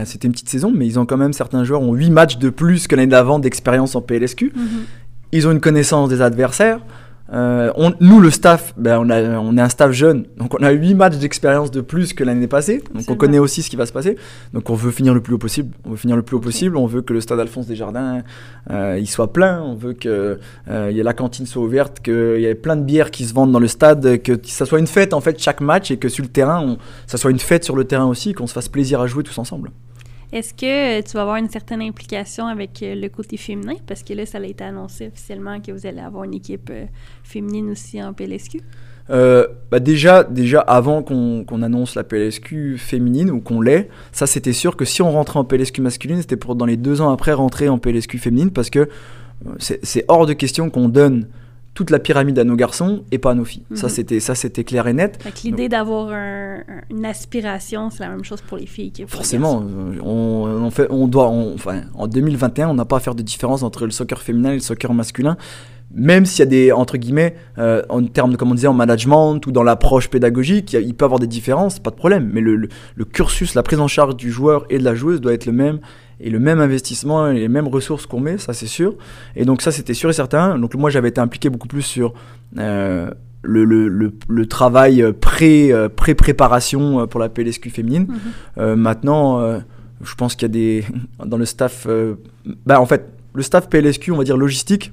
c'était 0.05 0.27
une 0.27 0.33
petite 0.33 0.49
saison, 0.49 0.73
mais 0.75 0.87
ils 0.87 0.99
ont 0.99 1.07
quand 1.07 1.17
même 1.17 1.33
certains 1.33 1.65
joueurs 1.65 1.83
ont 1.83 1.95
8 1.95 2.11
matchs 2.11 2.39
de 2.39 2.51
plus 2.51 2.89
que 2.89 2.97
l'année 2.97 3.09
d'avant 3.09 3.39
d'expérience 3.39 3.95
en 3.95 4.03
PLSQ. 4.03 4.53
Mhm. 4.55 4.67
Ils 5.33 5.47
ont 5.47 5.53
une 5.53 5.61
connaissance 5.61 6.09
des 6.09 6.21
adversaires. 6.21 6.81
Euh, 7.33 7.73
on- 7.77 7.93
nous, 8.01 8.21
le 8.21 8.31
staff, 8.31 8.73
ben, 8.77 8.99
on, 9.03 9.11
a, 9.11 9.21
on 9.39 9.57
est 9.57 9.61
un 9.61 9.69
staff 9.69 9.91
jeune, 9.91 10.27
donc 10.37 10.55
on 10.55 10.63
a 10.63 10.71
8 10.71 10.95
matchs 10.95 11.17
d'expérience 11.17 11.71
de 11.73 11.81
plus 11.81 12.13
que 12.13 12.23
l'année 12.23 12.47
passée. 12.47 12.85
Donc 12.95 13.05
on 13.09 13.17
connaît 13.17 13.39
aussi 13.41 13.63
ce 13.63 13.71
qui 13.71 13.75
va 13.77 13.85
se 13.85 13.93
passer. 13.93 14.17
Donc 14.53 14.71
on 14.71 14.75
veut 14.75 14.93
finir 14.93 15.13
le 15.13 15.21
plus 15.21 15.35
haut 15.35 15.39
possible. 15.39 15.75
On 15.85 15.91
veut 15.91 15.97
finir 15.97 16.15
le 16.17 16.23
plus 16.23 16.37
haut 16.37 16.41
possible. 16.41 16.77
On 16.77 16.87
veut 16.87 17.03
que 17.03 17.13
le 17.13 17.21
stade 17.21 17.41
Alphonse 17.41 17.67
Desjardins 17.67 18.23
euh, 18.71 18.97
il 19.01 19.09
soit 19.09 19.33
plein. 19.33 19.61
On 19.63 19.75
veut 19.75 19.93
que 19.93 20.39
euh, 20.71 20.91
y 20.93 21.01
ait 21.01 21.03
la 21.03 21.15
cantine 21.15 21.47
soit 21.47 21.63
ouverte, 21.63 22.01
qu'il 22.01 22.41
y 22.41 22.45
ait 22.45 22.55
plein 22.55 22.77
de 22.77 22.83
bières 22.83 23.11
qui 23.11 23.25
se 23.25 23.35
vendent 23.35 23.53
dans 23.53 23.59
le 23.61 23.69
stade, 23.69 24.23
que 24.23 24.39
ça 24.45 24.65
soit 24.65 24.79
une 24.79 24.87
fête 24.87 25.13
en 25.13 25.21
fait 25.21 25.41
chaque 25.41 25.61
match 25.61 25.91
et 25.91 25.97
que 25.97 26.09
sur 26.09 26.23
le 26.23 26.29
terrain, 26.31 26.61
on, 26.63 26.79
ça 27.07 27.19
soit 27.19 27.31
une 27.33 27.39
fête 27.41 27.65
sur 27.65 27.75
le 27.77 27.85
terrain 27.85 28.07
aussi, 28.07 28.35
qu'on 28.35 28.47
se 28.47 28.53
fasse 28.53 28.69
plaisir 28.69 29.01
à 29.01 29.07
jouer 29.09 29.25
tous 29.25 29.39
ensemble. 29.39 29.71
Est-ce 30.33 30.55
que 30.55 30.99
euh, 30.99 31.03
tu 31.03 31.13
vas 31.13 31.23
avoir 31.23 31.37
une 31.37 31.49
certaine 31.49 31.83
implication 31.83 32.47
avec 32.47 32.83
euh, 32.83 32.95
le 32.95 33.09
côté 33.09 33.37
féminin? 33.37 33.75
Parce 33.87 34.03
que 34.03 34.13
là, 34.13 34.27
ça 34.27 34.39
a 34.39 34.45
été 34.45 34.65
annoncé 34.65 35.07
officiellement 35.07 35.61
que 35.61 35.71
vous 35.71 35.87
allez 35.87 36.01
avoir 36.01 36.25
une 36.25 36.35
équipe 36.35 36.71
euh, 36.71 36.87
féminine 37.23 37.71
aussi 37.71 38.03
en 38.03 38.13
PLSQ. 38.13 38.61
bah 39.09 39.79
déjà, 39.79 40.25
déjà 40.25 40.61
avant 40.61 41.03
qu'on 41.03 41.45
qu'on 41.45 41.63
annonce 41.63 41.95
la 41.95 42.03
PLSQ 42.03 42.77
féminine 42.77 43.31
ou 43.31 43.41
qu'on 43.41 43.61
l'ait, 43.61 43.89
ça 44.11 44.27
c'était 44.27 44.53
sûr 44.53 44.77
que 44.77 44.85
si 44.85 45.01
on 45.01 45.13
rentrait 45.13 45.39
en 45.39 45.45
PLSQ 45.45 45.81
masculine, 45.81 46.21
c'était 46.21 46.37
pour 46.37 46.57
dans 46.57 46.67
les 46.67 46.77
deux 46.77 47.01
ans 47.01 47.11
après 47.11 47.33
rentrer 47.33 47.69
en 47.69 47.79
PLSQ 47.79 48.19
féminine 48.19 48.51
parce 48.51 48.69
que 48.69 48.89
c'est 49.59 50.05
hors 50.09 50.27
de 50.27 50.33
question 50.33 50.71
qu'on 50.71 50.89
donne 50.89 51.29
toute 51.77 51.91
la 51.91 52.01
pyramide 52.01 52.39
à 52.41 52.45
nos 52.45 52.57
garçons 52.57 53.05
et 53.13 53.19
pas 53.19 53.31
à 53.31 53.35
nos 53.35 53.45
filles. 53.45 53.63
Ça 53.75 53.87
Mhm. 53.87 53.93
c'était 53.93 54.19
ça 54.21 54.35
c'était 54.35 54.65
clair 54.65 54.89
et 54.89 54.93
net. 54.95 55.19
L'idée 55.45 55.69
d'avoir 55.69 56.09
un- 56.09 56.57
un- 56.57 56.63
une 56.91 57.05
aspiration, 57.05 57.91
c'est 57.91 58.03
la 58.03 58.09
même 58.09 58.25
chose 58.25 58.41
pour 58.41 58.57
les 58.57 58.67
filles 58.67 58.91
que 58.91 59.03
pour 59.03 59.11
Forcément, 59.13 59.63
on, 60.03 60.47
on 60.65 60.71
fait, 60.71 60.87
on 60.91 61.07
doit, 61.07 61.29
on- 61.29 61.55
enfin, 61.55 61.83
en 61.95 62.09
2021, 62.09 62.69
on 62.71 62.75
n'a 62.75 62.85
pas 62.87 62.97
à 62.97 63.01
faire 63.01 63.15
de 63.15 63.23
différence 63.23 63.63
entre 63.63 63.85
le 63.85 63.91
soccer 63.93 64.21
féminin 64.23 64.51
et 64.53 64.55
le 64.55 64.61
soccer 64.61 64.93
masculin, 64.95 65.37
même 65.95 66.25
s'il 66.27 66.41
y 66.41 66.43
a 66.43 66.47
des, 66.47 66.73
entre 66.73 66.97
guillemets, 66.97 67.37
euh, 67.59 67.83
en 67.91 68.03
termes 68.05 68.33
de, 68.33 68.37
comme 68.37 68.51
on 68.51 68.55
disait, 68.55 68.67
en 68.67 68.75
management 68.75 69.47
ou 69.47 69.53
dans 69.53 69.63
l'approche 69.63 70.09
pédagogique, 70.09 70.73
il, 70.73 70.77
y 70.77 70.79
a- 70.79 70.83
il 70.83 70.95
peut 70.95 71.05
y 71.05 71.07
avoir 71.07 71.21
des 71.21 71.27
différences, 71.27 71.79
pas 71.79 71.91
de 71.91 71.97
problème, 71.97 72.31
mais 72.33 72.41
le, 72.41 72.57
le- 72.57 72.69
le 72.95 73.05
cursus, 73.05 73.55
la 73.55 73.63
prise 73.63 73.81
en 73.81 73.89
charge 73.89 74.17
du 74.17 74.31
joueur 74.31 74.65
et 74.71 74.79
de 74.79 74.85
la 74.85 74.95
joueuse 74.95 75.21
doit 75.21 75.33
être 75.35 75.47
le 75.47 75.53
même, 75.53 75.79
et 76.21 76.31
le 76.31 76.39
même 76.39 76.61
investissement 76.61 77.29
et 77.31 77.39
les 77.39 77.49
mêmes 77.49 77.69
ressources 77.69 78.07
qu'on 78.07 78.21
met, 78.21 78.39
ça 78.39 78.53
c'est 78.53 78.67
sûr. 78.67 78.95
Et 79.35 79.45
donc 79.45 79.63
ça 79.63 79.71
c'était 79.73 79.95
sûr 79.95 80.09
et 80.11 80.13
certain. 80.15 80.59
Donc 80.59 80.75
moi 80.75 80.91
j'avais 80.91 81.09
été 81.09 81.21
impliqué 81.21 81.51
beaucoup 81.51 81.69
plus 81.69 81.83
sur 81.83 82.15
euh, 82.59 83.11
le, 83.43 83.65
le, 83.65 83.89
le, 83.89 84.13
le 84.29 84.47
travail 84.47 85.03
euh, 85.03 85.13
pré, 85.13 85.73
euh, 85.73 85.89
pré-préparation 85.89 87.07
pour 87.07 87.21
la 87.21 87.29
PLSQ 87.29 87.71
féminine. 87.71 88.07
Mhm. 88.09 88.19
Euh, 88.59 88.77
maintenant, 88.77 89.41
euh, 89.41 89.59
je 90.03 90.15
pense 90.15 90.35
qu'il 90.35 90.43
y 90.49 90.51
a 90.51 90.53
des 90.53 90.85
dans 91.25 91.37
le 91.39 91.45
staff. 91.45 91.87
bah 92.65 92.81
en 92.81 92.87
fait, 92.87 93.09
le 93.35 93.43
staff 93.43 93.69
PLSQ, 93.69 94.11
on 94.13 94.17
va 94.17 94.25
dire 94.25 94.37
logistique. 94.37 94.93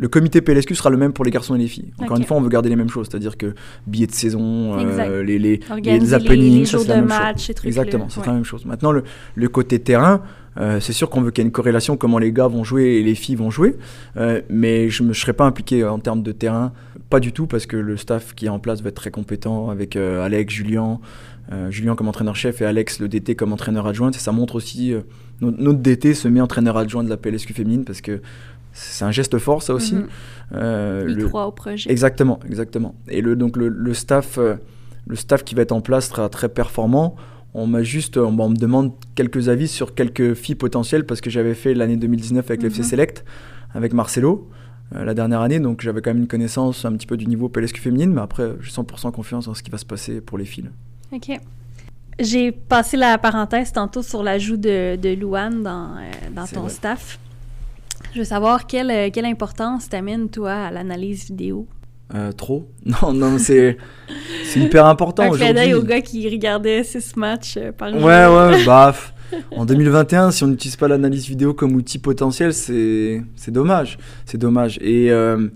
Le 0.00 0.06
comité 0.06 0.40
PLSQ 0.40 0.76
sera 0.76 0.90
le 0.90 0.96
même 0.96 1.12
pour 1.12 1.24
les 1.24 1.32
garçons 1.32 1.56
et 1.56 1.58
les 1.58 1.66
filles. 1.66 1.90
Encore 1.98 2.16
une 2.18 2.24
fois, 2.24 2.36
on 2.36 2.40
veut 2.40 2.48
garder 2.48 2.68
les 2.68 2.76
mêmes 2.76 2.88
choses, 2.88 3.08
c'est-à-dire 3.10 3.36
que 3.36 3.54
billets 3.84 4.06
de 4.06 4.12
saison, 4.12 4.78
euh, 4.78 5.24
les, 5.24 5.40
les, 5.40 5.60
les- 5.82 6.14
happenings, 6.14 6.58
les 6.60 6.64
jours 6.66 6.84
la 6.86 7.00
de 7.00 7.06
match. 7.06 7.50
Exactement, 7.64 8.06
c'est 8.08 8.20
Ouais. 8.20 8.26
la 8.28 8.32
même 8.34 8.44
chose. 8.44 8.64
Maintenant, 8.64 8.92
le, 8.92 9.02
le 9.34 9.48
côté 9.48 9.80
terrain, 9.80 10.22
euh, 10.56 10.80
c'est 10.80 10.92
sûr 10.92 11.10
qu'on 11.10 11.20
veut 11.20 11.30
qu'il 11.30 11.42
y 11.42 11.44
ait 11.44 11.48
une 11.48 11.52
corrélation 11.52 11.96
comment 11.96 12.18
les 12.18 12.32
gars 12.32 12.48
vont 12.48 12.64
jouer 12.64 12.96
et 12.96 13.02
les 13.02 13.14
filles 13.14 13.36
vont 13.36 13.50
jouer, 13.50 13.76
euh, 14.16 14.40
mais 14.48 14.88
je 14.90 15.02
ne 15.02 15.12
serais 15.12 15.32
pas 15.32 15.44
impliqué 15.44 15.84
en 15.84 15.98
termes 15.98 16.22
de 16.22 16.32
terrain, 16.32 16.72
pas 17.10 17.20
du 17.20 17.32
tout, 17.32 17.46
parce 17.46 17.66
que 17.66 17.76
le 17.76 17.96
staff 17.96 18.34
qui 18.34 18.46
est 18.46 18.50
en 18.50 18.58
place 18.58 18.82
va 18.82 18.88
être 18.88 18.96
très 18.96 19.10
compétent 19.10 19.70
avec 19.70 19.96
euh, 19.96 20.24
Alex, 20.24 20.52
Julien, 20.52 21.00
euh, 21.52 21.70
Julien 21.70 21.94
comme 21.94 22.08
entraîneur-chef 22.08 22.60
et 22.60 22.64
Alex, 22.66 23.00
le 23.00 23.08
DT, 23.08 23.34
comme 23.34 23.52
entraîneur 23.52 23.86
adjoint. 23.86 24.10
Et 24.10 24.18
ça 24.18 24.32
montre 24.32 24.56
aussi, 24.56 24.92
euh, 24.92 25.00
notre, 25.40 25.78
DT 25.78 26.14
se 26.14 26.28
met 26.28 26.40
entraîneur 26.40 26.76
adjoint 26.76 27.04
de 27.04 27.08
la 27.08 27.16
PLSQ 27.16 27.54
féminine, 27.54 27.84
parce 27.84 28.00
que 28.00 28.20
c'est 28.72 29.04
un 29.04 29.10
geste 29.10 29.38
fort, 29.38 29.62
ça 29.62 29.74
aussi. 29.74 29.94
Mhm. 29.94 30.06
Euh, 30.54 31.04
le- 31.04 31.28
croient 31.28 31.46
au 31.46 31.52
projet. 31.52 31.90
Exactement, 31.90 32.40
exactement. 32.46 32.94
Et 33.08 33.20
le, 33.22 33.36
donc 33.36 33.56
le, 33.56 33.68
le 33.68 33.94
staff, 33.94 34.38
euh, 34.38 34.56
le 35.06 35.16
staff 35.16 35.44
qui 35.44 35.54
va 35.54 35.62
être 35.62 35.72
en 35.72 35.80
place 35.80 36.08
sera 36.08 36.28
très 36.28 36.48
performant. 36.48 37.16
On 37.62 37.66
m'a 37.66 37.82
juste, 37.82 38.16
on, 38.16 38.38
on 38.38 38.48
me 38.50 38.56
demande 38.56 38.92
quelques 39.14 39.48
avis 39.48 39.68
sur 39.68 39.94
quelques 39.94 40.34
filles 40.34 40.54
potentielles 40.54 41.04
parce 41.06 41.20
que 41.20 41.30
j'avais 41.30 41.54
fait 41.54 41.74
l'année 41.74 41.96
2019 41.96 42.48
avec 42.48 42.62
l'FC 42.62 42.78
Mhm. 42.80 42.84
Select, 42.84 43.24
avec 43.74 43.92
Marcelo, 43.92 44.48
euh, 44.94 45.04
la 45.04 45.14
dernière 45.14 45.40
année. 45.40 45.58
Donc 45.60 45.80
j'avais 45.80 46.00
quand 46.00 46.10
même 46.10 46.18
une 46.22 46.28
connaissance 46.28 46.84
un 46.84 46.92
petit 46.92 47.06
peu 47.06 47.16
du 47.16 47.26
niveau 47.26 47.48
PLSQ 47.48 47.80
féminine, 47.80 48.12
mais 48.12 48.20
après 48.20 48.52
j'ai 48.60 48.70
100% 48.70 49.10
confiance 49.12 49.48
en 49.48 49.54
ce 49.54 49.62
qui 49.62 49.70
va 49.70 49.78
se 49.78 49.84
passer 49.86 50.20
pour 50.20 50.38
les 50.38 50.44
filles. 50.44 50.70
OK. 51.12 51.30
J'ai 52.20 52.50
passé 52.52 52.96
la 52.96 53.16
parenthèse 53.18 53.72
tantôt 53.72 54.02
sur 54.02 54.22
l'ajout 54.22 54.56
de, 54.56 54.96
de 54.96 55.14
Louane 55.14 55.62
dans, 55.62 55.96
euh, 55.96 56.10
dans 56.34 56.46
ton 56.46 56.62
vrai. 56.62 56.70
staff. 56.70 57.18
Je 58.12 58.18
veux 58.20 58.24
savoir 58.24 58.66
quelle, 58.66 58.90
euh, 58.90 59.10
quelle 59.12 59.26
importance 59.26 59.88
t'amène, 59.88 60.28
toi, 60.28 60.52
à 60.52 60.70
l'analyse 60.70 61.26
vidéo? 61.26 61.66
Euh, 62.14 62.32
trop? 62.32 62.68
Non, 63.02 63.12
non, 63.12 63.38
c'est 63.38 63.76
hyper 64.56 64.86
important 64.86 65.24
Un 65.24 65.30
clin 65.36 65.52
d'œil 65.52 65.74
aujourd'hui. 65.74 65.74
au 65.74 65.82
gars 65.96 66.00
qui 66.00 66.28
regardait 66.28 66.82
six 66.84 67.16
matchs 67.16 67.56
euh, 67.58 67.72
par 67.72 67.92
Ouais, 67.92 67.98
jour. 67.98 68.36
ouais, 68.36 68.64
baf. 68.66 69.12
En 69.54 69.66
2021, 69.66 70.30
si 70.30 70.42
on 70.42 70.46
n'utilise 70.46 70.76
pas 70.76 70.88
l'analyse 70.88 71.26
vidéo 71.28 71.52
comme 71.52 71.74
outil 71.74 71.98
potentiel, 71.98 72.54
c'est 72.54 73.22
c'est 73.36 73.50
dommage. 73.50 73.98
C'est 74.24 74.38
dommage. 74.38 74.78
Et, 74.80 75.10
euh, 75.10 75.48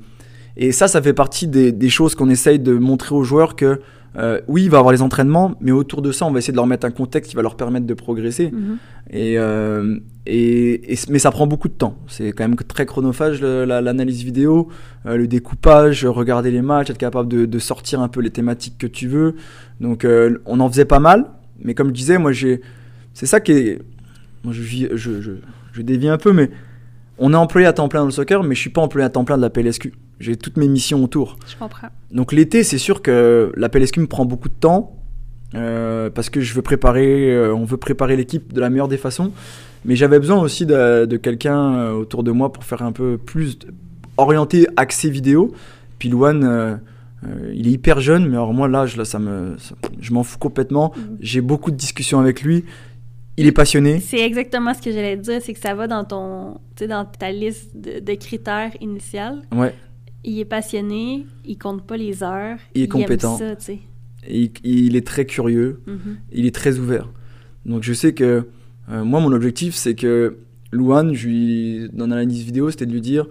et 0.59 0.72
ça, 0.72 0.88
ça 0.88 1.00
fait 1.00 1.14
partie 1.14 1.46
des, 1.48 1.72
des 1.72 1.88
choses 1.88 2.14
qu'on 2.14 2.28
essaye 2.28 2.59
de 2.59 2.74
montrer 2.74 3.14
aux 3.14 3.24
joueurs 3.24 3.57
que, 3.57 3.80
euh, 4.16 4.40
oui, 4.48 4.64
il 4.64 4.70
va 4.70 4.76
y 4.76 4.80
avoir 4.80 4.92
les 4.92 5.02
entraînements, 5.02 5.54
mais 5.60 5.70
autour 5.72 6.02
de 6.02 6.12
ça, 6.12 6.26
on 6.26 6.30
va 6.32 6.38
essayer 6.38 6.52
de 6.52 6.56
leur 6.56 6.66
mettre 6.66 6.86
un 6.86 6.90
contexte 6.90 7.30
qui 7.30 7.36
va 7.36 7.42
leur 7.42 7.56
permettre 7.56 7.86
de 7.86 7.94
progresser. 7.94 8.50
Mhm. 8.50 8.76
Et, 9.10 9.38
euh, 9.38 9.98
et, 10.26 10.92
et- 10.92 10.98
mais 11.08 11.18
ça 11.18 11.30
prend 11.30 11.46
beaucoup 11.46 11.68
de 11.68 11.72
temps. 11.74 11.96
C'est 12.08 12.32
quand 12.32 12.44
même 12.46 12.56
très 12.56 12.86
chronophage 12.86 13.40
la- 13.40 13.80
l'analyse 13.80 14.22
vidéo, 14.22 14.68
euh, 15.06 15.16
le 15.16 15.26
découpage, 15.26 16.04
regarder 16.04 16.50
les 16.50 16.62
matchs, 16.62 16.90
être 16.90 16.98
capable 16.98 17.28
de, 17.28 17.46
de 17.46 17.58
sortir 17.58 18.00
un 18.00 18.08
peu 18.08 18.20
les 18.20 18.30
thématiques 18.30 18.78
que 18.78 18.86
tu 18.86 19.08
veux. 19.08 19.34
Donc 19.80 20.06
on 20.46 20.60
en 20.60 20.68
faisait 20.68 20.84
pas 20.84 21.00
mal, 21.00 21.26
mais 21.64 21.74
comme 21.74 21.88
je 21.88 21.92
disais, 21.94 22.18
moi 22.18 22.32
j'ai, 22.32 22.60
c'est 23.14 23.26
ça 23.26 23.40
qui 23.40 23.52
est, 23.52 23.78
moi 24.44 24.52
je, 24.52 24.62
vis- 24.62 24.88
je, 24.92 25.20
je, 25.20 25.32
je 25.72 25.82
dévie 25.82 26.08
un 26.08 26.18
peu, 26.18 26.32
mais 26.32 26.50
on 27.18 27.32
est 27.32 27.36
employé 27.36 27.66
à 27.66 27.72
temps 27.72 27.88
plein 27.88 28.00
dans 28.00 28.06
le 28.06 28.12
soccer, 28.12 28.42
mais 28.44 28.54
je 28.54 28.60
suis 28.60 28.70
pas 28.70 28.80
employé 28.82 29.04
à 29.04 29.08
temps 29.10 29.24
plein 29.24 29.36
de 29.36 29.42
la 29.42 29.50
PLSQ. 29.50 29.92
J'ai 30.22 30.36
toutes 30.36 30.56
mes 30.56 30.68
missions 30.68 31.02
autour. 31.02 31.36
Je 31.48 31.56
comprends. 31.56 31.88
Donc 32.12 32.32
l'été, 32.32 32.62
c'est 32.62 32.78
sûr 32.78 33.02
que 33.02 33.52
la 33.56 33.68
PLSQ 33.68 34.00
me 34.00 34.06
prend 34.06 34.24
beaucoup 34.24 34.48
de 34.48 34.54
temps 34.54 34.96
euh, 35.54 36.08
parce 36.10 36.30
que 36.30 36.40
je 36.40 36.54
veux 36.54 36.62
préparer, 36.62 37.30
euh, 37.34 37.52
on 37.54 37.64
veut 37.64 37.76
préparer 37.76 38.16
l'équipe 38.16 38.52
de 38.52 38.60
la 38.60 38.70
meilleure 38.70 38.86
des 38.88 38.96
façons. 38.98 39.32
Mais 39.84 39.96
j'avais 39.96 40.20
besoin 40.20 40.38
aussi 40.40 40.64
de, 40.64 41.06
de 41.06 41.16
quelqu'un 41.16 41.74
euh, 41.74 41.92
autour 41.92 42.22
de 42.22 42.30
moi 42.30 42.52
pour 42.52 42.62
faire 42.64 42.82
un 42.82 42.92
peu 42.92 43.18
plus 43.18 43.58
orienté, 44.16 44.68
axé 44.76 45.10
vidéo. 45.10 45.52
Puis 45.98 46.08
Luan, 46.08 46.44
euh, 46.44 46.76
il 47.52 47.66
est 47.66 47.72
hyper 47.72 48.00
jeune, 48.00 48.28
mais 48.28 48.36
alors 48.36 48.54
moi 48.54 48.68
l'âge 48.68 48.96
là, 48.96 49.04
ça 49.04 49.18
me, 49.18 49.56
ça- 49.58 49.74
je 50.00 50.12
m'en 50.12 50.22
fous 50.22 50.38
complètement. 50.38 50.92
Mhm. 50.96 51.16
J'ai 51.20 51.40
beaucoup 51.40 51.70
de 51.72 51.76
discussions 51.76 52.20
avec 52.20 52.42
lui. 52.42 52.64
Il 53.38 53.46
est 53.46 53.52
passionné. 53.52 53.98
C'est 54.00 54.20
exactement 54.20 54.74
ce 54.74 54.82
que 54.82 54.92
j'allais 54.92 55.16
te 55.16 55.22
dire, 55.22 55.40
c'est 55.42 55.54
que 55.54 55.58
ça 55.60 55.74
va 55.74 55.86
dans 55.88 56.04
ton, 56.04 56.58
dans 56.86 57.04
ta 57.06 57.32
liste 57.32 57.70
de, 57.74 57.98
de 58.00 58.14
critères 58.14 58.70
initiales. 58.80 59.42
Ouais. 59.56 59.74
Il 60.24 60.38
est 60.38 60.44
passionné, 60.44 61.26
il 61.44 61.58
compte 61.58 61.86
pas 61.86 61.96
les 61.96 62.22
heures. 62.22 62.58
Il 62.74 62.82
est 62.82 62.84
aime 62.84 62.90
compétent. 62.90 63.36
ça, 63.38 63.56
tu 63.56 63.64
sais. 63.64 63.78
Il, 64.28 64.50
il 64.62 64.94
est 64.96 65.06
très 65.06 65.24
curieux. 65.26 65.80
Mhm. 65.86 66.16
il 66.32 66.46
est 66.46 66.54
très 66.54 66.78
ouvert. 66.78 67.08
Donc 67.66 67.82
je 67.82 67.92
sais 67.92 68.12
que 68.14 68.46
euh, 68.90 69.04
moi 69.04 69.20
mon 69.20 69.32
objectif 69.32 69.74
c'est 69.74 69.94
que 69.94 70.38
Louane, 70.72 71.12
je 71.14 71.28
lui, 71.28 71.88
dans 71.92 72.06
l'analyse 72.06 72.42
vidéo, 72.42 72.70
c'était 72.70 72.86
de 72.86 72.92
lui 72.92 73.00
dire 73.00 73.26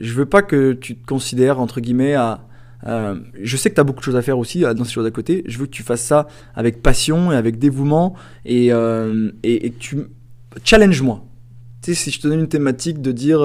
je 0.00 0.12
veux 0.14 0.26
pas 0.26 0.42
que 0.42 0.72
tu 0.72 0.96
te 0.96 1.06
considères 1.06 1.60
entre 1.60 1.80
guillemets 1.80 2.14
à 2.14 2.46
je 2.84 3.56
sais 3.56 3.70
que 3.70 3.76
tu 3.76 3.80
as 3.80 3.84
beaucoup 3.84 4.00
de 4.00 4.04
choses 4.04 4.16
à 4.16 4.22
faire 4.22 4.38
aussi 4.38 4.64
à- 4.64 4.74
dans 4.74 4.82
ces 4.82 4.90
choses 4.92 5.06
à 5.06 5.12
côté. 5.12 5.44
Je 5.46 5.56
veux 5.58 5.66
que 5.66 5.70
tu 5.70 5.84
fasses 5.84 6.02
ça 6.02 6.26
avec 6.56 6.82
passion 6.82 7.30
et 7.30 7.36
avec 7.36 7.60
dévouement 7.60 8.14
et, 8.44 8.72
euh, 8.72 9.30
et, 9.44 9.66
et 9.66 9.70
que 9.70 9.78
tu 9.78 9.98
challenge-moi. 10.64 11.24
Tu 11.82 11.94
sais, 11.94 12.02
si 12.02 12.10
je 12.10 12.20
te 12.20 12.26
donne 12.26 12.40
une 12.40 12.48
thématique 12.48 13.00
de 13.00 13.12
dire, 13.12 13.40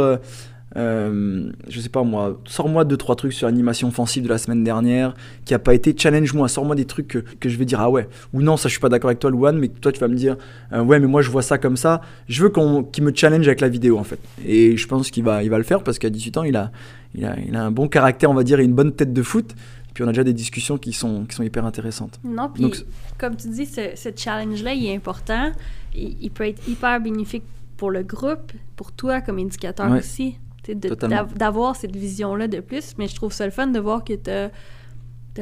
euh, 0.75 1.49
je 1.69 1.79
sais 1.79 1.89
pas 1.89 2.03
moi, 2.03 2.39
sors-moi 2.45 2.83
deux 2.83 2.97
trois 2.97 3.15
trucs 3.15 3.31
sur 3.33 3.47
l'animation 3.47 3.87
offensive 3.87 4.23
de 4.23 4.29
la 4.29 4.37
semaine 4.37 4.63
dernière 4.63 5.13
qui 5.45 5.53
a 5.53 5.59
pas 5.59 5.73
été, 5.73 5.95
challenge-moi, 5.97 6.47
sors-moi 6.49 6.75
des 6.75 6.85
trucs 6.85 7.07
que, 7.07 7.19
que 7.19 7.47
je 7.47 7.57
vais 7.57 7.63
dire 7.65 7.79
ah 7.79 7.89
ouais 7.89 8.07
ou 8.33 8.41
non 8.41 8.57
ça 8.57 8.67
je 8.67 8.73
suis 8.73 8.81
pas 8.81 8.89
d'accord 8.89 9.07
avec 9.09 9.19
toi 9.19 9.29
Louane, 9.31 9.57
mais 9.57 9.69
toi 9.69 9.91
tu 9.93 9.99
vas 9.99 10.07
me 10.09 10.15
dire 10.15 10.35
euh, 10.73 10.83
ouais 10.83 10.99
mais 10.99 11.07
moi 11.07 11.21
je 11.21 11.29
vois 11.31 11.41
ça 11.41 11.57
comme 11.57 11.77
ça. 11.77 12.01
Je 12.27 12.43
veux 12.43 12.49
qu'on 12.49 12.83
qu'il 12.83 13.03
me 13.05 13.13
challenge 13.15 13.47
avec 13.47 13.61
la 13.61 13.69
vidéo 13.69 13.97
en 13.97 14.03
fait. 14.03 14.19
Et 14.45 14.75
je 14.75 14.87
pense 14.87 15.09
qu'il 15.09 15.23
va 15.23 15.41
il 15.43 15.49
va 15.49 15.57
le 15.57 15.63
faire 15.63 15.83
parce 15.83 15.99
qu'à 15.99 16.09
18 16.09 16.37
ans 16.37 16.43
il 16.43 16.55
a 16.57 16.71
il 17.15 17.23
a 17.25 17.35
il 17.39 17.55
a 17.55 17.63
un 17.63 17.71
bon 17.71 17.87
caractère 17.87 18.29
on 18.29 18.33
va 18.35 18.43
dire 18.43 18.59
et 18.59 18.65
une 18.65 18.73
bonne 18.75 18.91
tête 18.91 19.13
de 19.13 19.21
foot. 19.23 19.55
Puis 19.93 20.03
on 20.03 20.07
a 20.07 20.11
déjà 20.11 20.23
des 20.25 20.33
discussions 20.33 20.77
qui 20.77 20.91
sont 20.93 21.25
qui 21.25 21.33
sont 21.35 21.43
hyper 21.43 21.65
intéressantes. 21.65 22.19
Non, 22.23 22.49
puis 22.53 22.61
Donc, 22.61 22.85
comme 23.17 23.35
tu 23.35 23.47
dis, 23.49 23.65
ce, 23.65 23.81
ce 23.95 24.09
challenge-là, 24.15 24.73
il 24.73 24.85
est 24.85 24.95
important. 24.95 25.51
Il, 25.95 26.17
il 26.21 26.29
peut 26.29 26.45
être 26.45 26.67
hyper 26.69 26.99
bénéfique 27.01 27.41
pour 27.77 27.89
le 27.89 28.03
groupe, 28.03 28.51
pour 28.75 28.91
toi 28.91 29.21
comme 29.21 29.39
indicateur 29.39 29.89
Ouais. 29.89 29.97
aussi. 29.99 30.35
D'avoir 30.75 31.75
cette 31.75 31.95
vision-là 31.95 32.47
de 32.47 32.59
plus. 32.59 32.93
Mais 32.97 33.07
je 33.07 33.15
trouve 33.15 33.33
ça 33.33 33.45
le 33.45 33.51
fun 33.51 33.67
de 33.67 33.79
voir 33.79 34.03
que 34.03 34.13
tu 34.13 34.29
as, 34.29 34.51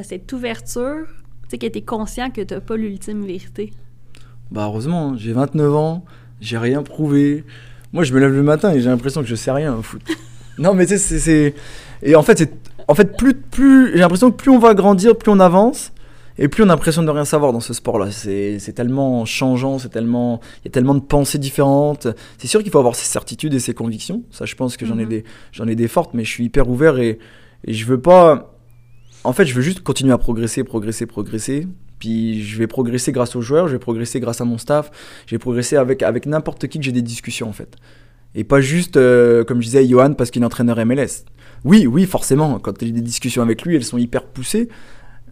cette 0.02 0.32
ouverture, 0.32 1.06
tu 1.44 1.50
sais, 1.50 1.58
que 1.58 1.66
tu 1.66 1.78
es 1.78 1.82
conscient 1.82 2.30
que 2.30 2.42
tu 2.42 2.54
n'as 2.54 2.60
pas 2.60 2.76
l'ultime 2.76 3.24
vérité. 3.24 3.72
Bah 4.50 4.66
heureusement, 4.66 5.10
hein, 5.10 5.16
j'ai 5.16 5.32
29 5.32 5.74
ans, 5.74 6.04
j'ai 6.40 6.58
rien 6.58 6.82
prouvé. 6.82 7.44
Moi, 7.92 8.04
je 8.04 8.12
me 8.12 8.20
lève 8.20 8.32
le 8.32 8.42
matin 8.42 8.72
et 8.72 8.80
j'ai 8.80 8.88
l'impression 8.88 9.22
que 9.22 9.28
je 9.28 9.34
sais 9.34 9.50
rien 9.50 9.74
au 9.74 9.82
foot. 9.82 10.02
non, 10.58 10.74
mais 10.74 10.86
tu 10.86 10.98
sais, 10.98 11.18
c'est-. 11.18 11.54
Et 12.02 12.14
en 12.14 12.22
fait. 12.22 12.52
En 12.88 12.94
fait, 12.94 13.16
plus, 13.16 13.34
plus... 13.34 13.92
j'ai 13.92 13.98
l'impression 13.98 14.30
que 14.30 14.36
plus 14.36 14.50
on 14.50 14.60
va 14.60 14.72
grandir, 14.74 15.16
plus 15.16 15.32
on 15.32 15.40
avance, 15.40 15.92
et 16.38 16.48
plus 16.48 16.62
on 16.62 16.66
a 16.66 16.68
l'impression 16.68 17.02
de 17.02 17.10
rien 17.10 17.24
savoir 17.24 17.52
dans 17.52 17.60
ce 17.60 17.72
sport-là. 17.72 18.10
C'est 18.10 18.72
tellement 18.74 19.24
changeant, 19.24 19.78
c'est 19.78 19.88
tellement. 19.88 20.40
Il 20.62 20.66
y 20.66 20.68
a 20.68 20.70
tellement 20.70 20.94
de 20.94 21.00
pensées 21.00 21.38
différentes. 21.38 22.08
C'est 22.38 22.46
sûr 22.46 22.62
qu'il 22.62 22.70
faut 22.70 22.78
avoir 22.78 22.94
ses 22.94 23.06
certitudes 23.06 23.54
et 23.54 23.60
ses 23.60 23.74
convictions. 23.74 24.22
Ça, 24.30 24.44
je 24.44 24.54
pense 24.54 24.76
que 24.76 24.84
j'en 24.86 24.98
ai, 24.98 25.04
Mhm. 25.04 25.08
des... 25.08 25.24
j'en 25.52 25.66
ai 25.66 25.74
des 25.74 25.88
fortes, 25.88 26.12
mais 26.14 26.24
je 26.24 26.30
suis 26.30 26.44
hyper 26.44 26.68
ouvert 26.68 26.98
et, 26.98 27.18
et 27.64 27.72
je 27.72 27.86
veux 27.86 28.00
pas. 28.00 28.52
En 29.24 29.32
fait, 29.32 29.46
je 29.46 29.54
veux 29.54 29.62
juste 29.62 29.80
continuer 29.80 30.12
à 30.12 30.18
progresser, 30.18 30.62
progresser, 30.62 31.06
progresser. 31.06 31.66
Puis 31.98 32.42
je 32.42 32.58
vais 32.58 32.66
progresser 32.66 33.10
grâce 33.10 33.34
aux 33.36 33.40
joueurs, 33.40 33.68
je 33.68 33.72
vais 33.72 33.78
progresser 33.78 34.20
grâce 34.20 34.42
à 34.42 34.44
mon 34.44 34.58
staff, 34.58 34.90
je 35.26 35.34
vais 35.34 35.38
progresser 35.38 35.76
avec, 35.76 36.02
avec 36.02 36.26
n'importe 36.26 36.66
qui 36.68 36.78
que 36.78 36.84
j'ai 36.84 36.92
des 36.92 37.00
discussions 37.00 37.48
en 37.48 37.52
fait. 37.54 37.74
Et 38.34 38.44
pas 38.44 38.60
juste, 38.60 38.98
euh, 38.98 39.44
comme 39.44 39.62
je 39.62 39.66
disais, 39.68 39.86
Johan 39.88 40.12
parce 40.12 40.30
qu'il 40.30 40.42
est 40.42 40.44
entraîneur 40.44 40.76
MLS. 40.84 41.24
Oui, 41.64 41.86
oui, 41.86 42.04
forcément, 42.04 42.58
quand 42.58 42.74
j'ai 42.82 42.92
des 42.92 43.00
discussions 43.00 43.40
avec 43.42 43.62
lui, 43.62 43.76
elles 43.76 43.82
sont 43.84 43.96
hyper 43.96 44.26
poussées. 44.26 44.68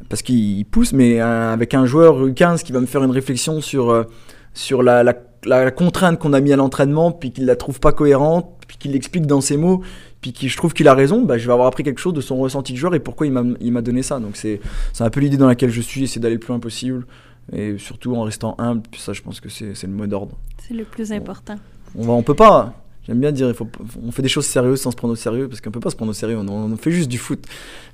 Parce 0.08 0.22
qu'il 0.22 0.64
pousse, 0.66 0.92
mais 0.92 1.20
un- 1.20 1.52
avec 1.52 1.74
un 1.74 1.86
joueur 1.86 2.24
U15 2.26 2.62
qui 2.62 2.72
va 2.72 2.80
me 2.80 2.86
faire 2.86 3.02
une 3.04 3.10
réflexion 3.10 3.60
sur, 3.60 3.90
euh, 3.90 4.04
sur 4.52 4.82
la, 4.82 5.02
la- 5.02 5.14
la 5.46 5.70
contrainte 5.70 6.18
qu'on 6.18 6.32
a 6.32 6.40
mis 6.40 6.52
à 6.52 6.56
l'entraînement, 6.56 7.12
puis 7.12 7.30
qu'il 7.32 7.44
la 7.46 7.56
trouve 7.56 7.80
pas 7.80 7.92
cohérente, 7.92 8.46
puis 8.66 8.76
qu'il 8.78 8.92
l'explique 8.92 9.26
dans 9.26 9.40
ses 9.40 9.56
mots, 9.56 9.82
puis 10.22 10.32
qui 10.32 10.48
je 10.48 10.56
trouve 10.56 10.72
qu'il 10.72 10.88
a 10.88 10.94
raison, 10.94 11.22
bah, 11.22 11.36
je 11.36 11.46
vais 11.46 11.52
avoir 11.52 11.68
appris 11.68 11.82
quelque 11.82 12.00
chose 12.00 12.14
de 12.14 12.20
son 12.22 12.36
ressenti 12.38 12.72
de 12.72 12.78
joueur 12.78 12.94
et 12.94 13.00
pourquoi 13.00 13.26
il 13.26 13.32
m'a 13.32 13.82
donné 13.82 14.02
ça. 14.02 14.18
Donc 14.20 14.36
c'est 14.36 14.60
c'est 14.94 15.04
un 15.04 15.10
peu 15.10 15.20
l'idée 15.20 15.36
dans 15.36 15.46
laquelle 15.46 15.70
je 15.70 15.80
suis, 15.82 16.02
essayer 16.04 16.20
d'aller 16.20 16.34
le 16.34 16.40
plus 16.40 16.48
loin 16.48 16.60
possible, 16.60 17.06
et 17.52 17.76
surtout 17.78 18.14
en 18.16 18.22
restant 18.22 18.54
humble, 18.58 18.82
puis 18.90 19.00
ça 19.02 19.12
je 19.12 19.20
pense 19.20 19.38
que 19.40 19.50
c'est 19.50 19.74
c'est 19.74 19.86
le 19.86 19.92
mot 19.92 20.06
d'ordre. 20.06 20.36
C'est 20.66 20.72
le 20.74 20.84
plus 20.84 21.12
important. 21.12 21.56
On, 21.96 22.02
va, 22.06 22.12
on 22.14 22.22
peut 22.22 22.34
pas. 22.34 22.72
J'aime 23.06 23.20
bien 23.20 23.32
dire, 23.32 23.48
il 23.48 23.54
faut, 23.54 23.68
on 24.02 24.10
fait 24.12 24.22
des 24.22 24.28
choses 24.28 24.46
sérieuses 24.46 24.80
sans 24.80 24.90
se 24.90 24.96
prendre 24.96 25.12
au 25.12 25.16
sérieux, 25.16 25.46
parce 25.46 25.60
qu'on 25.60 25.70
peut 25.70 25.80
pas 25.80 25.90
se 25.90 25.96
prendre 25.96 26.10
au 26.10 26.14
sérieux, 26.14 26.38
on, 26.38 26.48
on 26.48 26.76
fait 26.76 26.90
juste 26.90 27.10
du 27.10 27.18
foot. 27.18 27.44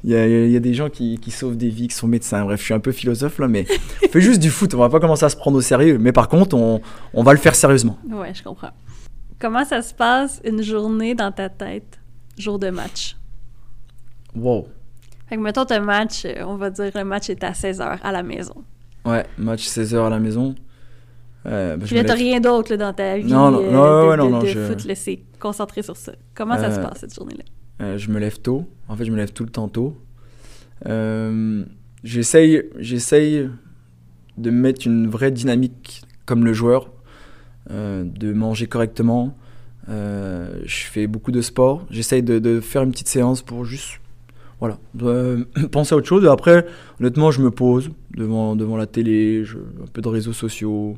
Il 0.05 0.11
y 0.11 0.15
a, 0.15 0.27
il 0.27 0.51
y 0.51 0.57
a 0.57 0.61
des 0.61 0.73
gens 0.73 0.89
qui, 0.89 1.19
qui 1.19 1.33
sauvent 1.33 1.57
des 1.57 1.69
vies, 1.69 1.89
qui 1.89 1.97
sont 1.97 2.07
médecins, 2.07 2.45
bref, 2.45 2.61
je 2.61 2.67
suis 2.67 2.75
un 2.75 2.81
peu 2.81 2.93
philosophe 2.93 3.39
là, 3.41 3.49
mais 3.49 3.67
on 4.05 4.09
fait 4.09 4.21
juste 4.21 4.41
du 4.41 4.51
foot, 4.51 4.73
on 4.75 4.79
va 4.79 4.89
pas 4.89 5.01
commencer 5.01 5.25
à 5.25 5.29
se 5.29 5.37
prendre 5.37 5.57
au 5.57 5.61
sérieux, 5.61 5.99
mais 5.99 6.13
par 6.13 6.29
contre, 6.29 6.57
on, 6.57 6.81
on 7.13 7.23
va 7.25 7.33
le 7.33 7.39
faire 7.39 7.57
sérieusement. 7.57 7.99
Ouais, 8.09 8.33
je 8.35 8.43
comprends. 8.45 8.71
Comment 9.41 9.65
ça 9.65 9.83
se 9.83 9.95
passe 9.95 10.41
une 10.45 10.63
journée 10.63 11.15
dans 11.17 11.33
ta 11.33 11.49
tête, 11.49 11.99
jour 12.39 12.59
de 12.61 12.71
match? 12.71 13.17
Wow. 14.37 14.69
Fait 15.29 15.37
que 15.37 15.41
mettons 15.41 15.65
ton 15.65 15.81
match, 15.81 16.27
on 16.47 16.57
va 16.57 16.71
dire 16.71 16.93
le 16.95 17.05
match 17.05 17.31
est 17.31 17.43
à 17.43 17.53
16h 17.53 17.99
à 18.03 18.13
la 18.13 18.23
maison. 18.23 18.65
Ouais, 19.05 19.25
match 19.39 19.67
16h 19.67 20.07
à 20.07 20.11
la 20.11 20.19
maison. 20.19 20.55
Euh, 21.47 21.77
me 21.79 21.87
t'as 21.87 21.95
lève- 22.03 22.11
rien 22.13 22.41
d'autre 22.41 22.77
dans 22.77 22.93
ta 22.93 23.17
vie 23.19 23.25
Non, 23.25 23.51
non, 23.51 23.61
euh, 23.63 23.71
non, 23.71 24.11
de, 24.13 24.17
non, 24.17 24.27
de- 24.27 24.31
non, 24.33 24.39
de 24.41 24.47
je- 24.47 24.59
foot, 24.67 24.87
c'est 24.95 25.21
concentré 25.39 25.83
sur 25.83 25.97
ça. 25.97 26.13
Comment 26.35 26.57
ça 26.59 26.71
se 26.71 26.79
Euh, 26.79 26.83
passe 26.83 26.99
cette 27.01 27.15
journée-là? 27.15 27.45
Euh, 27.83 27.97
je 27.99 28.11
me 28.11 28.19
lève 28.19 28.39
tôt. 28.41 28.67
En 28.89 28.97
fait, 28.97 29.05
je 29.07 29.11
me 29.11 29.17
lève 29.17 29.33
tout 29.33 29.45
le 29.45 29.51
temps 29.51 29.69
tôt. 29.69 29.97
J'essaye, 32.03 32.63
j'essaye 32.79 33.49
de 34.39 34.51
mettre 34.51 34.87
une 34.87 35.07
vraie 35.09 35.31
dynamique 35.31 36.03
comme 36.27 36.45
le 36.45 36.53
joueur, 36.53 36.91
de 37.71 38.33
manger 38.33 38.67
correctement. 38.67 39.37
Euh, 39.89 40.61
je 40.65 40.85
fais 40.85 41.07
beaucoup 41.07 41.33
de 41.33 41.41
sport. 41.43 41.87
J'essaye 41.91 42.23
de, 42.23 42.39
de 42.39 42.61
faire 42.61 42.83
une 42.83 42.91
petite 42.93 43.09
séance 43.09 43.43
pour 43.43 43.65
juste, 43.65 44.01
voilà, 44.61 44.79
euh, 45.03 45.45
penser 45.73 45.95
à 45.95 45.99
autre 45.99 46.07
chose. 46.07 46.25
Et 46.25 46.29
après, 46.29 46.67
honnêtement, 47.01 47.31
je 47.31 47.43
me 47.43 47.51
pose 47.51 47.91
devant, 48.17 48.57
devant 48.57 48.77
la 48.77 48.87
télé, 48.87 49.45
je, 49.45 49.57
un 49.59 49.87
peu 49.93 50.01
de 50.03 50.09
réseaux 50.09 50.33
sociaux. 50.33 50.97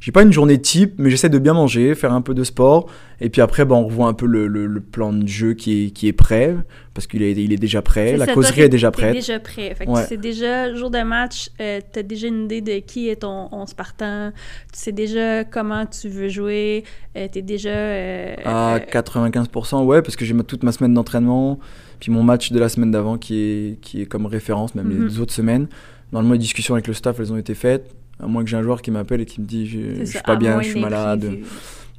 J'ai 0.00 0.12
pas 0.12 0.22
une 0.22 0.32
journée 0.32 0.60
type, 0.60 0.94
mais 0.98 1.10
j'essaie 1.10 1.28
de 1.28 1.38
bien 1.38 1.54
manger, 1.54 1.94
faire 1.94 2.12
un 2.12 2.20
peu 2.22 2.32
de 2.34 2.44
sport. 2.44 2.88
Et 3.20 3.30
puis 3.30 3.40
après, 3.40 3.64
bah, 3.64 3.74
on 3.74 3.84
revoit 3.86 4.06
un 4.06 4.12
peu 4.14 4.26
le, 4.26 4.46
le- 4.46 4.66
le 4.66 4.80
plan 4.80 5.12
de 5.12 5.26
jeu 5.26 5.54
qui 5.54 5.86
est, 5.86 5.90
qui 5.90 6.06
est 6.06 6.12
prêt, 6.12 6.54
parce 6.94 7.08
qu'il 7.08 7.22
est, 7.22 7.32
il 7.32 7.52
est 7.52 7.56
déjà 7.56 7.82
prêt. 7.82 8.16
La 8.16 8.26
ça, 8.26 8.32
causerie 8.34 8.60
est 8.62 8.68
déjà 8.68 8.92
prête. 8.92 9.12
déjà 9.12 9.40
prêt. 9.40 9.74
Fait 9.74 9.88
Ouais. 9.88 10.04
c'est 10.08 10.16
déjà 10.16 10.72
jour 10.74 10.90
de 10.90 11.02
match, 11.02 11.50
euh, 11.60 11.80
t'as 11.92 12.02
déjà 12.04 12.28
une 12.28 12.44
idée 12.44 12.60
de 12.60 12.78
qui 12.78 13.08
est 13.08 13.16
ton 13.16 13.48
11 13.50 13.74
partant, 13.74 14.30
tu 14.72 14.78
sais 14.78 14.92
déjà 14.92 15.42
comment 15.44 15.84
tu 15.86 16.08
veux 16.08 16.28
jouer, 16.28 16.84
euh, 17.16 17.26
t'es 17.30 17.42
déjà... 17.42 17.70
euh, 17.70 18.34
À 18.44 18.76
euh, 18.76 18.78
95%, 18.78 19.84
ouais, 19.84 20.00
parce 20.02 20.14
que 20.14 20.24
j'ai 20.24 20.34
toute 20.44 20.62
ma 20.62 20.70
semaine 20.72 20.94
d'entraînement, 20.94 21.58
puis 21.98 22.12
mon 22.12 22.22
match 22.22 22.52
de 22.52 22.58
la 22.60 22.68
semaine 22.68 22.92
d'avant 22.92 23.18
qui 23.18 23.36
est, 23.40 23.80
qui 23.80 24.02
est 24.02 24.06
comme 24.06 24.26
référence, 24.26 24.74
même 24.76 24.86
Mhm. 24.86 25.06
les 25.08 25.18
autres 25.20 25.34
semaines. 25.34 25.66
Normalement, 26.12 26.34
les 26.34 26.38
discussions 26.38 26.74
avec 26.74 26.86
le 26.86 26.94
staff, 26.94 27.18
elles 27.18 27.32
ont 27.32 27.36
été 27.36 27.54
faites. 27.54 27.90
À 28.20 28.26
moins 28.26 28.42
que 28.44 28.50
j'ai 28.50 28.56
un 28.56 28.62
joueur 28.62 28.82
qui 28.82 28.90
m'appelle 28.90 29.20
et 29.20 29.26
qui 29.26 29.40
me 29.40 29.46
dit 29.46 29.66
je, 29.66 30.00
je 30.00 30.04
suis 30.04 30.18
pas 30.22 30.36
bien, 30.36 30.60
je 30.60 30.70
suis 30.70 30.80
malade. 30.80 31.20
d'imprévus. 31.20 31.44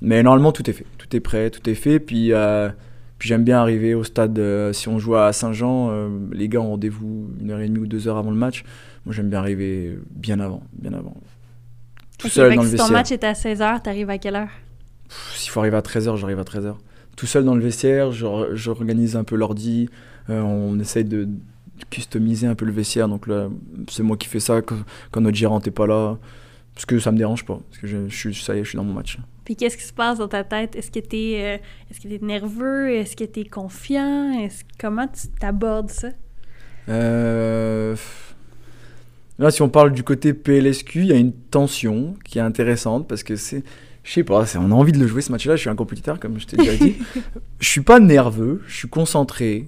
Mais 0.01 0.23
normalement, 0.23 0.51
tout 0.51 0.69
est 0.69 0.73
fait. 0.73 0.85
Tout 0.97 1.13
est 1.15 1.19
prêt, 1.19 1.49
tout 1.49 1.67
est 1.69 1.75
fait. 1.75 1.99
Puis, 1.99 2.31
euh, 2.33 2.69
puis 3.17 3.27
j'aime 3.29 3.43
bien 3.43 3.59
arriver 3.59 3.93
au 3.93 4.03
stade. 4.03 4.37
euh, 4.39 4.71
si 4.73 4.87
on 4.87 4.97
joue 4.99 5.15
à 5.15 5.31
Saint-Jean, 5.33 5.89
euh, 5.91 6.09
les 6.31 6.47
gars 6.49 6.59
ont 6.61 6.69
rendez-vous 6.71 7.29
une 7.41 7.51
heure 7.51 7.59
et 7.59 7.67
demie 7.67 7.79
ou 7.79 7.87
deux 7.87 8.07
heures 8.07 8.17
avant 8.17 8.31
le 8.31 8.37
match. 8.37 8.63
Moi, 9.05 9.13
j'aime 9.13 9.29
bien 9.29 9.39
arriver 9.39 9.97
bien 10.11 10.39
avant. 10.39 10.63
Bien 10.73 10.93
avant. 10.93 11.15
Tout 12.17 12.27
seul 12.29 12.53
dans 12.55 12.63
le 12.63 12.69
si 12.69 12.75
ton 12.75 12.89
match 12.89 13.11
est 13.11 13.23
à 13.23 13.31
16h, 13.33 13.81
t'arrives 13.81 14.09
à 14.09 14.17
quelle 14.17 14.35
heure? 14.35 14.49
S'il 15.35 15.51
faut 15.51 15.59
arriver 15.61 15.77
à 15.77 15.81
13h, 15.81 16.15
j'arrive 16.17 16.39
à 16.39 16.43
13h. 16.43 16.75
Tout 17.15 17.25
seul 17.25 17.43
dans 17.45 17.55
le 17.55 17.61
vestiaire, 17.61 18.11
j'organise 18.11 19.15
un 19.15 19.23
peu 19.23 19.35
l'ordi. 19.35 19.89
euh, 20.29 20.41
on 20.41 20.79
essaye 20.79 21.03
de 21.05 21.27
customiser 21.89 22.47
un 22.47 22.55
peu 22.55 22.65
le 22.65 22.71
vestiaire. 22.71 23.07
Donc 23.07 23.27
là, 23.27 23.49
c'est 23.89 24.03
moi 24.03 24.17
qui 24.17 24.27
fais 24.27 24.39
ça 24.39 24.61
quand, 24.61 24.77
quand 25.11 25.21
notre 25.21 25.37
gérante 25.37 25.65
n'est 25.65 25.71
pas 25.71 25.87
là. 25.87 26.17
Parce 26.73 26.85
que 26.85 26.99
ça 26.99 27.11
me 27.11 27.17
dérange 27.17 27.45
pas. 27.45 27.59
Parce 27.69 27.81
que 27.81 27.87
je, 27.87 28.07
suis, 28.07 28.33
ça 28.33 28.55
y 28.55 28.59
est, 28.59 28.63
je 28.63 28.69
suis 28.69 28.77
dans 28.77 28.83
mon 28.83 28.93
match. 28.93 29.17
Puis 29.43 29.55
qu'est-ce 29.55 29.77
qui 29.77 29.83
se 29.83 29.93
passe 29.93 30.19
dans 30.19 30.27
ta 30.27 30.43
tête? 30.43 30.75
Est-ce 30.75 30.91
que 30.91 30.99
t'es 30.99 31.39
euh, 31.39 31.57
est-ce 31.89 31.99
que 31.99 32.07
t'es 32.07 32.23
nerveux? 32.23 32.91
Est-ce 32.91 33.15
que 33.15 33.25
t'es 33.25 33.43
confiant? 33.43 34.31
Est-ce 34.39 34.63
comment 34.79 35.07
tu 35.07 35.27
t'abordes 35.39 35.89
ça? 35.89 36.09
Euh, 36.87 37.95
Là, 39.39 39.51
si 39.51 39.61
on 39.61 39.69
parle 39.69 39.93
du 39.93 40.03
côté 40.03 40.33
PLSQ, 40.33 40.99
il 40.99 41.07
y 41.07 41.13
a 41.13 41.15
une 41.15 41.31
tension 41.31 42.15
qui 42.25 42.39
est 42.39 42.41
intéressante 42.41 43.07
parce 43.07 43.23
que 43.23 43.37
c'est. 43.37 43.63
Je 44.03 44.13
sais 44.13 44.23
pas, 44.23 44.43
on 44.55 44.71
a 44.71 44.73
envie 44.73 44.91
de 44.91 44.99
le 44.99 45.07
jouer 45.07 45.21
ce 45.21 45.31
match-là. 45.31 45.55
Je 45.55 45.61
suis 45.61 45.69
un 45.69 45.75
compétiteur, 45.75 46.19
comme 46.19 46.39
je 46.39 46.47
t'ai 46.47 46.57
déjà 46.57 46.75
dit. 46.75 46.95
je 47.59 47.67
suis 47.67 47.81
pas 47.81 47.99
nerveux, 47.99 48.61
je 48.67 48.75
suis 48.75 48.87
concentré. 48.89 49.67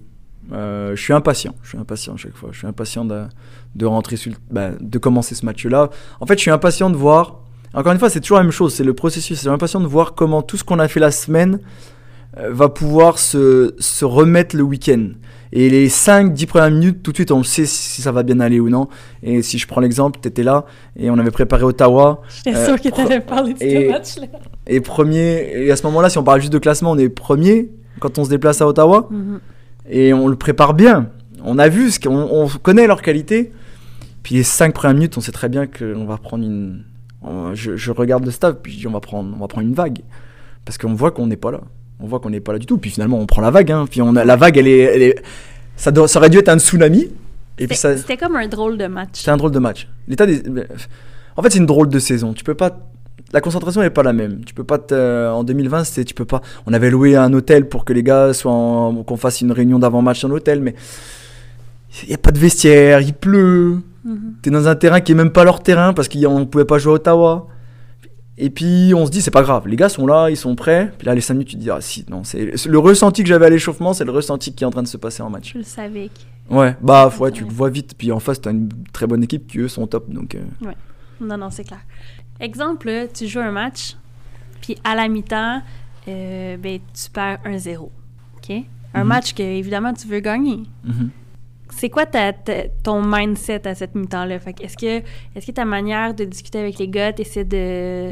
Euh, 0.52 0.96
je 0.96 1.02
suis 1.02 1.14
impatient. 1.14 1.54
Je 1.64 1.70
suis 1.70 1.78
impatient 1.78 2.14
à 2.14 2.18
chaque 2.18 2.36
fois. 2.36 2.50
Je 2.52 2.58
suis 2.60 2.68
impatient 2.68 3.06
de, 3.06 3.24
de 3.76 3.86
rentrer 3.86 4.16
sur 4.18 4.32
le- 4.32 4.38
bah, 4.52 4.70
de 4.80 4.98
commencer 4.98 5.36
ce 5.36 5.46
match-là. 5.46 5.90
En 6.20 6.26
fait, 6.26 6.36
je 6.36 6.42
suis 6.42 6.52
impatient 6.52 6.90
de 6.90 6.98
voir. 6.98 7.40
Encore 7.74 7.94
une 7.94 8.00
fois, 8.00 8.10
c'est 8.10 8.20
toujours 8.20 8.38
la 8.38 8.44
même 8.44 8.52
chose. 8.52 8.74
C'est 8.74 8.84
le 8.84 8.94
processus. 8.94 9.38
Je 9.38 9.42
suis 9.42 9.50
impatient 9.50 9.80
de 9.80 9.88
voir 9.88 10.14
comment 10.14 10.42
tout 10.42 10.58
ce 10.58 10.64
qu'on 10.64 10.80
a 10.80 10.88
fait 10.88 11.00
la 11.00 11.12
semaine 11.12 11.60
euh, 12.38 12.50
va 12.52 12.70
pouvoir 12.70 13.18
se, 13.20 13.74
se 13.80 14.04
remettre 14.06 14.56
le 14.58 14.64
week-end. 14.64 15.10
Et 15.54 15.70
les 15.70 15.90
5-10 15.90 16.46
premières 16.48 16.72
minutes, 16.72 17.04
tout 17.04 17.12
de 17.12 17.18
suite, 17.18 17.32
on 17.32 17.44
sait 17.44 17.66
si 17.66 18.02
ça 18.02 18.14
va 18.14 18.24
bien 18.24 18.40
aller 18.40 18.62
ou 18.62 18.70
non. 18.70 18.88
Et 19.22 19.42
si 19.42 19.58
je 19.58 19.68
prends 19.68 19.82
l'exemple, 19.82 20.18
tu 20.22 20.28
étais 20.30 20.44
là 20.44 20.66
et 20.98 21.10
on 21.10 21.18
avait 21.18 21.32
préparé 21.32 21.64
Ottawa. 21.64 22.22
J'étais 22.38 22.56
Euh, 22.58 22.66
sûre 22.66 22.80
que 22.82 22.88
t'allais 22.88 23.20
parler 23.20 23.54
de 23.54 23.60
ce 23.60 23.90
match-là. 23.90 24.28
Et 24.68 24.80
premier, 24.80 25.66
et 25.66 25.70
à 25.72 25.76
ce 25.76 25.84
moment-là, 25.88 26.10
si 26.10 26.18
on 26.18 26.24
parle 26.24 26.40
juste 26.40 26.54
de 26.54 26.58
classement, 26.58 26.92
on 26.92 26.98
est 26.98 27.10
premier 27.10 27.70
quand 28.00 28.18
on 28.18 28.24
se 28.24 28.30
déplace 28.30 28.62
à 28.62 28.68
Ottawa. 28.68 29.10
Mhm. 29.12 29.40
Et 29.92 30.14
on 30.14 30.28
le 30.28 30.36
prépare 30.36 30.74
bien. 30.74 31.10
On 31.44 31.60
a 31.60 31.68
vu, 31.68 31.92
ce 31.92 32.00
qu'on 32.00 32.16
on 32.18 32.48
connaît 32.48 32.88
leur 32.88 33.02
qualité. 33.02 33.52
Puis 34.24 34.36
les 34.36 34.44
5 34.44 34.74
premières 34.74 34.94
minutes, 34.96 35.18
on 35.18 35.22
sait 35.22 35.32
très 35.32 35.50
bien 35.50 35.68
qu'on 35.68 36.06
va 36.06 36.18
prendre 36.18 36.44
une. 36.46 36.84
on- 37.22 37.54
je, 37.54 37.76
je 37.76 37.92
regarde 37.92 38.24
le 38.26 38.32
staff, 38.32 38.56
puis 38.64 38.72
je 38.74 38.78
dis 38.80 38.88
on 38.88 38.92
va 38.92 39.00
prendre, 39.02 39.34
on 39.36 39.40
va 39.40 39.48
prendre 39.48 39.68
une 39.68 39.74
vague. 39.74 40.00
Parce 40.66 40.78
qu'on 40.78 40.94
voit 40.94 41.12
qu'on 41.12 41.28
n'est 41.28 41.36
pas 41.38 41.52
là. 41.52 41.62
On 42.00 42.08
voit 42.08 42.20
qu'on 42.20 42.30
n'est 42.30 42.40
pas 42.40 42.54
là 42.54 42.60
du 42.60 42.66
tout. 42.66 42.78
Puis 42.78 42.90
finalement, 42.92 43.20
on 43.20 43.26
prend 43.26 43.42
la 43.42 43.52
vague. 43.52 43.72
Hein. 43.72 43.86
Puis 43.90 44.02
on 44.02 44.16
a, 44.16 44.24
la 44.24 44.36
vague, 44.38 44.58
elle 44.58 44.68
est. 44.68 44.80
elle 44.80 45.02
est- 45.02 45.22
ça, 45.76 45.92
doit- 45.92 46.08
ça 46.08 46.20
aurait 46.20 46.30
dû 46.30 46.38
être 46.38 46.50
un 46.50 46.58
tsunami. 46.60 47.10
Et 47.60 47.68
puis 47.68 47.76
ça. 47.76 47.90
C'était 47.98 48.02
c'était 48.14 48.18
comme 48.26 48.36
un 48.36 48.48
drôle 48.48 48.78
de 48.78 48.88
match. 48.88 49.10
C'était 49.14 49.32
un 49.32 49.38
drôle 49.38 49.52
de 49.52 49.60
match. 49.60 49.88
L'état 50.08 50.26
des... 50.26 50.42
En 51.36 51.42
fait, 51.42 51.50
c'est 51.52 51.60
une 51.60 51.66
drôle 51.66 51.90
de 51.90 52.00
saison. 52.00 52.34
Tu 52.34 52.44
peux 52.44 52.54
pas. 52.56 52.78
La 53.34 53.42
concentration 53.42 53.82
n'est 53.82 53.90
pas 53.90 54.04
la 54.04 54.14
même. 54.14 54.44
Tu 54.46 54.54
peux 54.54 54.64
pas. 54.64 54.78
te- 54.78 55.30
En 55.32 55.44
2020, 55.44 55.84
c'était. 55.86 56.04
Tu 56.06 56.14
peux 56.14 56.26
pas. 56.26 56.42
On 56.66 56.74
avait 56.74 56.90
loué 56.90 57.16
un 57.16 57.32
hôtel 57.34 57.68
pour 57.70 57.86
que 57.86 57.94
les 57.94 58.04
gars 58.04 58.34
soient. 58.34 58.52
en- 58.52 59.04
qu'on 59.04 59.18
fasse 59.18 59.42
une 59.42 59.52
réunion 59.52 59.80
d'avant-match 59.80 60.22
dans 60.22 60.28
l'hôtel, 60.30 60.60
mais 60.62 60.76
il 62.04 62.10
y 62.10 62.14
a 62.14 62.18
pas 62.18 62.32
de 62.32 62.40
vestiaire. 62.40 63.02
Il 63.02 63.14
pleut. 63.14 63.78
Mhm. 64.04 64.34
T'es 64.42 64.50
dans 64.50 64.68
un 64.68 64.76
terrain 64.76 65.00
qui 65.02 65.12
est 65.12 65.16
même 65.16 65.32
pas 65.32 65.44
leur 65.44 65.62
terrain 65.62 65.94
parce 65.94 66.10
qu'on 66.10 66.46
pouvait 66.46 66.66
pas 66.66 66.78
jouer 66.78 66.94
à 66.94 66.96
Ottawa. 66.96 67.48
Et 68.38 68.50
puis 68.50 68.94
on 68.96 69.06
se 69.06 69.12
dit 69.12 69.22
c'est 69.22 69.30
pas 69.30 69.44
grave, 69.44 69.68
les 69.68 69.76
gars 69.76 69.90
sont 69.90 70.08
là, 70.08 70.30
ils 70.32 70.38
sont 70.38 70.56
prêts. 70.56 70.92
Puis 70.98 71.06
là 71.06 71.14
les 71.14 71.22
5 71.22 71.36
minutes 71.36 71.50
tu 71.50 71.56
te 71.58 71.62
dis 71.62 71.70
ah 71.70 71.78
si 71.80 72.06
non 72.10 72.24
c'est 72.24 72.54
le 72.68 72.80
ressenti 72.80 73.22
que 73.22 73.30
j'avais 73.30 73.46
à 73.46 73.50
l'échauffement, 73.50 73.94
c'est 73.94 74.06
le 74.06 74.12
ressenti 74.12 74.54
qui 74.56 74.64
est 74.64 74.68
en 74.68 74.72
train 74.72 74.82
de 74.82 74.88
se 74.88 74.98
passer 74.98 75.22
en 75.22 75.30
match. 75.30 75.52
Je 75.54 75.60
le 75.60 75.64
savais. 75.64 76.10
que- 76.10 76.56
Ouais, 76.56 76.76
bah 76.82 77.08
ouais, 77.08 77.20
Ouais. 77.26 77.32
tu 77.32 77.44
le 77.44 77.52
vois 77.52 77.70
vite. 77.70 77.94
Puis 77.98 78.12
en 78.12 78.20
face, 78.20 78.42
t'as 78.42 78.52
une 78.52 78.70
très 78.92 79.06
bonne 79.06 79.24
équipe 79.24 79.46
qui 79.48 79.60
eux 79.60 79.68
sont 79.68 79.86
top. 79.86 80.10
Donc, 80.12 80.34
euh, 80.36 80.40
Non, 81.22 81.38
non, 81.38 81.50
c'est 81.52 81.64
clair. 81.64 81.80
Exemple, 82.42 82.90
tu 83.14 83.28
joues 83.28 83.40
un 83.40 83.52
match, 83.52 83.96
puis 84.62 84.76
à 84.84 84.96
la 84.96 85.08
mi-temps, 85.08 85.62
euh, 86.08 86.58
ben, 86.58 86.80
tu 86.94 87.10
perds 87.12 87.40
1-0. 87.46 87.90
OK? 88.38 88.52
Un 88.94 89.04
Mhm. 89.04 89.08
match 89.08 89.34
que, 89.34 89.44
évidemment, 89.44 89.94
tu 89.94 90.08
veux 90.08 90.20
gagner. 90.20 90.64
mhm. 90.84 91.10
C'est 91.74 91.90
quoi 91.90 92.06
ta, 92.06 92.34
ta- 92.34 92.68
ton 92.84 93.02
mindset 93.02 93.66
à 93.66 93.76
cette 93.76 93.96
mi-temps-là? 93.96 94.40
Fait 94.40 94.52
que 94.54 94.64
est-ce 94.64 94.76
que, 94.76 95.06
est-ce 95.36 95.48
que 95.48 95.52
ta 95.54 95.64
manière 95.64 96.14
de 96.14 96.26
discuter 96.26 96.60
avec 96.60 96.78
les 96.80 96.90
gars, 96.90 97.14
t'essaies 97.14 97.46
de, 97.46 98.12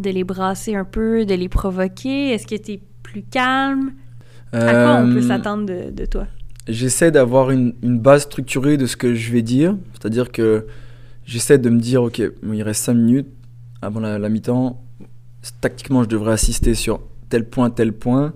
de 0.00 0.10
les 0.10 0.24
brasser 0.24 0.74
un 0.74 0.84
peu, 0.86 1.26
de 1.26 1.34
les 1.34 1.50
provoquer? 1.50 2.30
Est-ce 2.30 2.46
que 2.46 2.54
t'es 2.54 2.80
plus 3.02 3.22
calme? 3.22 3.92
À 4.52 4.58
quoi 4.72 4.94
on 5.02 5.10
peut 5.12 5.18
Euh, 5.18 5.28
s'attendre 5.28 5.66
de, 5.66 5.90
de 5.90 6.06
toi? 6.06 6.26
J'essaie 6.66 7.10
d'avoir 7.10 7.50
une, 7.50 7.74
une 7.82 7.98
base 7.98 8.22
structurée 8.22 8.78
de 8.78 8.86
ce 8.86 8.96
que 8.96 9.14
je 9.14 9.32
vais 9.32 9.42
dire. 9.42 9.76
C'est-à-dire 9.92 10.32
que 10.32 10.66
j'essaie 11.26 11.58
de 11.58 11.68
me 11.68 11.78
dire 11.80 12.02
ok, 12.04 12.22
il 12.52 12.62
reste 12.62 12.84
5 12.84 12.94
minutes 12.94 13.28
avant 13.84 14.00
la, 14.00 14.28
mi-temps. 14.28 14.82
Tactiquement, 15.60 16.02
je 16.02 16.08
devrais 16.08 16.32
assister 16.32 16.74
sur 16.74 17.00
tel 17.28 17.48
point, 17.48 17.70
tel 17.70 17.92
point. 17.92 18.32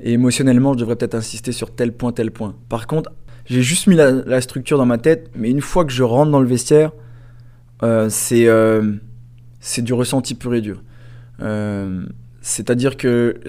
Et 0.00 0.12
émotionnellement, 0.12 0.74
je 0.74 0.78
devrais 0.78 0.96
peut-être 0.96 1.14
insister 1.14 1.52
sur 1.52 1.74
tel 1.74 1.92
point, 1.92 2.12
tel 2.12 2.30
point. 2.30 2.54
Par 2.68 2.86
contre, 2.86 3.10
j'ai 3.46 3.62
juste 3.62 3.86
mis 3.86 3.96
la, 3.96 4.40
structure 4.40 4.78
dans 4.78 4.86
ma 4.86 4.98
tête, 4.98 5.30
mais 5.34 5.50
une 5.50 5.60
fois 5.60 5.84
que 5.84 5.92
je 5.92 6.02
rentre 6.02 6.30
dans 6.30 6.40
le 6.40 6.46
vestiaire, 6.46 6.92
euh, 7.82 8.08
c'est 8.10 8.46
euh, 8.46 8.92
du 9.78 9.92
ressenti 9.92 10.34
pur 10.34 10.54
et 10.54 10.60
dur. 10.60 10.82
Euh, 11.42 12.04
C'est-à-dire 12.40 12.96
que 12.96 13.40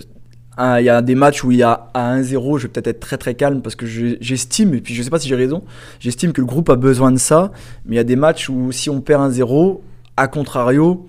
il 0.59 0.83
y 0.83 0.89
a 0.89 1.03
des 1.03 1.13
matchs 1.13 1.43
où 1.43 1.51
il 1.51 1.57
y 1.59 1.63
a 1.63 1.89
à 1.93 2.17
1-0, 2.17 2.57
je 2.57 2.63
vais 2.63 2.69
peut-être 2.69 2.87
être 2.87 2.99
très 2.99 3.19
très 3.19 3.35
calme 3.35 3.61
parce 3.61 3.75
que 3.75 3.85
j'estime, 3.85 4.73
et 4.73 4.81
puis 4.81 4.95
je 4.95 5.03
sais 5.03 5.11
pas 5.11 5.19
si 5.19 5.27
j'ai 5.27 5.35
raison, 5.35 5.63
j'estime 5.99 6.33
que 6.33 6.41
le 6.41 6.47
groupe 6.47 6.69
a 6.71 6.75
besoin 6.75 7.11
de 7.11 7.17
ça, 7.17 7.51
mais 7.85 7.93
il 7.93 7.97
y 7.97 8.01
a 8.01 8.03
des 8.03 8.15
matchs 8.15 8.49
où 8.49 8.71
si 8.71 8.89
on 8.89 8.99
perd 8.99 9.31
1-0, 9.31 9.81
à 10.17 10.27
contrario, 10.27 11.07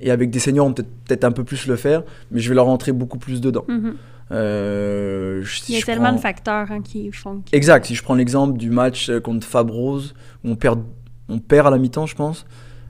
et 0.00 0.10
avec 0.10 0.30
des 0.30 0.38
seniors, 0.38 0.66
on 0.66 0.72
peut 0.72 0.84
peut-être 1.04 1.24
un 1.24 1.32
peu 1.32 1.44
plus 1.44 1.66
le 1.66 1.76
faire, 1.76 2.02
mais 2.30 2.40
je 2.40 2.48
vais 2.48 2.54
leur 2.54 2.66
rentrer 2.66 2.92
beaucoup 2.92 3.18
plus 3.18 3.40
dedans. 3.40 3.64
Mm-hmm. 3.68 3.92
Euh, 4.32 5.44
il 5.68 5.74
y 5.74 5.78
a 5.78 5.82
tellement 5.82 6.12
de 6.12 6.18
facteurs 6.18 6.70
hein, 6.70 6.80
qui 6.82 7.12
font. 7.12 7.42
Exact. 7.52 7.86
Si 7.86 7.94
je 7.94 8.02
prends 8.02 8.14
l'exemple 8.14 8.58
du 8.58 8.70
match 8.70 9.10
contre 9.22 9.46
Fabrose, 9.46 10.14
où 10.44 10.50
on 10.50 10.56
perd, 10.56 10.82
on 11.28 11.38
perd 11.38 11.66
à 11.66 11.70
la 11.70 11.78
mi-temps, 11.78 12.06
je 12.06 12.16
pense. 12.16 12.46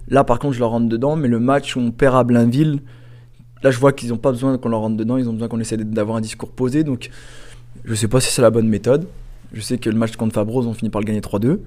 Là, 0.09 0.22
par 0.22 0.39
contre, 0.39 0.55
je 0.55 0.60
leur 0.60 0.70
rentre 0.70 0.89
dedans, 0.89 1.16
mais 1.16 1.28
le 1.28 1.40
match 1.40 1.76
où 1.76 1.81
on 1.81 1.90
perd 1.90 2.14
à 2.16 2.24
Blainville, 2.24 2.81
Là, 3.64 3.70
je 3.70 3.78
vois 3.78 3.93
qu'ils 3.93 4.10
n'ont 4.10 4.18
pas 4.18 4.31
besoin 4.31 4.59
qu'on 4.59 4.68
leur 4.68 4.81
rentre 4.81 4.98
dedans, 4.98 5.16
ils 5.16 5.26
ont 5.26 5.32
besoin 5.32 5.48
qu'on 5.48 5.59
essaie 5.59 5.78
d'avoir 5.78 6.18
un 6.18 6.20
discours 6.20 6.52
posé. 6.52 6.85
Donc, 6.85 7.09
je 7.85 7.94
sais 7.94 8.09
pas 8.09 8.20
si 8.20 8.31
c'est 8.31 8.43
la 8.43 8.51
bonne 8.51 8.68
méthode. 8.68 9.09
Je 9.53 9.61
sais 9.61 9.79
que 9.79 9.91
le 9.91 9.97
match 9.97 10.16
contre 10.16 10.35
Fabrose, 10.35 10.66
on 10.66 10.75
finit 10.75 10.91
par 10.91 11.01
le 11.01 11.07
gagner 11.07 11.21
3-2. 11.21 11.49
Mhm. 11.49 11.59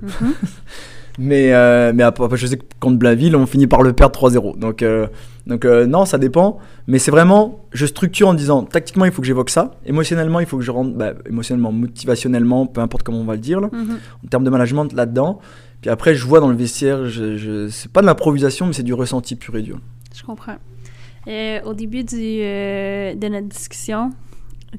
mais, 1.20 1.54
euh, 1.54 1.92
mais 1.96 2.04
après, 2.04 2.26
je 2.36 2.48
sais 2.48 2.58
que 2.58 2.64
contre 2.80 2.98
Blainville, 2.98 3.36
on 3.36 3.46
finit 3.46 3.68
par 3.68 3.82
le 3.82 3.94
perdre 3.94 4.20
3-0. 4.20 4.58
Donc, 4.58 4.82
euh, 4.82 5.08
donc 5.46 5.66
euh, 5.66 5.86
non, 5.86 6.06
ça 6.06 6.18
dépend. 6.18 6.60
Mais 6.88 7.00
c'est 7.00 7.12
vraiment, 7.12 7.66
je 7.72 7.86
structure 7.86 8.28
en 8.28 8.34
disant, 8.34 8.64
tactiquement, 8.64 9.06
il 9.06 9.12
faut 9.12 9.22
que 9.22 9.28
j'évoque 9.28 9.50
ça. 9.50 9.72
Émotionnellement, 9.86 10.40
il 10.40 10.46
faut 10.46 10.58
que 10.58 10.64
je 10.64 10.72
rentre, 10.72 10.96
bah, 10.96 11.14
émotionnellement, 11.28 11.72
motivationnellement, 11.72 12.66
peu 12.66 12.82
importe 12.82 13.04
comment 13.04 13.20
on 13.20 13.26
va 13.26 13.34
le 13.36 13.42
dire, 13.42 13.62
là, 13.62 13.70
mhm. 13.72 13.98
en 14.26 14.28
termes 14.28 14.44
de 14.44 14.50
management 14.50 14.92
là-dedans. 14.94 15.40
Puis 15.82 15.90
après, 15.90 16.16
je 16.16 16.26
vois 16.26 16.40
dans 16.40 16.50
le 16.50 16.56
vestiaire, 16.56 17.06
je, 17.06 17.38
je 17.38 17.70
c'est 17.70 17.92
pas 17.92 18.02
de 18.02 18.08
l'improvisation, 18.08 18.66
mais 18.66 18.74
c'est 18.74 18.84
du 18.84 18.94
ressenti 18.94 19.36
pur 19.36 19.56
et 19.56 19.62
dur. 19.62 19.80
Je 20.16 20.24
comprends. 20.24 20.58
Euh, 21.28 21.60
au 21.66 21.74
début 21.74 22.04
du, 22.04 22.16
de 22.16 23.28
notre 23.28 23.48
discussion, 23.48 24.12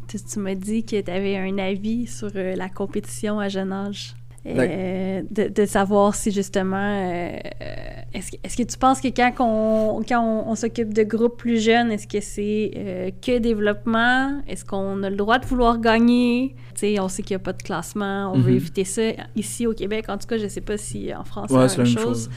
tu, 0.09 0.39
m'as 0.39 0.55
dit 0.55 0.85
que 0.85 1.01
tu 1.01 1.11
avais 1.11 1.37
un 1.37 1.59
avis 1.59 2.07
sur 2.07 2.31
euh, 2.35 2.55
la 2.57 2.69
compétition 2.69 3.41
à 3.41 3.49
jeune 3.49 3.73
âge. 3.73 4.15
De, 4.45 5.49
de, 5.49 5.67
savoir 5.67 6.15
si 6.15 6.31
justement, 6.31 6.91
est-ce, 8.15 8.31
est 8.43 8.57
que 8.57 8.63
tu 8.63 8.79
penses 8.79 8.99
que 9.03 9.09
quand 9.09 9.33
on, 9.41 10.03
quand 10.09 10.45
on, 10.47 10.55
s'occupe 10.55 10.95
de 10.95 11.03
groupes 11.03 11.37
plus 11.37 11.63
jeunes, 11.63 11.93
est-ce 11.93 12.07
que 12.07 12.21
c'est 12.23 13.13
que 13.21 13.39
développement? 13.39 14.41
Est-ce 14.49 14.65
qu'on 14.65 15.03
a 15.03 15.11
le 15.11 15.17
droit 15.17 15.39
de 15.39 15.45
vouloir 15.45 15.79
gagner? 15.79 16.55
sais, 16.79 17.01
on 17.01 17.09
sait 17.09 17.23
qu'il 17.23 17.37
n'y 17.37 17.41
a 17.41 17.45
pas 17.45 17.53
de 17.53 17.63
classement, 17.63 18.33
on 18.33 18.39
veut 18.39 18.51
mhm. 18.51 18.57
éviter 18.57 18.85
ça. 18.85 19.03
Ici 19.37 19.67
au 19.67 19.73
Québec, 19.73 20.07
en 20.09 20.17
tout 20.19 20.27
cas, 20.27 20.39
je 20.39 20.45
ne 20.45 20.49
sais 20.49 20.61
pas 20.61 20.77
si 20.77 21.13
en 21.15 21.25
France 21.25 21.51
c'est 21.51 21.57
la 21.57 21.85
même 21.85 21.87
chose. 21.87 22.03
chose. 22.03 22.31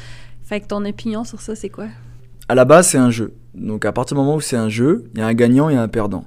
Fait 0.43 0.59
que 0.59 0.67
ton 0.67 0.83
opinion 0.85 1.23
sur 1.23 1.41
ça, 1.41 1.55
c'est 1.55 1.69
quoi? 1.69 1.87
À 2.49 2.55
la 2.55 2.65
base, 2.65 2.89
c'est 2.89 2.97
un 2.97 3.11
jeu. 3.11 3.33
Donc 3.53 3.85
à 3.85 3.91
partir 3.91 4.15
du 4.15 4.21
moment 4.21 4.35
où 4.35 4.41
c'est 4.41 4.57
un 4.57 4.69
jeu, 4.69 5.09
il 5.13 5.19
y 5.19 5.21
a 5.21 5.27
un 5.27 5.33
gagnant 5.33 5.69
et 5.69 5.75
un 5.75 5.87
perdant. 5.87 6.25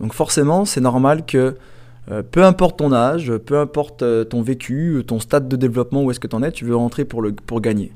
Donc 0.00 0.12
forcément, 0.12 0.64
c'est 0.64 0.80
normal 0.80 1.24
que 1.26 1.56
euh, 2.10 2.22
peu 2.22 2.44
importe 2.44 2.78
ton 2.78 2.92
âge, 2.92 3.32
peu 3.38 3.58
importe 3.58 4.02
euh, 4.02 4.24
ton 4.24 4.42
vécu, 4.42 5.02
ton 5.06 5.18
stade 5.18 5.48
de 5.48 5.56
développement, 5.56 6.04
où 6.04 6.10
est-ce 6.10 6.20
que 6.20 6.28
tu 6.28 6.36
en 6.36 6.42
es, 6.42 6.52
tu 6.52 6.64
veux 6.64 6.76
rentrer 6.76 7.04
pour, 7.04 7.22
le, 7.22 7.32
pour 7.32 7.60
gagner. 7.60 7.92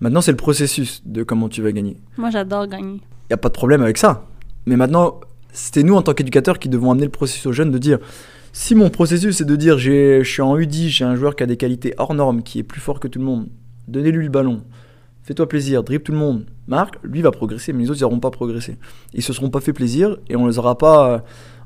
Maintenant, 0.00 0.20
c'est 0.20 0.30
le 0.30 0.36
processus 0.36 1.02
de 1.04 1.22
comment 1.22 1.48
tu 1.48 1.62
vas 1.62 1.72
gagner. 1.72 1.96
Moi, 2.16 2.30
j'adore 2.30 2.66
gagner. 2.66 2.94
Il 2.94 3.30
n'y 3.30 3.34
a 3.34 3.38
pas 3.38 3.48
de 3.48 3.54
problème 3.54 3.82
avec 3.82 3.98
ça. 3.98 4.24
Mais 4.66 4.76
maintenant, 4.76 5.20
c'était 5.52 5.82
nous, 5.82 5.94
en 5.94 6.02
tant 6.02 6.14
qu'éducateurs, 6.14 6.58
qui 6.58 6.68
devons 6.68 6.90
amener 6.90 7.06
le 7.06 7.10
processus 7.10 7.46
aux 7.46 7.52
jeunes 7.52 7.70
de 7.70 7.78
dire 7.78 7.98
si 8.52 8.74
mon 8.74 8.90
processus 8.90 9.36
c'est 9.36 9.44
de 9.44 9.56
dire 9.56 9.78
je 9.78 10.22
suis 10.24 10.42
en 10.42 10.56
U10, 10.56 10.88
j'ai 10.88 11.04
un 11.04 11.14
joueur 11.14 11.36
qui 11.36 11.42
a 11.42 11.46
des 11.46 11.56
qualités 11.56 11.94
hors 11.98 12.14
normes, 12.14 12.42
qui 12.42 12.58
est 12.58 12.64
plus 12.64 12.80
fort 12.80 12.98
que 12.98 13.08
tout 13.08 13.18
le 13.18 13.24
monde, 13.24 13.48
donnez-lui 13.88 14.24
le 14.24 14.30
ballon, 14.30 14.62
fais-toi 15.30 15.48
plaisir, 15.48 15.84
dribble 15.84 16.02
tout 16.02 16.10
le 16.10 16.18
monde, 16.18 16.44
marque, 16.66 16.96
lui 17.04 17.22
va 17.22 17.30
progresser, 17.30 17.72
mais 17.72 17.84
les 17.84 17.90
autres, 17.90 18.00
ils 18.00 18.02
n'auront 18.02 18.18
pas 18.18 18.32
progressé. 18.32 18.78
Ils 19.14 19.22
se 19.22 19.32
seront 19.32 19.48
pas 19.48 19.60
fait 19.60 19.72
plaisir 19.72 20.16
et 20.28 20.34
on 20.34 20.48
les 20.48 20.58
aura 20.58 20.76
pas, 20.76 21.08
euh, 21.08 21.18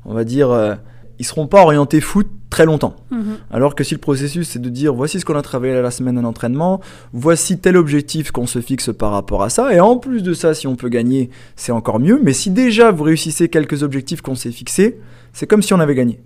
on 0.05 0.13
va 0.13 0.23
dire, 0.23 0.51
euh, 0.51 0.75
ils 1.17 1.25
seront 1.25 1.47
pas 1.47 1.63
orientés 1.63 1.99
foot 1.99 2.27
très 2.51 2.67
longtemps. 2.67 2.95
Mhm. 3.09 3.37
Alors 3.49 3.73
que 3.73 3.83
si 3.83 3.95
le 3.95 3.99
processus, 3.99 4.49
c'est 4.49 4.61
de 4.61 4.69
dire, 4.69 4.93
voici 4.93 5.19
ce 5.19 5.25
qu'on 5.25 5.35
a 5.35 5.41
travaillé 5.41 5.81
la 5.81 5.89
semaine 5.89 6.19
en 6.19 6.25
entraînement, 6.25 6.79
voici 7.11 7.57
tel 7.57 7.75
objectif 7.75 8.29
qu'on 8.29 8.45
se 8.45 8.61
fixe 8.61 8.91
par 8.95 9.09
rapport 9.09 9.41
à 9.41 9.49
ça, 9.49 9.73
et 9.73 9.79
en 9.79 9.97
plus 9.97 10.21
de 10.21 10.33
ça, 10.33 10.53
si 10.53 10.67
on 10.67 10.75
peut 10.75 10.89
gagner, 10.89 11.31
c'est 11.55 11.71
encore 11.71 11.99
mieux, 11.99 12.19
mais 12.21 12.33
si 12.33 12.51
déjà 12.51 12.91
vous 12.91 13.03
réussissez 13.03 13.49
quelques 13.49 13.81
objectifs 13.81 14.21
qu'on 14.21 14.35
s'est 14.35 14.51
fixés, 14.51 14.99
c'est 15.33 15.47
comme 15.47 15.63
si 15.63 15.73
on 15.73 15.79
avait 15.79 15.95
gagné. 15.95 16.19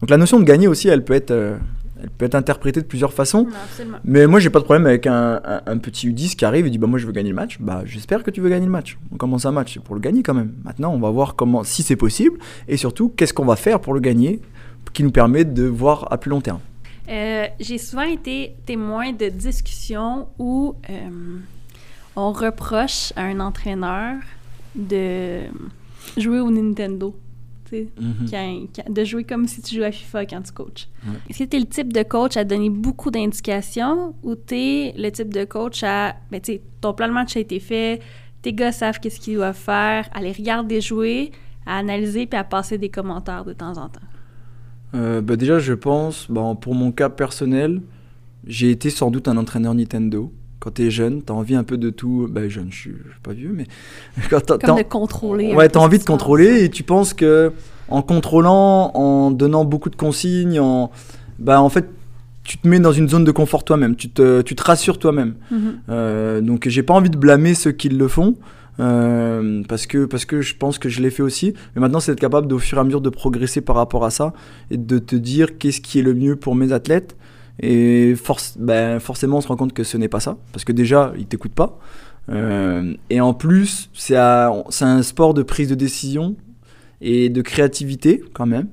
Donc 0.00 0.08
la 0.08 0.16
notion 0.16 0.40
de 0.40 0.44
gagner 0.44 0.66
aussi, 0.66 0.88
elle 0.88 1.04
peut 1.04 1.12
être... 1.12 1.30
Euh, 1.30 1.58
elle 2.02 2.10
peut 2.10 2.24
être 2.24 2.34
interprétée 2.34 2.80
de 2.80 2.86
plusieurs 2.86 3.12
façons. 3.12 3.46
mais 4.04 4.26
moi, 4.26 4.40
j'ai 4.40 4.50
pas 4.50 4.58
de 4.58 4.64
problème 4.64 4.86
avec 4.86 5.06
un, 5.06 5.40
petit 5.82 6.08
U10 6.08 6.36
qui 6.36 6.44
arrive 6.44 6.66
et 6.66 6.70
dit 6.70 6.78
bah 6.78 6.86
moi 6.86 6.98
je 6.98 7.06
veux 7.06 7.12
gagner 7.12 7.30
le 7.30 7.34
match. 7.34 7.58
Bah 7.60 7.82
j'espère 7.84 8.22
que 8.22 8.30
tu 8.30 8.40
veux 8.40 8.50
gagner 8.50 8.66
le 8.66 8.72
match. 8.72 8.98
On 9.12 9.16
commence 9.16 9.46
un 9.46 9.52
match, 9.52 9.74
c'est 9.74 9.82
pour 9.82 9.94
le 9.94 10.00
gagner 10.00 10.22
quand 10.22 10.34
même. 10.34 10.52
Maintenant, 10.64 10.92
on 10.92 10.98
va 10.98 11.10
voir 11.10 11.36
comment, 11.36 11.64
si 11.64 11.82
c'est 11.82 11.96
possible, 11.96 12.38
et 12.68 12.76
surtout 12.76 13.08
qu'est-ce 13.08 13.34
qu'on 13.34 13.44
va 13.44 13.56
faire 13.56 13.80
pour 13.80 13.94
le 13.94 14.00
gagner, 14.00 14.40
qui 14.92 15.02
nous 15.02 15.10
permet 15.10 15.44
de 15.44 15.64
voir 15.64 16.12
à 16.12 16.18
plus 16.18 16.30
long 16.30 16.40
terme. 16.40 16.60
Euh, 17.08 17.46
j'ai 17.58 17.78
souvent 17.78 18.02
été 18.02 18.54
témoin 18.66 19.12
de 19.12 19.28
discussions 19.28 20.28
où 20.38 20.76
euh, 20.88 21.38
on 22.14 22.32
reproche 22.32 23.12
à 23.16 23.22
un 23.22 23.40
entraîneur 23.40 24.16
de 24.74 25.40
jouer 26.16 26.40
au 26.40 26.50
Nintendo. 26.50 27.14
Mhm. 28.00 28.68
de 28.88 29.04
jouer 29.04 29.24
comme 29.24 29.46
si 29.46 29.62
tu 29.62 29.74
jouais 29.76 29.86
à 29.86 29.92
FIFA 29.92 30.26
quand 30.26 30.42
tu 30.42 30.52
coaches. 30.52 30.88
Est-ce 31.28 31.38
que 31.40 31.44
tu 31.44 31.56
es 31.56 31.60
le 31.60 31.66
type 31.66 31.92
de 31.92 32.02
coach 32.02 32.36
à 32.36 32.44
donner 32.44 32.70
beaucoup 32.70 33.10
d'indications 33.10 34.14
ou 34.22 34.34
tu 34.34 34.54
es 34.54 34.94
le 34.96 35.10
type 35.10 35.32
de 35.32 35.44
coach 35.44 35.82
à, 35.82 36.16
ben, 36.30 36.40
tu 36.40 36.52
sais, 36.52 36.62
ton 36.80 36.92
plan 36.92 37.08
de 37.08 37.12
match 37.12 37.36
a 37.36 37.40
été 37.40 37.60
fait, 37.60 38.00
tes 38.42 38.52
gars 38.52 38.72
savent 38.72 39.00
qu'est-ce 39.00 39.20
qu'ils 39.20 39.34
doivent 39.36 39.56
faire, 39.56 40.08
à 40.12 40.20
les 40.20 40.32
regarder 40.32 40.80
jouer, 40.80 41.30
à 41.66 41.78
analyser 41.78 42.26
puis 42.26 42.38
à 42.38 42.44
passer 42.44 42.78
des 42.78 42.88
commentaires 42.88 43.44
de 43.44 43.52
temps 43.52 43.76
en 43.76 43.88
temps? 43.88 44.00
Euh, 44.94 45.20
ben, 45.20 45.36
déjà, 45.36 45.58
je 45.58 45.74
pense, 45.74 46.30
bon, 46.30 46.56
pour 46.56 46.74
mon 46.74 46.90
cas 46.92 47.08
personnel, 47.08 47.80
j'ai 48.46 48.70
été 48.70 48.90
sans 48.90 49.10
doute 49.10 49.28
un 49.28 49.36
entraîneur 49.36 49.74
Nintendo 49.74 50.32
quand 50.60 50.74
tu 50.74 50.86
es 50.86 50.90
jeune, 50.90 51.22
tu 51.24 51.32
as 51.32 51.34
envie 51.34 51.54
un 51.54 51.64
peu 51.64 51.78
de 51.78 51.90
tout. 51.90 52.28
Ben, 52.30 52.48
jeune, 52.48 52.68
je 52.70 52.76
suis, 52.76 52.90
suis 52.90 53.20
pas 53.22 53.32
vieux, 53.32 53.52
mais. 53.52 53.66
Quand 54.30 54.46
Comme 54.46 54.76
de 54.76 54.82
contrôler. 54.82 55.54
Ouais, 55.54 55.68
tu 55.68 55.78
as 55.78 55.80
envie 55.80 55.98
de 55.98 56.04
contrôler 56.04 56.64
et 56.64 56.68
tu 56.68 56.82
penses 56.82 57.14
que 57.14 57.52
en 57.88 58.02
contrôlant, 58.02 58.92
en 58.94 59.30
donnant 59.30 59.64
beaucoup 59.64 59.90
de 59.90 59.96
consignes, 59.96 60.60
en, 60.60 60.90
bah, 61.38 61.60
en 61.60 61.70
fait, 61.70 61.88
tu 62.44 62.58
te 62.58 62.68
mets 62.68 62.78
dans 62.78 62.92
une 62.92 63.08
zone 63.08 63.24
de 63.24 63.32
confort 63.32 63.64
toi-même, 63.64 63.96
tu 63.96 64.10
te, 64.10 64.42
tu 64.42 64.54
te 64.54 64.62
rassures 64.62 64.98
toi-même. 64.98 65.34
Mm-hmm. 65.52 65.56
Euh, 65.88 66.40
donc, 66.40 66.68
j'ai 66.68 66.82
pas 66.82 66.94
envie 66.94 67.10
de 67.10 67.16
blâmer 67.16 67.54
ceux 67.54 67.72
qui 67.72 67.88
le 67.88 68.08
font. 68.08 68.36
Euh, 68.78 69.62
parce, 69.68 69.86
que, 69.86 70.06
parce 70.06 70.24
que 70.24 70.40
je 70.40 70.54
pense 70.56 70.78
que 70.78 70.88
je 70.88 71.02
l'ai 71.02 71.10
fait 71.10 71.22
aussi. 71.22 71.52
Mais 71.74 71.80
maintenant, 71.80 72.00
c'est 72.00 72.12
d'être 72.12 72.20
capable, 72.20 72.46
de, 72.46 72.54
au 72.54 72.58
fur 72.58 72.78
et 72.78 72.80
à 72.80 72.84
mesure, 72.84 73.02
de 73.02 73.10
progresser 73.10 73.60
par 73.60 73.76
rapport 73.76 74.04
à 74.04 74.10
ça 74.10 74.32
et 74.70 74.78
de 74.78 74.98
te 74.98 75.16
dire 75.16 75.58
qu'est-ce 75.58 75.82
qui 75.82 75.98
est 75.98 76.02
le 76.02 76.14
mieux 76.14 76.36
pour 76.36 76.54
mes 76.54 76.72
athlètes 76.72 77.16
et 77.60 78.14
force, 78.14 78.56
ben, 78.58 78.98
forcément, 79.00 79.38
on 79.38 79.40
se 79.40 79.48
rend 79.48 79.56
compte 79.56 79.72
que 79.72 79.84
ce 79.84 79.96
n'est 79.96 80.08
pas 80.08 80.20
ça, 80.20 80.38
parce 80.52 80.64
que 80.64 80.72
déjà, 80.72 81.12
ils 81.18 81.26
t'écoutent 81.26 81.54
pas. 81.54 81.78
Euh, 82.30 82.94
et 83.10 83.20
en 83.20 83.34
plus, 83.34 83.90
c'est 83.92 84.16
un 84.16 85.02
sport 85.02 85.34
de 85.34 85.42
prise 85.42 85.68
de 85.68 85.74
décision 85.74 86.36
et 87.00 87.28
de 87.28 87.42
créativité 87.42 88.22
quand 88.32 88.46
même. 88.46 88.68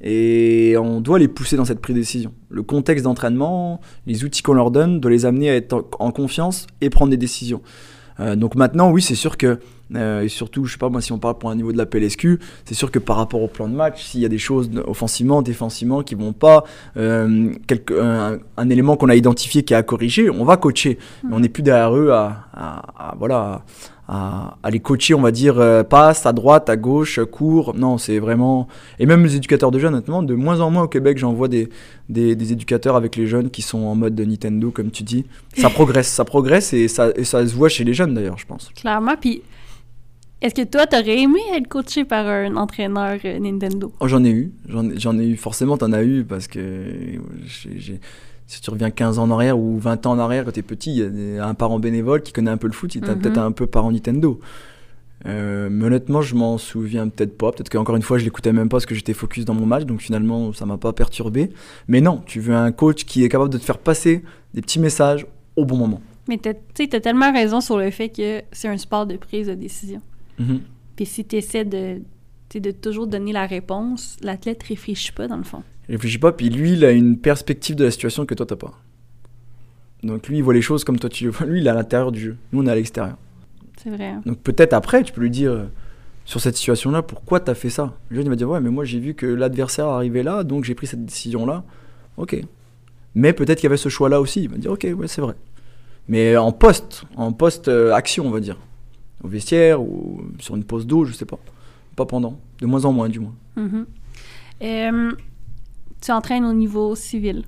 Et 0.00 0.76
on 0.78 1.00
doit 1.00 1.18
les 1.18 1.28
pousser 1.28 1.56
dans 1.56 1.64
cette 1.64 1.80
prise 1.80 1.96
de 1.96 2.00
décision. 2.00 2.32
Le 2.50 2.62
contexte 2.62 3.04
d'entraînement, 3.04 3.80
les 4.06 4.24
outils 4.24 4.42
qu'on 4.42 4.54
leur 4.54 4.70
donne, 4.70 5.00
doit 5.00 5.10
les 5.10 5.26
amener 5.26 5.50
à 5.50 5.56
être 5.56 5.88
en 5.98 6.12
confiance 6.12 6.66
et 6.80 6.90
prendre 6.90 7.10
des 7.10 7.16
décisions. 7.16 7.62
Euh, 8.20 8.36
donc 8.36 8.54
maintenant, 8.54 8.90
oui, 8.90 9.02
c'est 9.02 9.14
sûr 9.14 9.36
que, 9.36 9.58
euh, 9.94 10.22
et 10.22 10.28
surtout, 10.28 10.64
je 10.64 10.72
sais 10.72 10.78
pas 10.78 10.88
moi, 10.88 11.00
si 11.00 11.12
on 11.12 11.18
parle 11.18 11.38
pour 11.38 11.50
un 11.50 11.54
niveau 11.54 11.72
de 11.72 11.78
la 11.78 11.86
PLSQ, 11.86 12.38
c'est 12.64 12.74
sûr 12.74 12.90
que 12.90 12.98
par 12.98 13.16
rapport 13.16 13.42
au 13.42 13.48
plan 13.48 13.68
de 13.68 13.74
match, 13.74 14.02
s'il 14.04 14.20
y 14.20 14.24
a 14.24 14.28
des 14.28 14.38
choses 14.38 14.70
offensivement, 14.86 15.42
défensivement 15.42 16.02
qui 16.02 16.14
vont 16.14 16.32
pas, 16.32 16.64
euh, 16.96 17.52
un, 18.56 18.70
élément 18.70 18.96
qu'on 18.96 19.08
a 19.08 19.14
identifié 19.14 19.62
qui 19.62 19.74
est 19.74 19.76
à 19.76 19.82
corriger, 19.82 20.30
on 20.30 20.44
va 20.44 20.56
coacher. 20.56 20.98
Mais 21.24 21.34
on 21.34 21.40
n'est 21.40 21.48
plus 21.48 21.62
derrière 21.62 21.94
eux 21.96 22.10
à, 22.10 22.46
à, 22.52 23.14
voilà, 23.18 23.36
à, 23.36 23.62
les 24.70 24.80
coacher, 24.80 25.14
on 25.14 25.20
va 25.20 25.30
dire, 25.30 25.84
passe 25.88 26.26
à 26.26 26.32
droite, 26.32 26.68
à 26.70 26.76
gauche, 26.76 27.20
court. 27.30 27.74
Non, 27.74 27.98
c'est 27.98 28.18
vraiment. 28.18 28.68
Et 28.98 29.06
même 29.06 29.24
les 29.24 29.36
éducateurs 29.36 29.70
de 29.70 29.78
jeunes, 29.78 29.94
honnêtement, 29.94 30.22
de 30.22 30.34
moins 30.34 30.60
en 30.60 30.70
moins 30.70 30.84
au 30.84 30.88
Québec, 30.88 31.18
j'en 31.18 31.32
vois 31.32 31.48
des, 31.48 31.68
des, 32.08 32.52
éducateurs 32.52 32.96
avec 32.96 33.16
les 33.16 33.26
jeunes 33.26 33.50
qui 33.50 33.62
sont 33.62 33.78
en 33.78 33.94
mode 33.94 34.14
de 34.14 34.24
Nintendo, 34.24 34.70
comme 34.70 34.90
tu 34.90 35.02
dis. 35.02 35.26
Ça 35.56 35.70
progresse, 35.70 36.08
ça 36.08 36.24
progresse 36.24 36.72
et 36.72 36.88
ça, 36.88 37.10
et 37.16 37.24
ça 37.24 37.46
se 37.46 37.54
voit 37.54 37.68
chez 37.68 37.84
les 37.84 37.94
jeunes 37.94 38.14
d'ailleurs, 38.14 38.38
je 38.38 38.46
pense. 38.46 38.70
Clairement, 38.74 39.16
puis 39.20 39.42
est-ce 40.40 40.54
que 40.54 40.64
toi, 40.64 40.86
t'aurais 40.86 41.20
aimé 41.20 41.40
être 41.52 41.66
coaché 41.66 42.04
par 42.04 42.24
un 42.26 42.54
entraîneur 42.56 43.18
euh, 43.24 43.38
Nintendo? 43.40 43.92
Oh, 43.98 44.06
j'en 44.06 44.22
ai 44.22 44.30
eu. 44.30 44.52
J'en 44.68 45.18
ai 45.18 45.26
eu. 45.26 45.36
Forcément, 45.36 45.76
t'en 45.76 45.92
as 45.92 46.04
eu 46.04 46.24
parce 46.24 46.46
que 46.46 46.60
si 48.48 48.62
tu 48.62 48.70
reviens 48.70 48.90
15 48.90 49.18
ans 49.18 49.24
en 49.24 49.30
arrière 49.30 49.58
ou 49.58 49.78
20 49.78 50.06
ans 50.06 50.12
en 50.12 50.18
arrière 50.18 50.44
quand 50.44 50.52
t'es 50.52 50.62
petit, 50.62 50.96
il 50.96 51.34
y 51.34 51.38
a 51.38 51.46
un 51.46 51.54
parent 51.54 51.78
bénévole 51.78 52.22
qui 52.22 52.32
connaît 52.32 52.50
un 52.50 52.56
peu 52.56 52.66
le 52.66 52.72
foot, 52.72 52.94
il 52.94 53.02
t'a 53.02 53.14
mm-hmm. 53.14 53.20
peut-être 53.20 53.38
un 53.38 53.52
peu 53.52 53.66
parent 53.66 53.92
Nintendo. 53.92 54.40
Euh, 55.26 55.68
mais 55.70 55.86
honnêtement, 55.86 56.22
je 56.22 56.34
m'en 56.34 56.56
souviens 56.56 57.08
peut-être 57.08 57.36
pas. 57.36 57.52
Peut-être 57.52 57.68
qu'encore 57.68 57.96
une 57.96 58.02
fois, 58.02 58.16
je 58.16 58.24
l'écoutais 58.24 58.52
même 58.52 58.70
pas 58.70 58.76
parce 58.76 58.86
que 58.86 58.94
j'étais 58.94 59.12
focus 59.12 59.44
dans 59.44 59.52
mon 59.52 59.66
match, 59.66 59.84
donc 59.84 60.00
finalement, 60.00 60.52
ça 60.54 60.64
m'a 60.64 60.78
pas 60.78 60.94
perturbé. 60.94 61.50
Mais 61.88 62.00
non, 62.00 62.22
tu 62.24 62.40
veux 62.40 62.54
un 62.54 62.72
coach 62.72 63.04
qui 63.04 63.22
est 63.22 63.28
capable 63.28 63.52
de 63.52 63.58
te 63.58 63.64
faire 63.64 63.78
passer 63.78 64.24
des 64.54 64.62
petits 64.62 64.80
messages 64.80 65.26
au 65.56 65.66
bon 65.66 65.76
moment. 65.76 66.00
Mais 66.26 66.38
tu 66.38 66.48
as 66.48 67.00
tellement 67.00 67.32
raison 67.32 67.60
sur 67.60 67.76
le 67.76 67.90
fait 67.90 68.08
que 68.08 68.42
c'est 68.52 68.68
un 68.68 68.78
sport 68.78 69.06
de 69.06 69.16
prise 69.16 69.48
de 69.48 69.54
décision. 69.54 70.00
Mm-hmm. 70.40 70.60
Puis 70.96 71.06
si 71.06 71.24
tu 71.26 71.36
essaies 71.36 71.66
de 71.66 72.70
toujours 72.80 73.06
donner 73.06 73.32
la 73.32 73.46
réponse, 73.46 74.16
l'athlète 74.22 74.62
réfléchit 74.62 75.12
pas 75.12 75.28
dans 75.28 75.36
le 75.36 75.44
fond. 75.44 75.62
Il 75.88 75.92
réfléchit 75.96 76.18
pas, 76.18 76.32
puis 76.32 76.50
lui, 76.50 76.72
il 76.72 76.84
a 76.84 76.90
une 76.90 77.18
perspective 77.18 77.76
de 77.76 77.84
la 77.84 77.90
situation 77.90 78.26
que 78.26 78.34
toi, 78.34 78.46
t'as 78.46 78.56
pas. 78.56 78.72
Donc 80.02 80.28
lui, 80.28 80.38
il 80.38 80.42
voit 80.42 80.54
les 80.54 80.62
choses 80.62 80.84
comme 80.84 80.98
toi 80.98 81.10
tu 81.10 81.24
le 81.24 81.30
vois. 81.30 81.46
Lui, 81.46 81.60
il 81.60 81.66
est 81.66 81.70
à 81.70 81.74
l'intérieur 81.74 82.12
du 82.12 82.20
jeu. 82.20 82.36
Nous, 82.52 82.62
on 82.62 82.66
est 82.66 82.70
à 82.70 82.74
l'extérieur. 82.74 83.16
C'est 83.82 83.90
vrai. 83.90 84.06
hein. 84.08 84.22
Donc 84.26 84.38
peut-être 84.38 84.72
après, 84.72 85.02
tu 85.02 85.12
peux 85.12 85.20
lui 85.20 85.30
dire, 85.30 85.50
euh, 85.50 85.64
sur 86.24 86.40
cette 86.40 86.56
situation-là, 86.56 87.02
pourquoi 87.02 87.40
t'as 87.40 87.54
fait 87.54 87.70
ça? 87.70 87.94
Le 88.08 88.16
jeune, 88.16 88.26
il 88.26 88.30
va 88.30 88.36
dire, 88.36 88.48
ouais, 88.48 88.60
mais 88.60 88.70
moi, 88.70 88.84
j'ai 88.84 89.00
vu 89.00 89.14
que 89.14 89.26
l'adversaire 89.26 89.86
arrivait 89.86 90.22
là, 90.22 90.44
donc 90.44 90.64
j'ai 90.64 90.74
pris 90.74 90.86
cette 90.86 91.04
décision-là. 91.04 91.64
Ok. 92.16 92.40
Mais 93.14 93.32
peut-être 93.32 93.58
qu'il 93.58 93.64
y 93.64 93.66
avait 93.70 93.76
ce 93.76 93.88
choix-là 93.88 94.20
aussi. 94.20 94.42
Il 94.42 94.50
va 94.50 94.56
dire, 94.58 94.70
ok, 94.70 94.86
ouais, 94.96 95.08
c'est 95.08 95.20
vrai. 95.20 95.34
Mais 96.06 96.36
en 96.36 96.52
poste, 96.52 97.04
en 97.16 97.32
post-action, 97.32 98.26
on 98.26 98.30
va 98.30 98.40
dire. 98.40 98.56
Au 99.24 99.28
vestiaire 99.28 99.80
ou 99.82 100.22
sur 100.38 100.54
une 100.54 100.64
pause 100.64 100.86
d'eau, 100.86 101.04
je 101.04 101.12
sais 101.12 101.24
pas. 101.24 101.38
Pas 101.96 102.06
pendant. 102.06 102.38
De 102.60 102.66
moins 102.66 102.84
en 102.84 102.92
moins, 102.92 103.08
du 103.08 103.18
moins. 103.20 103.34
Mhm. 103.56 103.86
Euh, 104.62 105.12
tu 106.00 106.10
entraînes 106.12 106.44
au 106.44 106.52
niveau 106.52 106.94
civil. 106.94 107.44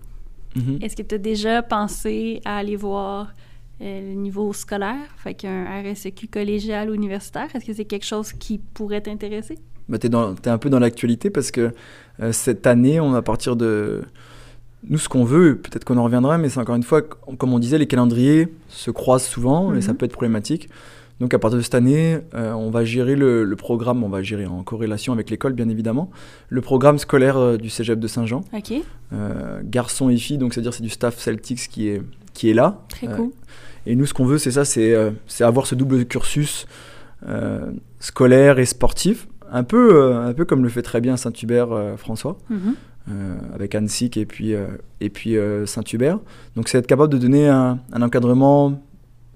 Mhm. 0.56 0.78
Est-ce 0.82 0.96
que 0.96 1.02
tu 1.02 1.14
as 1.14 1.18
déjà 1.18 1.62
pensé 1.62 2.40
à 2.44 2.56
aller 2.56 2.76
voir 2.76 3.32
euh, 3.82 4.08
le 4.10 4.14
niveau 4.14 4.52
scolaire, 4.52 4.96
fait 5.16 5.34
qu'un 5.34 5.64
RSEQ 5.82 6.28
collégial 6.28 6.90
ou 6.90 6.94
universitaire? 6.94 7.48
Est-ce 7.54 7.64
que 7.64 7.72
c'est 7.72 7.84
quelque 7.84 8.04
chose 8.06 8.32
qui 8.32 8.58
pourrait 8.58 9.00
t'intéresser? 9.00 9.58
Bah, 9.88 9.98
dans- 9.98 10.34
t'es 10.34 10.50
un 10.50 10.58
peu 10.58 10.68
dans 10.70 10.78
l'actualité 10.80 11.30
parce 11.30 11.50
que 11.50 11.72
euh, 12.20 12.32
cette 12.32 12.66
année, 12.66 13.00
on 13.00 13.14
à 13.14 13.22
partir 13.22 13.56
de. 13.56 14.02
Nous, 14.88 14.98
ce 14.98 15.08
qu'on 15.08 15.24
veut, 15.24 15.56
peut-être 15.56 15.84
qu'on 15.84 15.98
en 15.98 16.04
reviendra, 16.04 16.38
mais 16.38 16.48
c'est 16.48 16.58
encore 16.60 16.74
une 16.76 16.82
fois, 16.82 17.02
comme 17.02 17.52
on 17.52 17.58
disait, 17.58 17.76
les 17.78 17.86
calendriers 17.86 18.48
se 18.68 18.90
croisent 18.90 19.26
souvent 19.26 19.74
et 19.74 19.82
ça 19.82 19.92
Mhm. 19.92 19.98
peut 19.98 20.06
être 20.06 20.12
problématique. 20.12 20.68
Donc, 21.20 21.34
à 21.34 21.38
partir 21.38 21.58
de 21.58 21.62
cette 21.62 21.74
année, 21.74 22.18
euh, 22.34 22.52
on 22.52 22.70
va 22.70 22.82
gérer 22.84 23.14
le, 23.14 23.44
le 23.44 23.56
programme, 23.56 24.02
on 24.02 24.08
va 24.08 24.22
gérer 24.22 24.46
en 24.46 24.62
corrélation 24.62 25.12
avec 25.12 25.28
l'école, 25.28 25.52
bien 25.52 25.68
évidemment, 25.68 26.10
le 26.48 26.60
programme 26.62 26.98
scolaire 26.98 27.36
euh, 27.36 27.56
du 27.58 27.68
cégep 27.68 28.00
de 28.00 28.06
Saint-Jean, 28.06 28.42
OK, 28.54 28.72
euh, 29.12 29.60
garçons 29.64 30.08
et 30.08 30.16
filles, 30.16 30.38
donc 30.38 30.54
c'est-à-dire 30.54 30.72
c'est 30.72 30.82
du 30.82 30.88
staff 30.88 31.18
Celtics 31.18 31.68
qui 31.68 31.88
est, 31.88 32.00
qui 32.32 32.48
est 32.48 32.54
là. 32.54 32.80
très 32.88 33.06
cool. 33.06 33.30
Et 33.86 33.96
nous, 33.96 34.06
ce 34.06 34.14
qu'on 34.14 34.24
veut, 34.24 34.38
c'est 34.38 34.50
ça, 34.50 34.64
c'est 34.64 34.94
avoir 35.40 35.66
ce 35.66 35.74
double 35.74 36.04
cursus 36.06 36.66
scolaire 37.98 38.58
et 38.58 38.64
sportif, 38.66 39.28
un 39.52 39.64
peu, 39.64 40.14
un 40.14 40.32
peu 40.32 40.44
comme 40.44 40.62
le 40.62 40.68
fait 40.68 40.82
très 40.82 41.00
bien 41.00 41.16
Saint-Hubert 41.16 41.68
François, 41.98 42.38
Mhm. 42.50 42.74
avec 43.54 43.74
Anne 43.74 43.88
Sick 43.88 44.16
et 44.16 44.26
puis, 44.26 44.54
et 45.00 45.08
puis 45.10 45.36
Saint-Hubert. 45.66 46.18
Donc, 46.56 46.68
c'est 46.68 46.78
être 46.78 46.86
capable 46.86 47.12
de 47.12 47.18
donner 47.18 47.48
un, 47.48 47.78
un 47.92 48.02
encadrement 48.02 48.80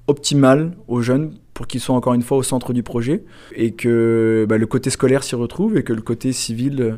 optimal 0.06 0.72
aux 0.89 1.01
jeunes 1.01 1.35
pour 1.55 1.66
qu'ils 1.66 1.81
soient 1.81 1.94
encore 1.94 2.14
une 2.14 2.22
fois 2.22 2.36
au 2.39 2.43
centre 2.43 2.72
du 2.72 2.82
projet 2.82 3.24
et 3.55 3.72
que 3.72 4.44
bah, 4.48 4.59
le 4.59 4.66
côté 4.66 4.90
scolaire 4.90 5.22
s'y 5.22 5.35
retrouve 5.35 5.76
et 5.76 5.82
que 5.85 5.93
le 5.93 6.02
côté 6.02 6.32
civil 6.32 6.81
euh, 6.82 6.97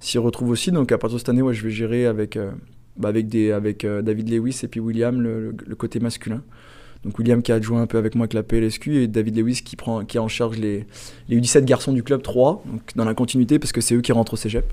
s'y 0.00 0.18
retrouve 0.18 0.50
aussi. 0.50 0.72
Donc, 0.72 0.90
à 0.92 0.98
partir 0.98 1.16
de 1.16 1.18
cette 1.18 1.28
année, 1.28 1.42
ouais, 1.42 1.54
je 1.54 1.62
vais 1.62 1.70
gérer 1.70 2.06
avec, 2.06 2.36
euh, 2.36 2.50
bah, 2.96 3.08
avec, 3.10 3.28
des, 3.28 3.52
avec 3.52 3.84
euh, 3.84 4.02
David 4.02 4.30
Lewis 4.30 4.60
et 4.62 4.68
puis 4.68 4.80
William 4.80 5.20
le- 5.20 5.54
côté 5.76 6.00
masculin. 6.00 6.42
Donc 7.04 7.16
William 7.20 7.42
qui 7.42 7.52
a 7.52 7.56
adjoint 7.56 7.80
un 7.82 7.86
peu 7.86 7.96
avec 7.96 8.16
moi 8.16 8.24
avec 8.24 8.34
la 8.34 8.42
PLSQ 8.42 9.02
et 9.02 9.06
David 9.06 9.36
Lewis 9.38 9.62
qui 9.64 9.76
prend 9.76 10.04
qui 10.04 10.16
est 10.16 10.20
en 10.20 10.26
charge 10.26 10.58
les, 10.58 10.84
les 11.28 11.40
U17 11.40 11.64
garçons 11.64 11.92
du 11.92 12.02
club 12.02 12.22
3, 12.22 12.64
donc 12.66 12.80
dans 12.96 13.04
la 13.04 13.14
continuité 13.14 13.60
parce 13.60 13.70
que 13.70 13.80
c'est 13.80 13.94
eux 13.94 14.00
qui 14.00 14.10
rentrent 14.10 14.32
au 14.34 14.36
cégep. 14.36 14.64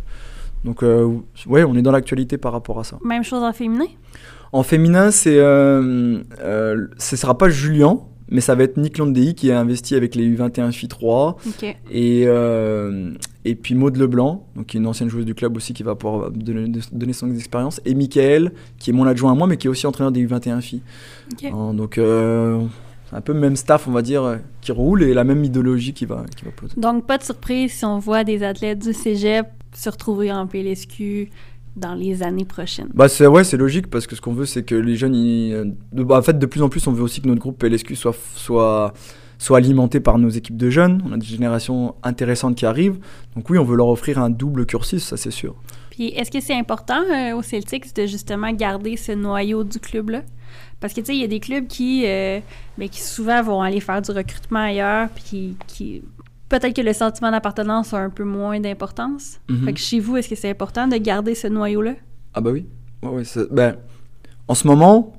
Donc 0.64 0.82
euh, 0.82 1.07
ouais, 1.45 1.64
on 1.64 1.76
est 1.76 1.84
dans 1.84 1.91
l'actualité 1.91 2.40
par 2.40 2.52
rapport 2.52 2.80
à 2.80 2.84
ça. 2.84 2.98
Même 3.06 3.24
chose 3.24 3.44
en 3.44 3.53
féminin? 3.53 3.86
En 4.52 4.64
féminin, 4.64 5.12
c'est 5.12 5.38
euh, 5.38 6.22
euh, 6.40 6.88
ce 6.98 7.16
sera 7.16 7.38
pas 7.38 7.50
Julien, 7.50 8.00
mais 8.30 8.42
ça 8.42 8.56
va 8.56 8.64
être 8.64 8.78
Nick 8.78 8.98
Landei 8.98 9.34
qui 9.34 9.50
est 9.50 9.54
investi 9.54 9.96
avec 9.96 10.16
les 10.16 10.28
U21 10.28 10.72
filles 10.72 10.90
3 10.90 11.38
OK. 11.46 11.64
et 11.92 12.24
euh, 12.26 13.12
et 13.44 13.56
puis 13.56 13.76
Maud 13.76 13.96
Leblanc, 13.98 14.48
donc 14.56 14.68
qui 14.68 14.78
est 14.78 14.80
une 14.80 14.88
ancienne 14.88 15.10
joueuse 15.10 15.26
du 15.26 15.36
club 15.36 15.56
aussi 15.56 15.74
qui 15.74 15.84
va 15.84 15.96
pouvoir 15.96 16.32
donner, 16.32 16.72
donner 16.92 17.14
son 17.14 17.34
expérience 17.34 17.80
et 17.86 17.94
Michael 17.94 18.52
qui 18.80 18.90
est 18.90 18.94
mon 18.94 19.06
adjoint 19.06 19.34
à 19.34 19.36
moi 19.36 19.48
mais 19.48 19.58
qui 19.58 19.68
est 19.68 19.70
aussi 19.70 19.86
entraîneur 19.86 20.12
des 20.12 20.26
U21 20.26 20.62
filles. 20.62 20.82
OK. 21.32 21.46
Hein, 21.46 21.74
donc, 21.74 21.98
euh, 21.98 22.62
un 23.12 23.22
peu 23.22 23.34
le 23.34 23.40
même 23.40 23.56
staff, 23.56 23.88
on 23.88 23.92
va 23.92 24.02
dire, 24.02 24.40
qui 24.62 24.72
roule 24.72 25.04
et 25.04 25.14
la 25.14 25.24
même 25.24 25.44
idéologie 25.44 25.94
qui 25.94 26.06
va, 26.06 26.26
qui 26.36 26.44
va 26.44 26.52
poser. 26.52 26.74
Donc, 26.76 27.06
pas 27.06 27.18
de 27.18 27.24
surprise 27.24 27.72
si 27.72 27.86
on 27.86 28.00
voit 28.00 28.24
des 28.24 28.44
athlètes 28.44 28.80
du 28.80 28.94
cégep 28.94 29.46
se 29.74 29.90
retrouver 29.90 30.32
en 30.32 30.48
PLSQ 30.48 31.30
dans 31.76 31.93
les 31.93 32.23
années 32.23 32.45
prochaines. 32.45 32.89
Bah, 32.93 33.07
c'est, 33.10 33.27
ouais, 33.27 33.43
c'est 33.43 33.57
logique 33.57 33.88
parce 33.89 34.07
que 34.07 34.15
ce 34.15 34.22
qu'on 34.22 34.34
veut, 34.34 34.45
c'est 34.45 34.64
que 34.64 34.76
les 34.76 34.95
jeunes. 34.95 35.15
ils- 35.15 35.53
euh, 35.53 35.65
bah, 35.91 36.18
en 36.18 36.22
fait, 36.22 36.38
de 36.39 36.45
plus 36.45 36.61
en 36.61 36.69
plus, 36.69 36.85
on 36.88 36.91
veut 36.93 37.03
aussi 37.03 37.22
que 37.22 37.27
notre 37.27 37.41
groupe 37.41 37.57
PLSQ 37.57 37.95
soit, 37.95 38.15
soit, 38.35 38.93
soit 39.38 39.57
alimenté 39.57 39.99
par 39.99 40.18
nos 40.18 40.30
équipes 40.30 40.57
de 40.57 40.69
jeunes. 40.69 41.02
On 41.06 41.11
a 41.11 41.18
des 41.18 41.26
générations 41.26 41.95
intéressantes 42.03 42.56
qui 42.56 42.65
arrivent. 42.65 42.99
Donc, 43.35 43.49
oui, 43.49 43.57
on 43.57 43.64
veut 43.65 43.76
leur 43.76 43.88
offrir 43.89 44.19
un 44.19 44.30
double 44.30 44.65
cursus, 44.65 45.03
ça 45.03 45.18
c'est 45.18 45.31
sûr. 45.31 45.56
Puis, 45.89 46.07
est-ce 46.10 46.31
que 46.31 46.39
c'est 46.41 46.56
important 46.57 47.02
euh, 47.14 47.35
aux 47.35 47.41
Celtics 47.41 47.93
de 47.95 48.06
justement 48.06 48.52
garder 48.52 48.95
ce 48.97 49.11
noyau 49.11 49.64
du 49.64 49.80
club-là? 49.80 50.23
Parce 50.81 50.93
que, 50.93 50.99
tu 50.99 51.07
sais, 51.07 51.15
il 51.15 51.22
y 51.22 51.23
a 51.23 51.27
des 51.27 51.39
clubs 51.39 51.68
qui, 51.68 52.03
euh, 52.06 52.39
ben, 52.77 52.89
qui 52.89 53.02
souvent 53.02 53.41
vont 53.41 53.61
aller 53.61 53.80
faire 53.80 54.02
du 54.02 54.11
recrutement 54.11 54.60
ailleurs, 54.60 55.07
puis 55.10 55.56
qui- 55.68 56.02
peut-être 56.50 56.76
que 56.76 56.82
le 56.82 56.94
sentiment 56.94 57.32
d'appartenance 57.32 57.94
a 57.94 57.98
un 57.98 58.10
peu 58.10 58.24
moins 58.24 58.60
d'importance. 58.60 59.40
Mhm. 59.50 59.66
Fait 59.66 59.74
que 59.74 59.80
chez 59.80 60.00
vous, 60.00 60.18
est-ce 60.18 60.30
que 60.30 60.36
c'est 60.36 60.50
important 60.50 60.88
de 60.88 60.98
garder 60.98 61.36
ce 61.36 61.48
noyau-là? 61.48 61.94
Ah, 62.34 62.42
bah 62.42 62.52
oui. 62.52 62.66
Ouais, 63.04 63.10
ouais, 63.10 63.24
ça- 63.24 63.46
ben, 63.52 63.76
en 64.48 64.56
ce 64.56 64.68
moment, 64.68 65.14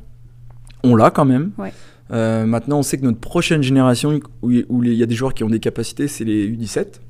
on 0.83 0.95
l'a 0.97 1.11
quand 1.11 1.25
même. 1.25 1.51
Ouais. 1.59 1.73
Euh, 2.13 2.47
maintenant, 2.47 2.79
on 2.79 2.83
sait 2.83 2.99
que 2.99 3.05
notre 3.05 3.19
prochaine 3.19 3.63
génération, 3.63 4.21
où 4.43 4.51
il 4.53 4.93
y 4.95 5.03
a 5.03 5.07
des 5.07 5.15
joueurs 5.15 5.35
qui 5.35 5.43
ont 5.45 5.49
des 5.51 5.59
capacités, 5.61 6.07
c'est 6.09 6.25
les 6.25 6.47
U17. 6.49 7.01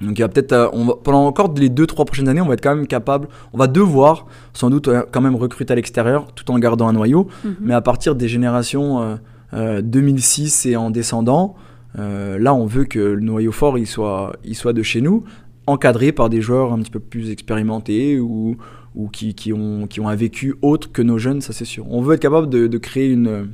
Donc 0.00 0.16
il 0.16 0.20
y 0.20 0.24
a 0.24 0.28
peut-être, 0.28 0.52
euh, 0.52 0.68
pendant 1.02 1.26
encore 1.26 1.52
les 1.56 1.68
2-3 1.68 2.04
prochaines 2.04 2.28
années, 2.28 2.40
on 2.40 2.46
va 2.46 2.54
être 2.54 2.62
quand 2.62 2.74
même 2.74 2.86
capable, 2.86 3.26
on 3.52 3.58
va 3.58 3.66
devoir 3.66 4.26
sans 4.52 4.70
doute 4.70 4.86
euh, 4.86 5.02
quand 5.10 5.20
même 5.20 5.34
recruter 5.34 5.72
à 5.72 5.76
l'extérieur 5.76 6.32
tout 6.34 6.48
en 6.52 6.58
gardant 6.60 6.86
un 6.88 6.92
noyau. 6.92 7.26
Mhm. 7.44 7.56
Mais 7.60 7.74
à 7.74 7.80
partir 7.80 8.14
des 8.14 8.28
générations 8.28 9.00
euh, 9.02 9.16
euh, 9.54 9.82
2006 9.82 10.66
et 10.66 10.76
en 10.76 10.90
descendant, 10.90 11.56
euh, 11.98 12.38
là 12.38 12.54
on 12.54 12.66
veut 12.66 12.84
que 12.84 12.98
le 12.98 13.20
noyau 13.20 13.52
fort 13.52 13.78
il 13.78 13.86
soit, 13.86 14.34
il 14.44 14.54
soit 14.54 14.72
de 14.72 14.82
chez 14.82 15.00
nous, 15.00 15.24
encadré 15.66 16.12
par 16.12 16.28
des 16.30 16.40
joueurs 16.40 16.72
un 16.72 16.78
petit 16.78 16.90
peu 16.90 17.00
plus 17.00 17.30
expérimentés 17.30 18.18
ou, 18.18 18.56
ou 18.94 19.08
qui, 19.08 19.34
qui 19.34 19.52
ont, 19.52 19.86
qui 19.86 20.00
ont 20.00 20.08
un 20.08 20.16
vécu 20.16 20.54
autre 20.62 20.90
que 20.92 21.02
nos 21.02 21.18
jeunes, 21.18 21.40
ça 21.40 21.52
c'est 21.52 21.64
sûr. 21.64 21.86
On 21.90 22.00
veut 22.00 22.14
être 22.14 22.22
capable 22.22 22.48
de, 22.48 22.66
de 22.66 22.78
créer 22.78 23.10
une, 23.10 23.48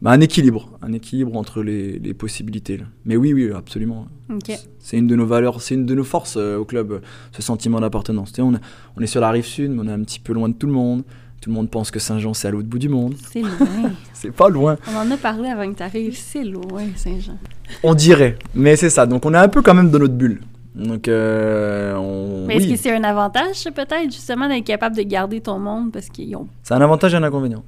bah, 0.00 0.12
un 0.12 0.20
équilibre, 0.20 0.78
un 0.80 0.92
équilibre 0.92 1.36
entre 1.36 1.62
les, 1.62 1.98
les 1.98 2.14
possibilités. 2.14 2.78
là. 2.78 2.84
Mais 3.04 3.16
oui, 3.16 3.34
oui, 3.34 3.50
absolument. 3.54 4.06
OK. 4.32 4.52
C'est 4.78 4.96
une 4.96 5.06
de 5.06 5.16
nos 5.16 5.26
valeurs, 5.26 5.60
c'est 5.60 5.74
une 5.74 5.84
de 5.86 5.94
nos 5.94 6.04
forces 6.04 6.36
euh, 6.38 6.56
au 6.56 6.64
club, 6.64 6.92
euh, 6.92 7.00
ce 7.32 7.42
sentiment 7.42 7.80
d'appartenance. 7.80 8.32
On, 8.38 8.54
on 8.96 9.00
est 9.02 9.06
sur 9.06 9.20
la 9.20 9.30
rive 9.30 9.44
sud, 9.44 9.72
mais 9.72 9.82
on 9.82 9.88
est 9.88 9.92
un 9.92 10.02
petit 10.02 10.20
peu 10.20 10.32
loin 10.32 10.48
de 10.48 10.54
tout 10.54 10.66
le 10.66 10.72
monde. 10.72 11.02
Tout 11.40 11.48
le 11.48 11.54
monde 11.54 11.70
pense 11.70 11.90
que 11.90 11.98
Saint-Jean, 11.98 12.34
c'est 12.34 12.48
à 12.48 12.50
l'autre 12.50 12.68
bout 12.68 12.78
du 12.78 12.88
monde. 12.90 13.14
C'est 13.32 13.40
loin. 13.40 13.92
C'est 14.12 14.30
pas 14.30 14.48
loin. 14.50 14.76
on 14.92 14.96
en 14.96 15.10
a 15.10 15.16
parlé 15.16 15.48
avant 15.48 15.70
que 15.72 15.76
tu 15.78 15.82
arrives. 15.82 16.14
C'est 16.16 16.44
loin, 16.44 16.82
Saint-Jean. 16.96 17.38
On 17.82 17.94
dirait, 17.94 18.36
mais 18.54 18.76
c'est 18.76 18.90
ça. 18.90 19.06
Donc 19.06 19.24
on 19.24 19.32
est 19.32 19.38
un 19.38 19.48
peu 19.48 19.62
quand 19.62 19.72
même 19.74 19.90
dans 19.90 19.98
notre 19.98 20.12
bulle. 20.14 20.40
Donc 20.74 21.08
euh, 21.08 21.94
on... 21.96 22.46
Mais 22.46 22.56
est-ce 22.56 22.66
oui, 22.66 22.72
que 22.72 22.78
c'est 22.78 22.94
un 22.94 23.02
avantage, 23.04 23.64
peut-être, 23.74 24.04
justement, 24.12 24.48
d'être 24.48 24.64
capable 24.66 24.94
de 24.96 25.02
garder 25.02 25.40
ton 25.40 25.58
monde 25.58 25.90
parce 25.92 26.08
qu'ils 26.10 26.36
ont. 26.36 26.46
c'est 26.62 26.74
un 26.74 26.80
avantage 26.82 27.14
et 27.14 27.16
un 27.16 27.22
inconvénient. 27.22 27.64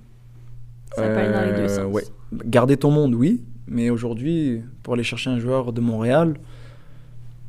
Ça 0.94 1.02
peut 1.02 1.16
aller 1.16 1.32
dans 1.32 1.40
les 1.40 1.52
deux 1.52 1.72
Euh, 1.72 1.84
sens. 1.84 1.92
ouais. 1.92 2.04
Garder 2.44 2.76
ton 2.76 2.90
monde, 2.90 3.14
oui. 3.14 3.42
Mais 3.66 3.88
aujourd'hui, 3.88 4.60
pour 4.82 4.92
aller 4.94 5.02
chercher 5.02 5.30
un 5.30 5.38
joueur 5.38 5.72
de 5.72 5.80
Montréal, 5.80 6.34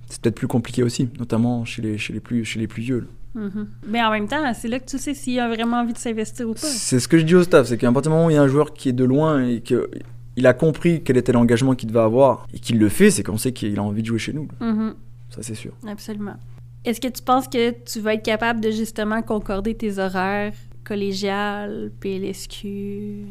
c'est 0.09 0.21
peut-être 0.21 0.35
plus 0.35 0.47
compliqué 0.47 0.83
aussi, 0.83 1.09
notamment 1.19 1.65
chez 1.65 1.81
les, 1.81 1.97
chez 1.97 2.13
les, 2.13 2.19
plus, 2.21 2.45
chez 2.45 2.59
les 2.59 2.67
plus 2.67 2.81
vieux. 2.81 2.99
là. 3.01 3.05
Mhm. 3.35 3.67
Mais 3.87 4.03
en 4.03 4.11
même 4.11 4.27
temps, 4.27 4.53
c'est 4.53 4.67
là 4.67 4.79
que 4.79 4.85
tu 4.85 4.97
sais 4.97 5.13
s'il 5.13 5.39
a 5.39 5.47
vraiment 5.47 5.77
envie 5.77 5.93
de 5.93 5.97
s'investir 5.97 6.47
ou 6.49 6.53
pas. 6.53 6.59
C'est 6.59 6.99
ce 6.99 7.07
que 7.07 7.17
je 7.17 7.23
dis 7.23 7.35
au 7.35 7.43
staff, 7.43 7.67
c'est 7.67 7.77
qu'à 7.77 7.91
partir 7.91 8.11
du 8.11 8.15
moment 8.15 8.27
où 8.27 8.29
il 8.29 8.35
y 8.35 8.37
a 8.37 8.41
un 8.41 8.47
joueur 8.47 8.73
qui 8.73 8.89
est 8.89 8.93
de 8.93 9.03
loin 9.03 9.45
et 9.47 9.61
qu'il 9.61 10.47
a 10.47 10.53
compris 10.53 11.01
quel 11.03 11.17
était 11.17 11.31
l'engagement 11.31 11.75
qu'il 11.75 11.89
devait 11.89 11.99
avoir 11.99 12.45
et 12.53 12.59
qu'il 12.59 12.79
le 12.79 12.89
fait, 12.89 13.11
c'est 13.11 13.23
qu'on 13.23 13.37
sait 13.37 13.51
qu'il 13.51 13.77
a 13.79 13.83
envie 13.83 14.01
de 14.01 14.07
jouer 14.07 14.19
chez 14.19 14.33
nous. 14.33 14.47
Mhm. 14.59 14.93
Ça, 15.29 15.41
c'est 15.41 15.55
sûr. 15.55 15.73
Absolument. 15.87 16.35
Est-ce 16.85 16.99
que 17.01 17.07
tu 17.07 17.23
penses 17.23 17.47
que 17.47 17.71
tu 17.71 17.99
vas 18.01 18.13
être 18.13 18.23
capable 18.23 18.59
de 18.59 18.69
justement 18.69 19.21
concorder 19.21 19.73
tes 19.73 19.97
horaires 19.99 20.53
collégial, 20.83 21.91
PLSQ? 21.99 23.25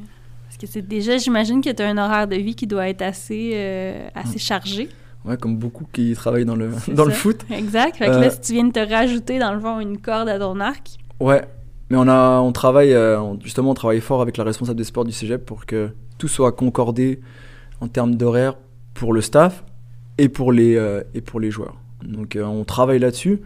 Parce 0.47 0.57
que 0.57 0.67
c'est 0.67 0.87
déjà, 0.87 1.17
j'imagine 1.19 1.61
que 1.61 1.71
tu 1.71 1.83
as 1.83 1.89
un 1.89 1.99
horaire 1.99 2.27
de 2.27 2.37
vie 2.37 2.55
qui 2.55 2.67
doit 2.67 2.89
être 2.89 3.03
assez, 3.03 3.53
euh, 3.55 4.09
assez 4.15 4.39
chargé. 4.39 4.89
Ouais, 5.25 5.37
comme 5.37 5.57
beaucoup 5.57 5.87
qui 5.93 6.15
travaillent 6.15 6.45
dans 6.45 6.57
le, 6.57 6.71
dans 6.95 7.05
le 7.05 7.13
foot. 7.13 7.45
Exact. 7.51 7.97
Fait 7.97 8.07
que 8.07 8.11
Euh, 8.11 8.21
là, 8.21 8.31
si 8.31 8.41
tu 8.41 8.53
viens 8.55 8.65
de 8.65 8.73
te 8.73 8.81
rajouter, 8.91 9.39
dans 9.39 9.55
le 9.55 9.61
fond, 9.61 9.79
une 9.81 9.99
corde 9.99 10.29
à 10.29 10.39
ton 10.39 10.59
arc, 10.61 10.99
Ouais, 11.21 11.43
mais 11.91 11.97
on, 11.97 12.09
a, 12.09 12.41
on 12.41 12.51
travaille, 12.53 12.93
euh, 12.93 13.21
justement, 13.45 13.71
on 13.71 13.75
travaille 13.75 14.01
fort 14.01 14.21
avec 14.23 14.37
la 14.37 14.43
responsable 14.45 14.79
des 14.79 14.85
sports 14.85 15.05
du 15.05 15.13
cégep 15.13 15.45
pour 15.47 15.67
que 15.67 15.91
tout 16.19 16.27
soit 16.29 16.51
concordé 16.53 17.21
en 17.81 17.87
termes 17.89 18.17
d'horaire 18.17 18.55
pour 18.95 19.13
le 19.13 19.21
staff 19.21 19.63
et 20.19 20.29
pour 20.29 20.51
les, 20.53 20.75
euh, 20.77 21.03
et 21.15 21.21
pour 21.21 21.39
les 21.39 21.51
joueurs. 21.53 21.77
Donc 22.05 22.35
euh, 22.35 22.43
on 22.45 22.65
travaille 22.65 22.99
là-dessus. 22.99 23.41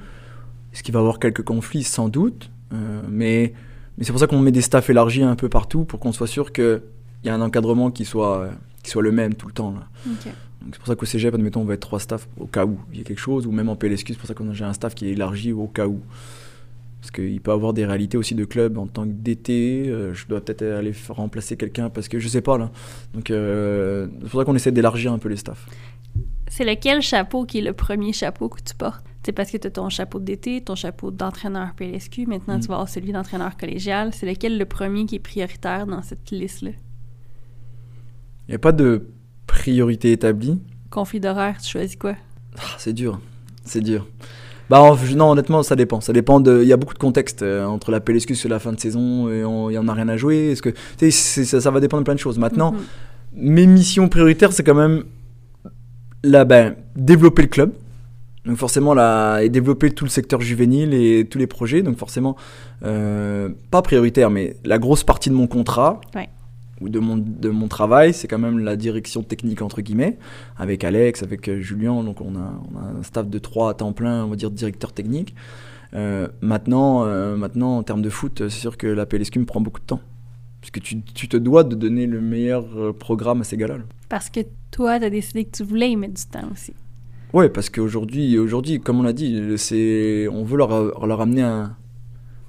Est-ce 0.73 0.83
qu'il 0.83 0.95
va 0.95 1.01
y 1.01 1.03
avoir 1.03 1.19
quelques 1.19 1.43
conflits 1.43 1.83
Sans 1.83 2.09
doute. 2.09 2.51
euh, 2.73 3.01
mais 3.11 3.53
mais 3.99 4.05
c'est 4.05 4.13
pour 4.13 4.21
ça 4.21 4.27
qu'on 4.27 4.39
met 4.41 4.53
des 4.53 4.61
staffs 4.63 4.91
élargis 4.91 5.23
un 5.23 5.37
peu 5.37 5.49
partout 5.49 5.85
pour 5.85 6.01
qu'on 6.01 6.13
soit 6.13 6.27
sûr 6.27 6.53
qu'il 6.53 6.83
y 7.25 7.29
a 7.31 7.35
un 7.35 7.41
encadrement 7.41 7.91
qui 7.91 8.05
soit, 8.05 8.39
euh, 8.41 8.51
qui 8.83 8.91
soit 8.91 9.03
le 9.03 9.11
même 9.13 9.35
tout 9.35 9.47
le 9.47 9.55
temps. 9.55 9.73
là. 9.73 9.87
Donc 10.67 10.75
c'est 10.75 10.79
pour 10.81 10.89
ça 10.89 10.97
qu'au 10.97 11.07
cégep, 11.07 11.33
admettons, 11.33 11.61
on 11.61 11.65
va 11.65 11.75
être 11.75 11.81
trois 11.81 12.01
staffs 12.01 12.27
au 12.41 12.47
cas 12.47 12.67
où 12.67 12.77
il 12.93 12.99
y 12.99 13.01
a 13.01 13.05
quelque 13.05 13.21
chose, 13.21 13.47
ou 13.47 13.53
même 13.53 13.69
en 13.69 13.77
PLSQ, 13.77 14.13
c'est 14.15 14.19
pour 14.19 14.27
ça 14.27 14.35
qu'on 14.35 14.53
j'ai 14.53 14.65
un 14.65 14.73
staff 14.73 14.97
qui 14.97 15.07
est 15.07 15.13
élargi 15.13 15.53
au 15.53 15.69
cas 15.69 15.87
où. 15.87 16.01
Parce 17.01 17.13
qu'il 17.13 17.41
peut 17.41 17.53
avoir 17.53 17.73
des 17.73 17.87
réalités 17.87 18.19
aussi 18.19 18.35
de 18.35 18.45
club 18.45 18.77
en 18.77 18.89
tant 18.89 19.05
que 19.05 19.13
DT. 19.13 19.85
euh, 19.87 20.13
je 20.13 20.27
dois 20.27 20.41
peut-être 20.41 20.63
aller 20.63 20.93
remplacer 21.09 21.57
quelqu'un 21.57 21.89
parce 21.89 22.09
que 22.09 22.19
je 22.19 22.27
sais 22.27 22.41
pas 22.41 22.59
là. 22.59 22.73
Donc 23.15 23.31
euh, 23.31 24.09
c'est 24.23 24.29
pour 24.31 24.41
ça 24.41 24.45
qu'on 24.45 24.57
essaie 24.57 24.73
d'élargir 24.73 25.13
un 25.13 25.19
peu 25.19 25.29
les 25.29 25.37
staffs. 25.37 25.69
C'est 26.49 26.65
lequel 26.65 27.03
chapeau 27.03 27.45
qui 27.45 27.59
est 27.59 27.63
le 27.63 27.75
premier 27.75 28.13
chapeau 28.13 28.49
que 28.49 28.61
tu 28.61 28.75
portes? 28.75 29.05
C'est 29.25 29.33
parce 29.33 29.51
que 29.53 29.57
tu 29.57 29.67
as 29.69 29.71
ton 29.71 29.89
chapeau 29.89 30.19
d'été, 30.19 30.61
ton 30.63 30.75
chapeau 30.75 31.11
d'entraîneur 31.13 31.75
PLSQ, 31.77 32.27
maintenant 32.27 32.57
Mm. 32.59 32.61
tu 32.61 32.67
vas 32.69 32.75
avoir 32.75 32.89
celui 32.89 33.13
d'entraîneur 33.13 33.57
collégial. 33.57 34.13
C'est 34.13 34.27
lequel 34.27 34.59
le 34.59 34.65
premier 34.65 35.05
qui 35.07 35.17
est 35.17 35.21
prioritaire 35.21 35.87
dans 35.87 36.03
cette 36.03 36.31
liste-là? 36.33 36.71
Il 38.49 38.53
n'y 38.53 38.55
a 38.55 38.59
pas 38.61 38.73
de 38.73 39.09
priorité 39.47 40.13
établie. 40.13 40.59
Conflit 40.91 41.21
d'horaire, 41.21 41.57
tu 41.63 41.69
choisis 41.71 41.97
quoi? 41.97 42.15
Ah, 42.59 42.63
c'est 42.79 42.93
dur, 42.93 43.21
c'est 43.65 43.81
dur. 43.81 44.07
Bah 44.69 44.81
en- 44.81 44.97
non, 45.15 45.31
honnêtement, 45.31 45.63
ça 45.63 45.77
dépend. 45.77 46.01
Ça 46.01 46.13
dépend 46.13 46.41
de. 46.41 46.61
Il 46.63 46.69
y 46.69 46.73
a 46.73 46.77
beaucoup 46.77 46.95
de 46.95 46.99
contexte 46.99 47.43
euh, 47.43 47.65
entre 47.67 47.91
la 47.93 48.01
PLSQ 48.01 48.35
sur 48.35 48.49
la 48.49 48.59
fin 48.59 48.73
de 48.73 48.81
saison 48.81 49.29
et 49.31 49.45
on- 49.45 49.71
il 49.71 49.75
y 49.75 49.79
en 49.79 49.87
a 49.87 49.93
rien 49.95 50.09
à 50.09 50.17
jouer. 50.17 50.51
Est-ce 50.51 50.63
que 50.63 50.71
c'est- 50.99 51.45
ça, 51.45 51.61
ça 51.61 51.71
va 51.71 51.79
dépendre 51.81 52.03
de 52.03 52.05
plein 52.05 52.15
de 52.15 52.19
choses. 52.21 52.39
Maintenant, 52.39 52.73
Mhm. 52.73 52.79
mes 53.35 53.67
missions 53.67 54.09
prioritaires, 54.09 54.53
c'est 54.53 54.65
quand 54.65 54.75
même 54.75 55.05
là, 56.25 56.45
ben, 56.45 56.75
développer 56.97 57.43
le 57.43 57.49
club. 57.49 57.73
Donc 58.45 58.57
forcément, 58.57 58.95
là, 58.95 59.41
et 59.41 59.49
développer 59.49 59.91
tout 59.91 60.05
le 60.05 60.11
secteur 60.11 60.41
juvénile 60.41 60.95
et 60.95 61.27
tous 61.29 61.39
les 61.39 61.47
projets. 61.49 61.83
Donc 61.83 61.97
forcément, 61.99 62.37
euh, 62.85 63.49
pas 63.71 63.83
prioritaire, 63.83 64.31
mais 64.31 64.57
la 64.65 64.79
grosse 64.79 65.03
partie 65.05 65.31
de 65.31 65.35
mon 65.35 65.47
contrat 65.49 66.01
Ouais. 66.15 66.29
Ou 66.81 66.89
de 66.89 66.99
mon, 66.99 67.17
de 67.17 67.49
mon 67.49 67.69
travail, 67.69 68.13
c'est 68.13 68.29
quand 68.29 68.39
même 68.39 68.59
la 68.59 68.77
direction 68.77 69.23
technique, 69.23 69.63
entre 69.63 69.81
guillemets, 69.81 70.19
avec 70.57 70.85
Alex, 70.85 71.23
avec 71.23 71.49
euh, 71.49 71.61
Julien. 71.61 72.03
Donc 72.05 72.21
on 72.21 72.37
a, 72.37 72.61
on 72.73 72.79
a 72.79 72.99
un 72.99 73.03
staff 73.03 73.29
de 73.29 73.39
3 73.39 73.71
à 73.71 73.75
temps 73.75 73.93
plein, 73.93 74.25
on 74.25 74.29
va 74.29 74.37
dire 74.37 74.51
directeur 74.51 74.93
technique. 74.93 75.35
Euh, 75.95 76.29
maintenant, 76.41 77.05
euh, 77.05 77.37
maintenant, 77.37 77.79
en 77.79 77.83
termes 77.83 78.03
de 78.03 78.11
foot, 78.11 78.49
c'est 78.49 78.61
sûr 78.61 78.77
que 78.77 78.87
la 78.87 79.07
PLSQ 79.07 79.39
me 79.39 79.47
prend 79.47 79.61
beaucoup 79.61 79.81
de 79.81 79.87
temps. 79.87 80.01
Parce 80.61 80.71
que 80.71 80.81
tu, 80.81 81.01
tu 81.03 81.29
te 81.29 81.37
dois 81.37 81.65
de 81.65 81.75
donner 81.75 82.07
le 82.07 82.21
meilleur 82.21 82.95
programme 82.99 83.41
à 83.41 83.45
ces 83.45 83.57
gars-là. 83.57 83.79
là. 83.79 83.85
Parce 84.09 84.29
que 84.29 84.41
toi, 84.71 84.99
tu 84.99 85.05
as 85.05 85.11
décidé 85.11 85.45
que 85.45 85.57
tu 85.57 85.63
voulais 85.63 85.91
y 85.91 85.97
mettre 85.97 86.15
du 86.15 86.27
temps 86.27 86.49
aussi. 86.53 86.75
Ouais, 87.33 87.49
parce 87.49 87.71
qu'aujourd'hui, 87.71 88.39
aujourd'hui, 88.39 88.81
comme 88.81 89.01
on 89.01 89.03
l'a 89.03 89.13
dit, 89.13 89.55
c'est, 89.59 90.29
on 90.29 90.45
veut 90.45 90.57
leur, 90.57 91.07
leur 91.07 91.21
amener 91.21 91.43
un, 91.43 91.77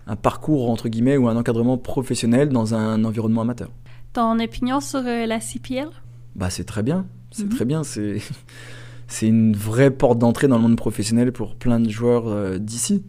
un 0.07 0.15
parcours 0.15 0.69
entre 0.69 0.89
guillemets 0.89 1.17
ou 1.17 1.27
un 1.27 1.35
encadrement 1.35 1.77
professionnel 1.77 2.49
dans 2.49 2.73
un 2.73 3.03
environnement 3.03 3.41
amateur. 3.41 3.69
Ton 4.17 4.39
opinion 4.39 4.79
sur 4.81 5.01
euh, 5.05 5.27
la 5.27 5.39
CPL? 5.39 5.89
Bah, 6.35 6.49
c'est 6.49 6.63
très 6.63 6.81
bien, 6.81 7.05
c'est 7.29 7.43
Mhm. 7.43 7.49
très 7.49 7.65
bien. 7.65 7.83
C'est, 7.83 8.17
c'est 9.07 9.27
une 9.27 9.55
vraie 9.55 9.91
porte 9.91 10.17
d'entrée 10.17 10.47
dans 10.47 10.55
le 10.55 10.63
monde 10.63 10.75
professionnel 10.75 11.31
pour 11.31 11.53
plein 11.55 11.79
de 11.79 11.87
joueurs 11.87 12.27
euh, 12.27 12.57
d'ici. 12.57 13.03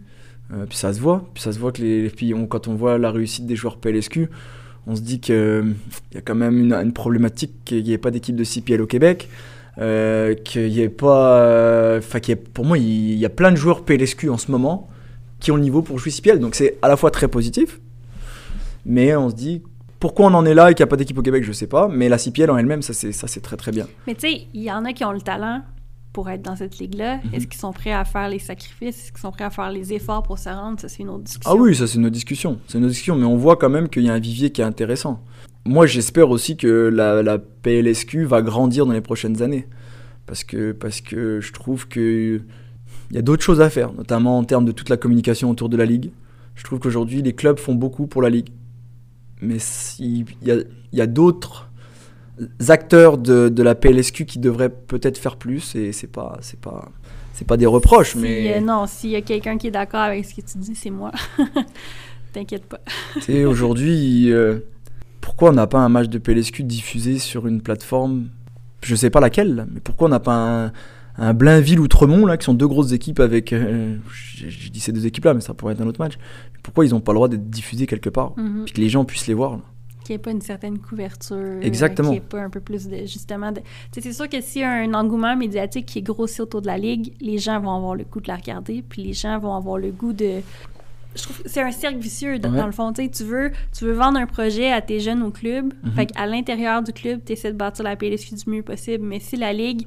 Euh, 0.53 0.67
puis 0.69 0.77
ça 0.77 0.93
se 0.93 1.01
voit, 1.01 1.27
puis 1.33 1.43
ça 1.43 1.51
se 1.53 1.59
voit 1.59 1.73
que 1.73 1.81
les, 1.81 2.11
puis 2.11 2.35
on- 2.35 2.47
quand 2.47 2.69
on 2.69 2.75
voit 2.75 2.99
la 2.99 3.11
réussite 3.11 3.47
des 3.47 3.57
joueurs 3.57 3.79
PLSQ, 3.79 4.29
on 4.87 4.97
se 4.97 5.01
dit 5.01 5.19
qu'il 5.19 5.75
y 6.13 6.19
a 6.19 6.21
quand 6.21 6.35
même 6.35 6.59
une, 6.59 6.75
une 6.75 6.93
problématique 6.93 7.53
qu'il 7.65 7.85
n'y 7.85 7.93
ait 7.93 7.97
pas 7.99 8.11
d'équipe 8.11 8.37
de 8.37 8.45
CPL 8.45 8.83
au 8.83 8.87
Québec. 8.87 9.31
Qu'il 9.79 10.69
y 10.69 10.83
ait 10.83 10.89
pas. 10.91 11.97
Enfin, 11.97 12.21
qu'il 12.21 12.33
y 12.35 12.39
ait- 12.39 12.43
pour 12.53 12.67
moi, 12.67 12.77
il 12.77 13.15
y 13.15 13.25
a 13.25 13.31
plein 13.31 13.51
de 13.51 13.57
joueurs 13.57 13.83
PLSQ 13.83 14.29
en 14.29 14.37
ce 14.37 14.51
moment 14.51 14.91
qui 15.41 15.53
ont 15.53 15.57
le 15.57 15.63
niveau 15.63 15.81
pour 15.81 15.99
jouer 15.99 16.11
CPL. 16.11 16.39
Donc 16.39 16.55
c'est 16.55 16.77
à 16.83 16.89
la 16.89 16.99
fois 16.99 17.11
très 17.11 17.29
positif, 17.29 17.81
mais 18.85 19.17
on 19.17 19.31
se 19.31 19.35
dit 19.35 19.63
pourquoi 20.01 20.27
on 20.27 20.35
en 20.35 20.47
est 20.47 20.55
là 20.55 20.71
et 20.71 20.75
qu'il 20.75 20.85
n'y 20.85 20.89
a 20.89 20.91
pas 20.91 20.97
d'équipe 20.97 21.19
au 21.19 21.23
Québec, 21.23 21.45
je 21.45 21.53
sais 21.53 21.67
pas. 21.67 21.89
Mais 21.89 22.09
la 22.09 22.19
CPL 22.19 22.51
en 22.51 22.57
elle-même, 22.57 22.83
ça 22.83 22.93
c'est 22.93 23.41
très 23.41 23.57
très 23.57 23.73
bien. 23.73 23.87
Mais 24.07 24.15
tu 24.15 24.29
sais, 24.29 24.47
il 24.55 24.63
y 24.63 24.71
en 24.71 24.85
a 24.85 24.93
qui 24.93 25.05
ont 25.05 25.13
le 25.13 25.21
talent 25.21 25.63
pour 26.13 26.29
être 26.31 26.43
dans 26.43 26.57
cette 26.57 26.79
ligue-là. 26.79 27.17
Mhm. 27.17 27.35
Est-ce 27.35 27.47
qu'ils 27.47 27.61
sont 27.61 27.73
prêts 27.73 27.93
à 27.93 28.05
faire 28.05 28.29
les 28.29 28.39
sacrifices? 28.39 28.99
Est-ce 28.99 29.13
qu'ils 29.13 29.21
sont 29.21 29.31
prêts 29.31 29.45
à 29.45 29.51
faire 29.51 29.71
les 29.71 29.93
efforts 29.93 30.23
pour 30.23 30.39
se 30.39 30.49
rendre? 30.49 30.81
Ça, 30.81 30.89
c'est 30.89 31.03
une 31.03 31.11
autre 31.11 31.25
discussion. 31.25 31.51
Ah 31.53 31.61
oui, 31.61 31.75
ça 31.75 31.87
c'est 31.87 31.99
une 31.99 32.07
autre 32.07 32.15
discussion. 32.15 32.59
C'est 32.67 32.79
une 32.79 32.85
autre 32.85 32.93
discussion, 32.93 33.17
mais 33.17 33.27
on 33.27 33.37
voit 33.37 33.57
quand 33.57 33.71
même 33.71 33.89
qu'il 33.89 34.03
y 34.03 34.09
a 34.09 34.15
un 34.15 34.19
vivier 34.19 34.51
qui 34.51 34.61
est 34.61 34.65
intéressant. 34.65 35.23
Moi, 35.65 35.87
j'espère 35.87 36.31
aussi 36.31 36.57
que 36.57 36.67
la, 36.67 37.23
la 37.23 37.39
PLSQ 37.39 38.25
va 38.25 38.43
grandir 38.43 38.87
dans 38.87 38.93
les 38.93 39.01
prochaines 39.01 39.43
années. 39.43 39.69
Parce 40.27 40.45
que, 40.45 40.73
parce 40.73 41.01
que 41.01 41.41
je 41.41 41.53
trouve 41.53 41.89
que 41.89 42.41
il 43.11 43.17
y 43.17 43.19
a 43.19 43.23
d'autres 43.23 43.43
choses 43.43 43.61
à 43.61 43.71
faire, 43.71 43.93
notamment 43.93 44.39
en 44.39 44.45
termes 44.45 44.65
de 44.65 44.73
toute 44.73 44.91
la 44.91 44.97
communication 44.97 45.51
autour 45.51 45.69
de 45.69 45.77
la 45.77 45.87
Ligue. 45.87 46.11
Je 46.55 46.65
trouve 46.65 46.79
qu'aujourd'hui, 46.79 47.23
les 47.23 47.33
clubs 47.33 47.59
font 47.59 47.75
beaucoup 47.75 48.07
pour 48.07 48.21
la 48.21 48.29
Ligue. 48.29 48.51
Mais 49.41 49.59
il 49.99 50.27
y 50.93 51.01
a, 51.01 51.07
d'autres 51.07 51.71
acteurs 52.69 53.19
de, 53.19 53.49
de 53.49 53.63
la 53.63 53.75
PLSQ 53.75 54.25
qui 54.25 54.39
devraient 54.39 54.71
peut-être 54.71 55.19
faire 55.19 55.37
plus, 55.37 55.75
et 55.75 55.93
c'est 55.93 56.07
pas, 56.07 56.39
c'est 56.41 56.61
pas, 56.61 56.91
c'est 57.33 57.47
pas 57.47 57.57
des 57.57 57.67
reproches, 57.67 58.13
Si, 58.13 58.19
mais... 58.19 58.57
euh, 58.57 58.61
non, 58.61 58.87
s'il 58.87 59.11
y 59.11 59.17
a 59.17 59.23
quelqu'un 59.23 59.59
qui 59.59 59.69
est 59.69 59.73
d'accord 59.73 60.01
avec 60.01 60.25
ce 60.25 60.35
que 60.35 60.41
tu 60.41 60.59
dis, 60.59 60.75
c'est 60.75 60.91
moi. 60.91 61.13
T'inquiète 62.33 62.65
pas. 62.65 62.81
Tu 63.15 63.21
sais, 63.21 63.45
aujourd'hui, 63.45 64.33
euh, 64.33 64.59
pourquoi 65.21 65.51
on 65.51 65.55
n'a 65.55 65.67
pas 65.67 65.79
un 65.79 65.89
match 65.89 66.09
de 66.09 66.19
PLSQ 66.19 66.65
diffusé 66.65 67.19
sur 67.19 67.47
une 67.47 67.63
plateforme 67.63 68.29
Je 68.83 68.95
sais 68.97 69.11
pas 69.11 69.21
laquelle, 69.21 69.67
mais 69.73 69.81
pourquoi 69.81 70.09
on 70.09 70.11
n'a 70.11 70.21
pas 70.21 70.35
un, 70.35 70.73
un 71.19 71.35
Blainville 71.35 71.81
Outremont, 71.81 72.25
là, 72.27 72.37
qui 72.37 72.45
sont 72.45 72.55
deux 72.55 72.69
grosses 72.69 72.93
équipes 72.93 73.21
avec. 73.21 73.53
euh, 73.53 73.97
dit 74.73 74.81
ces 74.81 74.93
deux 74.93 75.07
équipes-là, 75.07 75.35
mais 75.35 75.41
ça 75.41 75.53
pourrait 75.55 75.75
être 75.75 75.81
un 75.81 75.87
autre 75.87 76.01
match. 76.01 76.15
Pourquoi 76.63 76.85
ils 76.87 76.91
n'ont 76.93 77.01
pas 77.01 77.13
le 77.13 77.17
droit 77.17 77.29
d'être 77.29 77.51
diffusés 77.51 77.87
quelque 77.87 78.09
part 78.11 78.33
Mhm. 78.37 78.65
Puis 78.65 78.75
que 78.75 78.81
les 78.81 78.89
gens 78.89 79.05
puissent 79.05 79.27
les 79.27 79.35
voir 79.35 79.53
là? 79.53 79.61
Qu'il 80.05 80.15
n'y 80.15 80.21
ait 80.21 80.23
pas 80.23 80.31
une 80.31 80.41
certaine 80.41 80.79
couverture. 80.79 81.37
euh, 81.37 81.61
Exactement. 81.61 82.09
Qu'il 82.11 82.21
n'y 82.21 82.25
ait 82.25 82.29
pas 82.29 82.41
un 82.41 82.49
peu 82.51 82.61
plus 82.61 82.89
de. 82.89 82.99
Justement. 83.01 83.53
De... 83.53 83.61
C'est 83.93 84.13
sûr 84.13 84.29
que 84.29 84.41
s'il 84.41 84.63
y 84.63 84.65
a 84.65 84.71
un 84.71 84.95
engouement 84.95 85.37
médiatique 85.37 85.85
qui 85.87 85.99
est 85.99 86.03
grossi 86.03 86.41
autour 86.41 86.63
de 86.63 86.67
la 86.67 86.79
ligue, 86.79 87.13
les 87.21 87.37
gens 87.39 87.61
vont 87.61 87.75
avoir 87.77 87.95
le 87.95 88.05
goût 88.05 88.21
de 88.21 88.29
la 88.29 88.37
regarder, 88.37 88.83
puis 88.89 89.03
les 89.03 89.13
gens 89.13 89.39
vont 89.39 89.55
avoir 89.55 89.77
le 89.77 89.91
goût 89.91 90.13
de. 90.15 90.41
Je 91.17 91.23
trouve 91.25 91.43
que 91.43 91.49
c'est 91.49 91.63
un 91.63 91.73
cercle 91.73 91.99
vicieux, 91.99 92.39
dans 92.39 92.51
Ouais. 92.53 92.59
dans 92.59 92.67
le 92.67 92.73
fond. 92.73 92.93
Tu 92.93 93.25
veux, 93.25 93.51
tu 93.77 93.85
veux 93.85 93.93
vendre 93.93 94.19
un 94.19 94.27
projet 94.27 94.71
à 94.71 94.81
tes 94.81 95.01
jeunes 95.01 95.23
au 95.23 95.31
club. 95.31 95.75
Mhm. 95.83 95.91
Fait 95.93 96.07
qu'à 96.07 96.27
l'intérieur 96.27 96.83
du 96.83 96.93
club, 96.93 97.21
tu 97.27 97.33
essaies 97.33 97.53
de 97.53 97.57
bâtir 97.59 97.85
la 97.85 97.97
PLSQ 97.97 98.35
du 98.37 98.51
mieux 98.51 98.63
possible. 98.63 99.05
Mais 99.05 99.19
si 99.19 99.37
la 99.37 99.53
ligue 99.53 99.87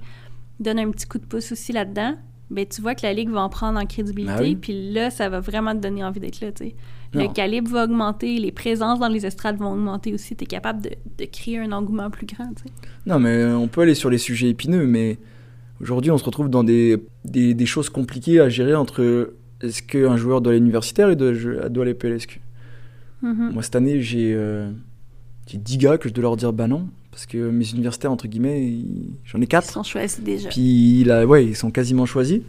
donne 0.63 0.79
un 0.79 0.89
petit 0.91 1.05
coup 1.07 1.17
de 1.17 1.25
pouce 1.25 1.51
aussi 1.51 1.71
là-dedans, 1.71 2.15
ben 2.49 2.65
tu 2.65 2.81
vois 2.81 2.95
que 2.95 3.03
la 3.03 3.13
ligue 3.13 3.29
va 3.29 3.41
en 3.41 3.49
prendre 3.49 3.79
en 3.79 3.85
crédibilité. 3.85 4.33
Ah 4.38 4.41
oui. 4.41 4.55
Puis 4.55 4.91
là, 4.91 5.09
ça 5.09 5.29
va 5.29 5.39
vraiment 5.39 5.73
te 5.73 5.79
donner 5.79 6.03
envie 6.03 6.19
d'être 6.19 6.41
là, 6.41 6.51
tu 6.51 6.65
sais. 6.65 6.75
Le 7.13 7.27
calibre 7.27 7.69
va 7.71 7.83
augmenter, 7.83 8.38
les 8.39 8.53
présences 8.53 8.99
dans 8.99 9.09
les 9.09 9.25
estrades 9.25 9.57
vont 9.57 9.73
augmenter 9.73 10.13
aussi. 10.13 10.33
Tu 10.35 10.45
es 10.45 10.47
capable 10.47 10.81
de, 10.81 10.91
de 11.17 11.25
créer 11.25 11.59
un 11.59 11.73
engouement 11.73 12.09
plus 12.09 12.25
grand, 12.25 12.47
tu 12.53 12.63
sais. 12.63 12.69
Non, 13.05 13.19
mais 13.19 13.45
on 13.45 13.67
peut 13.67 13.81
aller 13.81 13.95
sur 13.95 14.09
les 14.09 14.17
sujets 14.17 14.49
épineux, 14.49 14.85
mais 14.85 15.17
aujourd'hui, 15.81 16.09
on 16.11 16.17
se 16.17 16.23
retrouve 16.23 16.49
dans 16.49 16.63
des, 16.63 17.03
des, 17.25 17.53
des 17.53 17.65
choses 17.65 17.89
compliquées 17.89 18.39
à 18.39 18.47
gérer 18.47 18.75
entre 18.75 19.33
est-ce 19.61 19.83
qu'un 19.83 20.15
joueur 20.15 20.39
doit 20.41 20.53
aller 20.53 20.61
universitaire 20.61 21.09
et 21.09 21.15
doit, 21.17 21.33
doit 21.69 21.83
aller 21.83 21.93
PLSQ 21.93 22.39
Mhm. 23.21 23.51
Moi, 23.53 23.61
cette 23.63 23.75
année, 23.75 24.01
j'ai 24.01 24.33
euh, 24.33 24.71
j'ai 25.47 25.57
10 25.57 25.77
gars 25.77 25.97
que 25.97 26.09
je 26.09 26.13
dois 26.13 26.23
leur 26.23 26.38
dire 26.38 26.53
bah 26.53 26.67
non, 26.67 26.88
parce 27.11 27.25
que 27.25 27.49
mes 27.49 27.69
universitaires, 27.69 28.11
entre 28.11 28.27
guillemets, 28.27 28.65
ils- 28.65 29.11
j'en 29.25 29.39
ai 29.39 29.43
Ils 29.43 29.47
4. 29.47 29.69
sont 29.71 29.83
choisis 29.83 30.21
déjà. 30.21 30.49
Puis 30.49 31.03
là, 31.03 31.25
ouais, 31.25 31.45
ils 31.45 31.55
sont 31.55 31.69
quasiment 31.71 32.05
choisis. 32.05 32.41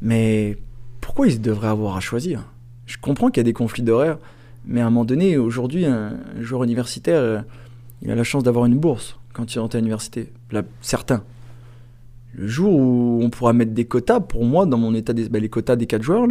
Mais 0.00 0.58
pourquoi 1.00 1.28
ils 1.28 1.40
devraient 1.40 1.68
avoir 1.68 1.96
à 1.96 2.00
choisir? 2.00 2.44
Je 2.86 2.96
comprends 3.00 3.28
qu'il 3.30 3.38
y 3.38 3.40
a 3.40 3.44
des 3.44 3.52
conflits 3.52 3.82
d'horaires, 3.82 4.18
mais 4.66 4.80
à 4.80 4.86
un 4.86 4.90
moment 4.90 5.04
donné, 5.04 5.38
aujourd'hui, 5.38 5.86
un, 5.86 6.18
joueur 6.40 6.64
universitaire, 6.64 7.18
euh, 7.20 7.40
il 8.02 8.10
a 8.10 8.14
la 8.14 8.24
chance 8.24 8.42
d'avoir 8.42 8.66
une 8.66 8.76
bourse 8.78 9.18
quand 9.32 9.54
il 9.54 9.58
rentre 9.60 9.76
à 9.76 9.78
l'université. 9.78 10.32
Certains. 10.80 11.22
Le 12.34 12.46
jour 12.46 12.72
où 12.74 13.20
on 13.22 13.30
pourra 13.30 13.52
mettre 13.52 13.72
des 13.72 13.84
quotas, 13.84 14.20
pour 14.20 14.44
moi, 14.44 14.66
dans 14.66 14.78
mon 14.78 14.94
état 14.94 15.12
des, 15.12 15.28
bah, 15.28 15.38
les 15.38 15.48
quotas 15.48 15.76
des 15.76 15.86
4 15.86 16.02
joueurs, 16.02 16.26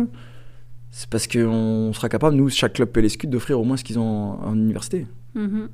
c'est 0.90 1.10
parce 1.10 1.28
qu'on 1.28 1.92
sera 1.94 2.10
capable, 2.10 2.36
nous, 2.36 2.50
chaque 2.50 2.74
club 2.74 2.90
PLSQ, 2.90 3.28
d'offrir 3.28 3.60
au 3.60 3.64
moins 3.64 3.78
ce 3.78 3.84
qu'ils 3.84 3.98
ont 4.00 4.04
en, 4.42 4.48
en 4.48 4.56
université. 4.56 5.08
Mhm. 5.36 5.70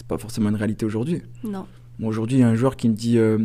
C'est 0.00 0.06
pas 0.06 0.16
forcément 0.16 0.48
une 0.48 0.56
réalité 0.56 0.86
aujourd'hui. 0.86 1.20
Non. 1.44 1.66
Moi, 1.98 2.08
aujourd'hui, 2.08 2.38
il 2.38 2.40
y 2.40 2.42
a 2.42 2.48
un 2.48 2.54
joueur 2.54 2.76
qui 2.76 2.88
me 2.88 2.94
dit, 2.94 3.18
euh, 3.18 3.36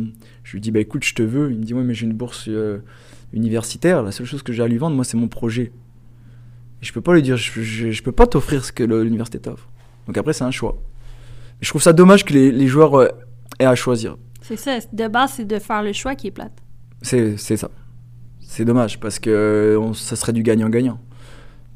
je 0.42 0.52
lui 0.54 0.60
dis, 0.62 0.70
bah 0.70 0.80
écoute, 0.80 1.04
je 1.04 1.14
te 1.14 1.22
veux. 1.22 1.52
Il 1.52 1.58
me 1.58 1.62
dit, 1.64 1.74
ouais, 1.74 1.82
mais 1.82 1.92
j'ai 1.92 2.06
une 2.06 2.14
bourse 2.14 2.46
euh, 2.48 2.78
universitaire. 3.34 4.02
La 4.02 4.10
seule 4.10 4.24
chose 4.24 4.42
que 4.42 4.54
j'ai 4.54 4.62
à 4.62 4.66
lui 4.66 4.78
vendre, 4.78 4.96
moi, 4.96 5.04
c'est 5.04 5.18
mon 5.18 5.28
projet. 5.28 5.70
Et 6.80 6.84
je 6.86 6.94
peux 6.94 7.02
pas 7.02 7.12
lui 7.12 7.20
dire, 7.20 7.36
je, 7.36 7.60
je, 7.60 7.90
je 7.90 8.02
peux 8.02 8.10
pas 8.12 8.26
t'offrir 8.26 8.64
ce 8.64 8.72
que 8.72 8.84
l'université 8.84 9.38
t'offre. 9.38 9.68
Donc 10.06 10.16
après, 10.16 10.32
c'est 10.32 10.44
un 10.44 10.50
choix. 10.50 10.78
Et 11.60 11.64
je 11.66 11.68
trouve 11.68 11.82
ça 11.82 11.92
dommage 11.92 12.24
que 12.24 12.32
les, 12.32 12.50
les 12.50 12.66
joueurs 12.68 12.94
euh, 12.98 13.08
aient 13.58 13.66
à 13.66 13.74
choisir. 13.74 14.16
C'est 14.40 14.56
ça. 14.56 14.78
De 14.94 15.08
base, 15.08 15.32
c'est 15.32 15.44
de 15.44 15.58
faire 15.58 15.82
le 15.82 15.92
choix 15.92 16.14
qui 16.14 16.28
est 16.28 16.30
plate. 16.30 16.62
C'est 17.02 17.36
c'est 17.36 17.58
ça. 17.58 17.70
C'est 18.40 18.64
dommage 18.64 18.98
parce 19.00 19.18
que 19.18 19.76
on- 19.78 19.92
ça 19.92 20.16
serait 20.16 20.32
du 20.32 20.42
gagnant-gagnant. 20.42 20.98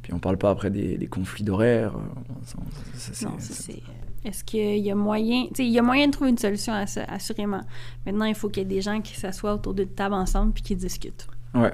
Puis 0.01 0.15
on 0.15 0.19
parle 0.19 0.39
pas 0.39 0.49
après 0.49 0.71
des, 0.71 0.97
des 0.97 1.07
conflits 1.09 1.45
c'est- 2.95 3.27
Non, 3.27 3.33
c'est. 3.39 3.83
Est-ce 4.25 4.45
qu'il 4.45 4.79
y 4.79 4.91
a 4.91 4.95
moyen. 4.95 5.47
Tu 5.49 5.57
sais, 5.57 5.67
il 5.67 5.73
y 5.73 5.79
a 5.79 5.83
moyen 5.83 6.07
de 6.07 6.13
trouver 6.13 6.31
une 6.31 6.39
solution 6.39 6.73
à 6.73 6.87
ça, 6.87 7.05
assurément. 7.05 7.63
Maintenant, 8.05 8.27
il 8.27 8.35
faut 8.35 8.49
qu'il 8.49 8.63
y 8.63 8.67
ait 8.67 8.69
des 8.69 8.83
gens 8.83 9.01
qui 9.01 9.17
s'assoient 9.17 9.55
autour 9.55 9.75
d'une 9.75 9.89
table 9.89 10.15
ensemble 10.15 10.53
puis 10.53 10.63
qui 10.63 10.77
discutent. 10.77 11.27
Ouais. 11.55 11.73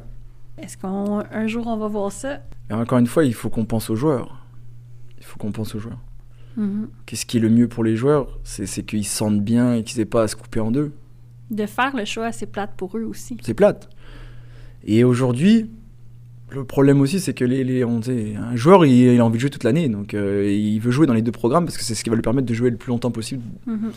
Est-ce 0.58 0.78
qu'un 0.78 1.46
jour 1.46 1.66
on 1.66 1.76
va 1.76 1.88
voir 1.88 2.12
ça? 2.12 2.40
Et 2.70 2.72
encore 2.72 2.98
une 2.98 3.06
fois, 3.06 3.24
il 3.24 3.34
faut 3.34 3.50
qu'on 3.50 3.64
pense 3.64 3.90
aux 3.90 3.96
joueurs. 3.96 4.44
Il 5.18 5.24
faut 5.24 5.38
qu'on 5.38 5.52
pense 5.52 5.74
aux 5.74 5.80
joueurs. 5.80 5.98
Mhm. 6.56 6.88
Qu'est-ce 7.04 7.26
qui 7.26 7.36
est 7.36 7.40
le 7.40 7.50
mieux 7.50 7.68
pour 7.68 7.84
les 7.84 7.96
joueurs? 7.96 8.38
C'est 8.44 8.86
qu'ils 8.86 9.04
se 9.04 9.16
sentent 9.16 9.42
bien 9.42 9.74
et 9.74 9.82
qu'ils 9.82 10.00
aient 10.00 10.06
pas 10.06 10.22
à 10.22 10.28
se 10.28 10.36
couper 10.36 10.60
en 10.60 10.70
deux. 10.70 10.92
De 11.50 11.66
faire 11.66 11.94
le 11.94 12.04
choix, 12.04 12.32
c'est 12.32 12.46
plate 12.46 12.72
pour 12.76 12.96
eux 12.96 13.04
aussi. 13.04 13.36
C'est 13.42 13.54
plate. 13.54 13.88
Et 14.84 15.04
aujourd'hui, 15.04 15.70
le 16.50 16.64
problème 16.64 17.00
aussi, 17.00 17.18
c'est 17.18 17.34
que 17.34 17.44
les, 17.44 17.64
les 17.64 17.84
on, 17.84 18.00
un 18.06 18.54
joueur, 18.54 18.86
il, 18.86 18.92
il, 18.92 19.20
a 19.20 19.24
envie 19.24 19.34
de 19.34 19.40
jouer 19.40 19.50
toute 19.50 19.64
l'année, 19.64 19.88
donc 19.88 20.14
euh, 20.14 20.48
il 20.48 20.78
veut 20.78 20.92
jouer 20.92 21.08
dans 21.08 21.12
les 21.12 21.22
deux 21.22 21.32
programmes 21.32 21.64
parce 21.64 21.76
que 21.76 21.82
c'est 21.82 21.96
ce 21.96 22.04
qui 22.04 22.10
va 22.10 22.14
lui 22.14 22.22
permettre 22.22 22.46
de 22.46 22.54
jouer 22.54 22.70
le 22.70 22.76
plus 22.76 22.90
longtemps 22.90 23.10
possible. 23.10 23.42
Mhm. 23.66 23.90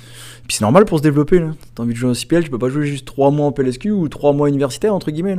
Puis 0.47 0.57
c'est 0.57 0.63
normal 0.63 0.85
pour 0.85 0.97
se 0.97 1.03
développer. 1.03 1.43
T'as 1.76 1.84
envie 1.84 1.93
de 1.93 1.97
jouer 1.97 2.09
en 2.09 2.15
CPL, 2.15 2.43
tu 2.43 2.49
peux 2.49 2.57
pas 2.57 2.69
jouer 2.69 2.88
juste 2.88 3.05
3 3.05 3.30
mois 3.30 3.45
en 3.45 3.51
PLSQ 3.51 3.91
ou 3.91 4.09
3 4.09 4.34
mois 4.34 4.49
universitaire, 4.49 4.95
entre 4.95 5.11
guillemets. 5.11 5.38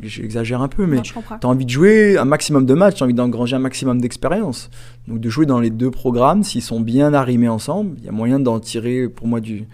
J'exagère 0.00 0.62
un 0.62 0.68
peu, 0.68 0.86
mais 0.86 1.02
t'as 1.40 1.48
envie 1.48 1.64
de 1.64 1.70
jouer 1.70 2.18
un 2.18 2.24
maximum 2.24 2.66
de 2.66 2.74
matchs, 2.74 2.98
t'as 2.98 3.04
envie 3.04 3.14
d'engranger 3.14 3.56
un 3.56 3.60
maximum 3.60 4.00
d'expérience. 4.00 4.70
Donc 5.08 5.18
de 5.18 5.28
jouer 5.28 5.46
dans 5.46 5.58
les 5.58 5.70
deux 5.70 5.90
programmes, 5.90 6.44
s'ils 6.44 6.62
sont 6.62 6.80
bien 6.80 7.14
arrimés 7.14 7.48
ensemble, 7.48 7.96
il 7.98 8.04
y 8.04 8.08
a 8.08 8.12
moyen 8.12 8.38
d'en 8.38 8.60
tirer 8.60 9.08
pour 9.08 9.26
moi 9.26 9.40
du, 9.40 9.64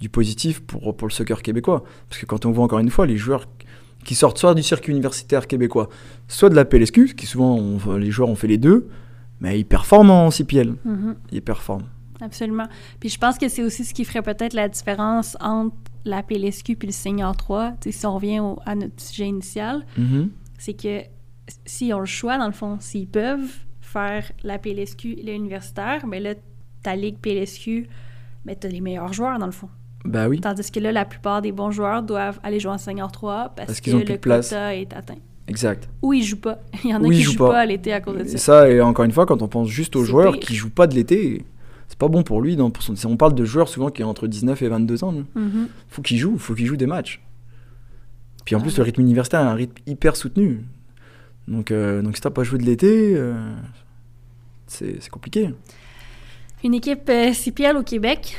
du 0.00 0.08
positif 0.08 0.60
pour, 0.60 0.96
pour 0.96 1.06
le 1.06 1.12
soccer 1.12 1.42
québécois. 1.42 1.84
Parce 2.08 2.20
que 2.20 2.26
quand 2.26 2.46
on 2.46 2.50
voit 2.50 2.64
encore 2.64 2.78
une 2.78 2.90
fois 2.90 3.06
les 3.06 3.18
joueurs 3.18 3.46
qui 4.04 4.14
sortent 4.14 4.38
soit 4.38 4.54
du 4.54 4.62
circuit 4.62 4.92
universitaire 4.92 5.46
québécois, 5.46 5.88
soit 6.28 6.48
de 6.48 6.54
la 6.54 6.64
PLSQ, 6.64 7.14
qui 7.14 7.26
souvent 7.26 7.56
on, 7.56 7.96
les 7.96 8.10
joueurs 8.10 8.28
ont 8.28 8.34
fait 8.34 8.46
les 8.48 8.58
deux, 8.58 8.88
mais 9.40 9.58
ils 9.60 9.64
performent 9.64 10.10
en 10.10 10.30
CPL. 10.30 10.74
Mhm. 10.84 11.16
Ils 11.32 11.42
performent. 11.42 11.86
Absolument. 12.20 12.66
Puis 12.98 13.08
je 13.08 13.18
pense 13.18 13.38
que 13.38 13.48
c'est 13.48 13.62
aussi 13.62 13.84
ce 13.84 13.94
qui 13.94 14.04
ferait 14.04 14.22
peut-être 14.22 14.52
la 14.54 14.68
différence 14.68 15.36
entre 15.40 15.74
la 16.04 16.22
PLSQ 16.22 16.76
puis 16.76 16.88
le 16.88 16.92
Senior 16.92 17.36
3. 17.36 17.74
si 17.88 18.06
on 18.06 18.14
revient 18.14 18.40
au, 18.40 18.58
à 18.66 18.74
notre 18.74 19.00
sujet 19.02 19.26
initial, 19.28 19.84
Mhm. 19.96 20.30
c'est 20.58 20.74
que 20.74 21.02
s'ils 21.64 21.92
ont 21.94 22.00
le 22.00 22.06
choix, 22.06 22.38
dans 22.38 22.46
le 22.46 22.52
fond, 22.52 22.76
s'ils 22.80 23.08
peuvent 23.08 23.48
faire 23.80 24.30
la 24.44 24.58
PLSQ 24.58 25.12
et 25.18 25.22
l'universitaire, 25.22 26.06
mais 26.06 26.20
là, 26.20 26.34
ta 26.82 26.94
ligue 26.94 27.16
PLSQ, 27.18 27.88
mais 28.44 28.56
tu 28.56 28.66
as 28.66 28.70
les 28.70 28.80
meilleurs 28.80 29.12
joueurs, 29.12 29.38
dans 29.38 29.46
le 29.46 29.52
fond. 29.52 29.68
Oui. 30.04 30.40
Tandis 30.40 30.70
que 30.70 30.80
là, 30.80 30.92
la 30.92 31.04
plupart 31.04 31.42
des 31.42 31.52
bons 31.52 31.70
joueurs 31.70 32.02
doivent 32.02 32.40
aller 32.42 32.58
jouer 32.58 32.72
en 32.72 32.78
Senior 32.78 33.12
3 33.12 33.52
parce, 33.54 33.66
Parce 33.66 33.80
que 33.80 33.90
qu'ils 33.90 33.98
le 34.08 34.16
quota 34.16 34.74
est 34.74 34.92
atteint. 34.94 35.16
Exact. 35.46 35.88
Ou 36.02 36.12
ils 36.14 36.22
jouent 36.22 36.40
pas. 36.40 36.60
Il 36.84 36.90
y 36.90 36.94
en 36.94 37.02
a 37.02 37.06
Ou 37.06 37.10
qui 37.10 37.22
jouent 37.22 37.32
jouent 37.32 37.38
pas. 37.38 37.50
pas, 37.50 37.58
à 37.60 37.66
l'été 37.66 37.92
à 37.92 38.00
cause 38.00 38.16
de 38.18 38.24
ça. 38.24 38.38
ça, 38.38 38.68
et 38.70 38.80
encore 38.80 39.04
une 39.04 39.12
fois, 39.12 39.26
quand 39.26 39.42
on 39.42 39.48
pense 39.48 39.68
juste 39.68 39.96
aux 39.96 40.04
joueurs 40.04 40.32
pire. 40.32 40.40
qui 40.40 40.54
jouent 40.54 40.70
pas 40.70 40.86
de 40.86 40.94
l'été, 40.94 41.44
c'est 41.88 41.98
pas 41.98 42.08
bon 42.08 42.22
pour 42.22 42.40
lui. 42.40 42.56
Dans, 42.56 42.70
pour 42.70 42.82
son- 42.82 42.94
on 43.08 43.16
parle 43.16 43.34
de 43.34 43.44
joueurs 43.44 43.68
souvent 43.68 43.90
qui 43.90 44.02
ont 44.04 44.08
entre 44.08 44.26
19 44.26 44.62
et 44.62 44.68
22 44.68 45.04
ans. 45.04 45.12
Mhm. 45.34 45.68
faut 45.88 46.02
qu'il 46.02 46.16
joue, 46.18 46.38
faut 46.38 46.54
qu'il 46.54 46.66
joue 46.66 46.76
des 46.76 46.86
matchs. 46.86 47.20
Puis 48.46 48.54
en 48.54 48.58
Ah 48.58 48.62
plus, 48.62 48.78
le 48.78 48.84
rythme 48.84 49.02
universitaire 49.02 49.40
est 49.40 49.44
un 49.50 49.54
rythme 49.54 49.74
hyper 49.86 50.16
soutenu. 50.16 50.60
Donc, 51.46 51.70
euh, 51.72 52.00
donc 52.00 52.16
si 52.16 52.22
t'as 52.22 52.30
pas 52.30 52.42
joué 52.44 52.58
de 52.58 52.64
l'été, 52.64 53.14
euh, 53.16 53.34
c'est 54.66 54.96
c'est 55.02 55.10
compliqué. 55.10 55.50
Une 56.64 56.74
équipe 56.74 57.08
euh, 57.10 57.32
CPL 57.32 57.76
au 57.76 57.82
Québec, 57.82 58.34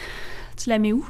tu 0.58 0.70
la 0.70 0.80
mets 0.80 0.94
où? 0.94 1.06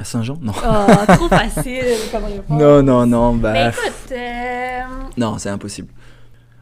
À 0.00 0.04
Saint-Jean? 0.04 0.36
Non. 0.40 0.52
Oh, 0.56 1.12
trop 1.14 1.28
facile 1.28 1.84
comme 2.10 2.24
réponse. 2.24 2.48
Non, 2.60 2.82
non, 2.82 3.06
non, 3.06 3.34
bah, 3.34 3.52
Ben 3.52 3.70
écoute, 3.70 4.12
euh, 4.12 4.80
non, 5.16 5.38
c'est 5.38 5.50
impossible. 5.50 5.88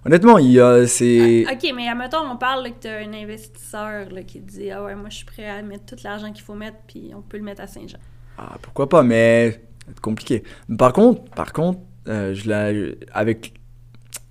Honnêtement, 0.05 0.39
il 0.39 0.51
y 0.53 0.61
a- 0.61 0.87
c'est. 0.87 1.45
ok, 1.51 1.73
mais 1.75 1.89
admettons, 1.89 2.19
on 2.31 2.37
parle 2.37 2.65
là, 2.65 2.71
que 2.71 2.81
tu 2.81 2.89
as 2.89 2.97
un 2.99 3.13
investisseur 3.13 4.11
là, 4.11 4.23
qui 4.23 4.41
dit 4.41 4.71
Ah 4.71 4.83
ouais, 4.83 4.95
moi 4.95 5.11
je 5.11 5.17
suis 5.17 5.27
prêt 5.27 5.49
à 5.49 5.61
mettre 5.63 5.85
tout 5.87 5.97
l'argent 6.03 6.33
qu'il 6.33 6.43
faut 6.43 6.55
mettre, 6.55 6.79
puis 6.87 7.13
on 7.17 7.21
peut 7.23 7.37
le 7.37 7.43
mettre 7.45 7.61
à 7.63 7.67
Saint-Jean. 7.67 7.99
Ah, 8.39 8.57
pourquoi 8.63 8.89
pas, 8.89 9.03
mais 9.03 9.63
c'est 9.87 10.01
compliqué. 10.01 10.43
Par 10.79 10.93
contre, 10.93 11.23
par 11.33 11.53
contre, 11.53 11.81
euh, 12.09 12.35
je 12.35 12.49
la, 12.49 12.71
avec 13.13 13.53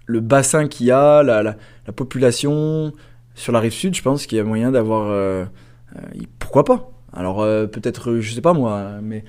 le 0.08 0.20
bassin 0.22 0.68
qu'il 0.68 0.88
y 0.88 0.92
a, 0.92 1.22
la, 1.24 1.44
la, 1.44 1.56
la 1.86 1.94
population 1.94 2.92
sur 3.36 3.54
la 3.54 3.60
rive 3.60 3.72
sud, 3.74 3.94
je 3.96 4.02
pense 4.02 4.26
qu'il 4.26 4.38
y 4.40 4.42
a 4.42 4.44
moyen 4.44 4.72
d'avoir. 4.72 5.08
euh, 5.12 5.46
euh, 5.96 6.00
pourquoi 6.40 6.66
pas? 6.66 6.90
Alors 7.14 7.42
euh, 7.42 7.68
peut-être, 7.68 8.12
euh, 8.12 8.22
je 8.22 8.34
sais 8.34 8.42
pas 8.42 8.54
moi, 8.54 9.00
mais 9.02 9.24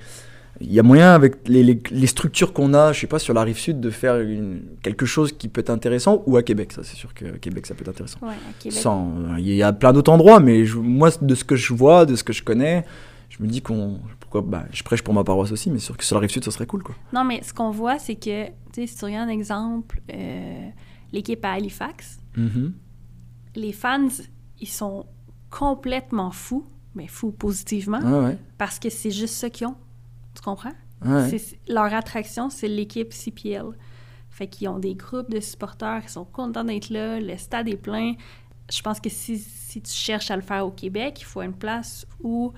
il 0.59 0.71
y 0.71 0.79
a 0.79 0.83
moyen 0.83 1.13
avec 1.15 1.47
les, 1.47 1.63
les- 1.63 1.81
les 1.89 2.07
structures 2.07 2.53
qu'on 2.53 2.73
a, 2.75 2.93
je 2.93 2.99
sais 2.99 3.07
pas, 3.07 3.17
sur 3.19 3.33
la 3.33 3.41
rive 3.43 3.57
sud, 3.57 3.79
de 3.79 3.89
faire 3.89 4.19
une- 4.19 4.61
quelque 4.83 5.05
chose 5.07 5.31
qui 5.31 5.47
peut 5.47 5.61
être 5.61 5.71
intéressant, 5.71 6.21
ou 6.27 6.37
à 6.37 6.43
Québec, 6.43 6.71
ça 6.73 6.83
c'est 6.83 6.95
sûr 6.95 7.13
que 7.13 7.25
Québec 7.37 7.65
ça 7.65 7.73
peut 7.73 7.81
être 7.81 7.89
intéressant. 7.89 8.19
Ouais, 8.21 8.29
à 8.33 8.53
Québec. 8.59 8.79
Sans, 8.79 9.11
il 9.37 9.47
y 9.53 9.63
a 9.63 9.73
plein 9.73 9.91
d'autres 9.93 10.11
endroits, 10.11 10.39
mais 10.39 10.65
je- 10.65 10.77
moi, 10.77 11.09
de 11.21 11.33
ce 11.35 11.43
que 11.43 11.55
je 11.55 11.73
vois, 11.73 12.05
de 12.05 12.15
ce 12.15 12.23
que 12.23 12.33
je 12.33 12.43
connais, 12.43 12.85
je 13.29 13.41
me 13.41 13.47
dis 13.47 13.61
qu'on. 13.61 13.99
Pourquoi 14.19 14.41
bah, 14.41 14.65
Je 14.71 14.83
prêche 14.83 15.01
pour 15.01 15.13
ma 15.13 15.23
paroisse 15.23 15.51
aussi, 15.51 15.71
mais 15.71 15.79
sur, 15.79 15.97
que 15.97 16.03
sur 16.05 16.15
la 16.15 16.21
rive 16.21 16.29
sud, 16.29 16.43
ça 16.43 16.51
serait 16.51 16.67
cool, 16.67 16.83
quoi. 16.83 16.95
Non, 17.11 17.23
mais 17.23 17.41
ce 17.43 17.53
qu'on 17.53 17.71
voit, 17.71 17.97
c'est 17.97 18.15
que, 18.15 18.45
tu 18.45 18.51
sais, 18.73 18.87
si 18.87 18.95
tu 18.97 19.03
regardes 19.05 19.29
un 19.29 19.33
exemple, 19.33 19.99
euh, 20.13 20.67
l'équipe 21.11 21.43
à 21.43 21.53
Halifax, 21.53 22.19
Mhm. 22.37 22.73
les 23.55 23.73
fans, 23.73 24.07
ils 24.61 24.67
sont 24.69 25.05
complètement 25.49 26.31
fous, 26.31 26.65
mais 26.95 27.07
fous 27.07 27.31
positivement, 27.31 27.99
ouais. 27.99 28.37
parce 28.57 28.79
que 28.79 28.89
c'est 28.89 29.11
juste 29.11 29.35
ça 29.35 29.49
qu'ils 29.49 29.67
ont. 29.67 29.75
Tu 30.35 30.41
comprends? 30.41 30.73
ouais. 31.05 31.29
C'est- 31.37 31.57
Leur 31.67 31.93
attraction, 31.93 32.49
c'est 32.49 32.67
l'équipe 32.67 33.11
CPL. 33.13 33.65
Fait 34.29 34.47
qu'ils 34.47 34.69
ont 34.69 34.79
des 34.79 34.95
groupes 34.95 35.29
de 35.29 35.39
supporters 35.39 36.03
qui 36.05 36.11
sont 36.11 36.25
contents 36.25 36.63
d'être 36.63 36.89
là, 36.89 37.19
le 37.19 37.37
stade 37.37 37.67
est 37.67 37.75
plein. 37.77 38.13
Je 38.71 38.81
pense 38.81 38.99
que 39.01 39.09
si, 39.09 39.37
si 39.37 39.81
tu 39.81 39.91
cherches 39.91 40.31
à 40.31 40.35
le 40.37 40.41
faire 40.41 40.65
au 40.65 40.71
Québec, 40.71 41.17
il 41.19 41.25
faut 41.25 41.41
une 41.41 41.53
place 41.53 42.07
où, 42.23 42.53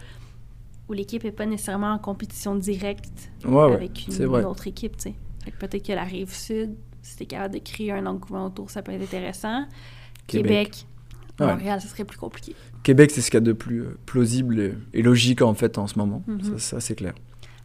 où 0.88 0.94
l'équipe 0.94 1.24
n'est 1.24 1.32
pas 1.32 1.46
nécessairement 1.48 1.92
en 1.94 1.98
compétition 2.00 2.56
directe 2.56 3.32
Ouais, 3.44 3.74
avec 3.74 4.08
une, 4.08 4.26
autre 4.46 4.68
équipe. 4.68 4.98
tu 4.98 5.04
sais. 5.10 5.16
Fait 5.44 5.52
que 5.52 5.58
peut-être 5.58 5.86
que 5.88 5.94
la 5.94 6.04
rive 6.04 6.32
sud, 6.34 6.76
si 7.02 7.18
tu 7.18 7.24
es 7.24 7.26
capable 7.26 7.56
de 7.56 7.60
créer 7.60 7.92
un 7.92 8.06
engouement 8.06 8.46
autour, 8.46 8.70
ça 8.70 8.82
peut 8.84 8.92
être 8.92 9.02
intéressant. 9.04 9.66
Québec, 10.28 10.86
Ouais. 11.40 11.48
Montréal, 11.48 11.82
ça 11.82 11.88
serait 11.88 12.06
plus 12.06 12.20
compliqué. 12.20 12.56
Québec, 12.84 13.12
c'est 13.12 13.22
ce 13.22 13.32
qu'il 13.32 13.38
y 13.38 13.44
a 13.44 13.46
de 13.46 13.54
plus 13.54 13.82
euh, 13.82 13.98
plausible 14.06 14.60
et, 14.60 14.74
et 14.94 15.02
logique, 15.02 15.42
en 15.42 15.54
fait, 15.54 15.78
en 15.78 15.88
ce 15.88 15.98
moment. 15.98 16.24
Mhm. 16.28 16.44
Ça, 16.44 16.58
ça, 16.60 16.80
c'est 16.80 16.96
clair. 16.96 17.14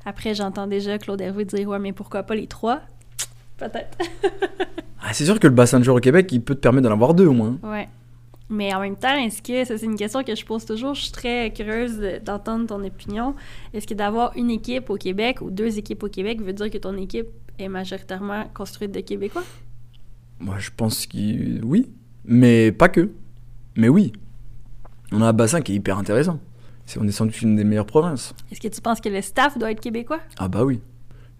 Après, 0.05 0.35
j'entends 0.35 0.66
déjà 0.66 0.97
Claude 0.99 1.20
Hervé 1.20 1.45
dire 1.45 1.69
Ouais, 1.69 1.78
mais 1.78 1.93
pourquoi 1.93 2.23
pas 2.23 2.35
les 2.35 2.47
trois? 2.47 2.81
Peut-être. 3.59 3.99
Ah, 5.01 5.12
c'est 5.12 5.24
sûr 5.24 5.39
que 5.39 5.47
le 5.47 5.55
bassin 5.55 5.78
de 5.78 5.85
joueurs 5.85 5.99
au 5.99 6.01
Québec, 6.01 6.28
il 6.32 6.43
peut 6.43 6.57
te 6.57 6.61
permettre 6.61 6.89
d'en 6.89 6.93
avoir 6.93 7.15
deux, 7.15 7.27
au 7.27 7.32
moins. 7.32 7.57
Ouais. 7.62 7.89
Mais 8.51 8.74
en 8.74 8.81
même 8.81 8.97
temps, 8.97 9.15
est-ce 9.16 9.40
que, 9.40 9.65
ça 9.65 9.78
c'est 9.78 9.86
une 9.86 9.95
question 9.95 10.24
que 10.24 10.35
je 10.35 10.45
pose 10.45 10.65
toujours, 10.65 10.95
je 10.95 11.03
suis 11.03 11.12
très 11.12 11.53
curieuse 11.53 11.99
de- 11.99 12.19
d'entendre 12.23 12.66
ton 12.66 12.85
opinion. 12.85 13.35
Est-ce 13.73 13.86
que 13.86 13.95
d'avoir 13.95 14.36
une 14.36 14.51
équipe 14.51 14.90
au 14.90 14.97
Québec 14.97 15.40
ou 15.40 15.51
deux 15.51 15.78
équipes 15.78 16.03
au 16.03 16.09
Québec 16.09 16.43
veut 16.43 16.53
dire 16.53 16.69
que 16.69 16.78
ton 16.78 16.97
équipe 16.97 17.28
est 17.61 17.69
majoritairement 17.69 18.45
construite 18.55 18.90
de 18.90 19.01
Québécois? 19.01 19.45
Moi, 20.40 20.57
je 20.59 20.70
pense 20.77 21.07
que 21.07 21.65
oui, 21.65 21.86
mais 22.24 22.73
pas 22.73 22.89
que. 22.89 23.09
Mais 23.77 23.89
oui. 23.89 24.12
On 25.12 25.22
a 25.22 25.26
un 25.28 25.32
bassin 25.32 25.60
qui 25.60 25.72
est 25.72 25.76
hyper 25.76 25.98
intéressant. 25.98 26.39
On 26.98 27.06
est 27.06 27.12
sans 27.12 27.26
doute 27.26 27.40
une 27.43 27.56
des 27.56 27.64
meilleures 27.64 27.86
provinces. 27.86 28.35
Est-ce 28.51 28.60
que 28.60 28.68
tu 28.68 28.80
penses 28.80 29.01
que 29.01 29.09
le 29.10 29.20
staff 29.20 29.59
doit 29.59 29.70
être 29.70 29.80
québécois? 29.80 30.20
Ah 30.39 30.48
bah 30.48 30.64
oui. 30.64 30.80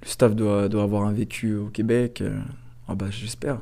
Le 0.03 0.09
staff 0.09 0.35
doit, 0.35 0.69
doit 0.69 0.82
avoir 0.82 1.05
un 1.05 1.12
vécu 1.12 1.55
au 1.57 1.66
Québec. 1.66 2.20
euh, 2.20 2.39
Ah 2.86 2.95
bah 2.95 3.07
j'espère. 3.11 3.59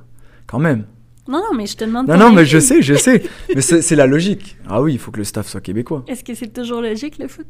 Quand 0.47 0.59
même. 0.59 0.85
Non, 1.29 1.39
non, 1.39 1.57
mais 1.57 1.67
je 1.67 1.77
te 1.77 1.85
demande 1.85 2.09
Non, 2.09 2.17
non, 2.17 2.33
mais 2.33 2.45
je 2.45 2.59
sais, 2.59 2.83
je 2.83 2.95
sais. 3.07 3.23
mais 3.55 3.61
c'est, 3.61 3.97
la 3.97 4.07
logique. 4.07 4.57
Ah 4.69 4.83
oui, 4.83 4.93
il 4.95 4.99
faut 4.99 5.11
que 5.11 5.19
le 5.19 5.25
staff 5.25 5.47
soit 5.49 5.61
québécois. 5.61 6.05
Est-ce 6.09 6.23
que 6.25 6.35
c'est 6.35 6.53
toujours 6.53 6.81
logique, 6.81 7.19
le 7.19 7.29
foot? 7.29 7.47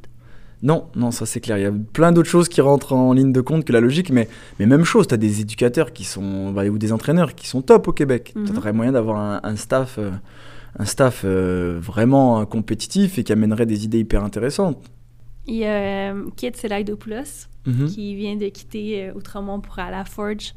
Non, 0.62 0.86
non, 0.96 1.10
ça 1.10 1.26
c'est 1.26 1.40
clair. 1.40 1.58
Il 1.58 1.62
y 1.62 1.66
a 1.66 1.72
plein 1.92 2.12
d'autres 2.12 2.28
choses 2.30 2.48
qui 2.48 2.62
rentrent 2.62 2.94
en 2.94 3.12
ligne 3.12 3.32
de 3.32 3.40
compte 3.42 3.64
que 3.66 3.72
la 3.72 3.80
logique, 3.80 4.08
mais, 4.10 4.28
mais 4.58 4.64
même 4.66 4.84
chose, 4.84 5.06
tu 5.06 5.12
as 5.14 5.18
des 5.18 5.40
éducateurs 5.42 5.92
qui 5.92 6.04
sont, 6.04 6.52
bah, 6.52 6.64
ou 6.66 6.78
des 6.78 6.92
entraîneurs 6.92 7.34
qui 7.34 7.46
sont 7.48 7.60
top 7.60 7.88
au 7.88 7.92
Québec. 7.92 8.32
Mhm. 8.34 8.50
Tu 8.50 8.56
aurais 8.56 8.72
moyen 8.72 8.92
d'avoir 8.92 9.18
un, 9.18 9.40
un 9.42 9.56
staff, 9.56 9.96
euh, 9.98 10.10
un 10.78 10.84
staff 10.84 11.22
euh, 11.24 11.78
vraiment 11.80 12.44
compétitif 12.46 13.18
et 13.18 13.24
qui 13.24 13.32
amènerait 13.32 13.66
des 13.66 13.84
idées 13.84 14.00
hyper 14.00 14.22
intéressantes. 14.24 14.78
Il 15.46 15.54
y 15.56 15.64
a 15.64 16.14
Kit 16.36 16.52
Selaidopoulos 16.54 17.46
Mhm. 17.66 17.86
qui 17.88 18.14
vient 18.14 18.36
de 18.36 18.46
quitter 18.48 19.08
euh, 19.08 19.14
Outremont 19.14 19.60
pour 19.60 19.76
aller 19.80 19.88
à 19.94 19.98
la 19.98 20.04
Forge. 20.04 20.54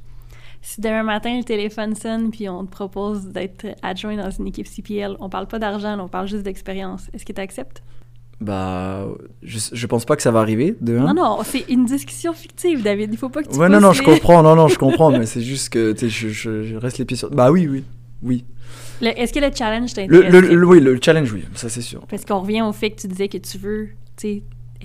Si 0.62 0.80
demain 0.82 1.02
matin 1.04 1.38
le 1.38 1.44
téléphone 1.44 1.96
sonne 1.96 2.30
puis 2.32 2.48
on 2.50 2.66
te 2.66 2.72
propose 2.72 3.26
d'être 3.28 3.66
adjoint 3.82 4.16
dans 4.18 4.30
une 4.30 4.46
équipe 4.48 4.68
CPL, 4.68 5.16
on 5.20 5.30
parle 5.30 5.48
pas 5.48 5.58
d'argent, 5.58 5.98
on 6.00 6.08
parle 6.08 6.28
juste 6.28 6.44
d'expérience. 6.44 7.10
Est-ce 7.14 7.26
que 7.26 7.34
tu 7.34 7.42
acceptes? 7.42 7.82
Bah, 8.42 9.06
je, 9.42 9.58
je 9.74 9.88
pense 9.88 10.06
pas 10.06 10.16
que 10.16 10.22
ça 10.22 10.32
va 10.32 10.40
arriver, 10.40 10.76
de 10.82 10.98
un. 10.98 11.14
Non, 11.14 11.14
non, 11.14 11.38
c'est 11.44 11.66
une 11.70 11.86
discussion 11.86 12.32
fictive, 12.34 12.84
David. 12.84 13.10
Il 13.12 13.18
faut 13.18 13.30
pas 13.30 13.44
que 13.44 13.50
tu 13.50 13.58
Ouais, 13.58 13.68
non, 13.70 13.82
non, 13.82 13.92
je 13.92 14.02
comprends, 14.04 14.44
non, 14.44 14.56
non, 14.56 14.68
je 14.68 14.78
comprends, 14.78 15.12
mais 15.12 15.26
c'est 15.26 15.42
juste 15.42 15.70
que 15.70 15.94
je, 16.00 16.30
je 16.30 16.76
reste 16.76 17.00
les 17.00 17.06
pieds 17.06 17.18
sur. 17.18 17.30
Bah 17.32 17.52
oui, 17.52 17.68
oui, 17.68 17.84
oui. 18.22 18.46
Est-ce 19.02 19.34
que 19.34 19.40
le 19.40 19.50
challenge 19.56 19.92
Le, 19.96 20.22
t'intéresse? 20.22 20.32
le, 20.32 20.56
le- 20.56 20.66
oui, 20.68 20.80
le 20.80 21.00
challenge, 21.02 21.32
oui, 21.34 21.46
ça 21.56 21.70
c'est 21.70 21.82
sûr. 21.82 22.02
Parce 22.10 22.26
qu'on 22.26 22.40
revient 22.40 22.62
au 22.62 22.74
fait 22.74 22.92
que 22.92 23.02
tu 23.02 23.08
disais 23.08 23.28
que 23.28 23.38
tu 23.38 23.58
veux, 23.58 23.90
tu 24.18 24.42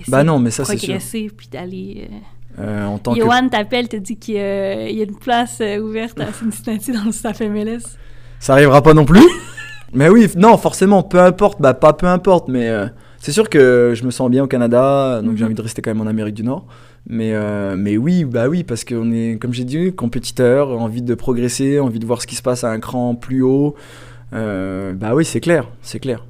Bah 0.07 0.23
non, 0.23 0.39
mais 0.39 0.49
de 0.49 0.53
ça 0.55 0.65
c'est 0.65 0.77
sûr. 0.77 0.87
progresser 0.87 1.29
puis 1.35 1.47
d'aller... 1.51 2.07
euh, 2.11 2.15
Euh, 2.63 2.85
en 2.85 2.97
tant 2.99 3.13
que 3.13 3.19
Johan 3.19 3.49
t'appelle, 3.49 3.89
te 3.89 3.97
dit 3.97 4.15
qu'il 4.17 4.35
y, 4.35 4.39
a 4.39 4.87
une 4.89 5.17
place 5.19 5.57
euh, 5.61 5.79
ouverte 5.79 6.19
à 6.21 6.31
Cincinnati 6.31 6.91
dans 6.93 7.03
le 7.05 7.11
staff 7.11 7.41
MLS. 7.41 7.81
Ça 8.39 8.53
arrivera 8.53 8.81
pas 8.81 8.93
non 8.93 9.03
plus. 9.05 9.23
mais 9.93 10.07
oui, 10.09 10.27
non, 10.37 10.57
forcément, 10.57 11.03
peu 11.03 11.19
importe, 11.19 11.61
bah 11.61 11.73
pas 11.73 11.91
peu 11.93 12.07
importe, 12.07 12.47
mais 12.47 12.69
euh, 12.69 12.87
c'est 13.19 13.33
sûr 13.33 13.49
que 13.49 13.91
je 13.95 14.05
me 14.05 14.11
sens 14.11 14.29
bien 14.29 14.43
au 14.43 14.47
Canada, 14.47 15.21
donc 15.21 15.35
j'ai 15.35 15.41
Mhm. 15.43 15.45
envie 15.47 15.55
de 15.55 15.61
rester 15.61 15.81
quand 15.81 15.91
même 15.91 16.01
en 16.01 16.07
Amérique 16.09 16.35
du 16.35 16.43
Nord. 16.43 16.65
Mais, 17.07 17.33
euh, 17.33 17.75
mais 17.77 17.97
oui, 17.97 18.23
bah 18.25 18.47
oui, 18.47 18.63
parce 18.63 18.83
qu'on 18.83 19.11
est, 19.11 19.37
comme 19.39 19.53
j'ai 19.53 19.63
dit, 19.65 19.93
compétiteur, 19.93 20.69
envie 20.71 21.01
de 21.03 21.13
progresser, 21.13 21.79
envie 21.79 21.99
de 21.99 22.05
voir 22.05 22.19
ce 22.21 22.25
qui 22.27 22.33
se 22.35 22.41
passe 22.41 22.63
à 22.63 22.71
un 22.71 22.79
cran 22.79 23.13
plus 23.15 23.41
haut. 23.43 23.75
Euh, 24.33 24.93
bah 24.93 25.13
oui, 25.15 25.25
c'est 25.25 25.39
clair, 25.39 25.67
c'est 25.81 25.99
clair. 25.99 26.25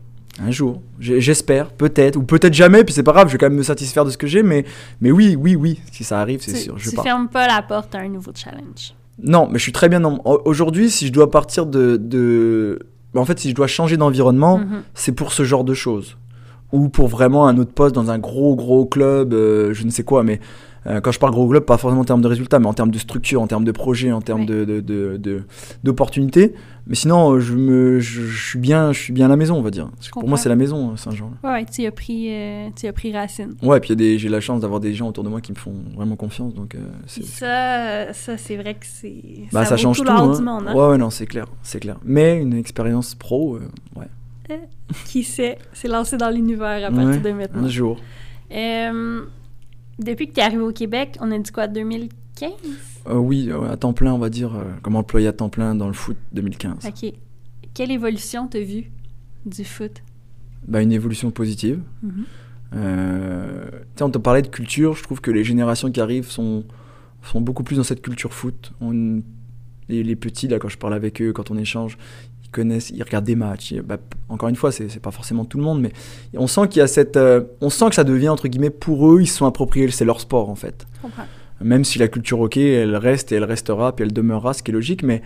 Un 0.45 0.51
jour, 0.51 0.81
j'espère, 0.99 1.69
peut-être, 1.71 2.17
ou 2.17 2.23
peut-être 2.23 2.53
jamais, 2.53 2.83
puis 2.83 2.93
c'est 2.93 3.03
pas 3.03 3.13
grave, 3.13 3.27
je 3.29 3.33
vais 3.33 3.37
quand 3.37 3.45
même 3.47 3.57
me 3.57 3.63
satisfaire 3.63 4.03
de 4.03 4.09
ce 4.09 4.17
que 4.17 4.27
j'ai, 4.27 4.43
mais, 4.43 4.65
mais 4.99 5.09
oui, 5.11 5.37
oui, 5.39 5.55
oui, 5.55 5.79
si 5.93 6.03
ça 6.03 6.19
arrive, 6.19 6.41
c'est 6.41 6.55
sûr, 6.55 6.77
je 6.77 6.89
tu 6.89 6.95
pars. 6.95 7.05
fermes 7.05 7.29
pas 7.29 7.47
la 7.47 7.61
porte 7.61 7.95
à 7.95 7.99
un 7.99 8.09
nouveau 8.09 8.31
challenge. 8.35 8.93
Non, 9.23 9.47
mais 9.49 9.59
je 9.59 9.63
suis 9.63 9.71
très 9.71 9.87
bien 9.87 10.01
dans... 10.01 10.19
Aujourd'hui, 10.43 10.89
si 10.89 11.07
je 11.07 11.13
dois 11.13 11.31
partir 11.31 11.65
de... 11.65 11.95
de... 11.95 12.79
bah, 13.13 13.21
En 13.21 13.25
fait, 13.25 13.39
si 13.39 13.49
je 13.49 13.55
dois 13.55 13.67
changer 13.67 13.95
d'environnement, 13.95 14.57
Mhm. 14.57 14.81
c'est 14.93 15.13
pour 15.13 15.31
ce 15.31 15.43
genre 15.45 15.63
de 15.63 15.73
choses. 15.73 16.17
Ou 16.73 16.89
pour 16.89 17.07
vraiment 17.07 17.47
un 17.47 17.57
autre 17.57 17.71
poste 17.71 17.95
dans 17.95 18.11
un 18.11 18.19
gros, 18.19 18.57
gros 18.57 18.85
club, 18.85 19.33
euh, 19.33 19.73
je 19.73 19.85
ne 19.85 19.89
sais 19.89 20.03
quoi, 20.03 20.23
mais 20.23 20.41
euh, 20.87 21.01
quand 21.01 21.11
je 21.11 21.19
parle 21.19 21.31
gros 21.33 21.47
club, 21.49 21.63
pas 21.65 21.77
forcément 21.77 22.01
en 22.01 22.05
termes 22.05 22.21
de 22.21 22.27
résultats, 22.27 22.59
mais 22.59 22.67
en 22.67 22.73
termes 22.73 22.91
de 22.91 22.99
structure, 22.99 23.41
en 23.41 23.47
termes 23.47 23.63
de 23.65 23.71
projet, 23.71 24.11
en 24.11 24.21
termes 24.21 24.45
de, 24.45 24.65
d'opportunités. 25.83 26.53
Mais 26.87 26.93
sinon, 26.95 27.31
euh, 27.33 27.39
je, 27.39 27.53
me, 27.55 27.99
je, 27.99 28.21
je 28.21 28.49
suis 28.49 28.59
bien, 28.59 28.91
je 28.93 28.99
suis 28.99 29.11
bien 29.13 29.25
à 29.25 29.29
la 29.29 29.37
maison, 29.37 29.55
on 29.55 29.61
va 29.63 29.71
dire. 29.71 29.89
Parce 29.95 30.09
que 30.09 30.19
Pour 30.19 30.29
moi, 30.29 30.37
c'est 30.37 30.49
la 30.49 30.55
maison, 30.55 30.91
euh, 30.91 30.95
Saint-Jean. 30.97 31.31
Ouais, 31.43 31.49
ouais, 31.49 31.65
tu 31.65 31.83
as 31.85 31.91
pris, 31.91 32.27
euh, 32.31 32.69
tu 32.75 32.85
as 32.85 32.93
pris 32.93 33.11
racine. 33.11 33.55
Ouais, 33.63 33.79
puis 33.79 33.87
il 33.89 33.91
y 33.91 33.93
a 33.93 33.95
des- 33.95 34.19
j'ai 34.19 34.29
la 34.29 34.39
chance 34.39 34.61
d'avoir 34.61 34.79
des 34.79 34.93
gens 34.93 35.07
autour 35.07 35.23
de 35.23 35.29
moi 35.29 35.41
qui 35.41 35.51
me 35.51 35.57
font 35.57 35.73
vraiment 35.95 36.15
confiance, 36.15 36.53
donc 36.53 36.75
euh, 36.75 36.79
ça, 37.07 38.13
ça 38.13 38.37
c'est 38.37 38.55
vrai 38.57 38.75
que 38.75 38.85
c'est. 38.85 39.15
Bah, 39.51 39.65
ça, 39.65 39.75
vaut 39.75 39.81
change 39.81 39.97
tout 39.97 40.03
tout. 40.03 40.11
hein. 40.11 40.37
du 40.37 40.43
monde. 40.43 40.65
hein. 40.67 40.75
Ouais, 40.75 40.89
ouais, 40.89 40.97
non, 40.99 41.09
c'est 41.09 41.25
clair, 41.25 41.47
c'est 41.63 41.79
clair. 41.79 41.97
Mais 42.05 42.39
une 42.39 42.53
expérience 42.53 43.15
pro, 43.15 43.57
ouais. 43.95 44.05
Qui 45.07 45.23
sait, 45.23 45.57
c'est 45.73 45.87
lancé 45.87 46.17
dans 46.17 46.29
l'univers 46.29 46.85
à 46.85 46.91
Ouais, 46.91 47.03
partir 47.03 47.21
de 47.23 47.31
maintenant. 47.31 47.63
un 47.63 47.67
jour. 47.67 47.97
Euh, 48.51 49.21
depuis 49.99 50.27
que 50.27 50.33
tu 50.33 50.39
es 50.39 50.43
arrivé 50.43 50.61
au 50.61 50.71
Québec, 50.71 51.17
on 51.21 51.31
a 51.31 51.37
dit 51.37 51.51
quoi, 51.51 51.67
2015? 51.67 52.49
Euh, 53.07 53.15
oui, 53.15 53.49
euh, 53.49 53.69
à 53.71 53.77
temps 53.77 53.93
plein, 53.93 54.13
on 54.13 54.17
va 54.17 54.29
dire, 54.29 54.55
euh, 54.55 54.63
comme 54.81 54.95
employé 54.95 55.27
à 55.27 55.33
temps 55.33 55.49
plein 55.49 55.75
dans 55.75 55.87
le 55.87 55.93
foot 55.93 56.17
2015. 56.33 56.85
OK. 56.87 57.13
Quelle 57.73 57.91
évolution 57.91 58.47
t'as 58.47 58.61
vue 58.61 58.91
du 59.45 59.63
foot? 59.63 60.01
Bah, 60.67 60.81
une 60.81 60.91
évolution 60.91 61.29
positive. 61.31 61.81
Euh, 62.73 63.65
tu 63.71 63.77
sais, 63.97 64.03
on 64.03 64.09
te 64.09 64.17
parlait 64.17 64.41
de 64.41 64.47
culture, 64.47 64.95
je 64.95 65.03
trouve 65.03 65.21
que 65.21 65.31
les 65.31 65.43
générations 65.43 65.91
qui 65.91 66.01
arrivent 66.01 66.29
sont, 66.29 66.63
sont 67.23 67.41
beaucoup 67.41 67.63
plus 67.63 67.77
dans 67.77 67.83
cette 67.83 68.01
culture 68.01 68.33
foot. 68.33 68.73
On- 68.81 69.21
les, 69.87 70.01
les 70.03 70.15
petits, 70.15 70.47
là, 70.47 70.57
quand 70.57 70.67
je 70.67 70.79
parle 70.79 70.95
avec 70.95 71.21
eux, 71.21 71.31
quand 71.31 71.51
on 71.51 71.57
échange, 71.57 71.97
connaissent, 72.55 72.89
ils 72.89 73.03
regardent 73.03 73.25
des 73.33 73.35
matchs. 73.35 73.73
Bah, 73.87 73.97
encore 74.29 74.49
une 74.49 74.55
fois, 74.55 74.71
c'est 74.71 74.99
pas 74.99 75.11
forcément 75.11 75.45
tout 75.45 75.57
le 75.57 75.63
monde, 75.63 75.81
mais 75.81 75.91
on 76.35 76.47
sent 76.47 76.67
qu'il 76.69 76.79
y 76.79 76.83
a 76.83 76.87
cette, 76.87 77.17
euh, 77.17 77.41
on 77.61 77.69
sent 77.69 77.89
que 77.89 77.95
ça 77.95 78.03
devient 78.03 78.29
entre 78.29 78.47
guillemets 78.47 78.69
pour 78.85 78.97
eux, 79.11 79.21
ils 79.21 79.27
se 79.27 79.37
sont 79.37 79.45
appropriés, 79.45 79.89
c'est 79.91 80.05
leur 80.05 80.19
sport 80.19 80.49
en 80.49 80.55
fait. 80.55 80.87
Même 81.61 81.83
si 81.85 81.99
la 81.99 82.07
culture 82.07 82.39
hockey, 82.39 82.67
elle 82.81 82.95
reste 82.95 83.31
et 83.31 83.35
elle 83.35 83.43
restera, 83.45 83.95
puis 83.95 84.03
elle 84.05 84.13
demeurera, 84.13 84.53
ce 84.53 84.61
qui 84.63 84.71
est 84.71 84.73
logique, 84.73 85.03
mais 85.03 85.21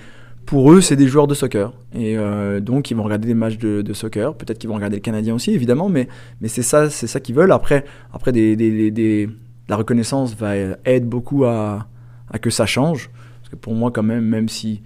pour 0.46 0.72
eux, 0.72 0.82
c'est 0.82 0.96
des 0.96 1.08
joueurs 1.08 1.28
de 1.28 1.34
soccer. 1.36 1.74
Et 1.94 2.18
euh, 2.18 2.60
donc, 2.60 2.90
ils 2.92 2.96
vont 2.98 3.04
regarder 3.04 3.28
des 3.28 3.34
matchs 3.36 3.58
de, 3.60 3.82
de 3.84 3.94
soccer. 3.94 4.34
Peut-être 4.36 4.58
qu'ils 4.60 4.70
vont 4.70 4.76
regarder 4.76 4.96
le 4.98 5.02
Canadien 5.02 5.36
aussi, 5.36 5.52
évidemment, 5.52 5.90
mais, 5.90 6.08
mais 6.42 6.48
c'est 6.48 6.64
ça, 6.64 6.90
c'est 6.90 7.08
ça 7.08 7.20
qu'ils 7.20 7.36
veulent. 7.36 7.52
Après, 7.52 7.84
après 8.14 8.32
des, 8.32 8.56
des- 8.56 8.72
des- 8.72 8.92
des- 8.92 9.30
la 9.68 9.76
reconnaissance 9.76 10.36
va 10.36 10.56
aide 10.86 11.06
beaucoup 11.08 11.46
à, 11.46 11.88
à 12.32 12.40
que 12.40 12.50
ça 12.50 12.66
change. 12.66 13.10
Parce 13.42 13.50
que 13.52 13.56
pour 13.58 13.74
moi, 13.76 13.92
quand 13.92 14.02
même, 14.04 14.26
même 14.26 14.50
si 14.50 14.82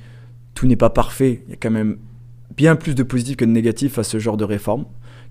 tout 0.54 0.66
n'est 0.68 0.76
pas 0.76 0.90
parfait, 0.90 1.44
il 1.48 1.52
y 1.52 1.54
a 1.54 1.58
quand 1.58 1.72
même 1.72 1.98
bien 2.56 2.76
plus 2.76 2.96
de 2.96 3.04
positif 3.04 3.38
que 3.38 3.46
de 3.46 3.52
négatif 3.52 3.98
à 3.98 4.04
ce 4.04 4.20
genre 4.20 4.38
de 4.38 4.44
réforme 4.44 4.86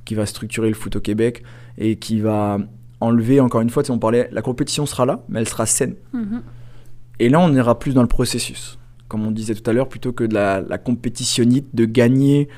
qui 0.05 0.15
va 0.15 0.27
structurer 0.27 0.69
le 0.69 0.75
foot 0.75 0.97
au 0.97 1.01
Québec 1.01 1.43
et 1.79 1.97
qui 1.97 2.21
va 2.21 2.59
enlever, 3.01 3.41
encore 3.41 3.61
une 3.61 3.71
fois, 3.71 3.85
sais, 3.85 3.91
on 3.91 3.99
parlait, 3.99 4.29
la 4.33 4.43
compétition 4.43 4.87
sera 4.87 5.07
là, 5.07 5.25
mais 5.29 5.41
elle 5.41 5.49
sera 5.49 5.67
saine. 5.67 5.95
Mhm. 6.13 6.43
Et 7.19 7.29
là, 7.29 7.41
on 7.41 7.53
ira 7.55 7.79
plus 7.79 7.95
dans 7.95 8.03
le 8.03 8.09
processus, 8.09 8.79
comme 9.09 9.27
on 9.27 9.31
disait 9.31 9.55
tout 9.55 9.69
à 9.69 9.73
l'heure, 9.73 9.89
plutôt 9.89 10.13
que 10.13 10.25
de 10.25 10.35
la, 10.35 10.61
la 10.61 10.79
compétitionnite, 10.79 11.67
de 11.75 11.85
gagner 11.85 12.49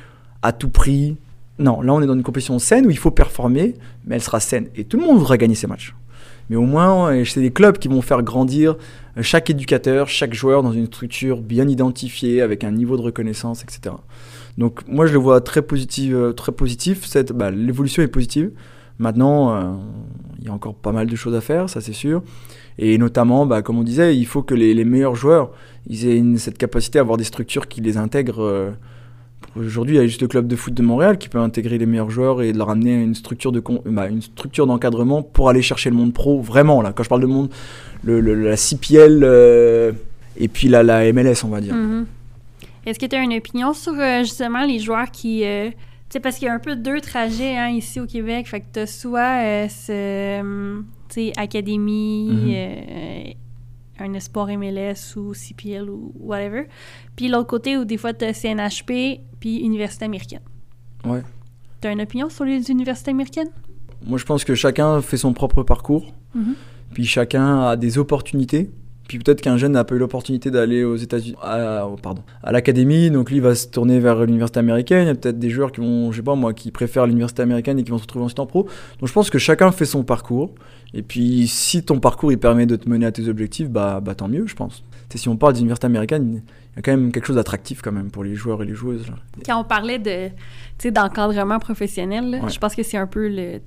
à 0.42 0.52
tout 0.52 0.68
prix. 0.68 1.16
Non, 1.58 1.80
là, 1.82 1.92
on 1.92 2.02
est 2.02 2.06
dans 2.06 2.14
une 2.14 2.22
compétition 2.22 2.58
saine 2.58 2.86
où 2.86 2.90
il 2.90 2.98
faut 2.98 3.10
performer, 3.10 3.74
mais 4.06 4.16
elle 4.16 4.22
sera 4.22 4.40
saine. 4.40 4.68
Et 4.76 4.84
tout 4.84 4.98
le 4.98 5.04
monde 5.04 5.18
voudra 5.18 5.36
gagner 5.36 5.54
ces 5.54 5.66
matchs. 5.66 5.94
Mais 6.50 6.56
au 6.56 6.66
moins, 6.66 7.24
c'est 7.24 7.40
des 7.40 7.52
clubs 7.52 7.78
qui 7.78 7.88
vont 7.88 8.02
faire 8.02 8.22
grandir 8.22 8.76
chaque 9.20 9.48
éducateur, 9.48 10.08
chaque 10.08 10.34
joueur 10.34 10.62
dans 10.62 10.72
une 10.72 10.86
structure 10.86 11.40
bien 11.40 11.68
identifiée, 11.68 12.42
avec 12.42 12.64
un 12.64 12.70
niveau 12.70 12.96
de 12.96 13.02
reconnaissance, 13.02 13.62
etc. 13.62 13.94
Donc, 14.58 14.80
moi, 14.88 15.06
je 15.06 15.12
le 15.12 15.18
vois 15.18 15.40
très 15.40 15.62
positif. 15.62 16.12
euh, 16.14 16.32
Très 16.32 16.52
positif. 16.52 17.02
Bah, 17.34 17.50
L'évolution 17.50 18.02
est 18.02 18.08
positive. 18.08 18.50
Maintenant, 18.98 19.54
euh, 19.54 19.62
il 20.38 20.44
y 20.46 20.48
a 20.48 20.52
encore 20.52 20.74
pas 20.74 20.92
mal 20.92 21.08
de 21.08 21.16
choses 21.16 21.34
à 21.34 21.40
faire, 21.40 21.68
ça 21.68 21.80
c'est 21.80 21.92
sûr. 21.92 22.22
Et 22.78 22.96
notamment, 22.98 23.44
bah, 23.46 23.60
comme 23.62 23.78
on 23.78 23.82
disait, 23.82 24.16
il 24.16 24.24
faut 24.24 24.42
que 24.42 24.54
les, 24.54 24.84
meilleurs 24.84 25.16
joueurs 25.16 25.50
ils 25.88 26.06
aient 26.06 26.22
cette 26.38 26.58
capacité 26.58 26.98
à 26.98 27.02
avoir 27.02 27.16
des 27.16 27.24
structures 27.24 27.66
qui 27.68 27.80
les 27.80 27.96
intègrent. 27.96 28.42
euh, 28.42 28.70
Aujourd'hui, 29.56 29.96
il 29.96 29.98
y 29.98 30.02
a 30.02 30.06
juste 30.06 30.22
le 30.22 30.28
club 30.28 30.46
de 30.46 30.56
foot 30.56 30.72
de 30.74 30.82
Montréal 30.82 31.18
qui 31.18 31.28
peut 31.28 31.38
intégrer 31.38 31.76
les 31.78 31.86
meilleurs 31.86 32.10
joueurs 32.10 32.40
et 32.42 32.52
leur 32.52 32.70
amener 32.70 32.94
une 33.02 33.14
structure 33.14 33.52
de 33.52 33.62
bah, 33.86 34.08
une 34.08 34.22
structure 34.22 34.66
d'encadrement 34.66 35.22
pour 35.22 35.48
aller 35.48 35.62
chercher 35.62 35.90
le 35.90 35.96
monde 35.96 36.12
pro. 36.12 36.40
Vraiment, 36.40 36.80
là, 36.80 36.92
quand 36.92 37.02
je 37.02 37.08
parle 37.08 37.20
de 37.20 37.26
monde, 37.26 37.50
le, 38.04 38.20
la 38.20 38.56
CPL 38.56 39.22
et 40.36 40.48
puis 40.48 40.68
la, 40.68 41.12
MLS, 41.12 41.44
on 41.44 41.48
va 41.48 41.60
dire. 41.60 41.74
Mhm. 41.74 42.06
Est-ce 42.86 42.98
que 42.98 43.06
tu 43.06 43.16
as 43.16 43.22
une 43.22 43.32
opinion 43.34 43.72
sur 43.72 43.92
euh, 43.94 44.20
justement 44.20 44.64
les 44.64 44.78
joueurs 44.78 45.10
qui. 45.10 45.44
euh, 45.44 45.70
tu 45.70 45.76
sais, 46.10 46.20
parce 46.20 46.36
qu'il 46.36 46.46
y 46.46 46.48
a 46.50 46.54
un 46.54 46.58
peu 46.58 46.76
deux 46.76 47.00
trajets 47.00 47.56
hein, 47.56 47.68
ici 47.70 47.98
au 48.00 48.06
Québec. 48.06 48.46
Fait 48.46 48.60
que 48.60 48.66
tu 48.72 48.80
as 48.80 48.86
soit 48.86 49.42
euh, 49.42 49.68
ce, 49.68 50.40
hum, 50.40 50.86
tu 51.08 51.14
sais, 51.14 51.32
académie, 51.36 52.28
Mhm. 52.30 52.52
euh, 52.54 53.24
un 54.00 54.12
espoir 54.14 54.48
MLS 54.48 55.16
ou 55.16 55.32
CPL 55.34 55.88
ou 55.88 56.12
whatever. 56.18 56.66
Puis 57.16 57.28
l'autre 57.28 57.46
côté 57.48 57.76
où 57.76 57.84
des 57.84 57.96
fois 57.96 58.12
tu 58.12 58.24
as 58.24 58.32
CNHP 58.34 59.20
puis 59.40 59.58
université 59.58 60.04
américaine. 60.04 60.40
Ouais. 61.04 61.22
Tu 61.80 61.88
as 61.88 61.92
une 61.92 62.00
opinion 62.02 62.28
sur 62.28 62.44
les 62.44 62.70
universités 62.70 63.10
américaines? 63.12 63.50
Moi, 64.06 64.18
je 64.18 64.24
pense 64.24 64.44
que 64.44 64.54
chacun 64.54 65.00
fait 65.00 65.16
son 65.16 65.32
propre 65.32 65.62
parcours. 65.62 66.12
Mhm. 66.34 66.54
Puis 66.92 67.04
chacun 67.06 67.60
a 67.68 67.76
des 67.76 67.96
opportunités. 67.98 68.70
Puis 69.08 69.18
peut-être 69.18 69.42
qu'un 69.42 69.56
jeune 69.58 69.72
n'a 69.72 69.84
pas 69.84 69.94
eu 69.94 69.98
l'opportunité 69.98 70.50
d'aller 70.50 70.82
aux 70.82 70.96
États-Unis, 70.96 71.36
à, 71.42 71.86
oh, 71.86 71.96
pardon, 72.02 72.22
à 72.42 72.52
l'académie, 72.52 73.10
donc 73.10 73.30
lui 73.30 73.38
va 73.40 73.54
se 73.54 73.68
tourner 73.68 74.00
vers 74.00 74.24
l'université 74.24 74.60
américaine. 74.60 75.02
Il 75.04 75.08
y 75.08 75.10
a 75.10 75.14
peut-être 75.14 75.38
des 75.38 75.50
joueurs 75.50 75.72
qui 75.72 75.80
vont, 75.80 76.10
je 76.10 76.16
sais 76.16 76.22
pas 76.22 76.34
moi, 76.34 76.54
qui 76.54 76.70
préfèrent 76.70 77.06
l'université 77.06 77.42
américaine 77.42 77.78
et 77.78 77.84
qui 77.84 77.90
vont 77.90 77.98
se 77.98 78.04
retrouver 78.04 78.24
ensuite 78.24 78.40
en 78.40 78.46
pro. 78.46 78.62
Donc 79.00 79.08
je 79.08 79.12
pense 79.12 79.28
que 79.28 79.38
chacun 79.38 79.70
fait 79.72 79.84
son 79.84 80.04
parcours. 80.04 80.54
Et 80.94 81.02
puis 81.02 81.46
si 81.48 81.82
ton 81.82 81.98
parcours 82.00 82.32
il 82.32 82.38
permet 82.38 82.66
de 82.66 82.76
te 82.76 82.88
mener 82.88 83.04
à 83.04 83.12
tes 83.12 83.28
objectifs, 83.28 83.68
bah, 83.68 84.00
bah 84.00 84.14
tant 84.14 84.28
mieux, 84.28 84.46
je 84.46 84.54
pense. 84.54 84.82
Tu 85.10 85.18
sais, 85.18 85.22
si 85.22 85.28
on 85.28 85.36
parle 85.36 85.52
d'université 85.52 85.86
américaine, 85.86 86.40
il 86.72 86.76
y 86.76 86.78
a 86.78 86.82
quand 86.82 86.92
même 86.92 87.12
quelque 87.12 87.26
chose 87.26 87.36
d'attractif 87.36 87.82
quand 87.82 87.92
même 87.92 88.10
pour 88.10 88.24
les 88.24 88.34
joueurs 88.34 88.62
et 88.62 88.66
les 88.66 88.74
joueuses. 88.74 89.06
là. 89.08 89.14
Quand 89.44 89.60
on 89.60 89.64
parlait 89.64 89.98
de, 89.98 90.30
d'encadrement 90.90 91.58
professionnel, 91.58 92.30
là, 92.30 92.38
Ouais. 92.42 92.50
je 92.50 92.58
pense 92.58 92.74
que 92.74 92.82
c'est 92.82 92.96
un 92.96 93.06
peu 93.06 93.28
le. 93.28 93.60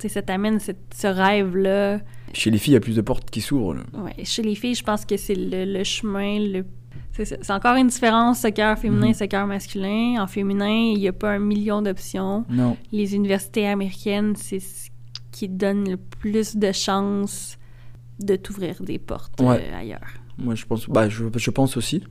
Sais, 0.00 0.08
ça 0.08 0.22
t'amène 0.22 0.58
ce 0.60 1.06
rêve-là. 1.06 2.00
Chez 2.32 2.50
les 2.50 2.58
filles, 2.58 2.72
il 2.72 2.74
y 2.74 2.78
a 2.78 2.80
plus 2.80 2.96
de 2.96 3.00
portes 3.02 3.30
qui 3.30 3.40
s'ouvrent. 3.40 3.76
Ouais, 3.94 4.24
chez 4.24 4.42
les 4.42 4.54
filles, 4.54 4.74
je 4.74 4.82
pense 4.84 5.04
que 5.04 5.16
c'est 5.16 5.34
le, 5.34 5.64
le 5.64 5.84
chemin. 5.84 6.38
Le... 6.38 6.64
C'est 7.12 7.50
encore 7.50 7.76
une 7.76 7.88
différence, 7.88 8.40
soccer 8.40 8.78
féminin, 8.78 9.08
Mhm. 9.08 9.14
soccer 9.14 9.46
masculin. 9.46 10.16
En 10.22 10.26
féminin, 10.26 10.70
il 10.94 10.98
n'y 10.98 11.08
a 11.08 11.12
pas 11.12 11.32
un 11.32 11.38
million 11.38 11.82
d'options. 11.82 12.44
Non. 12.48 12.76
Les 12.92 13.14
universités 13.14 13.66
américaines, 13.66 14.34
c'est 14.36 14.60
ce 14.60 14.88
qui 15.32 15.48
donne 15.48 15.88
le 15.90 15.96
plus 15.96 16.56
de 16.56 16.72
chances 16.72 17.58
de 18.20 18.36
t'ouvrir 18.36 18.82
des 18.82 18.98
portes 18.98 19.40
euh, 19.40 19.58
ailleurs. 19.78 20.00
Moi, 20.38 20.54
je 20.54 20.64
pense, 20.64 20.88
bah, 20.88 21.08
je, 21.10 21.24
je 21.36 21.50
pense 21.50 21.76
aussi. 21.76 22.02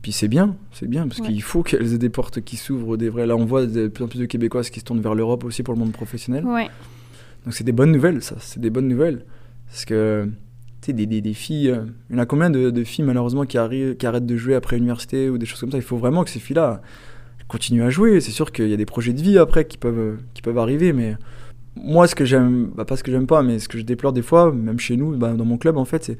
Puis 0.00 0.12
c'est 0.12 0.28
bien, 0.28 0.56
c'est 0.72 0.88
bien, 0.88 1.06
parce 1.06 1.20
Ouais. 1.20 1.26
qu'il 1.28 1.42
faut 1.42 1.62
qu'elles 1.62 1.92
aient 1.94 1.98
des 1.98 2.08
portes 2.08 2.40
qui 2.40 2.56
s'ouvrent, 2.56 2.96
des 2.96 3.08
vrais. 3.08 3.26
Là, 3.26 3.36
on 3.36 3.44
voit 3.44 3.66
de 3.66 3.86
plus 3.88 4.04
en 4.04 4.08
plus 4.08 4.18
de 4.18 4.24
Québécoises 4.26 4.70
qui 4.70 4.80
se 4.80 4.84
tournent 4.84 5.00
vers 5.00 5.14
l'Europe 5.14 5.44
aussi 5.44 5.62
pour 5.62 5.74
le 5.74 5.80
monde 5.80 5.92
professionnel. 5.92 6.44
Ouais. 6.44 6.68
Donc 7.44 7.54
c'est 7.54 7.64
des 7.64 7.72
bonnes 7.72 7.92
nouvelles, 7.92 8.22
ça, 8.22 8.36
c'est 8.38 8.60
des 8.60 8.70
bonnes 8.70 8.88
nouvelles. 8.88 9.24
Parce 9.66 9.84
que, 9.84 10.28
tu 10.80 10.86
sais, 10.86 10.92
des, 10.92 11.06
des, 11.06 11.34
filles, 11.34 11.70
euh, 11.70 11.84
il 12.10 12.16
y 12.16 12.18
en 12.18 12.22
a 12.22 12.26
combien 12.26 12.50
de, 12.50 12.84
filles 12.84 13.04
malheureusement 13.04 13.44
qui, 13.46 13.58
arrivent, 13.58 13.96
qui 13.96 14.06
arrêtent 14.06 14.26
de 14.26 14.36
jouer 14.36 14.54
après 14.54 14.76
l'université 14.76 15.30
ou 15.30 15.38
des 15.38 15.46
choses 15.46 15.60
comme 15.60 15.70
ça? 15.70 15.78
Il 15.78 15.82
faut 15.82 15.96
vraiment 15.96 16.24
que 16.24 16.30
ces 16.30 16.40
filles-là 16.40 16.82
continuent 17.48 17.82
à 17.82 17.90
jouer. 17.90 18.20
C'est 18.20 18.32
sûr 18.32 18.52
qu'il 18.52 18.68
y 18.68 18.74
a 18.74 18.76
des 18.76 18.86
projets 18.86 19.12
de 19.12 19.22
vie 19.22 19.38
après 19.38 19.64
qui 19.64 19.78
peuvent, 19.78 19.98
euh, 19.98 20.16
qui 20.34 20.42
peuvent 20.42 20.58
arriver, 20.58 20.92
mais 20.92 21.16
moi, 21.76 22.06
ce 22.06 22.14
que 22.14 22.24
j'aime, 22.24 22.70
bah, 22.76 22.84
pas 22.84 22.96
ce 22.96 23.02
que 23.02 23.10
j'aime 23.10 23.26
pas, 23.26 23.42
mais 23.42 23.58
ce 23.58 23.68
que 23.68 23.78
je 23.78 23.82
déplore 23.82 24.12
des 24.12 24.22
fois, 24.22 24.52
même 24.52 24.78
chez 24.78 24.96
nous, 24.96 25.16
bah, 25.16 25.32
dans 25.32 25.44
mon 25.44 25.56
club, 25.56 25.76
en 25.78 25.84
fait, 25.84 26.04
c'est 26.04 26.18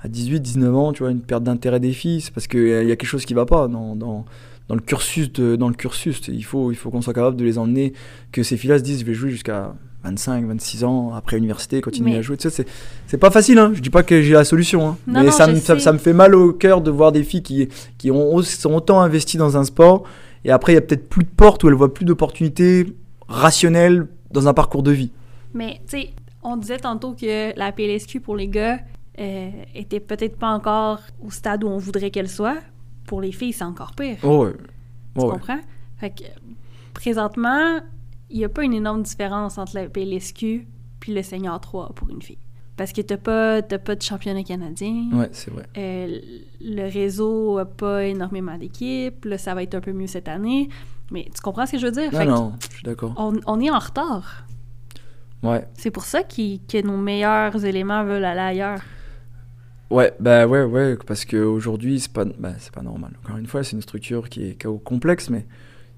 à 0.00 0.08
18, 0.08 0.40
19 0.40 0.74
ans, 0.74 0.92
tu 0.92 1.02
vois, 1.02 1.12
une 1.12 1.20
perte 1.20 1.44
d'intérêt 1.44 1.80
des 1.80 1.92
filles, 1.92 2.20
c'est 2.20 2.32
parce 2.32 2.46
qu'il 2.46 2.66
y 2.66 2.92
a 2.92 2.96
quelque 2.96 3.06
chose 3.06 3.24
qui 3.24 3.34
va 3.34 3.46
pas 3.46 3.68
dans, 3.68 3.94
dans, 3.94 4.24
dans 4.68 4.74
le 4.74 4.80
cursus. 4.80 5.32
De, 5.32 5.56
dans 5.56 5.68
le 5.68 5.74
cursus. 5.74 6.22
Il 6.28 6.44
faut, 6.44 6.72
il 6.72 6.76
faut 6.76 6.90
qu'on 6.90 7.02
soit 7.02 7.14
capable 7.14 7.36
de 7.36 7.44
les 7.44 7.58
emmener, 7.58 7.92
que 8.30 8.42
ces 8.42 8.56
filles-là 8.56 8.78
se 8.78 8.84
disent, 8.84 9.00
je 9.00 9.04
vais 9.04 9.14
jouer 9.14 9.30
jusqu'à 9.30 9.74
25, 10.04 10.44
26 10.46 10.84
ans, 10.84 11.14
après 11.14 11.36
l'université, 11.36 11.80
continuer 11.80 12.12
Mais- 12.12 12.18
à 12.18 12.22
jouer. 12.22 12.36
Tu 12.36 12.50
sais, 12.50 12.66
c'est, 13.06 13.18
pas 13.18 13.30
facile, 13.30 13.58
hein. 13.58 13.70
je 13.74 13.80
dis 13.80 13.90
pas 13.90 14.02
que 14.02 14.20
j'ai 14.22 14.32
la 14.32 14.44
solution, 14.44 14.86
hein. 14.88 14.98
Non, 15.06 15.20
mais 15.20 15.26
non, 15.26 15.32
ça, 15.32 15.46
me, 15.46 15.56
ça, 15.56 15.92
me 15.92 15.98
fait 15.98 16.12
mal 16.12 16.34
au 16.34 16.52
cœur 16.52 16.80
de 16.80 16.90
voir 16.90 17.12
des 17.12 17.22
filles 17.22 17.42
qui, 17.42 17.68
qui 17.98 18.10
ont, 18.10 18.42
sont 18.42 18.74
autant 18.74 19.00
investies 19.00 19.36
dans 19.38 19.56
un 19.56 19.64
sport, 19.64 20.04
et 20.44 20.50
après, 20.50 20.72
il 20.72 20.74
y 20.74 20.78
a 20.78 20.82
peut-être 20.82 21.08
plus 21.08 21.22
de 21.24 21.28
portes 21.30 21.62
où 21.62 21.68
elles 21.68 21.74
voient 21.74 21.94
plus 21.94 22.04
d'opportunités 22.04 22.86
rationnelles 23.28 24.08
dans 24.32 24.48
un 24.48 24.54
parcours 24.54 24.82
de 24.82 24.90
vie. 24.90 25.12
Mais, 25.54 25.80
tu 25.88 25.98
sais, 26.00 26.10
on 26.42 26.56
disait 26.56 26.78
tantôt 26.78 27.12
que 27.12 27.56
la 27.56 27.70
PLSQ 27.70 28.20
pour 28.20 28.34
les 28.36 28.48
gars 28.48 28.78
euh, 29.20 29.50
était 29.74 30.00
peut-être 30.00 30.36
pas 30.36 30.48
encore 30.50 30.98
au 31.24 31.30
stade 31.30 31.62
où 31.62 31.68
on 31.68 31.78
voudrait 31.78 32.10
qu'elle 32.10 32.28
soit. 32.28 32.56
Pour 33.06 33.20
les 33.20 33.30
filles, 33.30 33.52
c'est 33.52 33.62
encore 33.64 33.92
pire. 33.94 34.16
Oh, 34.22 34.46
ouais. 34.46 34.52
Tu 34.52 34.58
Oh, 35.16 35.24
ouais. 35.26 35.30
comprends? 35.32 35.60
Fait 35.98 36.10
que, 36.10 36.24
présentement, 36.94 37.80
il 38.32 38.38
n'y 38.38 38.44
a 38.44 38.48
pas 38.48 38.64
une 38.64 38.74
énorme 38.74 39.02
différence 39.02 39.58
entre 39.58 39.76
la 39.76 39.88
PLSQ 39.88 40.66
puis 41.00 41.14
le 41.14 41.22
Senior 41.22 41.60
3 41.60 41.92
pour 41.94 42.08
une 42.10 42.22
fille. 42.22 42.38
Parce 42.76 42.92
que 42.92 43.00
t'as 43.02 43.16
pas, 43.18 43.60
pas 43.62 43.94
de 43.94 44.02
championnat 44.02 44.42
canadien. 44.44 45.10
Ouais, 45.12 45.28
c'est 45.32 45.50
vrai. 45.50 45.64
Euh, 45.76 46.18
le 46.60 46.90
réseau 46.90 47.58
a 47.58 47.66
pas 47.66 48.04
énormément 48.04 48.56
d'équipes. 48.56 49.24
Là, 49.26 49.36
ça 49.36 49.54
va 49.54 49.62
être 49.62 49.74
un 49.74 49.80
peu 49.80 49.92
mieux 49.92 50.06
cette 50.06 50.28
année. 50.28 50.68
Mais 51.10 51.28
tu 51.34 51.40
comprends 51.42 51.66
ce 51.66 51.72
que 51.72 51.78
je 51.78 51.86
veux 51.86 51.92
dire? 51.92 52.10
Non, 52.12 52.18
Fait 52.18 52.24
non, 52.24 52.52
je 52.70 52.74
suis 52.76 52.82
d'accord. 52.82 53.14
on, 53.18 53.34
on 53.46 53.60
est 53.60 53.70
en 53.70 53.78
retard. 53.78 54.46
Ouais. 55.42 55.66
C'est 55.74 55.90
pour 55.90 56.04
ça 56.04 56.22
que 56.22 56.82
nos 56.82 56.96
meilleurs 56.96 57.64
éléments 57.64 58.04
veulent 58.04 58.24
aller 58.24 58.40
ailleurs. 58.40 58.80
Ouais, 59.90 60.14
bah 60.20 60.46
ouais, 60.46 60.64
ouais, 60.64 60.96
parce 61.06 61.26
qu'aujourd'hui, 61.26 62.00
c'est 62.00 62.12
pas, 62.12 62.24
bah, 62.24 62.54
c'est 62.58 62.72
pas 62.72 62.80
normal. 62.80 63.12
Encore 63.24 63.36
une 63.36 63.46
fois, 63.46 63.62
c'est 63.62 63.72
une 63.76 63.82
structure 63.82 64.30
qui 64.30 64.44
est, 64.44 64.54
qui 64.54 64.66
est 64.66 64.82
complexe, 64.84 65.28
mais 65.28 65.46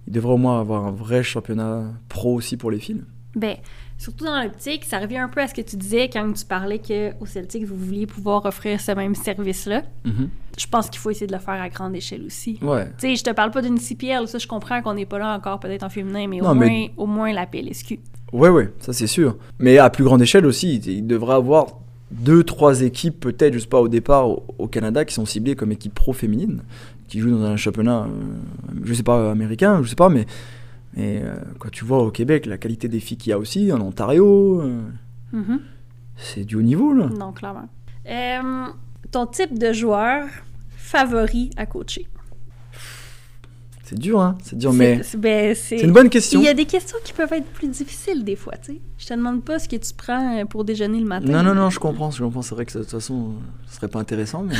il 0.06 0.12
devrait 0.12 0.34
au 0.34 0.38
moins 0.38 0.60
avoir 0.60 0.86
un 0.86 0.90
vrai 0.90 1.22
championnat 1.22 1.84
pro 2.08 2.34
aussi 2.34 2.56
pour 2.56 2.70
les 2.70 2.78
filles. 2.78 3.02
Ben, 3.36 3.56
surtout 3.98 4.24
dans 4.24 4.42
l'optique, 4.42 4.84
ça 4.84 4.98
revient 4.98 5.18
un 5.18 5.28
peu 5.28 5.40
à 5.40 5.48
ce 5.48 5.54
que 5.54 5.60
tu 5.60 5.76
disais 5.76 6.08
quand 6.08 6.32
tu 6.32 6.44
parlais 6.44 6.78
qu'au 6.78 7.26
Celtic, 7.26 7.64
vous 7.64 7.76
vouliez 7.76 8.06
pouvoir 8.06 8.44
offrir 8.44 8.80
ce 8.80 8.92
même 8.92 9.14
service-là. 9.14 9.82
Je 10.56 10.66
pense 10.68 10.88
qu'il 10.88 11.00
faut 11.00 11.10
essayer 11.10 11.26
de 11.26 11.32
le 11.32 11.40
faire 11.40 11.60
à 11.60 11.68
grande 11.68 11.96
échelle 11.96 12.24
aussi. 12.24 12.58
Ouais. 12.62 12.86
Tu 12.98 13.08
sais, 13.08 13.16
je 13.16 13.24
te 13.24 13.30
parle 13.30 13.50
pas 13.50 13.62
d'une 13.62 13.78
CPL, 13.78 14.28
ça 14.28 14.38
je 14.38 14.46
comprends 14.46 14.82
qu'on 14.82 14.94
n'est 14.94 15.06
pas 15.06 15.18
là 15.18 15.34
encore 15.34 15.58
peut-être 15.58 15.82
en 15.82 15.88
féminin, 15.88 16.26
mais, 16.28 16.40
au, 16.40 16.54
moins, 16.54 16.86
au 16.96 17.06
moins 17.06 17.32
la 17.32 17.46
PLSQ. 17.46 17.98
Ouais, 18.32 18.50
ouais, 18.50 18.72
ça 18.78 18.92
c'est 18.92 19.08
sûr. 19.08 19.36
Mais 19.58 19.78
à 19.78 19.90
plus 19.90 20.04
grande 20.04 20.22
échelle 20.22 20.46
aussi, 20.46 20.76
il 20.76 21.06
devrait 21.06 21.34
avoir 21.34 21.66
deux, 22.12 22.44
trois 22.44 22.82
équipes 22.82 23.18
peut-être, 23.18 23.54
je 23.54 23.58
sais 23.58 23.66
pas, 23.66 23.80
au 23.80 23.88
départ 23.88 24.28
au, 24.28 24.44
au 24.58 24.68
Canada 24.68 25.04
qui 25.04 25.14
sont 25.14 25.26
ciblées 25.26 25.56
comme 25.56 25.72
équipe 25.72 25.94
pro 25.94 26.12
féminine, 26.12 26.62
qui 27.08 27.20
jouent 27.20 27.30
dans 27.30 27.44
un 27.44 27.56
championnat, 27.56 28.02
euh, 28.08 28.08
je 28.84 28.94
sais 28.94 29.02
pas, 29.02 29.30
américain, 29.30 29.80
je 29.82 29.88
sais 29.88 29.94
pas, 29.96 30.08
mais, 30.08 30.26
mais 30.96 31.20
euh, 31.22 31.34
quand 31.58 31.70
tu 31.70 31.84
vois 31.84 32.02
au 32.02 32.10
Québec 32.10 32.46
la 32.46 32.58
qualité 32.58 32.88
des 32.88 33.00
filles 33.00 33.16
qu'il 33.18 33.30
y 33.30 33.32
a 33.32 33.38
aussi, 33.38 33.70
en 33.72 33.80
Ontario, 33.80 34.60
euh, 34.62 34.82
Mhm. 35.32 35.60
c'est 36.16 36.44
du 36.44 36.56
haut 36.56 36.62
niveau 36.62 36.92
là. 36.94 37.08
Non, 37.18 37.32
clairement. 37.32 37.68
Euh, 38.08 38.66
ton 39.10 39.26
type 39.26 39.58
de 39.58 39.72
joueur 39.72 40.26
favori 40.76 41.50
à 41.56 41.66
coacher? 41.66 42.06
C'est 43.86 43.98
dur, 43.98 44.18
hein, 44.20 44.38
c'est 44.42 44.56
dur, 44.56 44.72
mais 44.72 45.02
c'est- 45.02 45.18
ben, 45.18 45.54
c'est- 45.54 45.78
une 45.80 45.92
bonne 45.92 46.08
question. 46.08 46.40
Il 46.40 46.44
y 46.46 46.48
a 46.48 46.54
des 46.54 46.64
questions 46.64 46.96
qui 47.04 47.12
peuvent 47.12 47.32
être 47.34 47.46
plus 47.52 47.68
difficiles 47.68 48.24
des 48.24 48.34
fois, 48.34 48.54
tu 48.56 48.72
sais. 48.72 48.80
Je 48.96 49.06
te 49.06 49.12
demande 49.12 49.44
pas 49.44 49.58
ce 49.58 49.68
que 49.68 49.76
tu 49.76 49.92
prends 49.94 50.44
pour 50.46 50.64
déjeuner 50.64 50.98
le 51.00 51.04
matin. 51.04 51.26
Non, 51.30 51.42
non, 51.42 51.54
non, 51.54 51.68
je 51.68 51.78
comprends, 51.78 52.10
je 52.10 52.22
comprends. 52.24 52.40
C'est 52.40 52.54
vrai 52.54 52.64
que 52.64 52.72
de 52.72 52.78
toute 52.82 52.90
façon, 52.90 53.32
ce 53.66 53.76
serait 53.76 53.88
pas 53.88 54.00
intéressant, 54.00 54.42
mais 54.44 54.54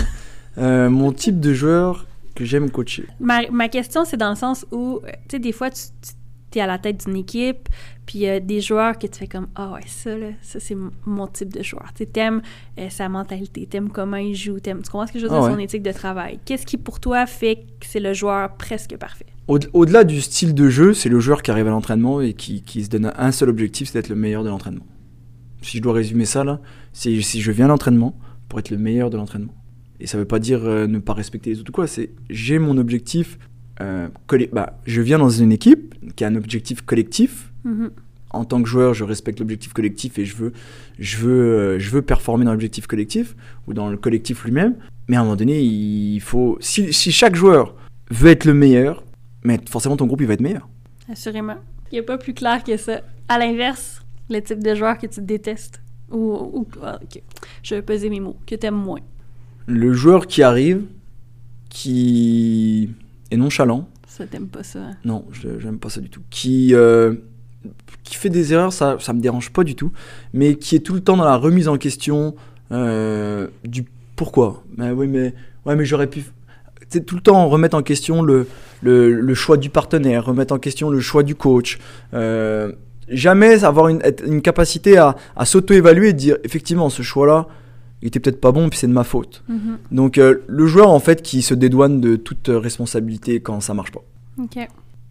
euh, 0.59 0.91
mon 0.91 1.11
type 1.13 1.41
de 1.41 1.55
joueur 1.55 2.07
que 2.35 2.45
j'aime 2.45 2.71
coacher. 2.71 3.07
Ma, 3.21 3.49
ma 3.51 3.69
question, 3.69 4.05
c'est 4.05 4.17
dans 4.17 4.31
le 4.31 4.37
sens 4.37 4.67
où, 4.73 5.01
euh, 5.05 5.09
tu 5.29 5.37
sais, 5.37 5.39
des 5.39 5.53
fois, 5.53 5.71
tu, 5.71 5.83
tu 6.51 6.59
es 6.59 6.63
à 6.63 6.67
la 6.67 6.79
tête 6.79 7.05
d'une 7.05 7.17
équipe, 7.17 7.69
puis 8.07 8.19
il 8.19 8.23
y 8.23 8.29
a 8.29 8.41
des 8.41 8.61
joueurs 8.61 8.99
que 8.99 9.07
tu 9.07 9.19
fais 9.19 9.27
comme 9.27 9.49
Ah 9.55 9.73
ouais, 9.73 9.81
ça, 9.87 10.17
là, 10.17 10.29
ça, 10.43 10.61
c'est 10.61 10.77
mon 11.07 11.27
type 11.27 11.53
de 11.53 11.63
joueur. 11.63 11.91
Tu 11.95 12.07
t'aimes 12.07 12.43
euh, 12.79 12.89
sa 12.91 13.09
mentalité, 13.09 13.67
t'aimes 13.67 13.89
comment 13.91 14.17
il 14.17 14.35
joue, 14.35 14.59
t'aimes, 14.61 14.83
tu 14.83 14.91
comprends 14.91 15.07
ce 15.07 15.13
que 15.13 15.19
je 15.19 15.25
veux 15.25 15.31
dire, 15.31 15.39
Ah 15.39 15.47
ouais. 15.47 15.53
son 15.53 15.59
éthique 15.59 15.83
de 15.83 15.93
travail. 15.93 16.39
Qu'est-ce 16.45 16.67
qui, 16.67 16.77
pour 16.77 17.01
toi, 17.01 17.27
fait 17.27 17.57
que 17.81 17.87
c'est 17.87 18.01
le 18.01 18.13
joueur 18.15 18.57
presque 18.57 18.97
parfait? 18.97 19.27
Au- 19.47 19.59
Au-delà 19.73 20.05
du 20.05 20.21
style 20.21 20.55
de 20.55 20.69
jeu, 20.69 20.95
c'est 20.95 21.09
le 21.09 21.21
joueur 21.21 21.43
qui 21.43 21.51
arrive 21.51 21.67
à 21.67 21.71
l'entraînement 21.71 22.21
et 22.21 22.33
qui, 22.35 22.63
qui 22.63 22.83
se 22.85 22.89
donne 22.91 23.13
un 23.17 23.31
seul 23.33 23.49
objectif, 23.49 23.89
c'est 23.91 23.99
d'être 23.99 24.09
le 24.09 24.17
meilleur 24.17 24.43
de 24.45 24.49
l'entraînement. 24.49 24.87
Si 25.63 25.79
je 25.79 25.83
dois 25.83 25.93
résumer 25.95 26.25
ça 26.25 26.45
là, 26.45 26.61
c'est 26.93 27.21
si 27.23 27.41
je 27.41 27.51
viens 27.53 27.65
à 27.67 27.69
l'entraînement 27.69 28.15
pour 28.49 28.59
être 28.59 28.71
le 28.71 28.79
meilleur 28.79 29.11
de 29.11 29.17
l'entraînement. 29.17 29.55
Et 30.01 30.07
ça 30.07 30.19
veut 30.19 30.25
pas 30.25 30.39
dire 30.39 30.65
euh, 30.65 30.87
ne 30.87 30.99
pas 30.99 31.13
respecter 31.13 31.51
les 31.51 31.61
autres 31.61 31.71
ou 31.71 31.73
quoi, 31.73 31.87
c'est 31.87 32.11
j'ai 32.31 32.59
mon 32.59 32.79
objectif. 32.79 33.39
euh, 33.81 34.09
bah, 34.53 34.79
je 34.87 35.01
viens 35.01 35.19
dans 35.19 35.31
une 35.31 35.53
équipe 35.53 35.95
qui 36.17 36.25
a 36.25 36.29
un 36.29 36.37
objectif 36.37 36.83
collectif. 36.83 37.53
Mhm. 37.65 37.91
En 38.31 38.45
tant 38.45 38.61
que 38.61 38.69
joueur, 38.69 38.95
je 38.95 39.05
respecte 39.05 39.39
l'objectif 39.39 39.73
collectif 39.73 40.19
et 40.19 40.25
je 40.25 40.35
veux, 40.35 40.53
je 40.99 41.19
veux, 41.19 41.33
euh, 41.33 41.79
je 41.79 41.91
veux 41.91 42.03
performer 42.03 42.45
dans 42.45 42.51
l'objectif 42.51 42.89
collectif 42.89 43.37
ou 43.69 43.75
dans 43.75 43.89
le 43.89 43.97
collectif 43.97 44.45
lui-même. 44.45 44.75
Mais 45.07 45.17
à 45.17 45.21
un 45.21 45.23
moment 45.23 45.37
donné, 45.37 45.61
il 45.63 46.21
faut. 46.21 46.59
Si, 46.61 46.93
si 46.93 47.13
chaque 47.13 47.37
joueur 47.37 47.77
veut 48.11 48.31
être 48.31 48.45
le 48.45 48.55
meilleur, 48.55 49.05
mais 49.45 49.61
forcément 49.71 49.97
ton 49.97 50.07
groupe 50.07 50.21
il 50.21 50.27
va 50.27 50.35
être 50.35 50.41
meilleur. 50.41 50.69
Assurément. 51.09 51.57
Il 51.93 51.95
n'y 51.95 52.01
a 52.01 52.03
pas 52.03 52.19
plus 52.19 52.35
clair 52.35 52.65
que 52.65 52.77
ça. 52.77 53.03
À 53.29 53.39
l'inverse, 53.39 54.03
le 54.29 54.41
type 54.41 54.63
de 54.63 54.75
joueur 54.75 54.99
que 54.99 55.07
tu 55.07 55.21
détestes. 55.21 55.81
Ou, 56.11 56.19
ou 56.33 56.67
ah. 56.83 56.99
Je 57.63 57.77
vais 57.77 57.83
peser 57.83 58.11
mes 58.11 58.21
mots. 58.21 58.37
Que 58.47 58.57
t'aimes 58.57 58.75
moins. 58.75 59.01
Le 59.67 59.93
joueur 59.93 60.27
qui 60.27 60.43
arrive, 60.43 60.83
qui 61.71 62.91
est 63.31 63.37
nonchalant, 63.37 63.89
Ça, 64.07 64.27
t'aimes 64.27 64.47
pas 64.47 64.63
ça. 64.63 64.79
hein? 64.81 64.97
non, 65.05 65.25
je- 65.33 65.59
j'aime 65.59 65.79
pas 65.79 65.89
ça 65.91 66.01
du 66.01 66.09
tout, 66.11 66.21
qui, 66.31 66.75
euh, 66.75 67.15
qui 68.05 68.15
fait 68.15 68.31
des 68.31 68.53
erreurs, 68.53 68.73
ça, 68.73 68.97
ça 69.01 69.13
me 69.13 69.21
dérange 69.21 69.51
pas 69.51 69.65
du 69.65 69.75
tout, 69.75 69.91
mais 70.33 70.55
qui 70.57 70.77
est 70.77 70.81
tout 70.81 70.95
le 70.95 71.01
temps 71.01 71.17
dans 71.17 71.25
la 71.25 71.37
remise 71.37 71.69
en 71.69 71.77
question 71.79 72.35
euh, 72.73 73.49
du 73.65 73.85
pourquoi. 74.17 74.63
Mais 74.77 74.91
oui, 74.93 75.07
mais, 75.09 75.35
ouais, 75.67 75.75
mais 75.77 75.85
j'aurais 75.85 76.07
pu. 76.07 76.25
C'est 76.89 77.05
tout 77.05 77.17
le 77.17 77.21
temps 77.23 77.49
remettre 77.49 77.77
en 77.77 77.83
question 77.83 78.23
le, 78.23 78.47
le, 78.83 79.13
le 79.13 79.35
choix 79.35 79.57
du 79.57 79.69
partenaire, 79.71 80.27
remettre 80.27 80.55
en 80.55 80.59
question 80.59 80.91
le 80.91 81.01
choix 81.01 81.23
du 81.23 81.35
coach. 81.35 81.79
euh, 82.13 82.73
jamais 83.09 83.65
avoir 83.65 83.89
une, 83.89 84.01
une 84.27 84.41
capacité 84.41 84.97
à, 84.97 85.15
à 85.37 85.45
s'auto-évaluer 85.45 86.09
et 86.11 86.13
dire 86.15 86.39
effectivement 86.45 86.89
ce 86.89 87.03
choix-là, 87.03 87.47
il 88.03 88.09
était 88.09 88.21
peut-être 88.21 88.41
pas 88.41 88.53
bon, 88.53 88.69
puis 88.69 88.79
c'est 88.79 88.87
de 88.89 88.93
ma 88.93 89.05
faute. 89.05 89.43
Mhm. 89.49 89.79
Donc 89.93 90.19
euh, 90.19 90.43
le 90.47 90.67
joueur 90.67 90.91
en 90.91 91.01
fait 91.01 91.23
qui 91.23 91.43
se 91.43 91.55
dédouane 91.55 92.01
de 92.01 92.17
toute 92.17 92.49
responsabilité 92.53 93.41
quand 93.41 93.61
ça 93.61 93.73
marche 93.75 93.93
pas 93.93 94.03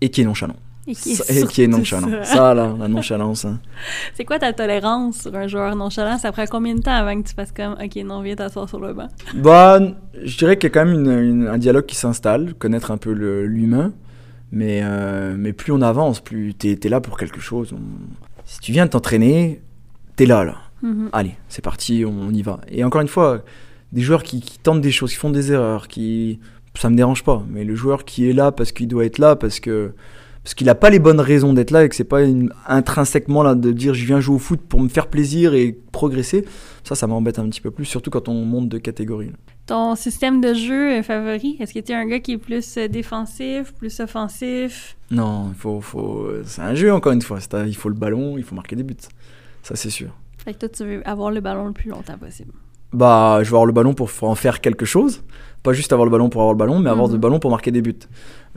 et 0.01 0.09
qui 0.09 0.21
est 0.21 0.25
nonchalant. 0.25 0.55
Et 0.85 0.95
qui 0.95 1.11
est, 1.11 1.15
Ça- 1.15 1.23
et 1.33 1.47
qui 1.47 1.61
est 1.61 1.65
surtout 1.65 1.77
nonchalant. 1.77 2.09
ça. 2.09 2.23
Ça, 2.25 2.53
là, 2.53 2.75
la 2.77 2.87
nonchalance. 2.89 3.45
hein. 3.45 3.59
C'est 4.15 4.25
quoi 4.25 4.37
ta 4.37 4.51
tolérance 4.51 5.21
sur 5.21 5.33
un 5.33 5.47
joueur 5.47 5.73
nonchalant? 5.77 6.17
Ça 6.17 6.33
prend 6.33 6.43
combien 6.45 6.75
de 6.75 6.81
temps 6.81 6.91
avant 6.93 7.21
que 7.21 7.25
tu 7.29 7.33
fasses 7.33 7.53
comme 7.53 7.77
OK, 7.81 7.95
non, 8.03 8.21
viens 8.21 8.35
t'asseoir 8.35 8.67
sur 8.67 8.81
le 8.81 8.93
banc? 8.93 9.07
Bah, 9.35 9.79
je 10.21 10.37
dirais 10.37 10.57
qu'il 10.57 10.69
y 10.69 10.71
a 10.71 10.73
quand 10.73 10.85
même 10.85 10.99
une- 11.05 11.19
une- 11.41 11.47
un 11.47 11.57
dialogue 11.57 11.85
qui 11.85 11.95
s'installe, 11.95 12.53
connaître 12.55 12.91
un 12.91 12.97
peu 12.97 13.11
l'humain. 13.13 13.93
Mais, 14.51 14.81
euh, 14.83 15.35
mais 15.37 15.53
plus 15.53 15.71
on 15.71 15.81
avance, 15.81 16.19
plus 16.19 16.53
t'es 16.53 16.77
es 16.83 16.89
là 16.89 16.99
pour 16.99 17.17
quelque 17.17 17.39
chose. 17.39 17.73
On- 17.73 17.79
Si 18.45 18.59
tu 18.59 18.73
viens 18.73 18.85
de 18.85 18.91
t'entraîner, 18.91 19.61
t'es 20.17 20.25
là, 20.25 20.43
là. 20.43 20.57
Mhm. 20.83 21.09
Allez, 21.13 21.35
c'est 21.49 21.63
parti, 21.63 22.03
on 22.05 22.29
y 22.31 22.41
va. 22.43 22.59
Et 22.69 22.83
encore 22.83 23.01
une 23.01 23.07
fois, 23.07 23.41
des 23.91 24.01
joueurs 24.01 24.21
qui, 24.21 24.41
qui 24.41 24.59
tentent 24.59 24.81
des 24.81 24.91
choses, 24.91 25.11
qui 25.11 25.17
font 25.17 25.29
des 25.31 25.51
erreurs, 25.51 25.87
qui 25.87 26.39
ça 26.75 26.89
me 26.89 26.95
dérange 26.95 27.23
pas. 27.23 27.43
Mais 27.49 27.63
le 27.63 27.73
joueur 27.75 28.03
qui 28.05 28.29
est 28.29 28.33
là 28.33 28.51
parce 28.51 28.71
qu'il 28.71 28.87
doit 28.87 29.05
être 29.05 29.17
là, 29.19 29.35
parce 29.35 29.59
que 29.59 29.93
parce 30.43 30.55
qu'il 30.55 30.67
n'a 30.67 30.75
pas 30.75 30.89
les 30.89 30.99
bonnes 30.99 31.21
raisons 31.21 31.53
d'être 31.53 31.71
là 31.71 31.85
et 31.85 31.89
que 31.89 31.95
c'est 31.95 32.03
pas 32.03 32.21
une- 32.23 32.51
intrinsèquement 32.67 33.43
là 33.43 33.55
de 33.55 33.71
dire 33.71 33.93
je 33.93 34.05
viens 34.05 34.19
jouer 34.19 34.35
au 34.35 34.39
foot 34.39 34.59
pour 34.59 34.81
me 34.81 34.89
faire 34.89 35.07
plaisir 35.07 35.53
et 35.53 35.77
progresser, 35.93 36.43
ça, 36.83 36.95
ça 36.95 37.07
m'embête 37.07 37.39
un 37.39 37.47
petit 37.47 37.61
peu 37.61 37.71
plus, 37.71 37.85
surtout 37.85 38.09
quand 38.09 38.27
on 38.27 38.43
monte 38.43 38.67
de 38.67 38.77
catégorie. 38.77 39.27
là. 39.27 39.37
Ton 39.67 39.95
système 39.95 40.41
de 40.41 40.53
jeu 40.53 41.01
favori, 41.03 41.55
est-ce 41.61 41.73
que 41.73 41.79
tu 41.79 41.93
es 41.93 41.95
un 41.95 42.05
gars 42.05 42.19
qui 42.19 42.33
est 42.33 42.37
plus 42.37 42.75
euh, 42.77 42.89
défensif, 42.89 43.73
plus 43.75 44.01
offensif? 44.01 44.97
Non, 45.11 45.53
faut, 45.57 45.79
faut, 45.79 46.27
c'est 46.43 46.61
un 46.61 46.75
jeu 46.75 46.91
encore 46.91 47.13
une 47.13 47.21
fois. 47.21 47.39
Il 47.65 47.75
faut 47.77 47.87
le 47.87 47.95
ballon, 47.95 48.37
il 48.37 48.43
faut 48.43 48.55
marquer 48.55 48.75
des 48.75 48.83
buts. 48.83 48.97
Ça, 49.61 49.77
c'est 49.77 49.89
sûr. 49.91 50.09
Fait 50.45 50.53
que 50.53 50.59
toi, 50.59 50.69
tu 50.69 50.83
veux 50.85 51.07
avoir 51.07 51.31
le 51.31 51.41
ballon 51.41 51.67
le 51.67 51.73
plus 51.73 51.89
longtemps 51.89 52.17
possible. 52.17 52.51
Bah, 52.91 53.37
je 53.41 53.45
veux 53.49 53.55
avoir 53.55 53.65
le 53.65 53.71
ballon 53.71 53.93
pour 53.93 54.09
en 54.21 54.35
faire 54.35 54.61
quelque 54.61 54.85
chose. 54.85 55.23
Pas 55.63 55.73
juste 55.73 55.93
avoir 55.93 56.05
le 56.05 56.11
ballon 56.11 56.29
pour 56.29 56.41
avoir 56.41 56.53
le 56.53 56.57
ballon, 56.59 56.79
mais 56.79 56.89
avoir 56.89 57.07
Mhm. 57.07 57.13
le 57.13 57.19
ballon 57.19 57.39
pour 57.39 57.49
marquer 57.49 57.71
des 57.71 57.81
buts. 57.81 57.95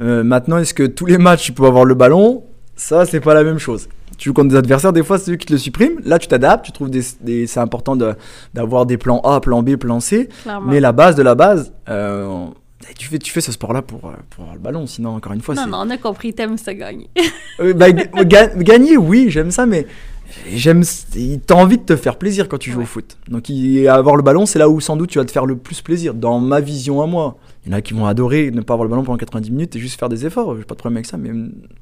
Euh, 0.00 0.24
maintenant, 0.24 0.58
est-ce 0.58 0.74
que 0.74 0.82
tous 0.82 1.06
les 1.06 1.18
matchs 1.18 1.44
tu 1.44 1.52
peux 1.52 1.64
avoir 1.64 1.84
le 1.84 1.94
ballon? 1.94 2.44
Ça, 2.74 3.06
c'est 3.06 3.20
pas 3.20 3.32
la 3.32 3.44
même 3.44 3.58
chose. 3.58 3.88
Tu 4.18 4.28
joues 4.28 4.34
contre 4.34 4.48
des 4.50 4.56
adversaires, 4.56 4.92
des 4.92 5.02
fois, 5.02 5.18
c'est 5.18 5.30
eux 5.32 5.36
qui 5.36 5.46
te 5.46 5.52
le 5.52 5.58
suppriment. 5.58 5.98
Là, 6.04 6.18
tu 6.18 6.26
t'adaptes, 6.28 6.64
tu 6.66 6.72
trouves 6.72 6.90
des, 6.90 7.02
des- 7.20 7.46
c'est 7.46 7.60
important 7.60 7.96
de- 7.96 8.14
d'avoir 8.52 8.84
des 8.86 8.98
plans 8.98 9.20
A, 9.20 9.40
plan 9.40 9.62
B, 9.62 9.76
plan 9.76 10.00
C. 10.00 10.28
Clairement. 10.42 10.66
Mais 10.70 10.80
la 10.80 10.92
base 10.92 11.14
de 11.16 11.22
la 11.22 11.34
base, 11.34 11.72
euh, 11.88 12.46
tu, 12.98 13.08
fais, 13.08 13.18
tu 13.18 13.32
fais 13.32 13.40
ce 13.40 13.52
sport-là 13.52 13.80
pour, 13.82 14.04
euh, 14.06 14.12
pour 14.30 14.42
avoir 14.44 14.54
le 14.56 14.60
ballon. 14.60 14.86
Sinon, 14.86 15.10
encore 15.16 15.32
une 15.32 15.40
fois, 15.40 15.54
non, 15.54 15.66
non, 15.66 15.78
on 15.86 15.90
a 15.90 15.96
compris, 15.98 16.34
t'aimes 16.34 16.58
ça 16.58 16.74
gagner. 16.74 17.08
Euh, 17.60 17.72
bah, 17.72 17.90
ga- 17.92 18.04
ga- 18.24 18.54
gagner, 18.56 18.96
oui, 18.98 19.26
j'aime 19.30 19.50
ça, 19.50 19.64
mais 19.64 19.86
j'aime. 20.48 20.82
T'as 21.46 21.54
envie 21.54 21.78
de 21.78 21.82
te 21.82 21.96
faire 21.96 22.16
plaisir 22.16 22.48
quand 22.48 22.58
tu 22.58 22.70
joues 22.70 22.78
Ouais. 22.78 22.84
au 22.84 22.86
foot. 22.86 23.16
Donc, 23.28 23.50
avoir 23.88 24.16
le 24.16 24.22
ballon, 24.22 24.46
c'est 24.46 24.58
là 24.58 24.68
où 24.68 24.80
sans 24.80 24.96
doute 24.96 25.10
tu 25.10 25.18
vas 25.18 25.24
te 25.24 25.30
faire 25.32 25.46
le 25.46 25.56
plus 25.56 25.80
plaisir, 25.82 26.14
dans 26.14 26.38
ma 26.40 26.60
vision 26.60 27.00
à 27.02 27.06
moi. 27.06 27.36
Il 27.64 27.72
y 27.72 27.74
en 27.74 27.78
a 27.78 27.80
qui 27.82 27.94
vont 27.94 28.06
adorer 28.06 28.50
ne 28.50 28.60
pas 28.60 28.74
avoir 28.74 28.84
le 28.84 28.90
ballon 28.90 29.02
pendant 29.04 29.18
90 29.18 29.50
minutes 29.50 29.76
et 29.76 29.78
juste 29.80 29.98
faire 29.98 30.08
des 30.08 30.24
efforts. 30.26 30.56
J'ai 30.56 30.64
pas 30.64 30.74
de 30.74 30.78
problème 30.78 30.98
avec 30.98 31.06
ça, 31.06 31.16
mais 31.16 31.30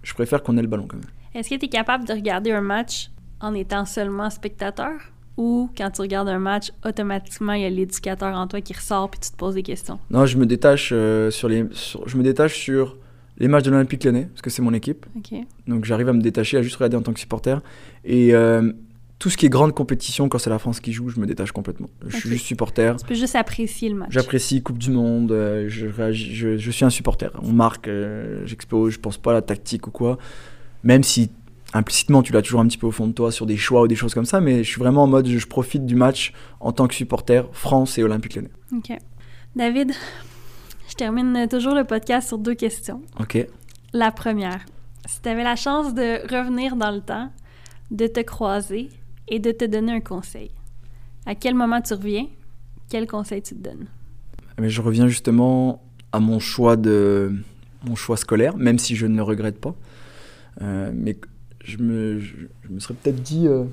je 0.03 0.15
préfère 0.15 0.43
qu'on 0.43 0.57
ait 0.57 0.63
le 0.63 0.69
ballon 0.69 0.87
quand 0.89 0.97
même. 0.97 1.07
Est-ce 1.35 1.51
que 1.51 1.57
tu 1.57 1.67
es 1.67 1.69
capable 1.69 2.05
de 2.07 2.13
regarder 2.13 2.53
un 2.53 2.61
match 2.63 3.11
en 3.41 3.55
étant 3.55 3.85
seulement 3.85 4.31
spectateur? 4.31 4.93
Ou 5.37 5.69
quand 5.77 5.91
tu 5.91 6.01
regardes 6.01 6.29
un 6.29 6.39
match, 6.39 6.71
automatiquement, 6.87 7.55
il 7.55 7.63
y 7.63 7.65
a 7.65 7.71
l'éducateur 7.71 8.37
en 8.37 8.47
toi 8.47 8.61
qui 8.61 8.73
ressort 8.73 9.11
puis 9.11 9.19
tu 9.19 9.31
te 9.33 9.37
poses 9.37 9.55
des 9.57 9.65
questions? 9.65 9.99
Non, 10.09 10.27
je 10.27 10.39
me 10.39 10.47
détache 10.47 10.91
euh, 10.93 11.31
sur 11.33 11.49
les, 11.49 11.65
sur- 11.73 12.09
je 12.09 12.17
me 12.17 12.23
détache 12.23 12.57
sur 12.57 12.97
les 13.39 13.49
matchs 13.49 13.65
de 13.65 13.71
l'Olympique 13.71 14.05
Lyonnais 14.05 14.29
parce 14.31 14.43
que 14.43 14.51
c'est 14.51 14.63
mon 14.63 14.73
équipe. 14.75 15.07
Donc 15.67 15.85
j'arrive 15.85 16.09
à 16.09 16.13
me 16.13 16.21
détacher, 16.21 16.57
à 16.59 16.63
juste 16.63 16.77
regarder 16.77 16.97
en 16.97 17.03
tant 17.03 17.13
que 17.13 17.21
supporter. 17.21 17.61
Et 18.05 18.35
euh, 18.35 18.73
tout 19.19 19.31
ce 19.31 19.37
qui 19.37 19.47
est 19.47 19.49
grande 19.49 19.73
compétition, 19.75 20.29
quand 20.29 20.39
c'est 20.39 20.51
la 20.51 20.59
France 20.59 20.81
qui 20.81 20.93
joue, 20.93 21.09
je 21.09 21.19
me 21.19 21.27
détache 21.27 21.53
complètement. 21.53 21.89
Je 22.07 22.17
suis 22.17 22.29
juste 22.29 22.45
supporter. 22.47 22.95
Tu 22.99 23.07
peux 23.07 23.15
juste 23.15 23.37
apprécier 23.37 23.89
le 23.89 23.95
match. 23.95 24.09
J'apprécie 24.11 24.63
Coupe 24.63 24.79
du 24.79 24.91
Monde, 24.91 25.33
euh, 25.33 25.67
je, 25.69 25.87
réagis- 25.87 26.33
je, 26.35 26.57
je 26.59 26.71
suis 26.71 26.85
un 26.85 26.91
supporter. 26.91 27.31
On 27.43 27.53
marque, 27.53 27.89
euh, 27.89 28.43
j'explose, 28.45 28.93
je 28.95 28.99
pense 29.01 29.17
pas 29.19 29.31
à 29.31 29.35
la 29.35 29.43
tactique 29.43 29.87
ou 29.87 29.91
quoi. 29.91 30.19
Même 30.83 31.03
si, 31.03 31.31
implicitement, 31.73 32.23
tu 32.23 32.33
l'as 32.33 32.43
toujours 32.43 32.61
un 32.61 32.67
petit 32.69 32.77
peu 32.79 32.87
au 32.87 32.91
fond 32.91 33.07
de 33.07 33.13
toi 33.13 33.33
sur 33.33 33.47
des 33.47 33.57
choix 33.57 33.83
ou 33.83 33.89
des 33.89 33.97
choses 33.97 34.13
comme 34.15 34.27
ça, 34.27 34.41
mais 34.41 34.63
je 34.63 34.69
suis 34.69 34.79
vraiment 34.79 35.05
en 35.05 35.07
mode, 35.07 35.27
je 35.29 35.47
profite 35.47 35.87
du 35.87 35.95
match 35.95 36.33
en 36.61 36.73
tant 36.73 36.87
que 36.87 36.95
supporter 36.95 37.49
France 37.53 37.97
et 37.99 38.03
Olympique 38.05 38.35
Lyonnais. 38.35 38.51
OK. 38.77 38.93
David, 39.57 39.93
je 40.95 40.99
termine 40.99 41.49
toujours 41.51 41.75
le 41.75 41.83
podcast 41.83 42.29
sur 42.29 42.39
deux 42.39 42.55
questions. 42.55 43.03
Ok. 43.19 43.45
La 43.93 44.13
première, 44.13 44.65
si 45.07 45.21
tu 45.21 45.29
avais 45.29 45.43
la 45.43 45.57
chance 45.57 45.93
de 45.93 46.23
revenir 46.33 46.77
dans 46.77 46.93
le 46.93 47.01
temps, 47.01 47.33
de 47.91 48.07
te 48.07 48.21
croiser 48.21 48.91
et 49.27 49.41
de 49.41 49.51
te 49.51 49.65
donner 49.65 49.91
un 49.91 50.01
conseil, 50.01 50.53
à 51.27 51.35
quel 51.35 51.57
moment 51.57 51.81
tu 51.81 51.95
reviens? 51.95 52.29
Quel 52.89 53.09
conseil 53.09 53.43
tu 53.43 53.57
te 53.57 53.61
donnes? 53.61 53.89
Mais 54.57 54.69
je 54.69 54.81
reviens 54.81 55.09
justement 55.09 55.83
à 56.13 56.21
mon 56.21 56.39
choix 56.39 56.77
de 56.77 57.35
mon 57.85 57.97
choix 57.97 58.17
scolaire, 58.17 58.57
même 58.57 58.79
si 58.79 58.95
je 58.95 59.07
ne 59.07 59.17
le 59.17 59.25
regrette 59.25 59.61
pas. 59.61 59.75
Euh, 60.63 60.93
mais 60.95 61.17
je 61.65 61.79
me, 61.79 62.21
je, 62.21 62.37
me 62.71 62.79
serais 62.79 62.95
peut-être 62.95 63.21
dit 63.21 63.49
euh, 63.49 63.65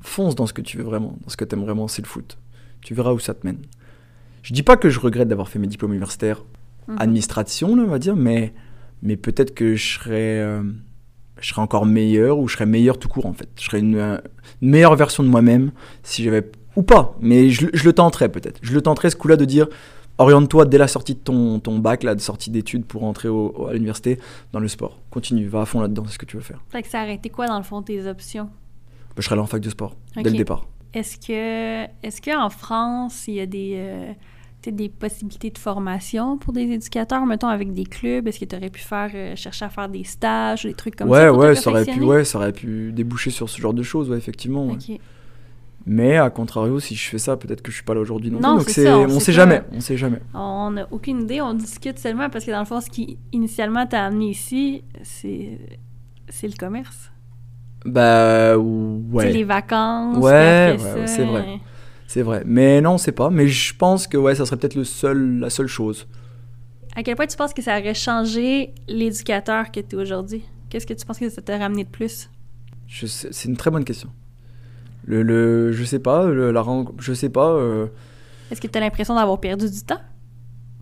fonce 0.00 0.36
dans 0.36 0.46
ce 0.46 0.54
que 0.54 0.62
tu 0.62 0.78
veux 0.78 0.84
vraiment, 0.84 1.18
dans 1.22 1.28
ce 1.28 1.36
que 1.36 1.44
tu 1.44 1.54
aimes 1.54 1.64
vraiment, 1.64 1.86
c'est 1.86 2.00
le 2.00 2.08
foot. 2.08 2.38
Tu 2.80 2.94
verras 2.94 3.12
où 3.12 3.18
ça 3.18 3.34
te 3.34 3.46
mène. 3.46 3.58
Je 4.42 4.54
dis 4.54 4.62
pas 4.62 4.78
que 4.78 4.88
je 4.88 4.98
regrette 4.98 5.28
d'avoir 5.28 5.50
fait 5.50 5.58
mes 5.58 5.66
diplômes 5.66 5.92
universitaires, 5.92 6.42
Mhm. 6.88 6.96
administration, 6.98 7.76
là, 7.76 7.82
on 7.84 7.88
va 7.90 7.98
dire, 7.98 8.16
mais, 8.16 8.52
mais 9.02 9.16
peut-être 9.16 9.54
que 9.54 9.74
je 9.76 9.94
serais, 9.98 10.40
euh, 10.40 10.62
je 11.40 11.48
serais 11.48 11.62
encore 11.62 11.86
meilleur 11.86 12.38
ou 12.38 12.48
je 12.48 12.54
serais 12.54 12.66
meilleur 12.66 12.98
tout 12.98 13.08
court 13.08 13.26
en 13.26 13.32
fait. 13.32 13.48
Je 13.56 13.64
serais 13.64 13.80
une, 13.80 13.96
euh, 13.96 14.18
une 14.60 14.70
meilleure 14.70 14.96
version 14.96 15.22
de 15.22 15.28
moi-même 15.28 15.72
si 16.02 16.22
j'avais. 16.24 16.50
Ou 16.76 16.82
pas, 16.82 17.16
mais 17.20 17.50
je, 17.50 17.66
je 17.72 17.84
le 17.84 17.92
tenterais 17.92 18.30
peut-être. 18.30 18.58
Je 18.62 18.72
le 18.72 18.80
tenterais 18.80 19.10
ce 19.10 19.16
coup-là 19.16 19.36
de 19.36 19.44
dire 19.44 19.68
oriente-toi 20.18 20.64
dès 20.66 20.78
la 20.78 20.88
sortie 20.88 21.14
de 21.14 21.18
ton, 21.20 21.58
ton 21.60 21.78
bac, 21.78 22.02
de 22.02 22.18
sortie 22.20 22.50
d'études 22.50 22.84
pour 22.84 23.04
entrer 23.04 23.28
au- 23.28 23.52
au- 23.56 23.66
à 23.66 23.72
l'université 23.74 24.18
dans 24.52 24.60
le 24.60 24.68
sport. 24.68 24.98
Continue, 25.10 25.46
va 25.46 25.62
à 25.62 25.64
fond 25.66 25.80
là-dedans, 25.80 26.04
c'est 26.06 26.14
ce 26.14 26.18
que 26.18 26.26
tu 26.26 26.36
veux 26.36 26.42
faire. 26.42 26.60
Fait 26.70 26.82
que 26.82 26.88
ça 26.88 27.06
été 27.10 27.28
quoi, 27.28 27.46
dans 27.46 27.58
le 27.58 27.62
fond, 27.64 27.82
tes 27.82 28.06
options? 28.06 28.44
Bah, 28.44 29.16
je 29.18 29.22
serais 29.22 29.34
allé 29.34 29.42
en 29.42 29.46
fac 29.46 29.60
de 29.60 29.70
sport 29.70 29.94
dès 30.16 30.22
le 30.30 30.36
départ. 30.36 30.66
Est-ce 30.94 31.16
que 31.18 31.84
est-ce 32.06 32.20
qu'en 32.22 32.50
France, 32.50 33.24
il 33.28 33.34
y 33.34 33.40
a 33.40 33.46
des, 33.46 33.72
euh, 33.76 34.12
des 34.70 34.88
possibilités 34.88 35.50
de 35.50 35.58
formation 35.58 36.38
pour 36.38 36.52
des 36.52 36.62
éducateurs, 36.62 37.26
mettons 37.26 37.48
avec 37.48 37.72
des 37.72 37.84
clubs? 37.84 38.26
Est-ce 38.28 38.38
que 38.40 38.44
tu 38.44 38.56
aurais 38.56 38.70
pu 38.70 38.80
faire 38.80 39.10
euh, 39.14 39.34
chercher 39.36 39.64
à 39.64 39.68
faire 39.68 39.88
des 39.88 40.04
stages, 40.04 40.64
des 40.64 40.74
trucs 40.74 40.96
comme 40.96 41.08
ouais, 41.08 41.20
ça? 41.22 41.32
ouais, 41.32 41.54
ça 41.54 41.70
aurait 41.70 41.84
pu, 41.84 42.00
ouais, 42.02 42.24
ça 42.24 42.38
aurait 42.38 42.52
pu 42.52 42.92
déboucher 42.92 43.30
sur 43.30 43.48
ce 43.48 43.60
genre 43.60 43.74
de 43.74 43.82
choses, 43.82 44.10
ouais, 44.10 44.16
effectivement. 44.18 44.66
ouais. 44.66 45.00
Mais 45.84 46.16
à 46.16 46.30
contrario, 46.30 46.78
si 46.78 46.94
je 46.94 47.08
fais 47.08 47.18
ça, 47.18 47.36
peut-être 47.36 47.60
que 47.60 47.70
je 47.72 47.76
suis 47.76 47.84
pas 47.84 47.94
là 47.94 48.00
aujourd'hui 48.00 48.30
non, 48.30 48.38
Non, 48.38 48.56
plus. 48.56 48.66
Donc 48.66 48.70
c'est 48.70 48.88
on 48.88 49.02
on, 49.04 49.20
sait 49.20 49.32
jamais, 49.32 49.62
on 49.72 49.80
sait 49.80 49.96
jamais. 49.96 50.20
On 50.32 50.70
n'a 50.70 50.86
aucune 50.92 51.22
idée, 51.22 51.40
on 51.40 51.54
discute 51.54 51.98
seulement 51.98 52.30
parce 52.30 52.44
que 52.44 52.52
dans 52.52 52.60
le 52.60 52.66
fond, 52.66 52.80
ce 52.80 52.88
qui 52.88 53.18
initialement 53.32 53.84
t'a 53.86 54.06
amené 54.06 54.30
ici, 54.30 54.84
c'est 55.02 55.58
c'est 56.28 56.46
le 56.46 56.54
commerce. 56.56 57.10
Bah 57.84 58.54
C'est 58.54 59.32
les 59.32 59.38
ouais, 59.38 59.42
vacances. 59.42 60.18
Ouais, 60.18 60.76
ouais, 60.78 61.00
ouais, 61.00 61.06
c'est 61.06 61.24
vrai. 61.24 61.58
C'est 62.12 62.20
vrai. 62.22 62.42
Mais 62.44 62.82
non, 62.82 62.98
c'est 62.98 63.12
pas. 63.12 63.30
Mais 63.30 63.48
je 63.48 63.74
pense 63.74 64.06
que 64.06 64.18
ouais, 64.18 64.34
ça 64.34 64.44
serait 64.44 64.58
peut-être 64.58 64.74
le 64.74 64.84
seul, 64.84 65.38
la 65.38 65.48
seule 65.48 65.66
chose. 65.66 66.06
À 66.94 67.02
quel 67.02 67.16
point 67.16 67.26
tu 67.26 67.38
penses 67.38 67.54
que 67.54 67.62
ça 67.62 67.78
aurait 67.78 67.94
changé 67.94 68.74
l'éducateur 68.86 69.72
que 69.72 69.80
tu 69.80 69.96
es 69.96 69.98
aujourd'hui? 69.98 70.44
Qu'est-ce 70.68 70.86
que 70.86 70.92
tu 70.92 71.06
penses 71.06 71.18
que 71.18 71.30
ça 71.30 71.40
t'a 71.40 71.56
ramené 71.56 71.84
de 71.84 71.88
plus? 71.88 72.28
C'est 72.86 73.48
une 73.48 73.56
très 73.56 73.70
bonne 73.70 73.84
question. 73.86 74.10
Le, 75.06 75.22
le 75.22 75.72
je 75.72 75.84
sais 75.84 76.00
pas, 76.00 76.26
le- 76.26 76.52
la 76.52 76.62
je 76.98 77.14
sais 77.14 77.30
pas. 77.30 77.48
euh, 77.48 77.86
Est-ce 78.50 78.60
que 78.60 78.66
tu 78.66 78.76
as 78.76 78.80
l'impression 78.82 79.14
d'avoir 79.14 79.40
perdu 79.40 79.70
du 79.70 79.80
temps? 79.82 80.00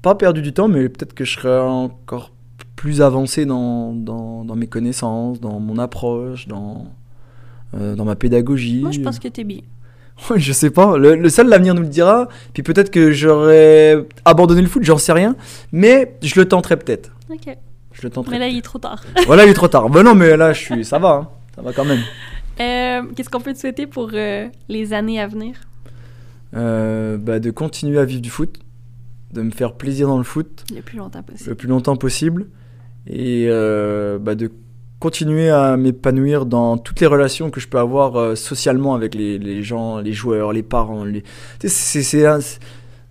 pas 0.03 0.17
perdu 0.17 0.43
du 0.43 0.53
temps, 0.53 0.67
mais 0.67 0.89
peut-être 0.89 1.15
que 1.15 1.25
je 1.25 1.35
serais 1.39 1.61
encore 1.61 2.33
plus 2.75 3.03
avancé 3.03 3.45
dans, 3.47 3.93
dans, 3.93 4.45
dans 4.45 4.57
mes 4.57 4.67
connaissances, 4.67 5.41
dans 5.41 5.61
mon 5.61 5.79
approche, 5.79 6.49
dans, 6.49 6.87
euh, 7.75 7.95
dans 7.95 8.07
ma 8.07 8.17
pédagogie. 8.17 8.81
Moi, 8.83 8.91
je 8.93 9.01
pense 9.01 9.19
que 9.21 9.29
tu 9.29 9.43
es 9.43 9.45
bien. 9.45 9.61
Je 10.37 10.53
sais 10.53 10.71
pas. 10.71 10.97
Le, 10.99 11.15
le 11.17 11.29
seul 11.29 11.49
l'avenir 11.49 11.75
nous 11.75 11.83
le 11.83 11.89
dira. 11.89 12.29
Puis 12.53 12.63
peut-être 12.63 12.91
que 12.91 13.11
j'aurais 13.13 14.07
abandonné 14.25 14.63
le 14.63 14.69
foot, 14.69 14.83
j'en 14.85 14.99
sais 14.99 15.13
rien. 15.13 15.37
Mais 15.73 16.17
je 16.23 16.39
le 16.39 16.47
tenterai 16.47 16.77
peut-être. 16.77 17.11
OK. 17.31 17.57
Je 17.93 18.03
le 18.03 18.11
tenterai. 18.11 18.35
Mais 18.37 18.39
là, 18.41 18.49
il 18.49 18.59
est 18.59 18.63
trop 18.63 18.79
tard. 18.79 19.03
Voilà, 19.27 19.45
il 19.45 19.51
est 19.51 19.55
trop 19.55 19.69
tard. 19.69 19.89
Ben 19.91 20.03
non, 20.03 20.15
mais 20.15 20.37
là, 20.37 20.53
je 20.53 20.61
suis. 20.61 20.85
Ça 20.85 20.99
va. 20.99 21.11
hein. 21.11 21.29
Ça 21.57 21.63
va 21.63 21.73
quand 21.73 21.85
même. 21.85 22.01
Euh, 22.61 23.03
Qu'est-ce 23.17 23.29
qu'on 23.31 23.41
peut 23.41 23.53
te 23.55 23.59
souhaiter 23.59 23.87
pour 23.87 24.11
euh, 24.15 24.47
les 24.69 24.93
années 24.93 25.21
à 25.21 25.27
venir? 25.27 25.55
Euh, 26.57 27.17
bah, 27.17 27.39
de 27.39 27.51
continuer 27.51 27.99
à 27.99 28.05
vivre 28.05 28.21
du 28.23 28.31
foot, 28.31 28.59
de 29.33 29.43
me 29.43 29.51
faire 29.51 29.75
plaisir 29.75 30.09
dans 30.09 30.19
le 30.19 30.25
foot 30.25 30.65
Le 30.75 30.83
plus 30.83 30.99
longtemps 30.99 31.23
possible. 31.23 31.49
le 31.51 31.55
plus 31.55 31.69
longtemps 31.69 31.97
possible 31.97 32.47
et 33.07 33.47
bah, 34.21 34.35
de 34.35 34.51
continuer 35.01 35.51
à 35.51 35.77
m'épanouir 35.77 36.47
dans 36.47 36.79
toutes 36.79 37.01
les 37.01 37.07
relations 37.07 37.51
que 37.51 37.59
je 37.61 37.67
peux 37.69 37.79
avoir 37.79 38.17
euh, 38.17 38.35
socialement 38.37 38.95
avec 38.95 39.15
les, 39.15 39.39
les 39.39 39.63
gens, 39.63 39.99
les 39.99 40.13
joueurs, 40.13 40.53
les 40.53 40.63
parents. 40.63 41.05
Les... 41.05 41.25
C'est- 41.67 42.39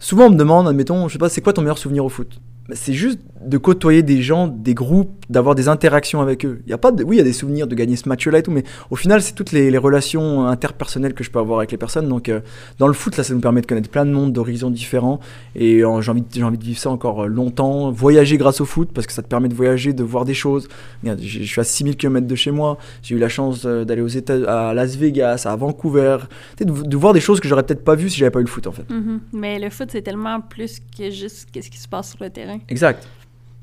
Souvent 0.01 0.27
on 0.27 0.29
me 0.29 0.35
demande, 0.37 0.67
admettons, 0.67 1.07
je 1.09 1.13
sais 1.13 1.19
pas, 1.19 1.27
c'est 1.27 1.41
quoi 1.41 1.51
ton 1.51 1.61
meilleur 1.61 1.77
souvenir 1.77 2.05
au 2.05 2.09
foot? 2.09 2.39
C'est 2.73 2.93
juste 2.93 3.19
de 3.45 3.57
côtoyer 3.57 4.03
des 4.03 4.21
gens, 4.21 4.47
des 4.47 4.73
groupes, 4.73 5.25
d'avoir 5.29 5.55
des 5.55 5.67
interactions 5.69 6.21
avec 6.21 6.45
eux. 6.45 6.61
Y 6.67 6.73
a 6.73 6.77
pas. 6.77 6.91
Oui, 6.91 7.15
il 7.15 7.17
y 7.17 7.21
a 7.21 7.23
des 7.23 7.33
souvenirs 7.33 7.67
de 7.67 7.75
gagner 7.75 7.95
ce 7.95 8.09
match-là 8.09 8.39
et 8.39 8.43
tout, 8.43 8.51
mais 8.51 8.63
au 8.89 8.95
final, 8.95 9.21
c'est 9.21 9.33
toutes 9.33 9.51
les, 9.51 9.77
relations 9.79 10.45
interpersonnelles 10.45 11.13
que 11.13 11.23
je 11.23 11.31
peux 11.31 11.39
avoir 11.39 11.59
avec 11.59 11.71
les 11.71 11.77
personnes. 11.77 12.09
Donc, 12.09 12.27
euh, 12.27 12.41
dans 12.79 12.87
le 12.87 12.93
foot, 12.93 13.15
là, 13.15 13.23
ça 13.23 13.33
nous 13.33 13.39
permet 13.39 13.61
de 13.61 13.65
connaître 13.65 13.89
plein 13.89 14.05
de 14.05 14.11
mondes, 14.11 14.33
d'horizons 14.33 14.69
différents. 14.69 15.21
Et 15.55 15.85
euh, 15.85 16.01
j'ai 16.01 16.11
envie, 16.11 16.23
envie 16.43 16.57
de 16.57 16.63
vivre 16.63 16.79
ça 16.79 16.89
encore 16.89 17.23
euh, 17.23 17.27
longtemps. 17.27 17.91
Voyager 17.91 18.37
grâce 18.37 18.59
au 18.59 18.65
foot, 18.65 18.89
parce 18.93 19.07
que 19.07 19.13
ça 19.13 19.21
te 19.21 19.27
permet 19.27 19.47
de 19.47 19.53
voyager, 19.53 19.93
de 19.93 20.03
voir 20.03 20.25
des 20.25 20.33
choses. 20.33 20.67
Je 21.03 21.43
suis 21.43 21.61
à 21.61 21.63
6000 21.63 21.95
km 21.95 22.27
de 22.27 22.35
chez 22.35 22.51
moi. 22.51 22.77
J'ai 23.01 23.15
eu 23.15 23.19
la 23.19 23.29
chance 23.29 23.65
d'aller 23.65 24.01
aux 24.01 24.07
États, 24.07 24.69
à 24.69 24.73
Las 24.73 24.97
Vegas, 24.97 25.43
à 25.45 25.55
Vancouver. 25.55 26.17
De, 26.59 26.65
de 26.65 26.97
voir 26.97 27.13
des 27.13 27.21
choses 27.21 27.39
que 27.39 27.47
j'aurais 27.47 27.63
peut-être 27.63 27.85
pas 27.85 27.95
vues 27.95 28.09
si 28.09 28.17
j'avais 28.17 28.31
pas 28.31 28.39
eu 28.39 28.43
le 28.43 28.49
foot, 28.49 28.67
en 28.67 28.73
fait. 28.73 28.89
Mhm. 28.89 29.21
Mais 29.31 29.59
le 29.59 29.69
foot, 29.69 29.89
c'est 29.91 30.01
tellement 30.01 30.41
plus 30.41 30.79
que 30.79 31.09
juste 31.09 31.47
qu'est-ce 31.51 31.69
qui 31.69 31.79
se 31.79 31.87
passe 31.87 32.09
sur 32.09 32.23
le 32.23 32.29
terrain. 32.29 32.58
Exact. 32.67 33.07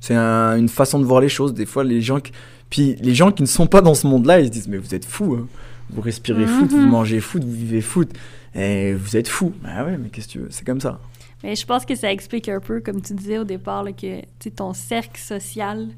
C'est 0.01 0.15
un- 0.15 0.57
une 0.57 0.69
façon 0.69 0.99
de 1.01 1.05
voir 1.05 1.21
les 1.21 1.29
choses. 1.29 1.53
Des 1.55 1.67
fois, 1.67 1.85
les 1.85 2.01
gens, 2.01 2.21
qui... 2.21 2.33
puis 2.71 2.97
les 3.01 3.15
gens 3.15 3.33
qui 3.33 3.43
ne 3.43 3.47
sont 3.49 3.67
pas 3.67 3.81
dans 3.81 3.95
ce 3.95 4.07
monde-là, 4.07 4.41
ils 4.41 4.47
se 4.47 4.51
disent 4.53 4.69
mais 4.69 4.79
vous 4.79 4.95
êtes 4.95 5.05
fous. 5.05 5.35
hein. 5.41 5.47
Vous 5.91 6.01
respirez 6.01 6.47
foot, 6.47 6.73
Mhm. 6.73 6.81
vous 6.81 6.87
mangez 6.89 7.21
foot, 7.21 7.45
vous 7.45 7.53
vivez 7.53 7.81
foot. 7.81 8.11
Et 8.55 8.95
vous 8.95 9.17
êtes 9.17 9.29
fous. 9.29 9.53
Ah 9.65 9.85
ouais, 9.85 9.97
mais 9.99 10.09
qu'est-ce 10.09 10.27
que 10.29 10.33
tu 10.33 10.39
veux 10.41 10.49
C'est 10.51 10.65
comme 10.67 10.81
ça. 10.81 10.99
Mais 11.45 11.55
je 11.55 11.65
pense 11.67 11.85
que 11.85 11.95
ça 11.95 12.11
explique 12.11 12.49
un 12.49 12.59
peu, 12.61 12.81
comme 12.81 13.01
tu 13.03 13.13
disais 13.15 13.39
au 13.39 13.45
départ, 13.45 13.85
là, 13.85 13.93
que 13.93 14.23
ton 14.49 14.73
cercle 14.73 15.21
social, 15.21 15.89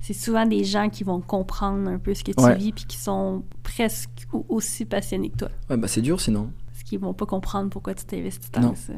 c'est 0.00 0.14
souvent 0.14 0.46
des 0.46 0.64
gens 0.64 0.88
qui 0.88 1.04
vont 1.04 1.20
comprendre 1.20 1.88
un 1.88 1.98
peu 1.98 2.14
ce 2.14 2.24
que 2.24 2.32
tu 2.32 2.42
Ouais. 2.42 2.56
vis 2.56 2.72
puis 2.72 2.84
qui 2.86 2.96
sont 2.96 3.44
presque 3.62 4.10
au- 4.32 4.44
aussi 4.48 4.84
passionnés 4.84 5.30
que 5.30 5.36
toi. 5.36 5.48
Ouais, 5.70 5.76
bah 5.76 5.86
c'est 5.86 6.00
dur 6.00 6.20
sinon. 6.20 6.50
Parce 6.72 6.82
qu'ils 6.82 6.98
vont 6.98 7.14
pas 7.14 7.26
comprendre 7.26 7.70
pourquoi 7.70 7.94
tu 7.94 8.04
t'investis 8.04 8.50
que 8.50 8.60
ça. 8.60 8.92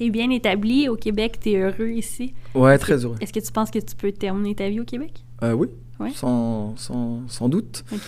T'es 0.00 0.08
bien 0.08 0.30
établi 0.30 0.88
au 0.88 0.96
Québec, 0.96 1.40
t'es 1.40 1.56
heureux 1.58 1.90
ici. 1.90 2.32
Ouais, 2.54 2.78
très 2.78 3.04
heureux. 3.04 3.16
Est-ce 3.20 3.34
que 3.34 3.38
tu 3.40 3.52
penses 3.52 3.70
que 3.70 3.78
tu 3.80 3.94
peux 3.94 4.10
terminer 4.12 4.54
ta 4.54 4.66
vie 4.70 4.80
au 4.80 4.84
Québec? 4.86 5.22
Euh, 5.42 5.52
oui, 5.52 5.68
Ouais. 5.98 6.08
sans, 6.14 6.74
sans, 6.78 7.20
sans 7.28 7.50
doute. 7.50 7.84
Ok, 7.92 8.00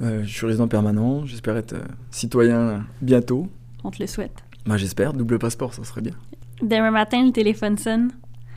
Euh, 0.00 0.22
je 0.22 0.28
suis 0.32 0.46
résident 0.46 0.68
permanent. 0.68 1.26
J'espère 1.26 1.56
être 1.56 1.72
euh, 1.72 1.82
citoyen 2.12 2.86
bientôt. 3.02 3.48
on 3.82 3.90
te 3.90 4.00
le 4.00 4.06
souhaite. 4.06 4.44
Bah 4.64 4.76
j'espère. 4.76 5.12
Double 5.12 5.40
passeport, 5.40 5.74
ça 5.74 5.82
serait 5.82 6.02
bien. 6.02 6.12
Demain 6.62 6.92
matin, 6.92 7.24
le 7.26 7.32
téléphone 7.32 7.76
sonne, 7.78 8.12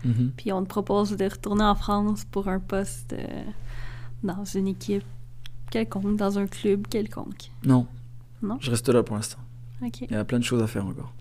Mhm. 0.06 0.32
puis 0.38 0.52
on 0.52 0.61
te 0.61 0.68
propose 0.70 1.18
de 1.18 1.26
retourner 1.26 1.64
en 1.64 1.74
France 1.74 2.26
pour 2.30 2.48
un 2.48 2.60
poste 2.60 3.14
euh, 3.14 3.26
dans 4.22 4.45
une 4.45 4.68
équipe 4.68 5.02
quelconque, 5.72 6.15
dans 6.15 6.38
un 6.38 6.45
club 6.45 6.86
quelconque. 6.88 7.49
Non. 7.65 7.88
Non? 8.44 8.60
Je 8.61 8.70
reste 8.70 8.88
là 8.90 9.02
pour 9.02 9.15
l'instant. 9.15 9.40
Ok, 9.84 10.02
Il 10.02 10.11
y 10.11 10.15
a 10.15 10.24
plein 10.26 10.38
de 10.38 10.44
choses 10.44 10.61
à 10.61 10.68
faire 10.68 10.86
encore. 10.86 11.11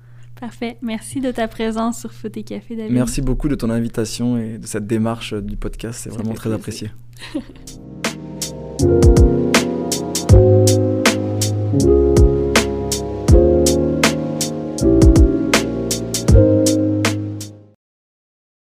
Parfait. 0.43 0.77
Merci 0.83 1.21
de 1.21 1.31
ta 1.31 1.47
présence 1.47 2.01
sur 2.01 2.13
Foot 2.13 2.37
et 2.37 2.43
Café, 2.43 2.75
David. 2.75 2.93
Merci 2.93 3.23
beaucoup 3.23 3.49
de 3.49 3.55
ton 3.55 3.71
invitation 3.71 4.37
et 4.37 4.59
de 4.59 4.67
cette 4.67 4.89
démarche 4.89 5.35
euh, 5.35 5.41
du 5.41 5.57
podcast. 5.57 6.01
C'est 6.03 6.11
vraiment 6.11 6.35
très 6.35 6.53
apprécié. 6.53 6.91